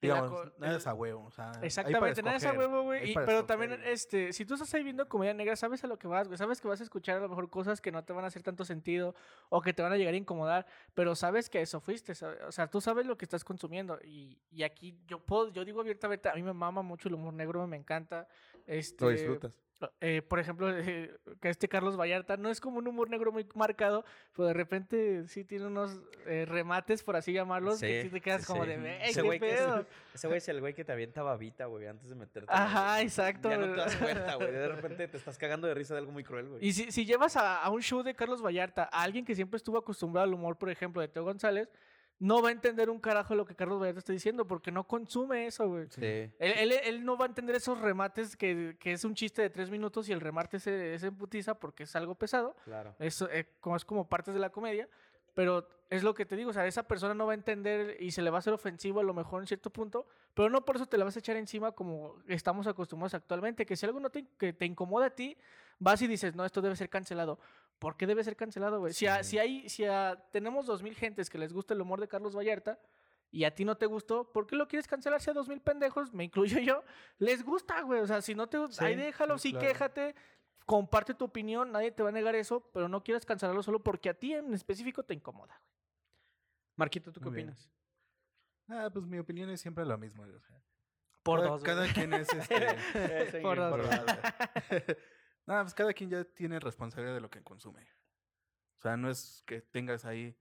Digamos, 0.00 0.52
el- 0.60 0.76
es 0.76 0.86
a 0.86 0.94
huevo. 0.94 1.24
O 1.26 1.30
sea, 1.32 1.50
Exactamente, 1.60 2.22
nada 2.22 2.36
es 2.36 2.44
a 2.44 2.52
huevo, 2.52 2.82
güey. 2.84 3.00
Pero 3.14 3.20
escoger, 3.40 3.46
también, 3.46 3.80
este, 3.84 4.32
si 4.32 4.44
tú 4.44 4.54
estás 4.54 4.72
ahí 4.74 4.84
viendo 4.84 5.08
comedia 5.08 5.34
negra, 5.34 5.56
sabes 5.56 5.82
a 5.82 5.88
lo 5.88 5.98
que 5.98 6.06
vas, 6.06 6.28
güey. 6.28 6.38
Sabes 6.38 6.60
que 6.60 6.68
vas 6.68 6.78
a 6.80 6.84
escuchar 6.84 7.16
a 7.16 7.20
lo 7.22 7.28
mejor 7.28 7.50
cosas 7.50 7.80
que 7.80 7.90
no 7.90 8.04
te 8.04 8.12
van 8.12 8.22
a 8.22 8.28
hacer 8.28 8.44
tanto 8.44 8.64
sentido 8.64 9.16
o 9.48 9.60
que 9.60 9.72
te 9.72 9.82
van 9.82 9.92
a 9.92 9.96
llegar 9.96 10.14
a 10.14 10.16
incomodar, 10.16 10.66
pero 10.94 11.16
sabes 11.16 11.50
que 11.50 11.58
a 11.58 11.62
eso 11.62 11.80
fuiste. 11.80 12.12
O 12.46 12.52
sea, 12.52 12.68
tú 12.68 12.80
sabes 12.80 13.06
lo 13.06 13.18
que 13.18 13.24
estás 13.24 13.42
consumiendo. 13.42 13.98
Y, 14.04 14.38
y 14.52 14.62
aquí 14.62 14.96
yo 15.08 15.18
puedo, 15.18 15.48
yo 15.48 15.64
digo 15.64 15.80
abiertamente, 15.80 16.28
a 16.28 16.34
mí 16.34 16.44
me 16.44 16.52
mama 16.52 16.82
mucho 16.82 17.08
el 17.08 17.14
humor 17.16 17.34
negro, 17.34 17.66
me 17.66 17.76
encanta. 17.76 18.28
Este, 18.68 19.04
Lo 19.04 19.10
disfrutas. 19.10 19.58
eh, 20.02 20.20
por 20.20 20.38
ejemplo, 20.40 20.68
eh, 20.76 21.16
que 21.40 21.48
este 21.48 21.68
Carlos 21.68 21.96
Vallarta 21.98 22.36
no 22.36 22.50
es 22.50 22.60
como 22.60 22.78
un 22.78 22.86
humor 22.86 23.08
negro 23.08 23.32
muy 23.32 23.46
marcado, 23.54 24.04
pero 24.36 24.46
de 24.48 24.52
repente 24.52 25.26
sí 25.26 25.42
tiene 25.44 25.66
unos 25.66 25.98
eh, 26.26 26.44
remates, 26.46 27.02
por 27.02 27.16
así 27.16 27.32
llamarlos, 27.32 27.80
que 27.80 28.02
Sí, 28.02 28.08
sí 28.08 28.12
te 28.12 28.20
quedas 28.20 28.42
sí, 28.42 28.46
como 28.48 28.64
sí. 28.64 28.70
de, 28.70 28.76
"Ve, 28.76 28.98
Ese 29.08 29.22
güey 29.22 29.40
que 29.40 29.54
es- 29.54 29.60
pedo". 29.60 29.86
Ese 30.14 30.26
güey 30.26 30.36
es 30.38 30.48
el 30.48 30.60
güey 30.60 30.74
que 30.74 30.84
te 30.84 30.92
avienta 30.92 31.22
babita, 31.22 31.64
güey, 31.66 31.86
antes 31.86 32.10
de 32.10 32.14
meterte. 32.16 32.52
Ajá, 32.52 33.00
exacto, 33.00 33.48
Ya 33.48 33.56
no 33.56 33.66
te 33.70 33.76
das 33.76 33.96
cuenta, 33.96 34.34
güey. 34.34 34.52
De 34.52 34.68
repente 34.68 35.08
te 35.08 35.16
estás 35.16 35.38
cagando 35.38 35.66
de 35.66 35.74
risa 35.74 35.94
de 35.94 36.00
algo 36.00 36.12
muy 36.12 36.24
cruel, 36.24 36.48
güey. 36.48 36.66
Y 36.66 36.72
si, 36.74 36.92
si 36.92 37.06
llevas 37.06 37.36
a, 37.36 37.62
a 37.62 37.70
un 37.70 37.80
show 37.80 38.02
de 38.02 38.14
Carlos 38.14 38.42
Vallarta 38.44 38.84
a 38.92 39.02
alguien 39.02 39.24
que 39.24 39.34
siempre 39.34 39.56
estuvo 39.56 39.78
acostumbrado 39.78 40.24
al 40.26 40.34
humor, 40.34 40.58
por 40.58 40.68
ejemplo, 40.68 41.00
de 41.00 41.08
Teo 41.08 41.24
González, 41.24 41.70
no 42.20 42.42
va 42.42 42.48
a 42.48 42.52
entender 42.52 42.90
un 42.90 42.98
carajo 42.98 43.34
lo 43.34 43.44
que 43.44 43.54
Carlos 43.54 43.80
Vallarta 43.80 44.00
está 44.00 44.12
diciendo 44.12 44.46
porque 44.46 44.72
no 44.72 44.84
consume 44.84 45.46
eso, 45.46 45.68
güey. 45.68 45.86
Sí. 45.90 46.02
Él, 46.04 46.32
él- 46.38 46.72
él 46.72 47.04
no 47.04 47.16
va 47.16 47.26
a 47.26 47.28
entender 47.28 47.54
esos 47.56 47.80
remates 47.80 48.36
que, 48.36 48.76
que 48.80 48.92
es 48.92 49.04
un 49.04 49.14
chiste 49.14 49.42
de 49.42 49.50
tres 49.50 49.70
minutos 49.70 50.08
y 50.08 50.12
el 50.12 50.20
remate 50.20 50.58
se, 50.58 50.94
es 50.94 51.02
en 51.04 51.14
putiza 51.16 51.54
porque 51.54 51.84
es 51.84 51.94
algo 51.96 52.14
pesado. 52.16 52.56
Claro. 52.64 52.94
Eso 52.98 53.28
eh, 53.30 53.46
como 53.60 53.76
es 53.76 53.84
como 53.84 54.08
partes 54.08 54.34
de 54.34 54.40
la 54.40 54.50
comedia. 54.50 54.88
Pero 55.34 55.68
es 55.88 56.02
lo 56.02 56.14
que 56.14 56.26
te 56.26 56.34
digo, 56.34 56.50
o 56.50 56.52
sea, 56.52 56.66
esa 56.66 56.82
persona 56.82 57.14
no 57.14 57.24
va 57.26 57.30
a 57.32 57.34
entender 57.36 57.96
y 58.02 58.10
se 58.10 58.22
le 58.22 58.30
va 58.30 58.38
a 58.38 58.40
hacer 58.40 58.52
ofensivo 58.52 58.98
a 58.98 59.04
lo 59.04 59.14
mejor 59.14 59.40
en 59.40 59.46
cierto 59.46 59.70
punto, 59.70 60.04
pero 60.34 60.50
no 60.50 60.64
por 60.64 60.74
eso 60.74 60.86
te 60.86 60.98
la 60.98 61.04
vas 61.04 61.14
a 61.14 61.20
echar 61.20 61.36
encima 61.36 61.70
como 61.70 62.16
estamos 62.26 62.66
acostumbrados 62.66 63.14
actualmente, 63.14 63.64
que 63.64 63.76
si 63.76 63.86
algo 63.86 64.00
no 64.00 64.10
te, 64.10 64.26
que 64.36 64.52
te 64.52 64.66
incomoda 64.66 65.06
a 65.06 65.10
ti, 65.10 65.36
vas 65.78 66.02
y 66.02 66.08
dices, 66.08 66.34
no, 66.34 66.44
esto 66.44 66.60
debe 66.60 66.74
ser 66.74 66.88
cancelado. 66.90 67.38
¿Por 67.78 67.96
qué 67.96 68.06
debe 68.06 68.24
ser 68.24 68.34
cancelado, 68.36 68.80
güey? 68.80 68.92
Si, 68.92 69.06
a- 69.06 69.22
Sí. 69.22 69.30
si 69.30 69.38
hay, 69.38 69.68
si 69.68 69.84
a- 69.84 70.16
tenemos 70.32 70.66
dos 70.66 70.82
mil 70.82 70.94
gentes 70.94 71.30
que 71.30 71.38
les 71.38 71.52
gusta 71.52 71.74
el 71.74 71.80
humor 71.80 72.00
de 72.00 72.08
Carlos 72.08 72.34
Vallarta 72.36 72.78
y 73.30 73.44
a 73.44 73.54
ti 73.54 73.64
no 73.64 73.76
te 73.76 73.86
gustó, 73.86 74.32
¿por 74.32 74.46
qué 74.46 74.56
lo 74.56 74.66
quieres 74.68 74.86
cancelar 74.88 75.20
si 75.20 75.30
a 75.30 75.34
dos 75.34 75.48
mil 75.48 75.60
pendejos, 75.60 76.12
me 76.12 76.24
incluyo 76.24 76.58
yo, 76.60 76.82
les 77.18 77.44
gusta, 77.44 77.80
güey? 77.82 78.00
O 78.00 78.06
sea, 78.06 78.20
si 78.22 78.34
no 78.34 78.48
te 78.48 78.58
gusta, 78.58 78.84
ahí 78.86 78.96
déjalo, 78.96 79.38
sí, 79.38 79.52
claro. 79.52 79.66
quéjate, 79.68 80.14
comparte 80.66 81.14
tu 81.14 81.24
opinión, 81.26 81.70
nadie 81.72 81.90
te 81.92 82.02
va 82.02 82.08
a 82.08 82.12
negar 82.12 82.34
eso, 82.34 82.68
pero 82.72 82.88
no 82.88 83.02
quieras 83.04 83.24
cancelarlo 83.24 83.62
solo 83.62 83.82
porque 83.82 84.08
a 84.10 84.14
ti 84.14 84.32
en 84.34 84.52
específico 84.54 85.02
te 85.04 85.14
incomoda. 85.14 85.54
güey. 85.54 85.78
Marquito, 86.76 87.12
¿tú 87.12 87.20
qué 87.20 87.26
Muy 87.30 87.36
bien. 87.36 87.48
opinas? 87.50 87.70
Ah, 88.68 88.90
pues 88.92 89.06
mi 89.06 89.18
opinión 89.18 89.48
es 89.50 89.60
siempre 89.60 89.84
lo 89.86 89.96
mismo. 89.98 90.22
o 90.24 90.40
sea, 90.40 90.62
Por 91.22 91.40
cada, 91.40 91.50
dos. 91.52 91.62
cada 91.62 91.80
güey. 91.82 91.92
quien 91.94 92.12
es 92.14 92.28
este. 92.32 92.54
Por 93.42 93.56
dos. 93.56 93.70
por 93.70 93.82
dos. 93.88 94.00
Nada, 95.48 95.62
pues 95.62 95.72
cada 95.72 95.94
quien 95.94 96.10
ya 96.10 96.24
tiene 96.24 96.60
responsabilidad 96.60 97.14
de 97.14 97.22
lo 97.22 97.30
que 97.30 97.42
consume. 97.42 97.80
O 98.76 98.82
sea, 98.82 98.98
no 98.98 99.08
es 99.08 99.42
que 99.46 99.62
tengas 99.62 100.04
ahí 100.04 100.36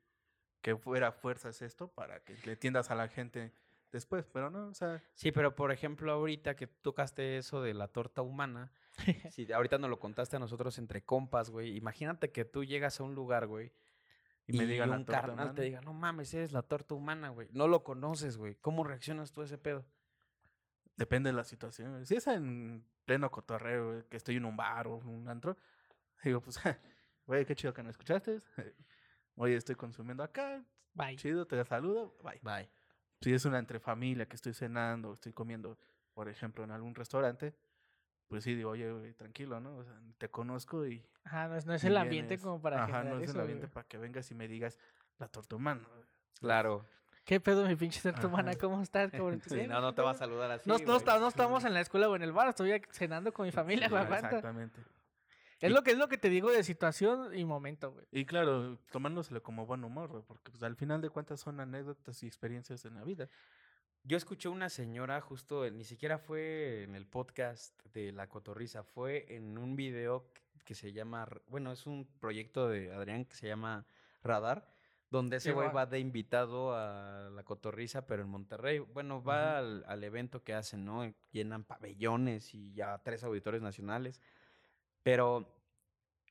que 0.62 0.76
fuera 0.76 1.14
fuerzas 1.14 1.62
esto 1.62 1.88
para 1.88 2.20
que 2.26 2.36
le 2.46 2.58
tiendas 2.58 2.92
a 2.92 2.96
la 2.96 3.08
gente 3.08 3.54
después, 3.94 4.28
pero 4.28 4.50
no, 4.50 4.68
o 4.68 4.74
sea, 4.74 5.02
Sí, 5.14 5.32
pero 5.32 5.56
por 5.56 5.72
ejemplo, 5.72 6.12
ahorita 6.12 6.58
que 6.58 6.68
tocaste 6.68 7.38
eso 7.38 7.62
de 7.62 7.74
la 7.74 7.88
torta 7.88 8.22
humana, 8.22 8.74
si 9.32 9.50
ahorita 9.50 9.78
nos 9.78 9.90
lo 9.90 9.98
contaste 9.98 10.36
a 10.36 10.40
nosotros 10.40 10.78
entre 10.78 11.06
compas, 11.06 11.52
güey. 11.52 11.78
Imagínate 11.78 12.34
que 12.34 12.44
tú 12.44 12.66
llegas 12.66 13.00
a 13.00 13.04
un 13.06 13.16
lugar, 13.16 13.48
güey, 13.48 13.72
y 14.46 14.58
me 14.58 14.66
digan 14.66 14.90
la 14.90 14.98
un 14.98 15.06
torta 15.06 15.22
carnal 15.22 15.38
te 15.38 15.52
humana. 15.52 15.62
diga, 15.64 15.82
no 15.82 15.94
mames, 15.94 16.34
eres 16.34 16.52
la 16.52 16.64
torta 16.64 16.96
humana, 16.96 17.30
güey. 17.30 17.48
No 17.54 17.70
lo 17.70 17.86
conoces, 17.86 18.36
güey. 18.36 18.56
¿Cómo 18.56 18.84
reaccionas 18.84 19.32
tú 19.32 19.42
a 19.42 19.46
ese 19.46 19.58
pedo? 19.58 19.86
Depende 20.98 21.30
de 21.30 21.36
la 21.36 21.44
situación. 21.44 21.92
güey. 21.94 22.06
Si 22.06 22.16
es 22.16 22.28
en 22.28 22.84
pleno 23.06 23.32
cotorreo, 23.32 23.92
güey, 23.92 24.04
que 24.10 24.18
estoy 24.18 24.36
en 24.38 24.46
un 24.46 24.58
bar 24.58 24.88
o 24.88 24.96
un 24.98 25.30
antro, 25.30 25.56
digo, 26.24 26.42
pues, 26.42 26.58
güey, 27.26 27.46
qué 27.46 27.56
chido 27.56 27.74
que 27.74 27.84
no 27.84 27.90
escuchaste. 27.90 28.42
Oye, 29.36 29.56
estoy 29.56 29.76
consumiendo 29.76 30.24
acá, 30.24 30.64
Bye. 30.94 31.16
chido, 31.16 31.46
te 31.46 31.64
saludo, 31.64 32.18
bye. 32.24 32.40
Bye. 32.42 32.70
Si 33.22 33.34
es 33.34 33.46
una 33.46 33.60
entre 33.60 33.80
familia 33.80 34.28
que 34.28 34.36
estoy 34.36 34.54
cenando, 34.54 35.14
estoy 35.14 35.34
comiendo, 35.34 35.78
por 36.14 36.28
ejemplo, 36.28 36.64
en 36.64 36.72
algún 36.72 36.96
restaurante, 36.96 37.56
pues 38.28 38.44
sí, 38.44 38.56
digo, 38.56 38.72
oye, 38.72 38.92
güey, 38.92 39.14
tranquilo, 39.14 39.60
¿no? 39.60 39.78
O 39.78 39.84
sea, 39.84 40.00
te 40.18 40.30
conozco 40.30 40.86
y... 40.86 41.06
Ajá, 41.24 41.48
no 41.48 41.56
es, 41.56 41.66
no 41.66 41.74
es 41.76 41.84
el 41.84 41.96
ambiente 41.98 42.36
vienes- 42.36 42.44
como 42.44 42.62
para 42.62 42.84
Ajá, 42.84 43.04
no 43.04 43.18
es 43.18 43.24
el 43.24 43.30
eso, 43.30 43.40
ambiente 43.42 43.66
güey. 43.68 43.74
para 43.74 43.88
que 43.88 43.98
vengas 44.00 44.30
y 44.32 44.36
me 44.36 44.48
digas 44.48 44.80
la 45.20 45.28
torta 45.28 45.56
humana. 45.56 45.88
Claro. 46.40 46.86
¿Qué 47.28 47.40
pedo, 47.42 47.68
mi 47.68 47.76
pinche 47.76 48.02
torta 48.02 48.26
humana? 48.26 48.52
Ajá. 48.52 48.60
¿Cómo 48.60 48.82
estás, 48.82 49.12
cabrón? 49.12 49.42
Sí, 49.46 49.68
no, 49.68 49.82
no 49.82 49.90
¿qué 49.92 49.96
te 49.98 50.02
va 50.02 50.12
a 50.12 50.14
saludar 50.16 50.50
así. 50.50 50.68
No, 50.70 50.78
no, 50.80 50.84
güey. 50.86 50.98
está- 50.98 51.20
no 51.20 51.28
estamos 51.28 51.64
en 51.66 51.74
la 51.74 51.82
escuela 51.82 52.08
o 52.10 52.16
en 52.16 52.22
el 52.24 52.32
bar, 52.32 52.48
estoy 52.48 52.82
cenando 52.92 53.34
con 53.34 53.46
mi 53.46 53.52
familia, 53.52 53.90
güey, 53.90 54.02
aguanta. 54.02 54.28
Exactamente. 54.28 54.82
Es 55.60 55.72
lo 55.72 55.84
que 55.84 55.92
es 55.92 55.98
lo 55.98 56.08
que 56.08 56.18
te 56.18 56.30
digo 56.30 56.52
de 56.52 56.64
situación 56.64 57.36
y 57.38 57.44
momento, 57.44 57.92
güey. 57.92 58.06
Y 58.12 58.26
claro, 58.26 58.78
tomándoselo 58.92 59.44
como 59.44 59.66
buen 59.66 59.84
humor, 59.84 60.08
güey, 60.10 60.24
porque 60.24 60.52
pues, 60.52 60.64
al 60.64 60.76
final 60.78 61.02
de 61.02 61.10
cuentas 61.10 61.40
son 61.42 61.60
anécdotas 61.60 62.24
y 62.24 62.28
experiencias 62.28 62.86
en 62.86 62.96
la 62.96 63.04
vida. 63.04 63.28
Yo 64.04 64.16
escuché 64.16 64.48
una 64.48 64.70
señora 64.70 65.20
justo, 65.20 65.70
ni 65.70 65.84
siquiera 65.84 66.18
fue 66.20 66.84
en 66.84 66.96
el 66.96 67.06
podcast 67.08 67.74
de 67.94 68.14
La 68.14 68.28
Cotorriza, 68.30 68.84
fue 68.84 69.26
en 69.36 69.58
un 69.58 69.76
video 69.76 70.32
que- 70.34 70.42
que 70.64 70.76
se 70.76 70.94
llama, 70.94 71.28
bueno, 71.50 71.72
es 71.74 71.86
un 71.88 72.06
proyecto 72.20 72.70
de 72.70 72.94
Adrián 72.94 73.26
que 73.26 73.36
se 73.36 73.48
llama 73.48 73.86
Radar, 74.24 74.66
donde 75.10 75.38
ese 75.38 75.54
güey 75.54 75.70
va 75.72 75.86
de 75.86 76.00
invitado 76.00 76.74
a 76.76 77.30
La 77.34 77.44
Cotorriza, 77.44 78.06
pero 78.06 78.24
en 78.24 78.30
Monterrey. 78.30 78.80
Bueno, 78.80 79.24
va 79.24 79.58
al, 79.58 79.86
al 79.88 80.04
evento 80.04 80.44
que 80.44 80.54
hacen, 80.54 80.84
¿no? 80.84 81.14
Llenan 81.32 81.64
pabellones 81.64 82.54
y 82.54 82.74
ya 82.74 82.98
tres 83.04 83.24
auditorios 83.24 83.64
nacionales. 83.64 84.22
Pero 85.04 85.48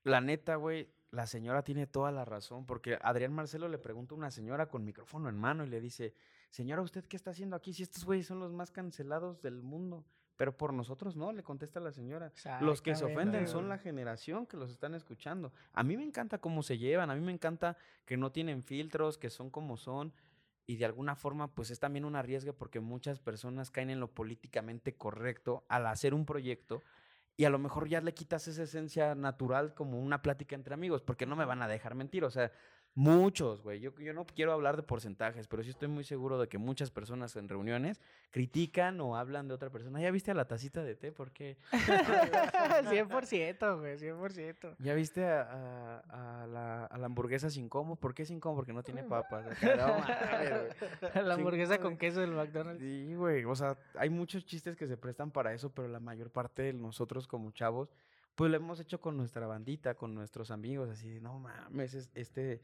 la 0.05 0.21
neta, 0.21 0.57
güey, 0.57 0.89
la 1.11 1.27
señora 1.27 1.63
tiene 1.63 1.87
toda 1.87 2.13
la 2.13 2.25
razón, 2.25 2.67
porque 2.67 2.99
Adrián 3.01 3.33
Marcelo 3.33 3.69
le 3.69 3.79
pregunta 3.79 4.15
a 4.15 4.19
una 4.19 4.31
señora 4.31 4.69
con 4.69 4.85
micrófono 4.85 5.29
en 5.29 5.37
mano 5.37 5.65
y 5.65 5.69
le 5.69 5.81
dice, 5.81 6.15
señora, 6.51 6.83
¿usted 6.83 7.05
qué 7.07 7.17
está 7.17 7.31
haciendo 7.31 7.57
aquí 7.57 7.73
si 7.73 7.83
estos 7.83 8.05
güeyes 8.05 8.27
son 8.27 8.39
los 8.39 8.53
más 8.53 8.71
cancelados 8.71 9.41
del 9.41 9.63
mundo? 9.63 10.05
Pero 10.37 10.57
por 10.57 10.73
nosotros 10.73 11.17
no, 11.17 11.33
le 11.33 11.43
contesta 11.43 11.81
la 11.81 11.93
señora. 11.93 12.33
Los 12.61 12.83
que 12.83 12.95
se 12.95 13.05
ofenden 13.05 13.49
son 13.49 13.69
la 13.69 13.79
generación 13.79 14.47
que 14.47 14.57
los 14.57 14.71
están 14.71 14.95
escuchando. 14.95 15.53
A 15.73 15.83
mí 15.83 15.97
me 15.97 16.05
encanta 16.05 16.39
cómo 16.39 16.63
se 16.63 16.79
llevan, 16.79 17.11
a 17.11 17.15
mí 17.15 17.21
me 17.21 17.33
encanta 17.33 17.77
que 18.05 18.17
no 18.17 18.33
tienen 18.33 18.63
filtros, 18.63 19.19
que 19.19 19.31
son 19.31 19.51
como 19.51 19.77
son. 19.77 20.13
Y 20.67 20.77
de 20.77 20.85
alguna 20.85 21.15
forma, 21.15 21.55
pues 21.55 21.71
es 21.71 21.79
también 21.79 22.05
un 22.05 22.17
arriesgue 22.17 22.53
porque 22.53 22.81
muchas 22.81 23.21
personas 23.21 23.71
caen 23.71 23.91
en 23.91 24.01
lo 24.01 24.09
políticamente 24.09 24.95
correcto 24.95 25.65
al 25.69 25.87
hacer 25.87 26.13
un 26.13 26.27
proyecto 26.27 26.83
y 27.37 27.45
a 27.45 27.51
lo 27.51 27.59
mejor 27.59 27.89
ya 27.89 28.01
le 28.01 28.15
quitas 28.15 28.49
esa 28.49 28.63
esencia 28.63 29.15
natural 29.15 29.75
como 29.75 30.01
una 30.01 30.23
plática 30.23 30.57
entre 30.57 30.73
amigos, 30.73 31.03
porque 31.03 31.27
no 31.27 31.37
me 31.37 31.45
van 31.45 31.61
a 31.61 31.69
dejar 31.69 31.95
mentir. 31.95 32.25
O 32.25 32.31
sea, 32.31 32.51
muchos, 32.97 33.63
güey. 33.63 33.79
Yo, 33.79 33.97
yo 33.99 34.13
no 34.13 34.27
quiero 34.27 34.53
hablar 34.53 34.75
de 34.77 34.83
porcentajes, 34.83 35.47
pero 35.47 35.63
sí 35.63 35.71
estoy 35.71 35.87
muy 35.87 36.03
seguro 36.03 36.41
de 36.41 36.49
que 36.49 36.59
muchas 36.59 36.91
personas 36.91 37.37
en 37.37 37.49
reuniones 37.49 38.01
critican 38.33 39.01
o 39.01 39.17
hablan 39.17 39.47
de 39.49 39.55
otra 39.55 39.71
persona. 39.71 40.01
¿Ya 40.01 40.11
viste 40.11 40.33
a 40.33 40.35
la 40.35 40.47
tacita 40.47 40.83
de 40.83 40.97
té? 40.97 41.13
¿Por 41.13 41.31
qué? 41.31 41.57
100%, 41.73 43.79
güey, 43.79 43.97
100%. 43.99 44.77
¿Ya 44.79 44.95
viste 44.95 45.25
a, 45.27 46.03
a- 46.11 46.43
a 46.43 46.47
la, 46.47 46.85
a 46.87 46.99
la 46.99 47.07
hamburguesa 47.07 47.51
sin 47.51 47.69
como? 47.69 47.97
¿Por 47.97 48.15
qué 48.15 48.25
sin 48.25 48.41
como? 48.41 48.57
Porque 48.57 48.73
no 48.73 48.83
tiene 48.83 49.03
papas. 49.05 49.47
Acá, 49.47 49.77
no. 49.77 51.13
La 51.23 51.35
hamburguesa 51.35 51.79
con 51.79 51.97
queso 51.97 52.21
del 52.21 52.33
McDonald's. 52.33 52.81
Sí, 52.81 53.15
güey. 53.15 53.45
O 53.45 53.55
sea, 53.55 53.77
hay 53.99 54.11
muchos 54.11 54.45
chistes 54.47 54.77
que 54.77 54.87
se 54.87 54.97
prestan 54.97 55.31
para 55.31 55.53
eso, 55.53 55.71
pero 55.71 55.89
la 55.89 56.01
mayor 56.01 56.31
parte 56.31 56.63
de 56.63 56.73
nosotros 56.73 57.27
como 57.27 57.51
chavos, 57.53 57.89
pues 58.35 58.51
lo 58.51 58.57
hemos 58.57 58.81
hecho 58.81 59.01
con 59.01 59.17
nuestra 59.17 59.47
bandita, 59.47 59.95
con 59.95 60.15
nuestros 60.15 60.51
amigos, 60.51 60.89
así 60.91 61.09
de, 61.09 61.21
no 61.21 61.39
mames, 61.39 61.95
es- 61.95 62.11
este... 62.15 62.61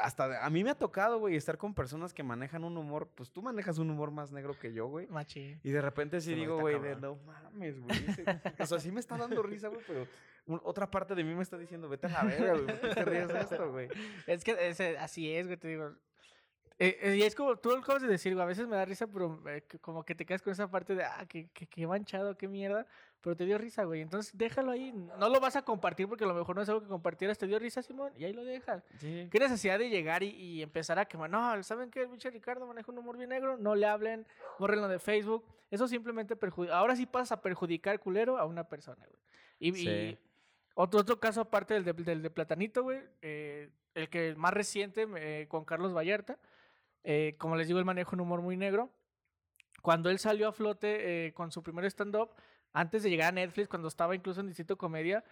Hasta 0.00 0.44
a 0.44 0.50
mí 0.50 0.64
me 0.64 0.70
ha 0.70 0.74
tocado, 0.74 1.18
güey, 1.18 1.36
estar 1.36 1.58
con 1.58 1.74
personas 1.74 2.12
que 2.12 2.22
manejan 2.22 2.64
un 2.64 2.76
humor, 2.76 3.08
pues 3.14 3.30
tú 3.30 3.42
manejas 3.42 3.78
un 3.78 3.90
humor 3.90 4.10
más 4.10 4.32
negro 4.32 4.58
que 4.58 4.72
yo, 4.72 4.86
güey. 4.86 5.06
Machín. 5.08 5.60
Y 5.62 5.70
de 5.70 5.80
repente 5.80 6.20
sí 6.20 6.34
digo, 6.34 6.60
güey, 6.60 6.78
de 6.80 6.96
no 6.96 7.16
mames, 7.26 7.80
güey. 7.80 7.90
O 8.58 8.66
sea, 8.66 8.78
sí 8.78 8.90
me 8.90 9.00
está 9.00 9.16
dando 9.16 9.42
risa, 9.42 9.68
güey, 9.68 9.82
pero 9.86 10.06
otra 10.62 10.90
parte 10.90 11.14
de 11.14 11.24
mí 11.24 11.34
me 11.34 11.42
está 11.42 11.56
diciendo, 11.56 11.88
vete 11.88 12.06
a 12.06 12.10
la 12.10 12.24
verga, 12.24 12.52
güey, 12.52 12.66
¿por 12.66 12.80
qué 12.80 12.88
te 12.88 13.04
ríes 13.04 13.28
de 13.28 13.40
esto, 13.40 13.70
güey? 13.70 13.88
Es 14.26 14.44
que 14.44 14.52
así 14.98 15.32
es, 15.32 15.46
güey, 15.46 15.56
te 15.56 15.68
digo. 15.68 15.92
Eh, 16.78 16.98
eh, 17.02 17.16
y 17.16 17.22
es 17.22 17.36
como 17.36 17.56
tú 17.56 17.70
lo 17.70 17.78
acabas 17.78 18.02
de 18.02 18.08
decir, 18.08 18.34
güey, 18.34 18.42
a 18.42 18.48
veces 18.48 18.66
me 18.66 18.76
da 18.76 18.84
risa, 18.84 19.06
pero 19.06 19.40
eh, 19.48 19.62
como 19.80 20.04
que 20.04 20.14
te 20.14 20.26
quedas 20.26 20.42
con 20.42 20.52
esa 20.52 20.68
parte 20.70 20.94
de, 20.94 21.04
ah, 21.04 21.24
qué, 21.28 21.48
qué, 21.54 21.66
qué 21.66 21.86
manchado, 21.86 22.36
qué 22.36 22.48
mierda, 22.48 22.86
pero 23.24 23.34
te 23.34 23.44
dio 23.46 23.56
risa, 23.58 23.82
güey. 23.84 24.02
Entonces 24.02 24.36
déjalo 24.36 24.70
ahí. 24.70 24.92
No 24.92 25.28
lo 25.30 25.40
vas 25.40 25.56
a 25.56 25.62
compartir 25.62 26.06
porque 26.06 26.24
a 26.24 26.26
lo 26.26 26.34
mejor 26.34 26.54
no 26.54 26.62
es 26.62 26.68
algo 26.68 26.82
que 26.82 26.88
compartieras, 26.88 27.38
te 27.38 27.46
dio 27.46 27.58
risa, 27.58 27.82
Simón, 27.82 28.12
y 28.16 28.24
ahí 28.24 28.32
lo 28.34 28.44
dejas. 28.44 28.84
Sí. 28.98 29.26
¿Qué 29.32 29.38
necesidad 29.40 29.78
de 29.78 29.88
llegar 29.88 30.22
y, 30.22 30.28
y 30.28 30.62
empezar 30.62 30.98
a 30.98 31.06
quemar? 31.06 31.30
No, 31.30 31.62
¿saben 31.62 31.90
qué? 31.90 32.02
El 32.02 32.10
pinche 32.10 32.30
Ricardo 32.30 32.66
maneja 32.66 32.92
un 32.92 32.98
humor 32.98 33.16
bien 33.16 33.30
negro. 33.30 33.56
No 33.56 33.74
le 33.74 33.86
hablen, 33.86 34.26
bórrenlo 34.58 34.86
de 34.88 34.98
Facebook. 34.98 35.44
Eso 35.70 35.88
simplemente 35.88 36.36
perjudica. 36.36 36.76
Ahora 36.76 36.94
sí 36.94 37.06
pasas 37.06 37.32
a 37.32 37.40
perjudicar 37.42 37.98
culero 37.98 38.38
a 38.38 38.44
una 38.44 38.68
persona, 38.68 39.04
güey. 39.06 39.20
Y, 39.58 39.72
Sí. 39.72 39.88
y 39.88 40.18
otro, 40.74 41.00
otro 41.00 41.18
caso 41.18 41.40
aparte 41.40 41.74
del 41.74 41.84
de, 41.84 41.92
del 41.94 42.22
de 42.22 42.30
Platanito, 42.30 42.82
güey. 42.82 43.00
eh, 43.22 43.70
el 43.94 44.08
que 44.08 44.34
más 44.36 44.52
reciente, 44.52 45.06
eh, 45.16 45.46
con 45.48 45.64
Carlos 45.64 45.94
Vallarta. 45.96 46.38
eh, 47.04 47.36
como 47.38 47.56
les 47.56 47.66
digo, 47.68 47.78
él 47.78 47.84
maneja 47.84 48.10
un 48.12 48.20
humor 48.20 48.42
muy 48.42 48.56
negro. 48.56 48.90
cuando 49.82 50.08
él 50.10 50.18
salió 50.18 50.48
a 50.48 50.52
flote 50.52 51.26
eh, 51.26 51.32
con 51.34 51.52
su 51.52 51.62
primer 51.62 51.84
stand-up, 51.86 52.30
antes 52.74 53.04
de 53.04 53.08
llegar 53.10 53.28
a 53.28 53.32
Netflix, 53.32 53.68
cuando 53.68 53.88
estaba 53.88 54.14
incluso 54.14 54.40
en 54.40 54.48
Distrito 54.48 54.76
Comedia, 54.76 55.24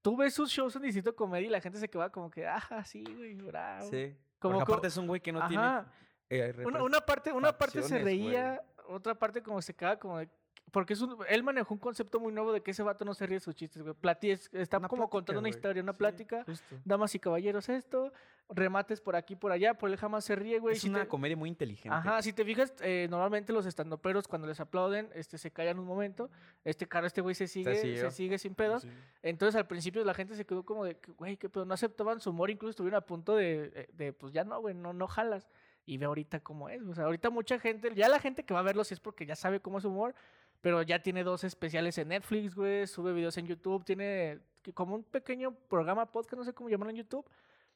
tú 0.00 0.16
ves 0.16 0.32
sus 0.32 0.50
shows 0.50 0.74
en 0.76 0.82
Distrito 0.82 1.14
Comedia 1.14 1.48
y 1.48 1.50
la 1.50 1.60
gente 1.60 1.78
se 1.78 1.90
queda 1.90 2.10
como 2.10 2.30
que, 2.30 2.46
ah, 2.46 2.82
sí, 2.86 3.04
güey, 3.04 3.34
bravo. 3.34 3.90
Sí. 3.90 4.16
Como 4.38 4.58
Porque 4.58 4.72
aparte 4.72 4.86
es 4.88 4.96
un 4.96 5.06
güey 5.06 5.20
que 5.20 5.32
no 5.32 5.46
tiene. 5.48 5.82
Eh, 6.30 6.54
Una, 6.64 7.00
parte, 7.00 7.32
una 7.32 7.56
parte 7.56 7.82
se 7.82 8.00
güey. 8.00 8.04
reía, 8.04 8.62
otra 8.88 9.14
parte 9.14 9.42
como 9.42 9.60
se 9.60 9.74
quedaba 9.74 9.98
como 9.98 10.18
de... 10.18 10.28
Porque 10.70 10.94
es 10.94 11.00
un- 11.02 11.16
él 11.28 11.42
manejó 11.44 11.72
un 11.72 11.78
concepto 11.78 12.18
muy 12.18 12.32
nuevo 12.32 12.52
de 12.52 12.60
que 12.60 12.72
ese 12.72 12.82
vato 12.82 13.04
no 13.04 13.14
se 13.14 13.26
ríe 13.26 13.36
de 13.36 13.40
sus 13.40 13.54
chistes, 13.54 13.80
güey. 13.82 13.94
Plati- 13.94 14.30
es- 14.32 14.50
está 14.52 14.78
Una 14.78 14.88
como 14.88 15.02
plática, 15.02 15.10
contando 15.12 15.38
una 15.38 15.48
güey. 15.48 15.56
historia, 15.56 15.82
una 15.82 15.92
Sí, 15.92 15.98
plática. 15.98 16.42
justo. 16.44 16.76
Damas 16.84 17.14
y 17.14 17.20
caballeros 17.20 17.68
esto, 17.68 18.12
remates 18.48 19.00
por 19.00 19.14
aquí, 19.14 19.36
por 19.36 19.52
allá, 19.52 19.74
por 19.74 19.88
él 19.88 19.96
jamás 19.96 20.24
se 20.24 20.34
ríe, 20.34 20.58
güey. 20.58 20.74
Es 20.74 20.82
si 20.82 20.88
una 20.88 21.02
te- 21.02 21.08
comedia 21.08 21.36
muy 21.36 21.48
inteligente. 21.48 21.94
Ajá, 21.96 22.20
si 22.22 22.32
te 22.32 22.44
fijas, 22.44 22.74
eh, 22.80 23.06
normalmente 23.08 23.52
los 23.52 23.66
estandoperos 23.66 24.26
cuando 24.26 24.48
les 24.48 24.58
aplauden, 24.58 25.08
este, 25.14 25.38
se 25.38 25.50
callan 25.52 25.78
un 25.78 25.86
momento. 25.86 26.28
Este 26.64 26.86
cara, 26.88 27.06
este 27.06 27.20
güey 27.20 27.36
se 27.36 27.46
sigue, 27.46 27.76
siguió. 27.76 28.10
se 28.10 28.10
sigue 28.10 28.38
sin 28.38 28.54
pedos. 28.56 28.82
Sí. 28.82 28.90
Entonces 29.22 29.54
al 29.54 29.66
principio 29.68 30.04
la 30.04 30.12
gente 30.14 30.34
se 30.34 30.44
quedó 30.44 30.64
como 30.64 30.84
de, 30.84 30.96
que, 30.98 31.12
güey, 31.12 31.36
qué 31.36 31.48
pedo, 31.48 31.64
no 31.64 31.74
aceptaban 31.74 32.20
su 32.20 32.30
humor, 32.30 32.50
incluso 32.50 32.70
estuvieron 32.70 32.98
a 32.98 33.06
punto 33.06 33.36
de, 33.36 33.70
eh, 33.74 33.88
de, 33.92 34.12
pues 34.12 34.32
ya 34.32 34.42
no, 34.42 34.60
güey, 34.60 34.74
no, 34.74 34.92
no 34.92 35.06
jalas. 35.06 35.48
Y 35.86 35.98
ve 35.98 36.06
ahorita 36.06 36.40
cómo 36.40 36.70
es, 36.70 36.82
o 36.82 36.94
sea, 36.94 37.04
ahorita 37.04 37.28
mucha 37.28 37.58
gente, 37.60 37.94
ya 37.94 38.08
la 38.08 38.18
gente 38.18 38.42
que 38.42 38.54
va 38.54 38.60
a 38.60 38.62
verlo 38.62 38.84
sí 38.84 38.94
es 38.94 39.00
porque 39.00 39.26
ya 39.26 39.36
sabe 39.36 39.60
cómo 39.60 39.76
es 39.78 39.82
su 39.82 39.90
humor, 39.90 40.14
pero 40.60 40.82
ya 40.82 41.02
tiene 41.02 41.24
dos 41.24 41.44
especiales 41.44 41.98
en 41.98 42.08
Netflix, 42.08 42.54
güey, 42.54 42.86
sube 42.86 43.12
videos 43.12 43.36
en 43.38 43.46
YouTube, 43.46 43.84
tiene 43.84 44.40
como 44.74 44.94
un 44.94 45.04
pequeño 45.04 45.52
programa 45.68 46.10
podcast, 46.10 46.38
no 46.38 46.44
sé 46.44 46.54
cómo 46.54 46.68
llamarlo 46.70 46.90
en 46.90 46.96
YouTube, 46.96 47.28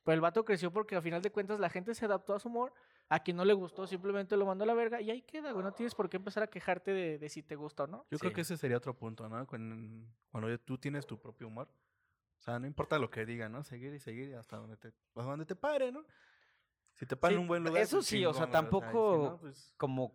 pero 0.05 0.15
el 0.15 0.21
vato 0.23 0.45
creció 0.45 0.71
porque 0.73 0.97
a 0.97 1.03
final 1.03 1.21
de 1.21 1.31
cuentas 1.31 1.61
la 1.61 1.69
gente 1.69 1.95
se 1.95 2.07
adaptó 2.07 2.35
a 2.35 2.39
su 2.41 2.49
humor, 2.49 2.73
a 3.11 3.21
quien 3.23 3.37
no 3.37 3.45
le 3.45 3.53
gustó 3.53 3.87
simplemente 3.87 4.37
lo 4.37 4.47
mandó 4.47 4.65
a 4.65 4.67
la 4.67 4.75
verga 4.75 5.01
y 5.03 5.11
ahí 5.11 5.21
queda, 5.23 5.53
güey, 5.53 5.65
no 5.65 5.73
tienes 5.73 5.95
por 5.95 6.09
qué 6.09 6.17
empezar 6.17 6.43
a 6.43 6.47
quejarte 6.47 6.93
de, 6.93 7.19
de 7.19 7.29
si 7.29 7.43
te 7.43 7.57
gusta 7.57 7.85
o 7.85 7.87
no. 7.87 8.07
Yo 8.11 8.19
creo 8.19 8.33
que 8.33 8.41
ese 8.43 8.57
sería 8.57 8.77
otro 8.79 8.95
punto, 8.97 9.29
¿no? 9.29 9.47
Cuando, 9.47 10.07
cuando 10.31 10.49
ya 10.49 10.57
tú 10.59 10.79
tienes 10.79 11.07
tu 11.07 11.19
propio 11.21 11.49
humor. 11.49 11.69
O 12.39 12.41
sea, 12.41 12.59
no 12.59 12.67
importa 12.67 12.99
lo 12.99 13.11
que 13.11 13.27
digan, 13.27 13.51
¿no? 13.53 13.65
Seguir 13.65 13.93
y 13.93 13.99
seguir 13.99 14.35
hasta 14.37 14.57
donde 14.57 14.77
te, 14.77 14.89
hasta 14.89 15.23
donde 15.31 15.45
te 15.45 15.57
pare, 15.57 15.91
¿no? 15.91 16.05
Si 16.95 17.05
te 17.05 17.17
paran 17.17 17.33
Sí, 17.33 17.37
en 17.37 17.41
un 17.43 17.49
buen 17.49 17.65
lugar. 17.65 17.83
eso 17.83 17.97
pues 17.97 18.07
sí, 18.07 18.25
o 18.25 18.33
sea, 18.33 18.49
tampoco- 18.51 19.31
no, 19.33 19.39
pues, 19.41 19.75
Como. 19.77 20.13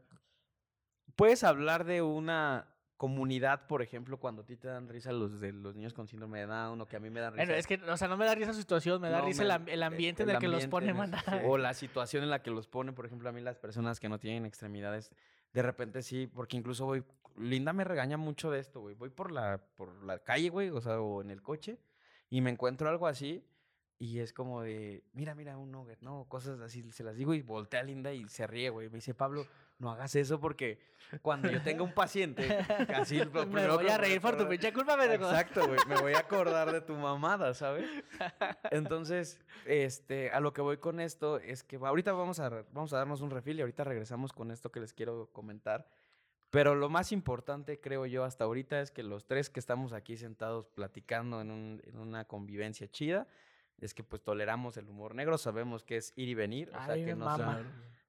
Puedes 1.16 1.44
hablar 1.44 1.84
de 1.86 2.02
una 2.02 2.68
comunidad, 2.98 3.68
por 3.68 3.82
ejemplo, 3.82 4.18
cuando 4.18 4.44
a 4.44 4.46
ti 4.46 4.56
te 4.56 4.68
dan 4.70 4.88
risa 4.88 5.12
los 5.12 5.40
de 5.42 5.52
los 5.52 5.76
niños 5.76 5.94
con 5.94 6.08
síndrome 6.08 6.40
de 6.40 6.46
Down 6.46 6.80
o 6.80 6.88
que 6.88 6.96
a 6.96 7.00
mí 7.00 7.10
me 7.10 7.20
dan 7.20 7.34
risa. 7.34 7.44
Bueno, 7.46 7.60
es 7.60 7.68
que, 7.68 7.76
o 7.76 7.98
sea, 7.98 8.08
no 8.08 8.16
me 8.18 8.26
da 8.26 8.34
risa 8.34 8.54
su 8.54 8.60
situación, 8.60 9.02
me 9.02 9.10
da 9.10 9.20
No, 9.20 9.26
risa 9.26 9.42
me- 9.42 9.46
el, 9.46 9.52
am- 9.52 9.66
el 9.68 9.84
ambiente 9.84 10.24
en 10.24 10.30
el 10.30 10.36
el 10.36 10.42
que 10.42 10.48
los 10.48 10.68
pone 10.68 10.92
ese- 10.92 10.94
O 11.46 11.58
la 11.58 11.74
situación 11.74 12.24
en 12.24 12.30
la 12.30 12.42
que 12.42 12.50
los 12.52 12.68
pone, 12.68 12.94
por 12.94 13.06
ejemplo, 13.06 13.28
a 13.28 13.32
mí 13.34 13.42
las 13.42 13.58
personas 13.58 14.00
que 14.00 14.08
no 14.10 14.20
tienen 14.20 14.46
extremidades, 14.46 15.12
de 15.52 15.62
repente 15.62 16.02
sí, 16.02 16.28
porque 16.28 16.56
incluso 16.56 16.86
voy, 16.86 17.04
Linda 17.38 17.74
me 17.74 17.84
regaña 17.84 18.16
mucho 18.18 18.52
de 18.52 18.60
esto, 18.60 18.80
güey. 18.80 18.96
Voy 18.96 19.10
por 19.10 19.32
la, 19.32 19.60
por 19.76 20.04
la 20.06 20.20
calle, 20.20 20.50
güey, 20.50 20.70
o 20.70 20.80
sea, 20.80 21.02
o 21.02 21.22
en 21.22 21.30
el 21.32 21.42
coche, 21.42 21.80
y 22.30 22.40
me 22.42 22.52
encuentro 22.52 22.88
algo 22.90 23.08
así, 23.08 23.44
y 24.00 24.20
es 24.20 24.34
como 24.34 24.62
de, 24.62 25.04
mira, 25.14 25.34
mira, 25.36 25.58
un 25.58 25.72
nugget, 25.72 26.02
¿no? 26.02 26.26
Cosas 26.28 26.60
así, 26.60 26.84
se 26.92 27.04
las 27.04 27.16
digo 27.16 27.34
y 27.34 27.42
voltea 27.42 27.80
a 27.80 27.84
Linda 27.84 28.12
y 28.12 28.28
se 28.28 28.46
ríe, 28.48 28.70
güey. 28.70 28.90
Me 28.90 28.96
dice, 28.96 29.14
Pablo, 29.14 29.46
no 29.80 29.92
hagas 29.92 30.16
eso 30.16 30.40
porque 30.40 30.80
cuando 31.22 31.50
yo 31.50 31.62
tenga 31.62 31.84
un 31.84 31.94
paciente, 31.94 32.58
así 32.94 33.18
lo 33.24 33.26
me 33.26 33.42
primero 33.44 33.76
voy 33.76 33.86
que 33.86 33.92
a 33.92 33.98
reír 33.98 34.20
por 34.20 34.36
tu 34.38 34.48
pinche 34.48 34.74
culpa, 34.74 34.98
me 34.98 35.06
Exacto, 35.14 35.68
güey. 35.68 35.80
Me 35.88 36.02
voy 36.02 36.14
a 36.14 36.20
acordar 36.20 36.72
de 36.72 36.82
tu 36.82 36.96
mamada, 36.96 37.54
¿sabes? 37.54 37.90
Entonces, 38.72 39.40
este, 39.66 40.32
a 40.32 40.40
lo 40.40 40.54
que 40.54 40.62
voy 40.62 40.78
con 40.78 41.00
esto 41.00 41.38
es 41.40 41.64
que 41.64 41.78
ahorita 41.78 42.12
vamos 42.14 42.40
a, 42.40 42.50
vamos 42.72 42.94
a 42.94 42.98
darnos 42.98 43.22
un 43.22 43.30
refil 43.32 43.58
y 43.58 43.62
ahorita 43.62 43.84
regresamos 43.84 44.34
con 44.34 44.52
esto 44.52 44.72
que 44.72 44.80
les 44.80 44.94
quiero 44.94 45.30
comentar. 45.32 45.88
Pero 46.50 46.76
lo 46.76 46.90
más 46.90 47.12
importante, 47.12 47.80
creo 47.80 48.06
yo, 48.06 48.24
hasta 48.24 48.44
ahorita 48.44 48.80
es 48.82 48.92
que 48.92 49.02
los 49.02 49.26
tres 49.26 49.50
que 49.50 49.60
estamos 49.60 49.92
aquí 49.94 50.18
sentados 50.18 50.68
platicando 50.68 51.42
en, 51.42 51.50
un- 51.52 51.82
en 51.86 51.98
una 51.98 52.26
convivencia 52.26 52.88
chida, 52.92 53.28
es 53.80 53.94
que 53.94 54.04
pues 54.04 54.22
toleramos 54.22 54.78
el 54.78 54.90
humor 54.90 55.16
negro, 55.16 55.38
sabemos 55.38 55.84
que 55.84 55.98
es 55.98 56.14
ir 56.16 56.30
y 56.30 56.34
venir, 56.36 56.70
o 56.70 56.74
sea, 56.74 56.94
Ay, 56.94 57.06
que 57.06 57.16
me 57.16 57.26
no, 57.26 57.36
so- 57.38 57.44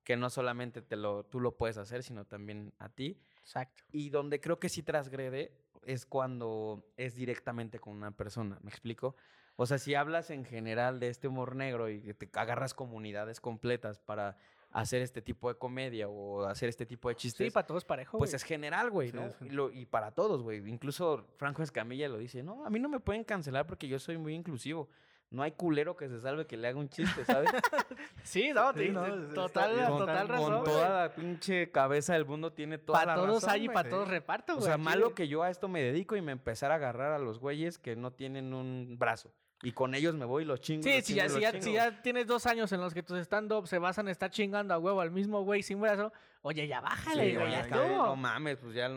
que 0.05 0.16
no 0.16 0.29
solamente 0.31 0.83
te 0.83 0.96
lo, 0.96 1.24
tú 1.24 1.40
lo 1.40 1.57
puedes 1.57 1.79
hacer, 1.79 2.03
sino 2.03 2.24
también 2.27 2.72
a 2.79 2.88
ti. 2.90 3.18
Exacto. 3.40 3.83
Y 3.90 4.11
donde 4.11 4.40
creo 4.40 4.59
que 4.59 4.68
sí 4.68 4.83
transgrede 4.83 5.53
es 5.87 6.07
cuando 6.07 6.85
es 6.96 7.14
directamente 7.14 7.79
con 7.79 7.94
una 7.96 8.11
persona, 8.11 8.59
¿me 8.62 8.70
explico? 8.70 9.16
O 9.57 9.66
sea, 9.66 9.79
si 9.79 9.94
hablas 9.94 10.31
en 10.31 10.44
general 10.44 10.98
de 11.00 11.09
este 11.09 11.29
humor 11.29 11.55
negro 11.57 11.88
y 11.88 12.00
que 12.03 12.12
te 12.14 12.29
agarras 12.38 12.74
comunidades 12.74 13.40
completas 13.40 13.98
para 13.98 14.37
hacer 14.72 15.03
este 15.03 15.22
tipo 15.22 15.48
de 15.48 15.57
comedia 15.57 16.09
o 16.09 16.44
hacer 16.46 16.68
este 16.68 16.85
tipo 16.85 17.09
de 17.09 17.14
Sí, 17.14 17.20
chistes, 17.29 17.53
para 17.53 17.66
todos 17.66 17.85
parejo, 17.85 18.18
pues 18.18 18.31
güey. 18.31 18.37
es 18.37 18.42
general, 18.42 18.90
güey, 18.90 19.11
Sí, 19.11 19.16
¿no? 19.16 19.27
es 19.27 19.37
Y, 19.42 19.50
lo- 19.50 19.70
y 19.70 19.87
para 19.87 20.11
todos, 20.11 20.42
güey. 20.42 20.59
Incluso 20.68 21.29
Franco 21.37 21.62
Escamilla 21.62 22.09
lo 22.09 22.18
dice, 22.18 22.42
no, 22.42 22.66
a 22.66 22.70
mí 22.70 22.81
no 22.81 22.88
me 22.88 22.98
pueden 22.98 23.22
cancelar 23.22 23.66
porque 23.66 23.87
yo 23.87 23.98
soy 24.00 24.18
muy 24.18 24.35
inclusivo. 24.35 24.88
No 25.30 25.42
hay 25.42 25.52
culero 25.52 25.96
que 25.96 26.08
se 26.08 26.20
salve 26.20 26.46
que 26.46 26.56
le 26.56 26.68
haga 26.68 26.78
un 26.78 26.88
chiste, 26.88 27.24
¿sabes? 27.24 27.50
Sí, 28.22 28.52
no, 28.54 28.72
Sí, 28.72 28.88
no, 28.90 29.04
total, 29.34 29.87
total 29.88 30.26
con 30.28 30.28
razón. 30.28 30.64
toda 30.64 31.02
la 31.02 31.14
pinche 31.14 31.70
cabeza 31.70 32.14
del 32.14 32.24
mundo 32.24 32.52
tiene 32.52 32.78
toda 32.78 33.00
Para 33.00 33.16
la 33.16 33.22
todos 33.26 33.42
razón, 33.42 33.50
hay 33.50 33.64
y 33.64 33.68
para 33.68 33.88
todos 33.88 34.08
reparto, 34.08 34.52
O 34.52 34.56
güey. 34.56 34.66
sea, 34.66 34.74
aquí. 34.74 34.82
malo 34.84 35.14
que 35.14 35.26
yo 35.28 35.42
a 35.42 35.50
esto 35.50 35.66
me 35.68 35.82
dedico 35.82 36.14
y 36.16 36.22
me 36.22 36.32
empezar 36.32 36.70
a 36.70 36.76
agarrar 36.76 37.12
a 37.12 37.18
los 37.18 37.38
güeyes 37.40 37.78
que 37.78 37.96
no 37.96 38.12
tienen 38.12 38.54
un 38.54 38.96
brazo. 38.98 39.32
Y 39.62 39.72
con 39.72 39.94
ellos 39.94 40.14
me 40.14 40.24
voy 40.26 40.42
y 40.42 40.46
los 40.46 40.60
chingo. 40.60 40.82
Sí, 40.82 40.96
los 40.96 41.04
si 41.04 41.14
chingo 41.14 41.26
ya, 41.26 41.30
si, 41.30 41.40
ya, 41.40 41.62
si 41.62 41.72
ya 41.72 42.02
tienes 42.02 42.26
dos 42.26 42.44
años 42.46 42.70
en 42.72 42.80
los 42.80 42.92
que 42.92 43.02
tus 43.02 43.18
stand-up 43.20 43.66
se 43.66 43.78
basan 43.78 44.06
en 44.08 44.12
estar 44.12 44.30
chingando 44.30 44.74
a 44.74 44.78
huevo 44.78 45.00
al 45.00 45.10
mismo 45.10 45.42
güey 45.42 45.62
sin 45.62 45.80
brazo, 45.80 46.12
oye, 46.42 46.66
ya 46.66 46.80
bájale, 46.82 47.30
Sí, 47.30 47.36
güey, 47.36 47.50
ya 47.50 47.66
ya. 47.68 47.76
No 47.88 48.14
mames, 48.16 48.58
pues 48.58 48.74
ya, 48.74 48.90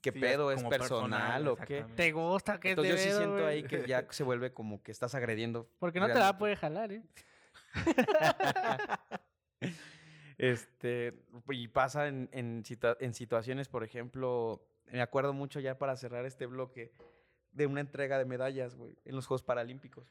¿qué 0.00 0.10
sí, 0.10 0.18
pedo? 0.18 0.50
¿Es 0.50 0.64
personal 0.64 1.46
o 1.46 1.56
qué? 1.56 1.84
¿Te 1.94 2.10
gusta 2.10 2.58
que 2.58 2.70
Entonces 2.70 2.94
yo 2.94 2.98
sí 3.00 3.08
veo, 3.10 3.16
siento 3.18 3.34
güey? 3.34 3.46
ahí 3.46 3.62
que 3.62 3.86
ya 3.86 4.06
se 4.10 4.24
vuelve 4.24 4.52
como 4.52 4.82
que 4.82 4.90
estás 4.90 5.14
agrediendo. 5.14 5.68
Porque 5.78 6.00
no 6.00 6.06
te 6.06 6.14
la 6.14 6.32
realmente. 6.32 6.38
puede 6.38 6.56
jalar, 6.56 6.92
¿eh? 6.92 7.02
Este, 10.38 11.14
y 11.50 11.66
pasa 11.68 12.06
en, 12.06 12.28
en, 12.32 12.62
situa- 12.62 12.96
en 13.00 13.12
situaciones, 13.12 13.68
por 13.68 13.82
ejemplo, 13.82 14.64
me 14.86 15.00
acuerdo 15.02 15.32
mucho 15.32 15.58
ya 15.58 15.78
para 15.78 15.96
cerrar 15.96 16.24
este 16.26 16.46
bloque 16.46 16.92
de 17.58 17.66
una 17.66 17.80
entrega 17.80 18.16
de 18.16 18.24
medallas, 18.24 18.74
güey, 18.74 18.96
en 19.04 19.14
los 19.14 19.26
Juegos 19.26 19.42
Paralímpicos. 19.42 20.06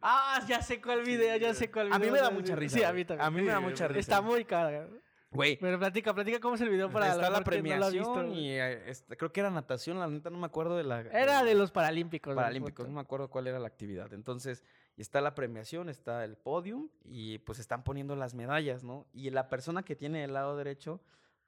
Ah, 0.00 0.42
ya 0.46 0.62
sé 0.62 0.80
cuál 0.80 1.02
video, 1.02 1.36
ya 1.36 1.52
sé 1.52 1.70
cuál 1.70 1.86
video. 1.86 1.96
A 1.96 1.98
mí 1.98 2.10
me 2.10 2.20
da 2.20 2.30
mucha 2.30 2.56
risa. 2.56 2.78
Sí, 2.78 2.84
a 2.84 2.92
mí 2.92 3.04
también. 3.04 3.26
A 3.26 3.30
mí 3.30 3.42
me 3.42 3.50
da 3.50 3.60
mucha 3.60 3.88
risa. 3.88 4.00
Está 4.00 4.20
muy 4.22 4.44
cara. 4.44 4.88
Güey, 5.32 5.58
Pero 5.58 5.78
platica, 5.78 6.12
platica 6.12 6.40
cómo 6.40 6.56
es 6.56 6.60
el 6.60 6.70
video 6.70 6.90
para 6.90 7.06
está 7.06 7.22
la 7.22 7.28
no 7.28 7.32
lo 7.34 7.38
visto, 7.38 7.50
premiación 7.50 8.34
y 8.34 8.58
eh, 8.58 8.92
creo 9.16 9.32
que 9.32 9.38
era 9.38 9.48
natación, 9.48 10.00
la 10.00 10.08
neta 10.08 10.28
no 10.28 10.38
me 10.38 10.46
acuerdo 10.46 10.76
de 10.76 10.82
la... 10.82 11.02
Era 11.02 11.44
de 11.44 11.54
los 11.54 11.70
Paralímpicos. 11.70 12.34
güey, 12.34 12.42
Paralímpicos, 12.42 12.88
no 12.88 12.94
me 12.94 13.00
acuerdo 13.00 13.30
cuál 13.30 13.46
era 13.46 13.60
la 13.60 13.68
actividad. 13.68 14.12
Entonces, 14.12 14.64
está 14.96 15.20
la 15.20 15.36
premiación, 15.36 15.88
está 15.88 16.24
el 16.24 16.36
podium 16.36 16.88
y 17.04 17.38
pues 17.38 17.60
están 17.60 17.84
poniendo 17.84 18.16
las 18.16 18.34
medallas, 18.34 18.82
¿no? 18.82 19.06
Y 19.12 19.30
la 19.30 19.48
persona 19.48 19.84
que 19.84 19.94
tiene 19.94 20.24
el 20.24 20.32
lado 20.32 20.56
derecho, 20.56 21.00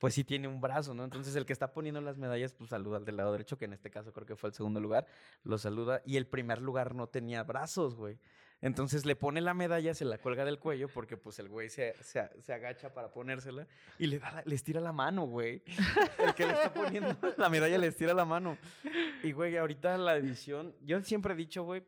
pues 0.02 0.14
sí 0.14 0.24
tiene 0.24 0.48
un 0.48 0.60
brazo, 0.60 0.94
¿no? 0.94 1.04
Entonces, 1.04 1.36
el 1.36 1.46
que 1.46 1.52
está 1.52 1.72
poniendo 1.72 2.00
las 2.00 2.18
medallas, 2.18 2.52
pues 2.54 2.70
saluda 2.70 2.96
al 2.96 3.04
del 3.04 3.18
lado 3.18 3.30
derecho, 3.30 3.56
que 3.56 3.66
en 3.66 3.72
este 3.72 3.88
caso 3.88 4.12
creo 4.12 4.26
que 4.26 4.34
fue 4.34 4.48
el 4.48 4.52
segundo 4.52 4.80
lugar, 4.80 5.06
lo 5.44 5.58
saluda 5.58 6.02
y 6.04 6.16
el 6.16 6.26
primer 6.26 6.60
lugar 6.60 6.96
no 6.96 7.06
tenía 7.06 7.44
brazos, 7.44 7.94
güey. 7.94 8.18
Entonces 8.60 9.06
le 9.06 9.14
pone 9.14 9.40
la 9.40 9.54
medalla, 9.54 9.94
se 9.94 10.04
la 10.04 10.18
cuelga 10.18 10.44
del 10.44 10.58
cuello, 10.58 10.88
porque 10.88 11.16
pues 11.16 11.38
el 11.38 11.48
güey 11.48 11.68
se, 11.68 11.94
se, 12.02 12.28
se 12.40 12.52
agacha 12.52 12.92
para 12.92 13.12
ponérsela 13.12 13.68
y 13.96 14.08
le, 14.08 14.18
da 14.18 14.42
le 14.44 14.56
estira 14.56 14.80
la 14.80 14.92
mano, 14.92 15.22
güey. 15.22 15.62
El 16.18 16.34
que 16.34 16.46
le 16.46 16.52
está 16.52 16.74
poniendo 16.74 17.16
la 17.36 17.48
medalla 17.48 17.78
le 17.78 17.86
estira 17.86 18.12
la 18.12 18.24
mano. 18.24 18.58
Y, 19.22 19.30
güey, 19.30 19.56
ahorita 19.56 19.98
la 19.98 20.16
edición, 20.16 20.74
yo 20.82 21.00
siempre 21.02 21.34
he 21.34 21.36
dicho, 21.36 21.62
güey, 21.62 21.84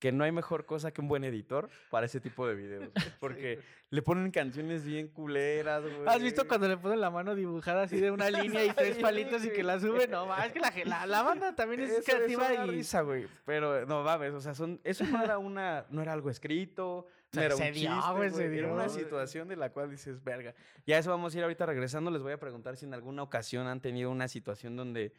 que 0.00 0.10
no 0.10 0.24
hay 0.24 0.32
mejor 0.32 0.64
cosa 0.66 0.90
que 0.90 1.00
un 1.00 1.06
buen 1.06 1.22
editor 1.22 1.68
para 1.90 2.06
ese 2.06 2.20
tipo 2.20 2.48
de 2.48 2.54
videos. 2.56 2.90
Porque 3.20 3.60
le 3.90 4.02
ponen 4.02 4.30
canciones 4.32 4.82
bien 4.84 5.08
culeras, 5.08 5.82
güey. 5.82 6.08
¿Has 6.08 6.22
visto 6.22 6.48
cuando 6.48 6.66
le 6.66 6.76
ponen 6.78 7.00
la 7.00 7.10
mano 7.10 7.34
dibujada 7.34 7.82
así 7.82 8.00
de 8.00 8.10
una 8.10 8.28
línea 8.30 8.64
y 8.64 8.70
tres 8.70 8.96
palitos 8.98 9.44
y 9.44 9.50
que 9.50 9.62
la 9.62 9.78
suben? 9.78 10.10
No, 10.10 10.34
es 10.42 10.52
que 10.52 10.58
la, 10.58 10.72
la, 10.86 11.06
la 11.06 11.22
banda 11.22 11.54
también 11.54 11.82
es 11.82 11.90
Eso- 11.90 12.02
creativa 12.04 12.52
eso 12.52 12.64
y 12.64 12.70
risa, 12.70 13.02
güey. 13.02 13.28
Pero 13.44 13.84
no 13.86 14.02
mames, 14.02 14.32
o 14.32 14.40
sea, 14.40 14.54
son, 14.54 14.80
eso 14.84 15.04
no 15.04 15.22
era 15.22 15.38
una, 15.38 15.84
no 15.90 16.00
era 16.02 16.14
algo 16.14 16.30
escrito, 16.30 17.06
no 17.32 17.40
Se- 17.40 17.46
era 17.46 17.56
se 17.56 17.68
un 17.68 17.72
dio, 17.74 17.90
chiste, 17.94 18.12
güey, 18.16 18.30
se 18.30 18.34
güey, 18.36 18.58
Era 18.58 18.66
dio, 18.68 18.74
una 18.74 18.88
situación 18.88 19.48
de 19.48 19.56
la 19.56 19.70
cual 19.70 19.90
dices, 19.90 20.24
verga. 20.24 20.54
Ya 20.86 20.96
eso 20.96 21.10
vamos 21.10 21.34
a 21.34 21.36
ir 21.38 21.42
ahorita 21.44 21.66
regresando. 21.66 22.10
Les 22.10 22.22
voy 22.22 22.32
a 22.32 22.40
preguntar 22.40 22.76
si 22.78 22.86
en 22.86 22.94
alguna 22.94 23.22
ocasión 23.22 23.66
han 23.66 23.82
tenido 23.82 24.10
una 24.10 24.28
situación 24.28 24.76
donde 24.76 25.12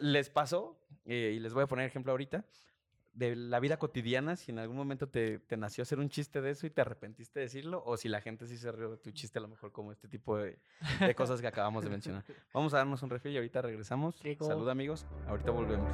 les 0.00 0.30
pasó, 0.30 0.78
eh, 1.06 1.32
y 1.36 1.40
les 1.40 1.52
voy 1.52 1.64
a 1.64 1.66
poner 1.66 1.86
ejemplo 1.86 2.12
ahorita, 2.12 2.44
de 3.16 3.34
la 3.34 3.58
vida 3.60 3.78
cotidiana, 3.78 4.36
si 4.36 4.52
en 4.52 4.58
algún 4.58 4.76
momento 4.76 5.08
te, 5.08 5.38
te 5.40 5.56
nació 5.56 5.82
hacer 5.82 5.98
un 5.98 6.08
chiste 6.10 6.40
de 6.42 6.50
eso 6.50 6.66
y 6.66 6.70
te 6.70 6.82
arrepentiste 6.82 7.40
de 7.40 7.46
decirlo, 7.46 7.82
o 7.84 7.96
si 7.96 8.08
la 8.08 8.20
gente 8.20 8.46
sí 8.46 8.56
se 8.58 8.70
rió 8.70 8.90
de 8.90 8.98
tu 8.98 9.10
chiste, 9.10 9.38
a 9.38 9.42
lo 9.42 9.48
mejor 9.48 9.72
como 9.72 9.90
este 9.90 10.06
tipo 10.06 10.36
de, 10.36 10.58
de 11.00 11.14
cosas 11.14 11.40
que 11.40 11.46
acabamos 11.46 11.82
de 11.82 11.90
mencionar. 11.90 12.22
Vamos 12.52 12.74
a 12.74 12.78
darnos 12.78 13.02
un 13.02 13.10
refil 13.10 13.32
y 13.32 13.36
ahorita 13.36 13.62
regresamos. 13.62 14.22
Rico. 14.22 14.44
Salud 14.46 14.68
amigos, 14.68 15.06
ahorita 15.26 15.50
volvemos. 15.50 15.90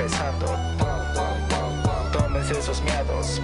Empezando. 0.00 0.46
Tómense 2.12 2.58
esos 2.58 2.80
miedos. 2.82 3.40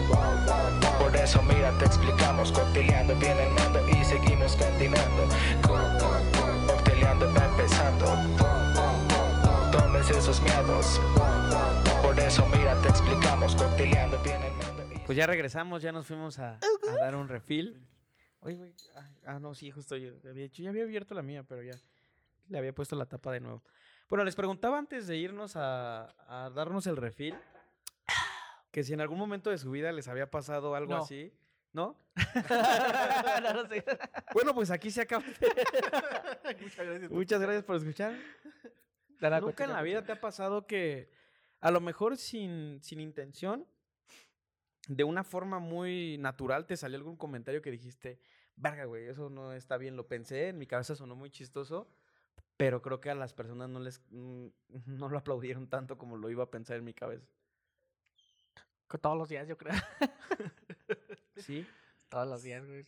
Por 0.99 1.15
eso 1.17 1.43
mira, 1.43 1.71
te 1.79 1.85
explicamos, 1.85 2.51
cocteleando 2.53 3.15
viene 3.17 3.47
el 3.49 3.53
mando 3.55 3.87
y 3.89 4.05
seguimos 4.05 4.57
continuando. 4.57 5.29
Co- 5.63 5.75
co- 6.01 6.09
co- 6.39 6.67
Cocteleando 6.75 7.27
va 7.35 7.45
empezando. 7.45 8.66
Esos 10.11 10.41
miedos. 10.43 11.01
Por 12.03 12.19
eso 12.19 12.47
mira, 12.49 12.81
te 12.83 12.89
explicamos, 12.89 13.55
cocteleando 13.57 14.17
y- 14.95 14.99
Pues 15.01 15.17
ya 15.17 15.27
regresamos, 15.27 15.83
ya 15.83 15.93
nos 15.93 16.07
fuimos 16.07 16.39
a, 16.39 16.59
a 16.89 16.93
dar 16.99 17.17
un 17.17 17.29
refill. 17.29 17.87
Oye, 18.41 18.57
güey. 18.57 18.75
ah, 18.97 19.09
Ah, 19.27 19.39
no, 19.41 19.55
sí, 19.55 19.71
justo 19.71 19.97
yo 19.97 20.13
había 20.29 20.45
hecho, 20.45 20.63
ya 20.63 20.71
había 20.71 20.85
abierto 20.85 21.15
la 21.15 21.23
mía, 21.23 21.43
pero 21.43 21.63
ya 21.63 21.75
le 22.49 22.59
había 22.59 22.73
puesto 22.75 22.95
la 22.97 23.07
tapa 23.07 23.33
de 23.33 23.41
nuevo. 23.41 23.63
Bueno, 24.09 24.25
les 24.25 24.35
preguntaba 24.37 24.79
antes 24.79 25.07
de 25.07 25.17
irnos 25.17 25.57
a, 25.57 26.15
a 26.29 26.51
darnos 26.51 26.87
el 26.87 26.97
refill 26.97 27.35
que 28.71 28.85
si 28.85 28.93
en 28.93 29.01
algún 29.01 29.19
momento 29.19 29.51
de 29.51 29.59
su 29.59 29.71
vida 29.71 29.91
les 29.93 30.07
había 30.09 30.31
pasado 30.31 30.75
algo 30.77 30.95
No. 30.97 31.03
así, 31.03 31.33
¿no? 31.73 31.97
no, 33.43 33.53
no 33.55 33.69
sé. 33.69 33.85
Bueno, 34.33 34.55
pues 34.55 34.71
aquí 34.71 34.91
se 34.91 35.03
acaba. 35.03 35.25
Muchas 36.61 36.87
gracias. 36.87 37.11
Muchas 37.11 37.41
gracias 37.41 37.65
por 37.65 37.77
escuchar. 37.77 38.15
¿Nunca 39.21 39.65
en 39.65 39.73
la 39.73 39.83
vida 39.83 40.05
te 40.05 40.13
ha 40.13 40.21
pasado 40.21 40.67
que 40.67 41.11
a 41.61 41.71
lo 41.71 41.81
mejor 41.81 42.17
sin, 42.17 42.81
sin 42.83 43.01
intención, 43.01 43.67
de 44.89 45.05
una 45.05 45.25
forma 45.25 45.59
muy 45.59 46.17
natural, 46.19 46.67
te 46.67 46.77
salió 46.77 46.97
algún 46.97 47.17
comentario 47.17 47.63
que 47.63 47.71
dijiste, 47.71 48.21
verga, 48.57 48.85
güey, 48.85 49.07
eso 49.07 49.31
no 49.31 49.53
está 49.53 49.77
bien, 49.77 49.97
lo 49.97 50.07
pensé, 50.07 50.49
en 50.49 50.59
mi 50.59 50.67
cabeza 50.67 50.95
sonó 50.95 51.17
muy 51.17 51.31
chistoso, 51.31 51.89
pero 52.57 52.83
creo 52.83 53.01
que 53.01 53.11
a 53.11 53.15
las 53.15 53.35
personas 53.35 53.69
no 53.69 53.81
les 53.81 54.03
no 54.11 55.09
lo 55.09 55.19
aplaudieron 55.19 55.69
tanto 55.69 55.99
como 55.99 56.17
lo 56.17 56.31
iba 56.31 56.45
a 56.45 56.51
pensar 56.51 56.77
en 56.77 56.85
mi 56.85 56.95
cabeza. 56.95 57.27
Todos 59.01 59.19
los 59.19 59.29
días, 59.29 59.49
yo 59.49 59.59
creo. 59.59 59.75
¿Sí? 61.37 61.67
Todos 62.09 62.27
los 62.29 62.43
días, 62.43 62.65
güey. 62.65 62.87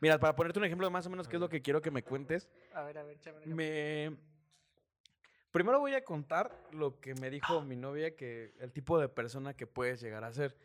Mira, 0.00 0.18
para 0.20 0.36
ponerte 0.36 0.58
un 0.58 0.66
ejemplo 0.66 0.86
de 0.86 0.92
más 0.92 1.06
o 1.06 1.10
menos 1.10 1.26
qué 1.26 1.36
es 1.36 1.40
lo 1.40 1.48
que 1.48 1.62
quiero 1.62 1.82
que 1.82 1.90
me 1.90 2.04
cuentes, 2.04 2.48
A 2.74 2.82
ver, 2.82 2.98
a 2.98 3.02
ver, 3.02 3.16
ejemplo. 3.16 3.56
me... 3.56 4.16
Primero 5.58 5.80
voy 5.80 5.92
a 5.94 6.04
contar 6.04 6.56
lo 6.70 7.00
que 7.00 7.16
me 7.16 7.30
dijo 7.30 7.62
mi 7.62 7.74
novia, 7.74 8.14
que 8.14 8.54
el 8.60 8.70
tipo 8.70 8.96
de 9.00 9.08
persona 9.08 9.54
que 9.54 9.66
puedes 9.66 10.00
llegar 10.00 10.22
a 10.22 10.32
ser. 10.32 10.56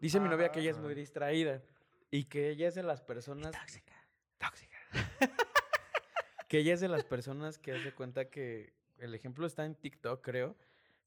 Dice 0.00 0.18
mi 0.18 0.28
novia 0.28 0.50
que 0.50 0.58
ella 0.58 0.72
es 0.72 0.78
muy 0.78 0.94
distraída 0.94 1.62
y 2.10 2.24
que 2.24 2.50
ella 2.50 2.66
es 2.66 2.74
de 2.74 2.82
las 2.82 3.02
personas... 3.02 3.52
Tóxica. 3.52 3.94
Tóxica. 4.38 4.76
que 6.48 6.58
ella 6.58 6.74
es 6.74 6.80
de 6.80 6.88
las 6.88 7.04
personas 7.04 7.56
que 7.56 7.70
hace 7.70 7.92
cuenta 7.92 8.24
que... 8.24 8.72
El 8.98 9.14
ejemplo 9.14 9.46
está 9.46 9.64
en 9.64 9.76
TikTok, 9.76 10.20
creo. 10.24 10.56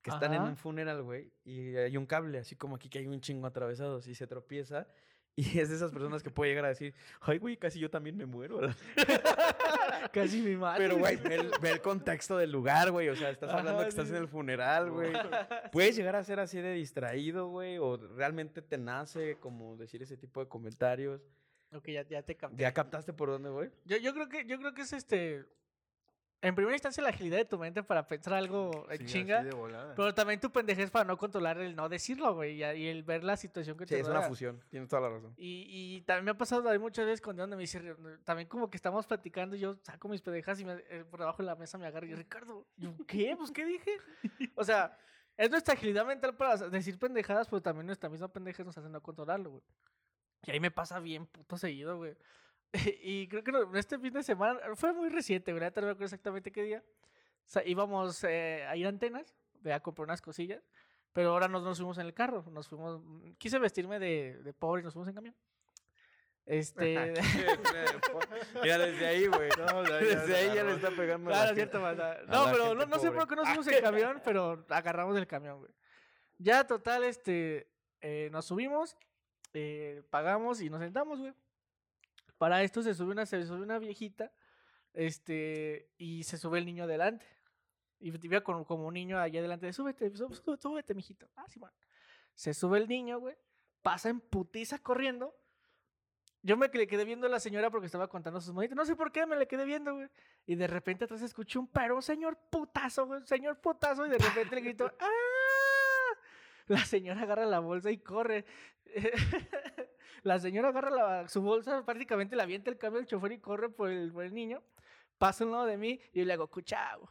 Que 0.01 0.09
están 0.09 0.33
en 0.33 0.43
Ajá. 0.43 0.51
un 0.51 0.55
funeral, 0.55 1.03
güey, 1.03 1.29
y 1.43 1.75
hay 1.75 1.97
un 1.97 2.05
cable, 2.05 2.37
así 2.37 2.55
como 2.55 2.77
aquí 2.77 2.87
que 2.87 2.99
hay 2.99 3.07
un 3.07 3.19
chingo 3.19 3.47
atravesado, 3.47 3.99
y 4.05 4.15
se 4.15 4.27
tropieza. 4.27 4.87
Y 5.35 5.59
es 5.59 5.67
de 5.69 5.75
esas 5.75 5.91
personas 5.91 6.23
que 6.23 6.29
puede 6.29 6.51
llegar 6.51 6.63
a 6.63 6.69
decir, 6.69 6.93
ay, 7.19 7.37
güey, 7.37 7.57
casi 7.57 7.79
yo 7.79 7.89
también 7.89 8.15
me 8.15 8.25
muero. 8.25 8.61
Casi 10.13 10.41
mi 10.41 10.55
madre. 10.55 10.83
pero, 10.85 10.97
güey, 10.97 11.15
ve 11.17 11.35
el, 11.35 11.51
ve 11.61 11.71
el 11.71 11.81
contexto 11.81 12.37
del 12.37 12.51
lugar, 12.51 12.91
güey. 12.91 13.09
O 13.09 13.15
sea, 13.15 13.29
estás 13.29 13.49
hablando 13.49 13.79
Ajá, 13.79 13.83
que 13.83 13.89
estás 13.89 14.07
sí, 14.07 14.15
en 14.15 14.21
el 14.21 14.27
funeral, 14.27 14.91
güey. 14.91 15.13
Puedes 15.71 15.95
llegar 15.95 16.15
a 16.15 16.23
ser 16.23 16.39
así 16.39 16.59
de 16.59 16.73
distraído, 16.73 17.47
güey. 17.47 17.77
O 17.77 17.97
realmente 17.97 18.61
te 18.61 18.77
nace 18.77 19.37
como 19.39 19.77
decir 19.77 20.01
ese 20.01 20.17
tipo 20.17 20.39
de 20.39 20.47
comentarios. 20.47 21.21
Ok, 21.71 21.87
ya, 21.89 22.07
ya 22.07 22.21
te 22.21 22.35
cambié. 22.35 22.61
¿Ya 22.61 22.73
captaste 22.73 23.13
por 23.13 23.29
dónde 23.29 23.49
voy? 23.49 23.71
Yo, 23.85 23.97
yo 23.97 24.13
creo 24.13 24.29
que, 24.29 24.45
yo 24.45 24.59
creo 24.59 24.73
que 24.73 24.81
es 24.83 24.93
este. 24.93 25.45
En 26.43 26.55
primera 26.55 26.75
instancia, 26.75 27.01
la 27.01 27.09
agilidad 27.09 27.37
de 27.37 27.45
tu 27.45 27.57
mente 27.57 27.81
para 27.83 28.05
pensar 28.05 28.33
algo 28.33 28.85
en 28.91 28.97
Sí, 28.99 29.05
chinga. 29.05 29.39
así 29.39 29.47
de 29.47 29.55
volada. 29.55 29.95
Pero 29.95 30.13
también 30.13 30.39
tu 30.41 30.51
pendejez 30.51 30.91
para 30.91 31.05
no 31.05 31.17
controlar 31.17 31.57
el 31.59 31.73
no 31.75 31.87
decirlo, 31.87 32.35
güey. 32.35 32.61
Y, 32.61 32.63
y 32.65 32.87
el 32.89 33.03
ver 33.03 33.23
la 33.23 33.37
situación 33.37 33.77
que 33.77 33.85
Sí, 33.85 33.95
te 33.95 34.01
es 34.01 34.07
una 34.09 34.21
fusión. 34.23 34.61
Tienes 34.69 34.89
toda 34.89 35.03
la 35.03 35.09
razón. 35.09 35.33
Y, 35.37 35.65
y 35.69 36.01
también 36.01 36.25
me 36.25 36.31
ha 36.31 36.37
pasado 36.37 36.69
hay 36.69 36.77
muchas 36.79 37.05
veces 37.05 37.21
con 37.21 37.37
donde 37.37 37.55
me 37.55 37.61
dice, 37.61 37.95
también 38.25 38.47
como 38.49 38.69
que 38.69 38.75
estamos 38.75 39.07
platicando 39.07 39.55
y 39.55 39.59
yo 39.59 39.77
saco 39.83 40.09
mis 40.09 40.21
pendejas 40.21 40.59
y 40.59 40.65
me- 40.65 40.83
eh, 40.89 41.05
por 41.09 41.19
debajo 41.21 41.37
de 41.41 41.45
la 41.47 41.55
mesa 41.55 41.77
me 41.77 41.87
agarro 41.87 42.05
y 42.05 42.09
yo, 42.09 42.17
Ricardo, 42.17 42.67
¿yo 42.75 42.93
qué? 43.07 43.35
Pues, 43.37 43.49
¿qué 43.51 43.65
dije? 43.65 43.91
O 44.55 44.63
sea, 44.65 44.97
es 45.37 45.49
nuestra 45.49 45.73
agilidad 45.75 46.05
mental 46.05 46.35
para 46.35 46.57
decir 46.69 46.99
pendejadas, 46.99 47.47
pero 47.47 47.61
también 47.61 47.85
nuestra 47.85 48.09
misma 48.09 48.27
pendeja 48.27 48.63
nos 48.65 48.77
hace 48.77 48.89
no 48.89 49.01
controlarlo, 49.01 49.49
güey. 49.49 49.63
Y 50.45 50.51
ahí 50.51 50.59
me 50.59 50.71
pasa 50.71 50.99
bien 50.99 51.25
puto 51.25 51.57
seguido, 51.57 51.95
güey. 51.95 52.17
y 53.01 53.27
creo 53.27 53.43
que 53.43 53.51
no- 53.51 53.75
este 53.75 53.99
fin 53.99 54.13
de 54.13 54.23
semana, 54.23 54.59
fue 54.75 54.93
muy 54.93 55.09
reciente, 55.09 55.51
güey, 55.51 55.63
ahorita 55.63 55.81
no 55.81 55.87
me 55.87 55.91
acuerdo 55.91 56.05
exactamente 56.05 56.51
qué 56.51 56.63
día. 56.63 56.83
O 57.45 57.49
sea, 57.49 57.63
íbamos 57.65 58.23
eh, 58.23 58.65
a 58.67 58.75
ir 58.75 58.85
a 58.85 58.89
antenas, 58.89 59.35
a 59.71 59.79
comprar 59.79 60.05
unas 60.05 60.21
cosillas, 60.21 60.63
pero 61.11 61.31
ahora 61.31 61.47
nos, 61.47 61.63
nos 61.63 61.77
fuimos 61.77 61.97
en 61.99 62.05
el 62.07 62.13
carro, 62.13 62.43
nos 62.51 62.67
fuimos, 62.67 63.01
mm, 63.03 63.33
quise 63.37 63.59
vestirme 63.59 63.99
de, 63.99 64.39
de 64.43 64.53
pobre 64.53 64.81
y 64.81 64.83
nos 64.85 64.93
fuimos 64.93 65.07
en 65.09 65.15
camión. 65.15 65.35
Este, 66.45 67.13
Mira, 68.63 68.77
desde 68.77 69.05
ahí, 69.05 69.27
güey. 69.27 69.49
No, 69.57 69.83
ya- 69.83 69.89
ya 70.01 70.05
Desde 70.05 70.35
ahí 70.35 70.55
ya 70.55 70.63
le 70.63 70.73
está 70.73 70.89
pegando. 70.91 71.29
claro, 71.29 71.47
gente. 71.47 71.61
cierto, 71.61 71.79
manda. 71.79 72.13
a 72.13 72.23
No, 72.23 72.51
pero 72.51 72.73
no, 72.75 72.85
no 72.85 72.99
sé 72.99 73.11
por 73.11 73.27
qué 73.27 73.35
nos 73.35 73.47
fuimos 73.47 73.67
en 73.67 73.81
camión, 73.81 74.21
pero 74.25 74.65
agarramos 74.69 75.15
el 75.17 75.27
camión, 75.27 75.59
güey. 75.59 75.71
Ya, 76.39 76.65
total, 76.65 77.03
este, 77.03 77.69
eh, 78.01 78.29
nos 78.31 78.45
subimos, 78.45 78.97
eh, 79.53 80.03
pagamos 80.09 80.59
y 80.61 80.69
nos 80.69 80.81
sentamos, 80.81 81.19
güey. 81.19 81.33
Para 82.37 82.63
esto 82.63 82.81
se 82.81 82.93
sube 82.93 83.11
una, 83.11 83.25
se 83.25 83.45
sube 83.45 83.61
una 83.61 83.79
viejita, 83.79 84.31
este, 84.93 85.89
y 85.97 86.23
se 86.23 86.37
sube 86.37 86.59
el 86.59 86.65
niño 86.65 86.83
adelante. 86.83 87.25
Y 87.99 88.13
iba 88.25 88.41
con, 88.41 88.65
como 88.65 88.87
un 88.87 88.93
niño 88.93 89.17
allá 89.17 89.39
adelante, 89.39 89.71
súbete, 89.71 90.09
sú- 90.15 90.33
sú- 90.33 90.57
súbete, 90.57 90.93
mijito. 90.93 91.29
Ah, 91.35 91.45
sí, 91.47 91.59
bueno. 91.59 91.75
Se 92.35 92.53
sube 92.53 92.77
el 92.79 92.87
niño, 92.87 93.19
güey, 93.19 93.35
pasa 93.81 94.09
en 94.09 94.19
putiza 94.19 94.79
corriendo. 94.79 95.35
Yo 96.41 96.57
me 96.57 96.67
le 96.67 96.87
quedé 96.87 97.05
viendo 97.05 97.27
a 97.27 97.29
la 97.29 97.39
señora 97.39 97.69
porque 97.71 97.85
estaba 97.85 98.09
contando 98.09 98.41
sus 98.41 98.53
monitas. 98.53 98.75
No 98.75 98.83
sé 98.83 98.97
por 98.97 99.13
qué 99.13 99.25
me 99.25 99.37
le 99.37 99.47
quedé 99.47 99.63
viendo, 99.63 99.93
güey. 99.95 100.09
Y 100.45 100.55
de 100.55 100.67
repente 100.67 101.05
atrás 101.05 101.21
escuché 101.21 101.57
un 101.57 101.67
pero, 101.67 102.01
señor 102.01 102.37
putazo, 102.49 103.05
güey, 103.07 103.25
señor 103.25 103.61
putazo. 103.61 104.05
Y 104.05 104.09
de 104.09 104.17
repente 104.17 104.53
le 104.53 104.61
grito, 104.61 104.91
¡ah! 104.99 105.07
La 106.67 106.85
señora 106.85 107.21
agarra 107.21 107.45
la 107.45 107.59
bolsa 107.59 107.91
y 107.91 107.97
corre. 107.97 108.45
la 110.23 110.39
señora 110.39 110.69
agarra 110.69 110.89
la- 110.89 111.27
su 111.27 111.41
bolsa, 111.41 111.83
prácticamente 111.85 112.35
la 112.35 112.43
avienta 112.43 112.69
el 112.69 112.77
cambio 112.77 112.99
del 112.99 113.07
chofer 113.07 113.31
y 113.33 113.39
corre 113.39 113.69
por 113.69 113.89
el, 113.89 114.11
por 114.11 114.23
el 114.23 114.33
niño. 114.33 114.61
Pasa 115.17 115.45
un 115.45 115.51
lado 115.51 115.65
de 115.65 115.77
mí 115.77 115.99
y 116.13 116.19
yo 116.19 116.25
le 116.25 116.33
hago, 116.33 116.47
cuchao. 116.47 117.09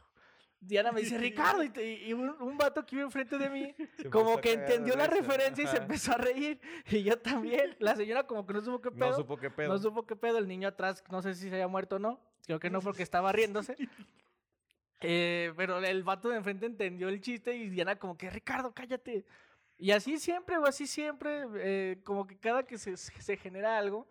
Diana 0.59 0.93
me 0.93 1.01
dice, 1.01 1.17
Ricardo, 1.17 1.61
y, 1.61 1.69
te- 1.69 1.85
y 2.05 2.13
un, 2.13 2.29
un 2.41 2.57
vato 2.57 2.85
que 2.85 2.95
iba 2.95 3.03
enfrente 3.03 3.37
de 3.37 3.49
mí, 3.49 3.75
Se 3.97 4.09
como 4.09 4.37
que 4.39 4.53
entendió 4.53 4.95
la 4.95 5.07
referencia 5.07 5.63
y 5.63 5.67
se 5.67 5.77
empezó 5.77 6.13
a 6.13 6.17
reír. 6.17 6.59
Y 6.89 7.03
yo 7.03 7.19
también. 7.19 7.75
La 7.79 7.95
señora 7.97 8.25
como 8.25 8.45
que 8.45 8.53
no 8.53 8.61
supo 8.61 8.81
qué 8.81 8.91
pedo. 8.91 9.09
No 9.09 9.15
supo 9.15 9.37
qué 9.37 9.49
pedo. 9.51 9.67
No 9.73 9.77
supo 9.77 10.05
qué 10.05 10.15
pedo. 10.15 10.37
El 10.37 10.47
niño 10.47 10.69
atrás, 10.69 11.03
no 11.11 11.21
sé 11.21 11.33
si 11.35 11.49
se 11.49 11.55
había 11.55 11.67
muerto 11.67 11.97
o 11.97 11.99
no. 11.99 12.19
Creo 12.45 12.59
que 12.59 12.69
no, 12.69 12.79
porque 12.81 13.03
estaba 13.03 13.31
riéndose. 13.33 13.75
Eh, 15.01 15.51
pero 15.57 15.79
el 15.79 16.03
vato 16.03 16.29
de 16.29 16.37
enfrente 16.37 16.65
entendió 16.65 17.09
el 17.09 17.19
chiste 17.19 17.53
y 17.55 17.69
Diana 17.69 17.97
como 17.97 18.17
que, 18.17 18.29
Ricardo, 18.29 18.73
cállate. 18.73 19.25
Y 19.77 19.91
así 19.91 20.17
siempre, 20.19 20.57
o 20.57 20.65
así 20.65 20.87
siempre, 20.87 21.45
eh, 21.55 21.99
como 22.03 22.25
que 22.27 22.37
cada 22.37 22.63
que 22.63 22.77
se, 22.77 22.95
se 22.97 23.37
genera 23.37 23.77
algo, 23.77 24.07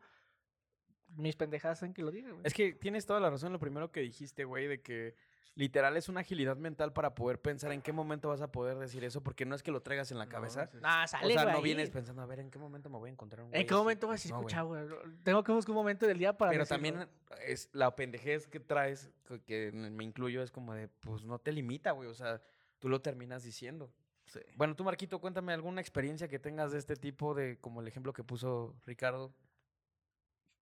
mis 1.16 1.36
pendejadas 1.36 1.78
hacen 1.78 1.94
que 1.94 2.02
lo 2.02 2.10
diga, 2.10 2.30
güey. 2.30 2.42
Es 2.44 2.54
que 2.54 2.72
tienes 2.72 3.06
toda 3.06 3.20
la 3.20 3.30
razón 3.30 3.48
en 3.48 3.52
lo 3.54 3.58
primero 3.58 3.90
que 3.92 4.00
dijiste, 4.00 4.44
güey, 4.44 4.66
de 4.66 4.80
que 4.80 5.14
literal 5.54 5.96
es 5.98 6.08
una 6.08 6.20
agilidad 6.20 6.56
mental 6.56 6.94
para 6.94 7.14
poder 7.14 7.38
pensar 7.38 7.72
en 7.72 7.82
qué 7.82 7.92
momento 7.92 8.28
vas 8.30 8.40
a 8.40 8.50
poder 8.50 8.78
decir 8.78 9.04
eso, 9.04 9.22
porque 9.22 9.44
no 9.44 9.54
es 9.54 9.62
que 9.62 9.70
lo 9.70 9.82
traigas 9.82 10.10
en 10.10 10.16
la 10.18 10.24
No, 10.24 10.30
cabeza. 10.30 10.66
sí. 10.72 10.78
Ah, 10.82 11.02
o 11.04 11.08
sale, 11.08 11.34
sea, 11.34 11.42
güey, 11.42 11.52
no 11.52 11.58
ahí. 11.58 11.64
vienes 11.64 11.90
pensando, 11.90 12.22
a 12.22 12.26
ver, 12.26 12.40
¿en 12.40 12.50
qué 12.50 12.58
momento 12.58 12.88
me 12.88 12.96
voy 12.98 13.10
a 13.10 13.12
encontrar 13.12 13.44
un 13.44 13.50
güey 13.50 13.60
¿En 13.60 13.66
qué 13.66 13.74
así?" 13.74 13.78
momento 13.78 14.08
vas 14.08 14.24
a 14.24 14.28
No, 14.30 14.34
güey. 14.36 14.46
escuchar, 14.54 14.64
güey? 14.64 15.16
Tengo 15.22 15.44
que 15.44 15.52
buscar 15.52 15.70
un 15.72 15.76
momento 15.76 16.06
del 16.06 16.18
día 16.18 16.36
para 16.36 16.50
Pero 16.52 16.64
decirlo. 16.64 16.76
también 16.96 17.08
es 17.46 17.68
la 17.72 17.94
pendejez 17.94 18.46
que 18.46 18.60
traes, 18.60 19.10
que 19.44 19.70
me 19.72 20.04
incluyo, 20.04 20.42
es 20.42 20.50
como 20.50 20.72
de, 20.74 20.88
pues 20.88 21.24
no 21.26 21.38
te 21.38 21.52
limita, 21.52 21.90
güey, 21.92 22.08
o 22.08 22.14
sea, 22.14 22.40
tú 22.78 22.88
lo 22.88 23.02
terminas 23.02 23.42
diciendo. 23.44 23.92
Sí. 24.32 24.40
Bueno, 24.56 24.74
tú, 24.74 24.82
Marquito, 24.84 25.20
cuéntame 25.20 25.52
alguna 25.52 25.80
experiencia 25.82 26.26
que 26.26 26.38
tengas 26.38 26.72
de 26.72 26.78
este 26.78 26.96
tipo, 26.96 27.34
de 27.34 27.58
como 27.60 27.82
el 27.82 27.88
ejemplo 27.88 28.12
que 28.14 28.24
puso 28.24 28.74
Ricardo. 28.86 29.34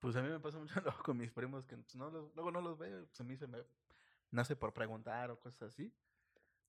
Pues 0.01 0.17
a 0.17 0.23
mí 0.23 0.29
me 0.29 0.41
pasa 0.41 0.59
mucho 0.59 0.81
luego 0.81 1.03
con 1.05 1.17
mis 1.17 1.31
primos 1.31 1.65
que 1.67 1.77
pues, 1.77 1.95
no 1.95 2.11
los- 2.11 2.35
luego 2.35 2.51
no 2.51 2.61
los 2.61 2.77
veo. 2.79 3.05
Pues 3.07 3.21
a 3.21 3.25
mí 3.25 3.37
se 3.37 3.47
me 3.47 3.59
nace 4.33 4.57
por 4.57 4.73
preguntar 4.73 5.31
o 5.31 5.39
cosas 5.39 5.63
así. 5.73 5.93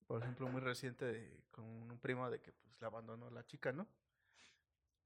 Por 0.06 0.22
ejemplo, 0.22 0.48
muy 0.50 0.62
reciente 0.62 1.06
de- 1.06 1.42
con 1.52 1.66
un 1.66 1.98
primo 2.00 2.30
de 2.30 2.40
que 2.40 2.52
pues 2.52 2.80
le 2.80 2.86
abandonó 2.86 3.32
la 3.32 3.44
chica, 3.46 3.72
¿no? 3.72 3.88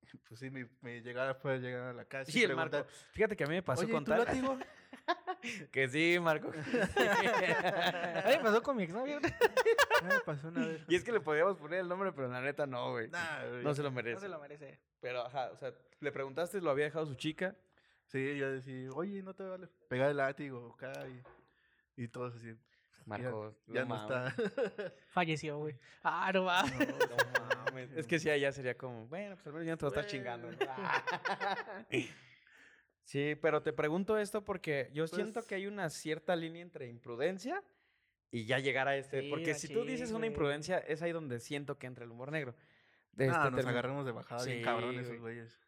Pues 0.28 0.39
sí, 0.39 0.50
me, 0.50 0.68
me 0.82 1.02
llegaba, 1.02 1.38
puede 1.39 1.60
llegar 1.60 1.82
a 1.89 1.93
la 1.93 2.06
casa 2.06 2.32
Sí, 2.32 2.41
y 2.41 2.43
el 2.43 2.56
Marco. 2.56 2.84
Fíjate 3.14 3.36
que 3.38 3.43
a 3.43 3.48
mí 3.48 3.54
me 3.56 3.64
pasó 3.64 3.82
Oye, 3.84 3.89
¿y 3.91 3.93
con 3.93 4.04
tu 4.04 4.12
tal. 4.12 4.26
látigo? 4.26 4.58
que 5.72 5.88
sí, 5.89 6.18
Marco. 6.20 6.50
A 6.50 8.28
mí 8.28 8.38
me 8.38 8.43
pasó 8.43 8.62
con 8.64 8.76
mi 8.78 8.84
exnovio. 8.84 9.20
Ah, 10.02 10.06
me 10.08 10.20
pasó 10.22 10.48
una 10.50 10.66
vez. 10.68 10.82
y 10.89 10.96
es 10.96 11.04
que 11.04 11.12
le 11.12 11.20
podíamos 11.22 11.58
poner 11.58 11.80
el 11.80 11.88
nombre, 11.88 12.12
pero 12.12 12.28
la 12.28 12.41
neta 12.41 12.66
no, 12.66 12.91
güey. 12.91 13.10
Nah, 13.10 13.48
güey, 13.50 13.64
No 13.64 13.74
se 13.74 13.82
lo 13.84 13.89
No 13.89 13.96
merece. 13.96 14.22
se 14.22 14.28
lo 14.30 14.39
merece. 14.39 14.80
Pero, 15.00 15.26
ajá, 15.26 15.52
o 15.52 15.56
sea, 15.58 15.74
le 16.00 16.12
preguntaste, 16.12 16.62
lo 16.62 16.70
había 16.72 16.86
dejado 16.86 17.06
su 17.06 17.16
chica. 17.16 17.56
Sí, 18.06 18.38
yo 18.38 18.52
decía, 18.52 18.89
oye, 18.93 19.22
no 19.24 19.34
te 19.34 19.43
vale 19.43 19.68
pegar 19.89 20.12
el 20.12 20.18
látigo 20.18 20.74
acá 20.76 20.93
y, 21.08 22.04
y 22.04 22.08
todos 22.08 22.36
así. 22.36 22.56
Marco, 23.06 23.56
ya 23.68 23.86
no 23.86 23.96
no 23.96 24.02
está. 24.02 24.36
Falleció, 25.10 25.60
güey. 25.60 25.76
Ah, 26.04 26.32
no 26.34 26.46
va. 26.46 26.64
No 26.64 26.70
mames. 26.70 27.66
mames. 27.66 27.91
Es 27.98 28.08
que 28.08 28.18
sí, 28.18 28.30
allá 28.32 28.52
sería 28.52 28.76
como, 28.76 29.06
bueno, 29.08 29.36
pues 29.36 29.46
al 29.46 29.54
menos 29.54 29.66
ya 29.68 29.74
no 29.74 29.78
te 29.78 29.84
lo 29.86 29.89
estás 29.89 30.08
chingando. 30.08 30.52
¿no? 30.52 30.58
sí, 33.04 33.36
pero 33.41 33.62
te 33.62 33.74
pregunto 33.74 34.18
esto 34.18 34.43
porque 34.43 34.89
yo 34.93 35.08
siento 35.08 35.34
Pues- 35.41 35.46
que 35.48 35.56
hay 35.56 35.68
una 35.68 35.89
cierta 35.89 36.36
línea 36.36 36.62
entre 36.64 36.88
imprudencia 36.88 37.64
y 38.40 38.46
ya 38.46 38.60
llegar 38.60 38.88
a 38.88 38.96
este. 38.98 39.22
Sí, 39.22 39.30
porque 39.30 39.54
si 39.54 39.68
tú 39.70 39.84
dices 39.86 40.12
una 40.12 40.26
imprudencia, 40.28 40.80
es 40.80 41.02
ahí 41.02 41.12
donde 41.12 41.40
siento 41.40 41.78
que 41.78 41.88
entra 41.88 42.04
el 42.06 42.12
humor 42.12 42.32
negro. 42.32 42.56
Ah, 43.18 43.24
Este, 43.24 43.52
nos 43.52 43.66
agarramos 43.66 44.06
de 44.06 44.12
bajada 44.12 44.44
bien 44.46 44.58
Sí, 44.58 44.64
cabrón 44.64 44.94
güey. 44.94 45.06
esos 45.06 45.20
güeyes. 45.20 45.60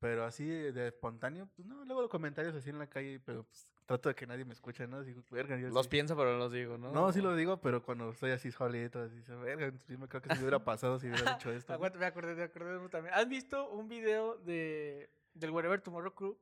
Pero 0.00 0.24
así 0.24 0.46
de, 0.46 0.72
de 0.72 0.88
espontáneo, 0.88 1.48
pues 1.54 1.68
no, 1.68 1.84
luego 1.84 2.00
los 2.02 2.10
comentarios 2.10 2.54
así 2.54 2.70
en 2.70 2.78
la 2.78 2.86
calle, 2.88 3.20
pero 3.24 3.44
pues 3.44 3.68
trato 3.84 4.08
de 4.08 4.14
que 4.14 4.26
nadie 4.26 4.44
me 4.46 4.52
escuche, 4.54 4.86
¿no? 4.86 5.02
Digo, 5.04 5.22
verga, 5.30 5.58
yo 5.58 5.68
Los 5.68 5.86
sí- 5.86 5.90
pienso, 5.90 6.16
pero 6.16 6.32
no 6.32 6.38
los 6.38 6.52
digo, 6.52 6.78
¿no? 6.78 6.90
No, 6.90 7.12
sí 7.12 7.20
lo 7.20 7.36
digo, 7.36 7.60
pero 7.60 7.82
cuando 7.82 8.10
estoy 8.10 8.30
así 8.30 8.50
solito, 8.50 9.02
así, 9.02 9.20
se- 9.22 9.34
verga, 9.34 9.72
sí 9.86 9.96
me 9.98 10.08
creo 10.08 10.22
que 10.22 10.34
si 10.34 10.40
hubiera 10.40 10.64
pasado 10.64 10.98
si 10.98 11.08
hubiera 11.08 11.34
dicho 11.34 11.52
esto. 11.52 11.72
¿no? 11.72 11.74
Aguanta, 11.74 11.98
me 11.98 12.06
acordé, 12.06 12.34
me 12.34 12.42
acordé 12.44 12.78
de 12.78 12.88
también. 12.88 13.14
¿Has 13.14 13.28
visto 13.28 13.68
un 13.70 13.88
video 13.88 14.38
de, 14.38 15.10
del 15.34 15.50
Wherever 15.50 15.80
Tomorrow 15.80 16.14
Crew? 16.14 16.38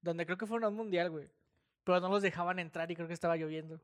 Donde 0.00 0.24
creo 0.24 0.38
que 0.38 0.46
fue 0.46 0.56
un 0.58 0.74
mundial, 0.74 1.10
güey. 1.10 1.28
Pero 1.84 2.00
no 2.00 2.08
los 2.08 2.22
dejaban 2.22 2.58
entrar 2.60 2.90
y 2.90 2.94
creo 2.96 3.08
que 3.08 3.14
estaba 3.14 3.36
lloviendo. 3.36 3.80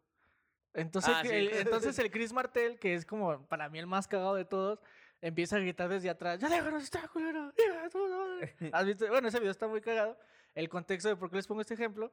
Entonces, 0.79 1.15
Ah, 1.15 1.23
sí. 1.23 1.29
el, 1.31 1.49
entonces 1.93 1.99
el 1.99 2.11
Chris 2.11 2.33
Martel, 2.33 2.79
que 2.79 2.95
es 2.95 3.05
como 3.05 3.43
para 3.47 3.69
mí 3.69 3.79
el 3.79 3.87
más 3.87 4.07
cagado 4.09 4.35
de 4.35 4.45
todos, 4.45 4.81
empieza 5.21 5.57
a 5.57 5.59
gritar 5.59 5.89
desde 5.89 6.11
atrás, 6.11 6.39
¡Ya 6.39 6.49
déjanos 6.49 6.83
estar, 6.83 7.09
culero! 7.11 7.53
¡Ya, 7.57 7.89
tú, 7.91 8.07
no!". 8.09 8.69
¿Has 8.73 8.87
visto? 8.87 9.09
Bueno, 9.09 9.29
ese 9.29 9.39
video 9.39 9.51
está 9.51 9.67
muy 9.67 9.81
cagado. 9.81 10.17
El 10.55 10.69
contexto 10.69 11.09
de 11.09 11.17
por 11.17 11.31
qué 11.31 11.37
les 11.37 11.47
pongo 11.47 11.61
este 11.61 11.75
ejemplo. 11.75 12.11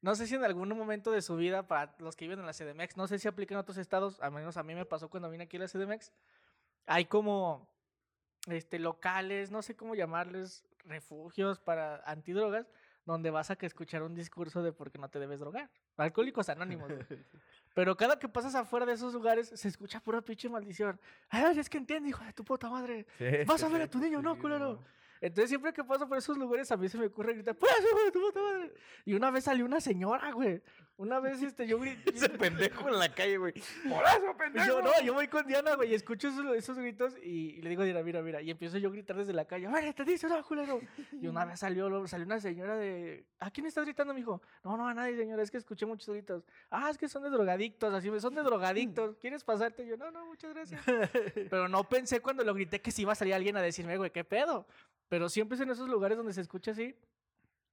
No 0.00 0.14
sé 0.14 0.26
si 0.26 0.36
en 0.36 0.44
algún 0.44 0.68
momento 0.76 1.10
de 1.10 1.22
su 1.22 1.36
vida, 1.36 1.66
para 1.66 1.94
los 1.98 2.14
que 2.14 2.24
viven 2.24 2.38
en 2.38 2.46
la 2.46 2.52
CDMX, 2.52 2.96
no 2.96 3.08
sé 3.08 3.18
si 3.18 3.26
aplica 3.26 3.54
en 3.54 3.58
otros 3.58 3.78
estados, 3.78 4.20
al 4.20 4.30
menos 4.30 4.56
a 4.56 4.62
mí 4.62 4.74
me 4.74 4.84
pasó 4.84 5.08
cuando 5.10 5.28
vine 5.28 5.44
aquí 5.44 5.56
a 5.56 5.60
la 5.60 5.66
CDMX, 5.68 6.12
hay 6.86 7.06
como 7.06 7.68
este, 8.46 8.78
locales, 8.78 9.50
no 9.50 9.60
sé 9.62 9.74
cómo 9.74 9.96
llamarles, 9.96 10.64
refugios 10.84 11.58
para 11.58 11.96
antidrogas, 12.06 12.70
donde 13.04 13.30
vas 13.30 13.50
a 13.50 13.56
que 13.56 13.66
escuchar 13.66 14.02
un 14.04 14.14
discurso 14.14 14.62
de 14.62 14.72
por 14.72 14.92
qué 14.92 14.98
no 14.98 15.08
te 15.10 15.18
debes 15.18 15.40
drogar. 15.40 15.68
Alcohólicos 15.96 16.48
anónimos. 16.48 16.92
Pero 17.78 17.96
cada 17.96 18.18
que 18.18 18.28
pasas 18.28 18.56
afuera 18.56 18.84
de 18.84 18.94
esos 18.94 19.14
lugares, 19.14 19.52
se 19.54 19.68
escucha 19.68 20.00
pura 20.00 20.20
pinche 20.20 20.48
maldición. 20.48 20.98
Ay, 21.28 21.56
es 21.60 21.70
que 21.70 21.78
entiende, 21.78 22.08
hijo 22.08 22.24
de 22.24 22.32
tu 22.32 22.44
puta 22.44 22.68
madre. 22.68 23.06
Vas 23.46 23.62
a 23.62 23.68
ver 23.68 23.82
a 23.82 23.86
tu 23.86 24.00
niño, 24.00 24.20
¿no, 24.20 24.36
culero? 24.36 24.72
no. 24.72 24.84
Entonces 25.20 25.50
siempre 25.50 25.72
que 25.72 25.84
paso 25.84 26.08
por 26.08 26.18
esos 26.18 26.36
lugares 26.36 26.70
a 26.70 26.76
mí 26.76 26.88
se 26.88 26.98
me 26.98 27.06
ocurre 27.06 27.34
gritar, 27.34 27.56
¡Pues, 27.56 27.72
tu 28.12 28.20
puta 28.20 28.40
madre! 28.40 28.72
Y 29.04 29.14
una 29.14 29.30
vez 29.30 29.44
salió 29.44 29.64
una 29.64 29.80
señora, 29.80 30.32
güey. 30.32 30.62
Una 30.96 31.20
vez 31.20 31.40
este, 31.42 31.66
yo 31.66 31.78
grité... 31.78 32.10
Ese 32.14 32.28
pendejo 32.28 32.88
en 32.88 32.98
la 32.98 33.08
calle, 33.14 33.38
güey. 33.38 33.52
¡Por 33.88 34.04
eso, 34.04 34.36
pendejo! 34.36 34.66
Yo 34.66 34.82
no, 34.82 34.90
yo 35.04 35.14
voy 35.14 35.28
con 35.28 35.46
Diana, 35.46 35.76
güey, 35.76 35.92
y 35.92 35.94
escucho 35.94 36.28
esos, 36.28 36.56
esos 36.56 36.76
gritos 36.76 37.14
y, 37.22 37.50
y 37.50 37.62
le 37.62 37.70
digo, 37.70 37.84
Diana, 37.84 38.02
mira, 38.02 38.20
mira. 38.20 38.42
Y 38.42 38.50
empiezo 38.50 38.78
yo 38.78 38.88
a 38.88 38.92
gritar 38.92 39.16
desde 39.16 39.32
la 39.32 39.44
calle, 39.44 39.68
¡Vale, 39.68 39.92
te 39.92 40.04
dice, 40.04 40.26
no, 40.26 40.42
culero! 40.44 40.80
Y 41.12 41.28
una 41.28 41.44
vez 41.44 41.60
salió, 41.60 42.06
salió 42.08 42.26
una 42.26 42.40
señora 42.40 42.76
de, 42.76 43.24
¿a 43.38 43.50
quién 43.50 43.66
estás 43.66 43.84
gritando, 43.84 44.12
mijo? 44.12 44.42
No, 44.64 44.76
no, 44.76 44.88
a 44.88 44.94
nadie, 44.94 45.16
señora, 45.16 45.42
es 45.42 45.52
que 45.52 45.58
escuché 45.58 45.86
muchos 45.86 46.08
gritos. 46.08 46.42
Ah, 46.68 46.90
es 46.90 46.98
que 46.98 47.08
son 47.08 47.22
de 47.22 47.30
drogadictos, 47.30 47.94
así, 47.94 48.10
son 48.18 48.34
de 48.34 48.42
drogadictos. 48.42 49.16
¿Quieres 49.18 49.44
pasarte? 49.44 49.84
Y 49.84 49.88
yo, 49.90 49.96
no, 49.96 50.10
no, 50.10 50.26
muchas 50.26 50.52
gracias. 50.52 50.82
Pero 51.50 51.68
no 51.68 51.84
pensé 51.84 52.20
cuando 52.20 52.42
lo 52.42 52.54
grité 52.54 52.80
que 52.80 52.90
si 52.90 53.02
iba 53.02 53.12
a 53.12 53.14
salir 53.14 53.34
alguien 53.34 53.56
a 53.56 53.62
decirme, 53.62 53.96
güey, 53.96 54.10
¿qué 54.10 54.24
pedo? 54.24 54.66
Pero 55.08 55.28
siempre 55.28 55.56
es 55.56 55.60
en 55.62 55.70
esos 55.70 55.88
lugares 55.88 56.16
donde 56.18 56.32
se 56.32 56.40
escucha 56.40 56.72
así. 56.72 56.94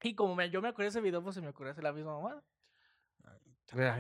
Y 0.04 0.14
como 0.16 0.36
me- 0.36 0.50
yo 0.50 0.62
me 0.62 0.68
acuerdo 0.70 0.86
de 0.86 0.90
ese 0.90 1.02
video, 1.02 1.22
pues 1.24 1.36
se 1.36 1.42
me 1.42 1.50
ocurre 1.50 1.72
hacer 1.72 1.84
la 1.84 1.92
misma 1.94 2.14
mamada. 2.20 2.44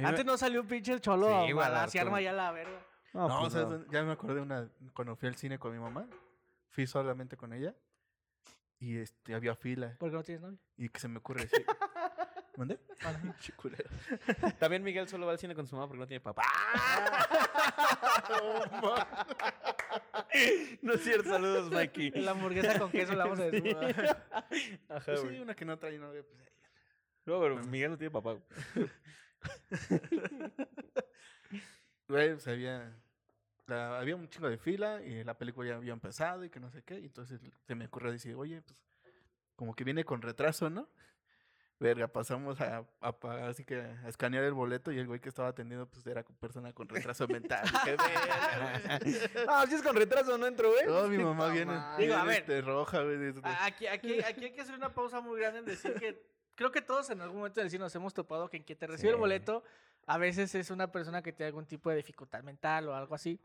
Antes 0.03 0.25
no 0.25 0.37
salió 0.37 0.61
un 0.61 0.67
pinche 0.67 0.99
cholo 0.99 1.45
Sí, 1.45 1.51
a 1.51 1.55
balancearme 1.55 2.09
harto. 2.11 2.17
allá 2.17 2.33
la 2.33 2.51
verga. 2.51 2.85
No, 3.13 3.27
No, 3.27 3.39
pues 3.41 3.53
¿sabes 3.53 3.67
no. 3.67 3.73
dónde? 3.77 3.87
ya 3.91 4.03
me 4.03 4.11
acordé 4.11 4.35
de 4.35 4.41
una, 4.41 4.69
cuando 4.93 5.15
fui 5.15 5.27
al 5.27 5.35
cine 5.35 5.57
con 5.57 5.71
mi 5.73 5.79
mamá, 5.79 6.07
fui 6.69 6.85
solamente 6.85 7.35
con 7.35 7.51
ella 7.53 7.73
y 8.79 8.97
este, 8.97 9.33
había 9.33 9.55
fila 9.55 9.95
Porque 9.99 10.15
no 10.15 10.23
tienes 10.23 10.41
novia. 10.43 10.59
y 10.77 10.89
que 10.89 10.99
se 10.99 11.07
me 11.07 11.17
ocurre 11.17 11.41
decir, 11.43 11.65
¿dónde? 12.55 12.77
Pinche 13.21 13.53
culero. 13.57 13.89
También 14.59 14.83
Miguel 14.83 15.07
solo 15.07 15.25
va 15.25 15.31
al 15.31 15.39
cine 15.39 15.55
con 15.55 15.65
su 15.65 15.75
mamá 15.75 15.87
porque 15.87 15.99
no 16.01 16.07
tiene 16.07 16.21
papá. 16.21 16.43
no 20.81 20.93
es 20.93 21.01
cierto, 21.03 21.29
saludos, 21.29 21.71
Mikey. 21.71 22.11
La 22.11 22.31
hamburguesa 22.31 22.79
con 22.79 22.91
queso 22.91 23.13
la 23.15 23.25
vamos 23.25 23.39
a 23.39 23.45
decir. 23.45 23.75
Ajá, 23.77 25.01
Pues 25.05 25.21
sí, 25.21 25.39
una 25.39 25.55
que 25.55 25.65
no 25.65 25.77
trae 25.77 25.97
novia, 25.97 26.23
pues. 26.23 26.37
No, 27.25 27.39
pero 27.41 27.57
Miguel 27.63 27.91
no 27.91 27.97
tiene 27.97 28.11
papá. 28.11 28.33
güey. 28.33 28.89
Güey, 32.07 32.33
pues 32.33 32.47
había, 32.47 32.95
la- 33.65 33.99
había 33.99 34.15
un 34.15 34.29
chingo 34.29 34.47
de 34.47 34.59
fila 34.59 35.01
y 35.01 35.23
la 35.23 35.35
película 35.35 35.69
ya 35.69 35.75
había 35.77 35.91
empezado 35.93 36.43
y 36.43 36.51
que 36.51 36.59
no 36.59 36.69
sé 36.69 36.83
qué. 36.83 36.99
Y 36.99 37.05
entonces 37.05 37.41
se 37.65 37.73
me 37.75 37.85
ocurrió 37.87 38.11
decir, 38.11 38.35
oye, 38.35 38.61
pues 38.61 38.77
como 39.55 39.73
que 39.75 39.83
viene 39.83 40.05
con 40.05 40.21
retraso, 40.21 40.69
¿no? 40.69 40.87
Verga, 41.77 42.07
pasamos 42.07 42.59
a, 42.61 42.85
a 43.01 43.11
pa- 43.19 43.47
así 43.47 43.65
que 43.65 43.75
a 43.81 44.07
escanear 44.07 44.45
el 44.45 44.53
boleto 44.53 44.93
y 44.93 44.97
el 44.99 45.07
güey 45.07 45.19
que 45.19 45.27
estaba 45.27 45.49
atendiendo 45.49 45.87
pues 45.87 46.07
era 46.07 46.23
persona 46.23 46.71
con 46.71 46.87
retraso 46.87 47.27
mental. 47.27 47.63
¡Qué 47.83 47.97
verga! 47.97 48.99
güey. 49.01 49.15
Ah, 49.49 49.65
si 49.67 49.75
es 49.75 49.81
con 49.81 49.95
retraso, 49.95 50.37
no 50.37 50.47
entro, 50.47 50.71
güey. 50.71 50.85
No, 50.87 51.07
mi 51.09 51.17
mamá 51.23 51.49
viene, 51.49 51.73
Digo, 51.97 52.15
a 52.15 52.23
ver. 52.23 52.39
este, 52.39 52.61
roja, 52.61 53.01
güey. 53.03 53.33
A- 53.43 53.65
Aquí, 53.65 53.87
aquí, 53.87 54.21
aquí 54.23 54.45
hay 54.45 54.53
que 54.53 54.61
hacer 54.61 54.75
una 54.75 54.93
pausa 54.93 55.19
muy 55.19 55.37
grande 55.39 55.59
en 55.59 55.65
decir 55.65 55.93
que 55.95 56.25
creo 56.55 56.71
que 56.71 56.81
todos 56.81 57.09
en 57.09 57.19
algún 57.19 57.39
momento 57.39 57.59
del 57.59 57.69
cine 57.69 57.83
nos 57.83 57.93
hemos 57.95 58.13
topado 58.13 58.49
que 58.49 58.55
en 58.57 58.63
quien 58.63 58.77
te 58.79 58.87
recibe 58.87 59.09
el 59.11 59.17
boleto 59.17 59.61
a 60.07 60.17
veces 60.17 60.55
es 60.55 60.69
una 60.71 60.91
persona 60.91 61.21
que 61.21 61.33
tiene 61.33 61.47
algún 61.47 61.65
tipo 61.65 61.89
de 61.89 61.97
dificultad 61.97 62.41
mental 62.43 62.87
o 62.87 62.95
algo 62.95 63.15
así. 63.15 63.37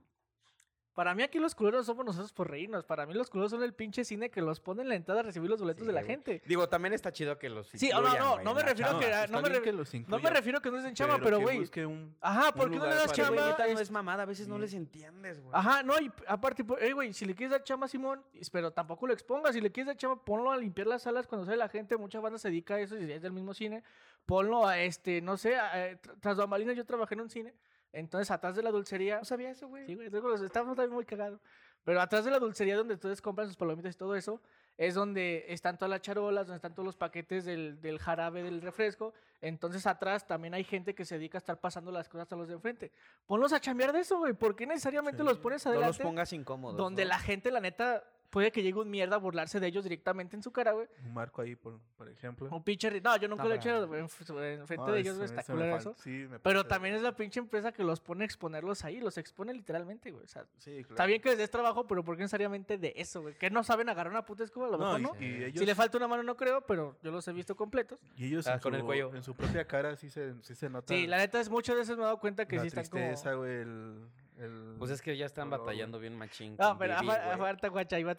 Para 0.95 1.15
mí 1.15 1.23
aquí 1.23 1.39
los 1.39 1.55
culeros 1.55 1.87
somos 1.87 2.05
nosotros 2.05 2.33
por 2.33 2.51
reírnos. 2.51 2.85
Para 2.85 3.07
mí 3.07 3.15
los 3.15 3.31
culeros 3.31 3.53
son 3.53 3.63
el 3.63 3.73
pinche 3.73 4.05
cine 4.05 4.29
que 4.29 4.43
los 4.43 4.59
pone 4.61 4.83
en 4.83 4.89
la 4.89 4.97
entrada 4.97 5.21
a 5.21 5.23
recibir 5.23 5.49
los 5.49 5.61
boletos 5.61 5.83
Sí, 5.83 5.87
de 5.87 5.93
la 5.93 6.01
güey. 6.01 6.11
gente. 6.11 6.43
Digo, 6.47 6.69
también 6.69 6.93
está 6.93 7.13
chido 7.13 7.39
que 7.39 7.49
los 7.49 7.69
Sí, 7.69 7.89
no, 7.91 8.01
no, 8.03 8.09
no, 8.43 8.53
güey, 8.53 8.55
me 8.57 8.63
refiero 8.71 8.91
chamba. 8.91 9.01
que- 9.07 9.11
está 9.11 9.27
no 9.29 9.41
me 9.43 9.49
re- 9.49 9.63
que 9.63 9.73
los 9.73 9.95
No 10.09 10.19
me 10.19 10.31
refiero 10.31 10.61
que 10.61 10.71
no 10.71 10.79
es 10.79 10.85
en 10.85 10.95
chamba, 10.95 11.19
pero 11.23 11.39
que 11.39 11.45
güey. 11.45 11.87
un- 11.87 12.17
Ajá, 12.21 12.53
¿por 12.53 12.71
qué 12.71 12.77
no 12.77 12.87
le 12.87 12.95
das 12.97 13.07
Güey, 13.07 13.17
chamba? 13.17 13.47
neta, 13.51 13.67
no 13.73 13.79
Es- 13.81 13.91
mamada, 13.91 14.25
a 14.25 14.27
veces 14.27 14.49
no 14.49 14.59
les 14.59 14.75
entiendes, 14.75 15.41
güey. 15.41 15.53
Ajá, 15.55 15.83
no, 15.85 15.99
y 16.01 16.11
aparte, 16.27 16.65
pues, 16.65 16.83
eh, 16.83 16.93
güey, 16.93 17.13
si 17.13 17.25
le 17.25 17.35
quieres 17.35 17.53
dar 17.53 17.63
chamba 17.63 17.87
a 17.87 17.89
Simón, 17.89 18.23
pero 18.51 18.73
tampoco 18.73 19.07
lo 19.07 19.13
expongas. 19.13 19.55
Si 19.55 19.61
le 19.61 19.71
quieres 19.71 19.87
dar 19.87 19.97
chamba, 19.97 20.23
ponlo 20.25 20.51
a 20.51 20.57
limpiar 20.59 20.89
las 20.89 21.03
salas 21.03 21.27
cuando 21.27 21.45
sale 21.47 21.57
la 21.57 21.69
gente. 21.69 21.97
Muchas 21.97 22.21
bandas 22.21 22.43
se 22.43 22.49
dedica 22.49 22.75
a 22.75 22.81
eso 22.81 22.99
y 22.99 23.11
es 23.11 23.23
del 23.23 23.33
mismo 23.33 23.55
cine. 23.55 23.85
Ponlo 24.27 24.67
a, 24.67 24.79
este, 24.81 25.23
no 25.23 25.37
sé, 25.37 25.57
a, 25.57 25.89
eh, 25.89 25.99
tr- 26.03 26.17
tras 26.21 26.37
bambalinas 26.37 26.77
yo 26.77 26.85
trabajé 26.85 27.15
en 27.15 27.21
un 27.23 27.31
cine. 27.31 27.55
Entonces, 27.93 28.31
atrás 28.31 28.55
de 28.57 28.63
la 28.63 28.71
dulcería. 28.71 29.19
No 29.19 29.25
sabía 29.25 29.51
eso, 29.51 29.69
güey. 29.69 29.87
Sí, 29.87 29.95
güey, 29.95 30.11
luego 30.11 30.29
los 30.29 30.41
estamos 30.43 30.77
también 30.77 30.95
muy 30.95 31.05
cagados. 31.05 31.41
Pero 31.85 32.01
atrás 32.01 32.25
de 32.25 32.31
la 32.31 32.39
dulcería 32.39 32.77
donde 32.77 32.95
ustedes 32.95 33.23
compran 33.23 33.49
sus 33.49 33.57
palomitas 33.57 33.95
y 33.95 33.99
todo 33.99 34.15
eso, 34.15 34.41
es 34.77 34.95
donde 34.95 35.47
están 35.49 35.77
todas 35.79 35.91
las 35.91 36.03
charolas, 36.03 36.47
donde 36.47 36.57
están 36.57 36.75
todos 36.75 36.85
los 36.85 36.97
paquetes 36.97 37.45
del, 37.47 37.81
del 37.81 37.99
jarabe 37.99 38.43
del 38.43 38.61
refresco. 38.61 39.15
Entonces 39.41 39.87
atrás 39.87 40.27
también 40.27 40.53
hay 40.53 40.63
gente 40.65 40.95
que 40.95 41.05
se 41.07 41.17
dedica 41.17 41.39
a 41.39 41.41
estar 41.41 41.59
pasando 41.59 41.91
las 41.91 42.09
cosas 42.09 42.31
a 42.33 42.37
los 42.37 42.49
de 42.49 42.55
enfrente. 42.55 42.93
Ponlos 43.27 43.53
a 43.55 43.61
chambear 43.61 43.93
de 43.93 44.01
eso, 44.01 44.19
güey. 44.19 44.35
¿Por 44.35 44.55
qué 44.55 44.67
necesariamente 44.67 45.23
Sí. 45.23 45.25
los 45.29 45.39
pones 45.39 45.65
No 45.65 45.73
los 45.73 45.79
adelante? 45.83 46.03
pongas 46.05 46.33
incómodos. 46.35 46.77
donde 46.77 47.05
¿no? 47.05 47.09
la 47.09 47.19
gente, 47.19 47.51
la 47.51 47.61
neta, 47.61 48.05
puede 48.31 48.51
que 48.53 48.63
llegue 48.63 48.79
un 48.79 48.89
mierda 48.91 49.17
a 49.17 49.19
burlarse 49.19 49.61
de 49.61 49.67
ellos 49.67 49.83
directamente 49.85 50.37
en 50.37 50.43
su 50.43 50.53
cara, 50.53 50.73
güey. 50.73 50.87
Un 51.05 51.13
marco 51.15 51.43
ahí, 51.43 51.57
por, 51.57 51.79
por 51.97 52.09
ejemplo. 52.09 52.49
Un 52.51 52.63
pinche... 52.63 52.91
ri- 52.91 53.03
No, 53.03 53.17
yo 53.17 53.29
nunca 53.29 53.43
No, 53.43 53.49
lo 53.49 53.55
he 53.55 53.59
hecho 53.59 53.71
en, 53.95 54.01
en 54.01 54.09
frente 54.09 54.33
No, 54.77 54.93
de 54.93 55.01
ellos, 55.01 55.17
güey. 55.17 55.27
Está 55.29 55.41
eso 55.43 55.53
culero 55.53 55.95
sí, 55.99 56.11
me 56.31 56.39
Pero 56.39 56.65
también 56.67 56.95
es 56.95 57.03
la 57.03 57.15
pinche 57.17 57.41
empresa 57.41 57.73
que 57.73 57.83
los 57.85 58.01
pone 58.01 58.23
a 58.23 58.27
exponerlos 58.27 58.85
ahí. 58.85 59.01
Los 59.01 59.19
expone 59.19 59.53
literalmente, 59.53 60.11
güey. 60.11 60.25
O 60.25 60.29
sea, 60.29 60.45
Sí, 60.59 60.71
claro. 60.83 60.91
Está 60.95 61.07
bien 61.07 61.21
que 61.21 61.31
les 61.31 61.39
des 61.39 61.51
trabajo, 61.51 61.87
pero 61.87 62.05
¿por 62.05 62.17
qué 62.17 62.23
necesariamente 62.23 62.79
de 62.79 62.93
eso, 62.97 63.23
güey? 63.23 63.35
Que 63.35 63.51
no 63.51 63.65
saben 63.65 63.89
agarrar 63.89 64.13
una 64.13 64.25
puta 64.25 64.45
escoba, 64.45 64.67
a 64.69 64.71
lo 64.71 64.79
No, 64.79 64.99
mejor 64.99 65.01
y, 65.23 65.27
no. 65.27 65.27
y 65.41 65.45
ellos, 65.45 65.59
Si 65.61 65.67
le 65.67 65.75
falta 65.75 65.97
una 65.97 66.09
mano 66.09 66.23
no 66.23 66.37
creo, 66.37 66.61
pero 66.67 66.97
yo 67.03 67.11
los 67.11 67.27
he 67.29 67.33
visto 67.33 67.57
completos. 67.57 68.01
y 68.17 68.27
ellos 68.27 68.47
Ah, 68.47 68.55
en, 68.55 68.61
con 68.61 68.75
el 68.75 68.81
su- 68.81 68.87
cuello. 68.87 69.15
en 69.15 69.23
su 69.23 69.35
propia 69.35 69.65
cara 69.67 69.97
sí 69.97 70.09
se, 70.09 70.35
sí 70.43 70.55
se 70.55 70.71
nota 70.71 70.95
Sí, 70.95 71.07
la 71.07 71.19
neta 71.19 71.41
es 71.41 71.51
muchas 71.51 71.77
veces 71.77 71.97
me 71.97 72.03
he 72.03 72.07
dado 72.07 72.21
cuenta 72.21 72.47
que 72.47 72.57
la 72.57 72.63
sí 72.63 72.69
están 72.69 72.85
tristeza, 72.85 73.31
como... 73.31 73.43
güey, 73.43 73.55
el, 73.61 74.01
el- 74.41 74.77
Pues 74.79 74.91
es 74.91 75.03
que 75.03 75.17
ya 75.17 75.27
están 75.27 75.51
batallando 75.51 75.99
bien 75.99 76.17
machín. 76.17 76.57
No, 76.59 76.77
pero 76.79 76.95
falta 77.39 77.69
guacha, 77.69 77.99
iba 77.99 78.13
a 78.13 78.17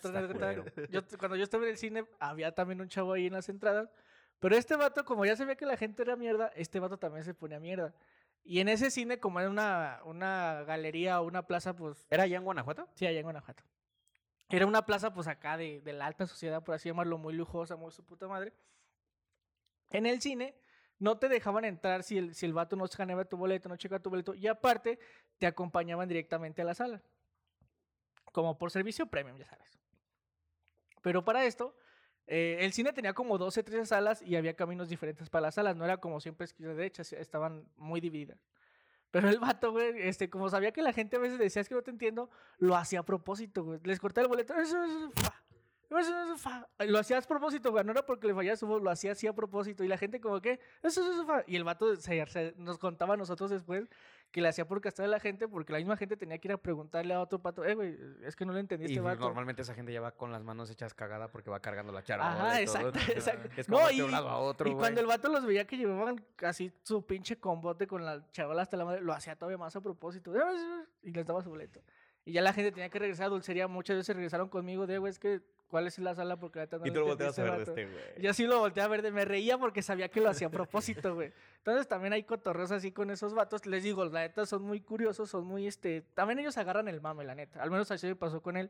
yo, 0.89 1.01
Cuando 1.17 1.35
yo 1.35 1.43
estaba 1.43 1.63
en 1.63 1.69
el 1.71 1.77
cine, 1.77 2.05
había 2.19 2.53
también 2.53 2.81
un 2.81 2.87
chavo 2.87 3.13
ahí 3.13 3.27
en 3.27 3.33
las 3.33 3.49
entradas. 3.49 3.89
Pero 4.39 4.55
este 4.55 4.75
vato, 4.75 5.05
como 5.05 5.25
ya 5.25 5.35
sabía 5.35 5.55
que 5.55 5.65
la 5.65 5.77
gente 5.77 6.01
era 6.01 6.15
mierda, 6.15 6.51
este 6.55 6.79
vato 6.79 6.97
también 6.97 7.23
se 7.23 7.33
ponía 7.33 7.59
mierda. 7.59 7.93
Y 8.43 8.59
en 8.59 8.69
ese 8.69 8.89
cine, 8.89 9.19
como 9.19 9.39
era 9.39 9.49
una, 9.49 9.99
una 10.03 10.63
galería 10.63 11.21
o 11.21 11.25
una 11.25 11.45
plaza, 11.45 11.75
pues 11.75 12.07
¿Era 12.09 12.23
allá 12.23 12.37
en 12.37 12.43
Guanajuato? 12.43 12.87
Sí, 12.95 13.05
allá 13.05 13.19
en 13.19 13.23
Guanajuato. 13.23 13.63
Era 14.49 14.65
una 14.65 14.85
plaza, 14.85 15.13
pues 15.13 15.27
acá 15.27 15.57
de, 15.57 15.81
de 15.81 15.93
la 15.93 16.07
alta 16.07 16.25
sociedad, 16.25 16.63
por 16.63 16.73
así 16.75 16.89
llamarlo, 16.89 17.17
muy 17.19 17.33
lujosa, 17.33 17.75
muy 17.75 17.91
su 17.91 18.03
puta 18.03 18.27
madre. 18.27 18.51
En 19.91 20.05
el 20.05 20.21
cine 20.21 20.55
no 21.01 21.17
te 21.17 21.27
dejaban 21.29 21.65
entrar 21.65 22.03
si 22.03 22.19
el, 22.19 22.35
si 22.35 22.45
el 22.45 22.53
vato 22.53 22.75
no 22.75 22.85
escaneaba 22.85 23.25
tu 23.25 23.35
boleto, 23.35 23.67
no 23.67 23.75
checaba 23.75 23.99
tu 23.99 24.11
boleto. 24.11 24.35
Y 24.35 24.45
aparte, 24.45 24.99
te 25.39 25.47
acompañaban 25.47 26.07
directamente 26.07 26.61
a 26.61 26.65
la 26.65 26.75
sala. 26.75 27.01
Como 28.31 28.57
por 28.59 28.69
servicio 28.69 29.07
premium, 29.07 29.35
ya 29.35 29.47
sabes. 29.47 29.79
Pero 31.01 31.25
para 31.25 31.43
esto, 31.43 31.75
eh, 32.27 32.57
el 32.59 32.71
cine 32.71 32.93
tenía 32.93 33.13
como 33.13 33.39
12, 33.39 33.63
13 33.63 33.85
salas 33.87 34.21
y 34.21 34.35
había 34.35 34.55
caminos 34.55 34.89
diferentes 34.89 35.27
para 35.31 35.41
las 35.47 35.55
salas. 35.55 35.75
No 35.75 35.85
era 35.85 35.97
como 35.97 36.19
siempre 36.21 36.45
izquierda 36.45 36.75
derecha, 36.75 37.01
estaban 37.17 37.67
muy 37.77 37.99
divididas. 37.99 38.37
Pero 39.09 39.27
el 39.27 39.39
vato, 39.39 39.71
güey, 39.71 40.07
este, 40.07 40.29
como 40.29 40.51
sabía 40.51 40.71
que 40.71 40.83
la 40.83 40.93
gente 40.93 41.15
a 41.15 41.19
veces 41.19 41.39
decía 41.39 41.63
es 41.63 41.67
que 41.67 41.75
no 41.75 41.81
te 41.81 41.89
entiendo, 41.89 42.29
lo 42.59 42.75
hacía 42.75 42.99
a 42.99 43.03
propósito, 43.03 43.63
güey. 43.63 43.79
Les 43.83 43.99
cortaba 43.99 44.25
el 44.25 44.29
boleto. 44.29 44.53
Lo 46.87 46.99
hacía 46.99 47.17
a 47.17 47.21
propósito, 47.21 47.71
güey. 47.71 47.83
No 47.83 47.91
era 47.91 48.05
porque 48.05 48.27
le 48.27 48.33
fallara 48.33 48.55
su 48.55 48.65
voz, 48.65 48.81
lo 48.81 48.89
hacía 48.89 49.11
así 49.11 49.27
a 49.27 49.33
propósito. 49.33 49.83
Y 49.83 49.87
la 49.87 49.97
gente, 49.97 50.19
como 50.21 50.41
que, 50.41 50.59
eso, 50.81 51.01
eso, 51.01 51.25
fa. 51.25 51.43
Y 51.47 51.55
el 51.57 51.63
vato 51.63 51.95
se- 51.97 52.25
se- 52.27 52.53
nos 52.57 52.77
contaba 52.77 53.13
a 53.15 53.17
nosotros 53.17 53.49
después 53.49 53.87
que 54.31 54.39
le 54.41 54.47
hacía 54.47 54.65
por 54.65 54.79
castar 54.79 55.05
a 55.05 55.09
la 55.09 55.19
gente 55.19 55.49
porque 55.49 55.73
la 55.73 55.79
misma 55.79 55.97
gente 55.97 56.15
tenía 56.15 56.37
que 56.37 56.47
ir 56.47 56.53
a 56.53 56.57
preguntarle 56.57 57.13
a 57.13 57.19
otro 57.19 57.39
pato, 57.39 57.65
eh, 57.65 57.75
güey, 57.75 57.97
es 58.23 58.37
que 58.37 58.45
no 58.45 58.53
le 58.53 58.61
entendí 58.61 58.85
a 58.85 58.87
Y 58.87 58.91
este 58.93 59.01
vato. 59.01 59.19
normalmente 59.19 59.61
esa 59.63 59.73
gente 59.73 59.91
ya 59.91 59.99
va 59.99 60.11
con 60.11 60.31
las 60.31 60.41
manos 60.43 60.69
hechas 60.69 60.93
cagada 60.93 61.27
porque 61.29 61.49
va 61.49 61.59
cargando 61.59 61.91
la 61.91 62.01
charla. 62.03 62.31
Ajá, 62.31 62.61
exacto, 62.61 62.93
exacto. 63.13 63.49
Es 63.57 63.67
como 63.67 63.81
No, 63.81 63.87
de 63.87 63.93
y, 63.95 64.01
un 64.01 64.11
lado 64.11 64.29
a 64.29 64.37
otro, 64.39 64.67
y 64.69 64.71
güey. 64.71 64.79
cuando 64.79 65.01
el 65.01 65.07
vato 65.07 65.27
los 65.27 65.45
veía 65.45 65.67
que 65.67 65.75
llevaban 65.75 66.23
así 66.43 66.71
su 66.83 67.05
pinche 67.05 67.37
combote 67.37 67.85
con 67.87 68.05
la 68.05 68.25
chavala 68.31 68.61
hasta 68.61 68.77
la 68.77 68.85
madre, 68.85 69.01
lo 69.01 69.11
hacía 69.11 69.35
todavía 69.35 69.57
más 69.57 69.75
a 69.75 69.81
propósito. 69.81 70.31
Y 71.03 71.11
les 71.11 71.25
daba 71.25 71.41
su 71.43 71.49
boleto. 71.49 71.81
Y 72.23 72.31
ya 72.31 72.41
la 72.41 72.53
gente 72.53 72.71
tenía 72.71 72.89
que 72.89 72.99
regresar 72.99 73.25
a 73.25 73.29
dulcería. 73.29 73.67
Muchas 73.67 73.97
veces 73.97 74.15
regresaron 74.15 74.47
conmigo 74.47 74.87
de, 74.87 74.97
güey, 74.99 75.09
es 75.09 75.19
que, 75.19 75.41
¿cuál 75.71 75.87
es 75.87 75.97
la 75.97 76.13
sala? 76.13 76.37
Porque 76.37 76.59
ahorita 76.59 76.77
no 76.77 76.85
Y 76.85 76.91
tú 76.91 76.99
lo 76.99 77.05
volteas 77.07 77.39
a 77.39 77.43
ver 77.43 77.51
de 77.53 77.57
vato". 77.59 77.71
este, 77.71 77.85
güey. 77.85 78.21
Yo 78.21 78.33
sí 78.33 78.45
lo 78.45 78.59
volteé 78.59 78.83
a 78.83 78.87
ver, 78.89 79.01
de, 79.01 79.11
me 79.11 79.25
reía 79.25 79.57
porque 79.57 79.81
sabía 79.81 80.09
que 80.09 80.19
lo 80.19 80.29
hacía 80.29 80.47
a 80.47 80.51
propósito, 80.51 81.15
güey. 81.15 81.31
Entonces 81.57 81.87
también 81.87 82.13
hay 82.13 82.23
cotorreos 82.23 82.71
así 82.71 82.91
con 82.91 83.09
esos 83.09 83.33
vatos. 83.33 83.65
Les 83.65 83.83
digo, 83.83 84.05
la 84.05 84.19
neta 84.19 84.45
son 84.45 84.63
muy 84.63 84.81
curiosos, 84.81 85.29
son 85.29 85.45
muy, 85.45 85.65
este... 85.65 86.01
También 86.13 86.37
ellos 86.39 86.57
agarran 86.57 86.87
el 86.89 87.01
mame, 87.01 87.23
la 87.23 87.33
neta. 87.33 87.63
Al 87.63 87.71
menos 87.71 87.89
así 87.89 88.05
me 88.05 88.15
pasó 88.15 88.41
con 88.41 88.57
él. 88.57 88.69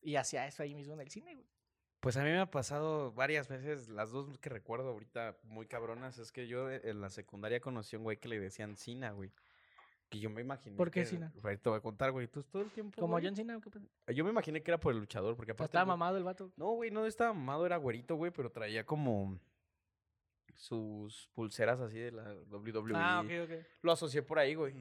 Y 0.00 0.16
hacía 0.16 0.46
eso 0.46 0.62
ahí 0.62 0.74
mismo 0.74 0.94
en 0.94 1.00
el 1.00 1.10
cine, 1.10 1.34
güey. 1.34 1.46
Pues 2.00 2.16
a 2.16 2.24
mí 2.24 2.30
me 2.30 2.40
ha 2.40 2.50
pasado 2.50 3.12
varias 3.12 3.46
veces, 3.46 3.88
las 3.88 4.10
dos 4.10 4.36
que 4.38 4.48
recuerdo 4.48 4.88
ahorita 4.88 5.36
muy 5.44 5.66
cabronas, 5.66 6.18
es 6.18 6.32
que 6.32 6.48
yo 6.48 6.68
en 6.68 7.00
la 7.00 7.10
secundaria 7.10 7.60
conocí 7.60 7.94
a 7.94 8.00
un 8.00 8.04
güey 8.04 8.16
que 8.16 8.28
le 8.28 8.40
decían 8.40 8.76
Cina, 8.76 9.12
güey. 9.12 9.30
Que 10.12 10.20
yo 10.20 10.28
me 10.28 10.42
imaginé. 10.42 10.76
¿Por 10.76 10.90
qué 10.90 11.00
que- 11.00 11.06
Cena? 11.06 11.32
Ahorita 11.42 11.62
te 11.62 11.68
voy 11.70 11.78
a 11.78 11.80
contar, 11.80 12.10
güey. 12.12 12.28
Tú 12.28 12.42
todo 12.42 12.60
el 12.62 12.70
tiempo. 12.70 13.00
Como 13.00 13.14
güey, 13.14 13.24
John 13.24 13.34
Cena, 13.34 13.58
¿qué 13.62 13.70
pasa? 13.70 13.86
Yo 14.08 14.24
me 14.24 14.30
imaginé 14.30 14.62
que 14.62 14.70
era 14.70 14.78
por 14.78 14.92
el 14.92 15.00
luchador, 15.00 15.34
porque 15.36 15.52
aparte. 15.52 15.70
estaba 15.70 15.84
el 15.84 15.86
güey- 15.86 15.88
mamado 15.88 16.16
el 16.18 16.24
vato. 16.24 16.52
No, 16.56 16.72
güey, 16.72 16.90
no 16.90 17.06
estaba 17.06 17.32
mamado, 17.32 17.64
era 17.64 17.78
güerito, 17.78 18.14
güey, 18.16 18.30
pero 18.30 18.50
traía 18.52 18.84
como 18.84 19.40
sus 20.54 21.28
pulseras 21.32 21.80
así 21.80 21.98
de 21.98 22.12
la 22.12 22.34
WWE. 22.50 22.92
Ah, 22.94 23.22
ok, 23.24 23.30
ok. 23.50 23.66
Lo 23.80 23.92
asocié 23.92 24.22
por 24.22 24.38
ahí, 24.38 24.54
güey. 24.54 24.74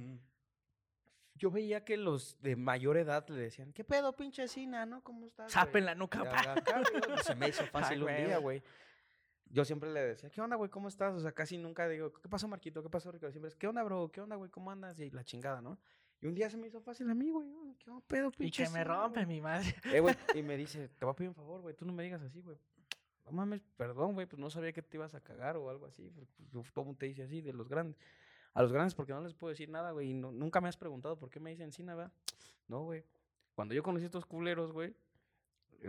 Yo 1.36 1.50
veía 1.50 1.86
que 1.86 1.96
los 1.96 2.38
de 2.42 2.58
mayor 2.58 2.98
edad 2.98 3.26
le 3.30 3.40
decían, 3.42 3.72
¿qué 3.72 3.86
pedo, 3.86 4.14
pinche 4.16 4.50
Cina, 4.50 4.86
no? 4.86 5.02
¿Cómo 5.02 5.26
estás? 5.28 5.50
Zap 5.52 5.70
güey?" 5.72 5.80
en 5.82 5.86
la 5.86 5.96
nuca, 5.96 6.20
Y 6.20 6.24
pa. 6.24 6.52
acá, 6.54 6.82
güey, 6.92 7.18
Se 7.24 7.36
me 7.36 7.48
hizo 7.48 7.64
fácil 7.72 8.00
un 8.00 8.04
güey, 8.10 8.26
día, 8.26 8.38
güey. 8.38 8.62
Yo 9.54 9.66
siempre 9.66 9.92
le 9.92 10.00
decía, 10.02 10.30
¿qué 10.30 10.40
onda, 10.42 10.56
güey? 10.56 10.70
¿Cómo 10.70 10.88
estás? 10.88 11.14
O 11.14 11.20
sea, 11.20 11.32
casi 11.34 11.58
nunca 11.58 11.88
digo, 11.90 12.14
¿qué 12.14 12.30
pasó, 12.30 12.48
Marquito? 12.48 12.82
¿Qué 12.82 12.90
pasó, 12.90 13.12
Ricardo? 13.12 13.32
Siempre 13.32 13.50
es, 13.50 13.56
¿qué 13.56 13.68
onda, 13.68 13.84
bro? 13.84 14.10
¿Qué 14.12 14.22
onda, 14.22 14.36
güey? 14.38 14.50
¿Cómo 14.50 14.72
andas? 14.72 15.00
Y 15.00 15.10
la 15.12 15.24
chingada, 15.24 15.62
¿no? 15.62 15.78
Y 16.22 16.28
un 16.28 16.36
día 16.36 16.50
se 16.50 16.56
me 16.58 16.68
hizo 16.68 16.80
fácil 16.82 17.10
a 17.10 17.14
mí, 17.16 17.30
güey. 17.32 17.48
¿Qué 17.80 17.90
onda, 17.90 18.02
pedo, 18.08 18.30
Y 18.30 18.38
pinche 18.38 18.64
que 18.64 18.70
me 18.70 18.84
rompe 18.84 19.26
güey?" 19.26 19.36
mi 19.36 19.42
madre. 19.42 19.76
Eh, 19.92 20.00
güey, 20.00 20.16
y 20.36 20.42
me 20.44 20.56
dice, 20.56 20.88
te 20.90 21.04
voy 21.06 21.12
a 21.12 21.16
pedir 21.16 21.30
un 21.30 21.36
favor, 21.36 21.62
güey, 21.62 21.76
tú 21.76 21.86
no 21.86 21.92
me 21.94 22.04
digas 22.04 22.22
así, 22.22 22.42
güey. 22.42 22.58
No 23.26 23.32
mames, 23.34 23.62
perdón, 23.78 24.14
güey, 24.14 24.26
pues 24.26 24.40
no 24.40 24.50
sabía 24.50 24.72
que 24.72 24.82
te 24.82 24.98
ibas 24.98 25.14
a 25.16 25.22
cagar 25.22 25.58
o 25.58 25.70
algo 25.70 25.86
así. 25.86 26.10
porque, 26.12 26.32
pues, 26.52 26.72
¿Cómo 26.72 26.96
te 26.96 27.08
dice 27.08 27.24
así 27.24 27.42
de 27.42 27.52
los 27.54 27.68
grandes? 27.68 27.98
A 28.54 28.62
los 28.62 28.72
grandes 28.72 28.94
porque 28.96 29.14
no 29.14 29.22
les 29.22 29.34
puedo 29.34 29.50
decir 29.50 29.70
nada, 29.70 29.92
güey. 29.92 30.10
Y 30.12 30.14
no- 30.14 30.32
nunca 30.32 30.62
me 30.62 30.70
has 30.70 30.78
preguntado 30.78 31.18
por 31.18 31.30
qué 31.30 31.40
me 31.40 31.50
dicen 31.50 31.72
Cina, 31.72 31.96
¿verdad? 31.96 32.14
No, 32.68 32.84
güey. 32.84 33.04
Cuando 33.56 33.74
yo 33.74 33.84
conocí 33.84 34.04
a 34.04 34.08
estos 34.08 34.26
culeros, 34.26 34.72
güey, 34.72 34.94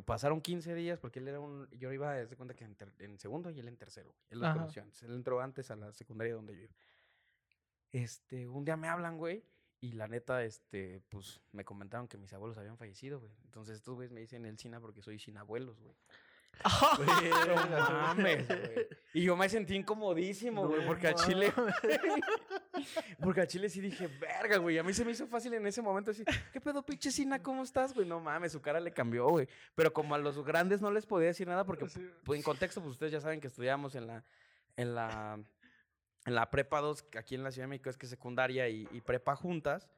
pasaron 0.01 0.40
15 0.40 0.74
días 0.74 0.99
porque 0.99 1.18
él 1.18 1.28
era 1.28 1.38
un... 1.40 1.68
Yo 1.72 1.93
iba, 1.93 2.14
de 2.14 2.36
cuenta 2.36 2.55
que 2.55 2.64
en, 2.64 2.74
ter- 2.74 2.95
en 2.99 3.18
segundo 3.18 3.51
y 3.51 3.61
él 3.61 3.68
en 3.68 3.76
tercero. 3.76 4.09
güey. 4.11 4.22
Él 4.30 4.38
los 4.38 4.49
Ajá. 4.49 4.59
conoció 4.61 4.82
antes. 4.82 5.03
Él 5.03 5.12
entró 5.14 5.40
antes 5.40 5.70
a 5.70 5.76
la 5.76 5.93
secundaria 5.93 6.34
donde 6.34 6.55
yo 6.57 6.62
iba. 6.62 6.72
Este, 7.90 8.49
un 8.49 8.64
día 8.64 8.76
me 8.78 8.88
hablan, 8.88 9.18
güey. 9.18 9.45
Y 9.80 9.93
la 9.93 10.07
neta, 10.09 10.45
este, 10.45 11.03
pues 11.09 11.40
me 11.51 11.64
comentaron 11.64 12.07
que 12.09 12.16
mis 12.16 12.32
abuelos 12.32 12.57
habían 12.57 12.78
fallecido, 12.78 13.18
güey. 13.20 13.32
Entonces 13.45 13.76
estos 13.76 13.95
güeyes 13.97 14.12
me 14.12 14.20
dicen 14.20 14.47
el 14.47 14.57
Cina 14.59 14.80
porque 14.80 15.03
soy 15.03 15.18
sin 15.18 15.36
abuelos, 15.36 15.78
güey. 15.80 15.95
No 17.49 17.57
mames, 17.90 18.47
güey. 18.47 18.86
Y 19.14 19.22
yo 19.24 19.36
me 19.36 19.49
sentí 19.49 19.74
incomodísimo, 19.74 20.68
güey, 20.68 20.86
porque 20.86 21.09
a 21.09 21.14
Chile. 21.14 21.53
Porque 23.20 23.40
a 23.40 23.46
Chile 23.46 23.68
sí 23.68 23.80
dije, 23.80 24.06
verga, 24.06 24.56
güey. 24.58 24.78
A 24.78 24.82
mí 24.82 24.92
se 24.92 25.04
me 25.04 25.12
hizo 25.12 25.26
fácil 25.26 25.54
en 25.54 25.66
ese 25.66 25.82
momento 25.82 26.10
decir, 26.10 26.26
¿qué 26.52 26.60
pedo, 26.60 26.84
pinche 26.84 27.10
Cina? 27.10 27.42
¿Cómo 27.42 27.62
estás, 27.62 27.94
güey? 27.94 28.06
No 28.06 28.20
mames, 28.20 28.52
su 28.52 28.60
cara 28.60 28.80
le 28.80 28.92
cambió, 28.92 29.28
güey. 29.28 29.48
Pero 29.74 29.92
como 29.92 30.14
a 30.14 30.18
los 30.18 30.44
grandes 30.44 30.80
no 30.80 30.90
les 30.90 31.06
podía 31.06 31.28
decir 31.28 31.46
nada, 31.46 31.64
porque 31.64 31.86
pues, 32.24 32.38
en 32.38 32.42
contexto, 32.42 32.80
pues 32.80 32.92
ustedes 32.92 33.12
ya 33.12 33.20
saben 33.20 33.40
que 33.40 33.48
estudiamos 33.48 33.94
en 33.94 34.06
la. 34.06 34.24
En 34.76 34.94
la 34.94 35.38
en 36.24 36.34
la 36.36 36.50
prepa 36.50 36.80
2, 36.80 37.02
que 37.02 37.18
aquí 37.18 37.34
en 37.34 37.42
la 37.42 37.50
Ciudad 37.50 37.64
de 37.64 37.70
México 37.70 37.90
es 37.90 37.98
que 37.98 38.06
secundaria 38.06 38.68
y, 38.68 38.88
y 38.92 39.00
prepa 39.00 39.34
juntas, 39.34 39.88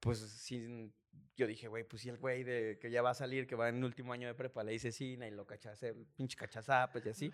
pues 0.00 0.18
sí, 0.18 0.92
yo 1.36 1.46
dije, 1.46 1.68
güey, 1.68 1.84
pues 1.84 2.02
sí, 2.02 2.08
el 2.08 2.18
güey 2.18 2.44
de 2.44 2.78
que 2.80 2.90
ya 2.90 3.02
va 3.02 3.10
a 3.10 3.14
salir, 3.14 3.46
que 3.46 3.54
va 3.54 3.68
en 3.68 3.76
el 3.76 3.84
último 3.84 4.12
año 4.12 4.28
de 4.28 4.34
prepa, 4.34 4.62
le 4.62 4.72
dice 4.72 4.92
Cina 4.92 5.26
y 5.26 5.30
lo 5.30 5.46
cachace, 5.46 5.88
el 5.88 6.06
pinche 6.16 6.36
cachazapes 6.36 7.04
y 7.06 7.08
así. 7.08 7.32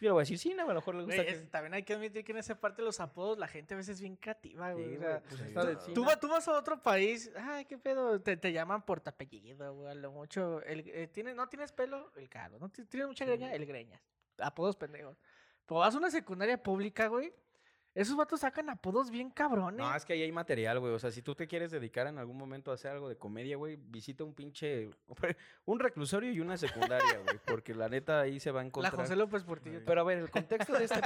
Yo 0.00 0.08
le 0.08 0.12
voy 0.12 0.20
a 0.20 0.22
decir 0.22 0.38
Cina, 0.38 0.62
güey, 0.64 0.70
a 0.70 0.74
lo 0.74 0.80
mejor 0.80 0.94
le 0.94 1.02
gusta. 1.04 1.16
Güey, 1.22 1.26
que- 1.26 1.32
es- 1.42 1.50
también 1.50 1.74
hay 1.74 1.82
que 1.82 1.92
admitir 1.94 2.24
que 2.24 2.32
en 2.32 2.38
esa 2.38 2.58
parte 2.58 2.80
de 2.82 2.86
los 2.86 3.00
apodos 3.00 3.38
la 3.38 3.46
gente 3.46 3.74
a 3.74 3.76
veces 3.76 3.96
es 3.96 4.00
bien 4.00 4.16
creativa, 4.16 4.72
güey. 4.72 4.84
Sí, 4.92 4.96
güey, 4.96 5.20
pues 5.28 5.38
de 5.66 5.76
tú, 5.94 6.04
vas- 6.04 6.20
tú 6.20 6.28
vas 6.28 6.48
a 6.48 6.58
otro 6.58 6.82
país, 6.82 7.30
ay, 7.36 7.66
qué 7.66 7.76
pedo, 7.78 8.20
te, 8.20 8.36
te 8.36 8.52
llaman 8.52 8.82
por 8.84 9.00
tu 9.00 9.10
apellido, 9.10 9.74
güey, 9.74 9.90
a 9.90 9.94
lo 9.94 10.10
mucho. 10.10 10.62
El, 10.62 10.80
eh, 10.88 11.06
¿tienes, 11.08 11.36
¿No 11.36 11.48
tienes 11.48 11.72
pelo? 11.72 12.10
El 12.16 12.28
caro. 12.28 12.58
¿No 12.58 12.70
ti- 12.70 12.84
tienes 12.86 13.08
mucha 13.08 13.24
greña? 13.26 13.52
El 13.54 13.66
greñas. 13.66 14.00
Apodos 14.38 14.74
pendejos. 14.76 15.18
Pero 15.66 15.80
vas 15.80 15.94
a 15.94 15.98
una 15.98 16.10
secundaria 16.10 16.60
pública, 16.62 17.06
güey. 17.08 17.32
Esos 17.92 18.16
vatos 18.16 18.40
sacan 18.40 18.70
apodos 18.70 19.10
bien 19.10 19.30
cabrones. 19.30 19.78
No, 19.78 19.94
es 19.96 20.04
que 20.04 20.12
ahí 20.12 20.22
hay 20.22 20.30
material, 20.30 20.78
güey. 20.78 20.92
O 20.92 20.98
sea, 21.00 21.10
si 21.10 21.22
tú 21.22 21.34
te 21.34 21.48
quieres 21.48 21.72
dedicar 21.72 22.06
en 22.06 22.18
algún 22.18 22.36
momento 22.36 22.70
a 22.70 22.74
hacer 22.74 22.92
algo 22.92 23.08
de 23.08 23.16
comedia, 23.16 23.56
güey, 23.56 23.76
visita 23.76 24.22
un 24.22 24.32
pinche. 24.34 24.90
Un 25.64 25.80
reclusorio 25.80 26.30
y 26.32 26.40
una 26.40 26.56
secundaria, 26.56 27.18
güey. 27.24 27.38
Porque 27.44 27.74
la 27.74 27.88
neta 27.88 28.20
ahí 28.20 28.38
se 28.40 28.50
va 28.52 28.60
a 28.60 28.62
la 28.62 28.68
encontrar. 28.68 28.94
José 28.94 29.16
López 29.16 29.42
Portillo. 29.44 29.80
Pero 29.84 30.00
a 30.00 30.04
ver, 30.04 30.18
el 30.18 30.30
contexto 30.30 30.72
de 30.78 30.84
este. 30.84 31.00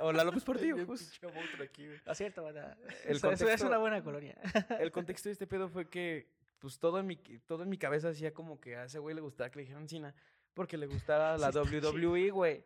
O 0.00 0.12
la 0.12 0.24
López 0.24 0.44
Portillo, 0.44 0.76
justo. 0.86 1.28
Lo 2.04 2.14
cierto, 2.14 2.44
¿verdad? 2.44 2.76
El 3.04 3.16
Eso- 3.16 3.30
eso 3.30 3.30
es 3.30 3.38
contexto- 3.40 3.66
una 3.66 3.78
buena 3.78 4.02
colonia. 4.02 4.36
El 4.80 4.90
contexto 4.92 5.28
de 5.28 5.32
este 5.34 5.46
pedo 5.46 5.68
fue 5.68 5.88
que, 5.88 6.28
pues 6.58 6.78
todo 6.78 6.98
en 7.00 7.06
mi, 7.06 7.16
todo 7.16 7.62
en 7.62 7.68
mi 7.68 7.78
cabeza 7.78 8.08
hacía 8.10 8.32
como 8.34 8.60
que 8.60 8.76
a 8.76 8.84
ese 8.84 8.98
güey 8.98 9.14
le 9.14 9.20
gustaba 9.20 9.50
que 9.50 9.58
le 9.58 9.62
dijeran 9.64 9.88
Cina, 9.88 10.14
porque 10.54 10.76
le 10.76 10.86
gustaba 10.86 11.36
la 11.38 11.52
Sí, 11.52 11.58
WWE, 11.58 12.30
güey. 12.30 12.64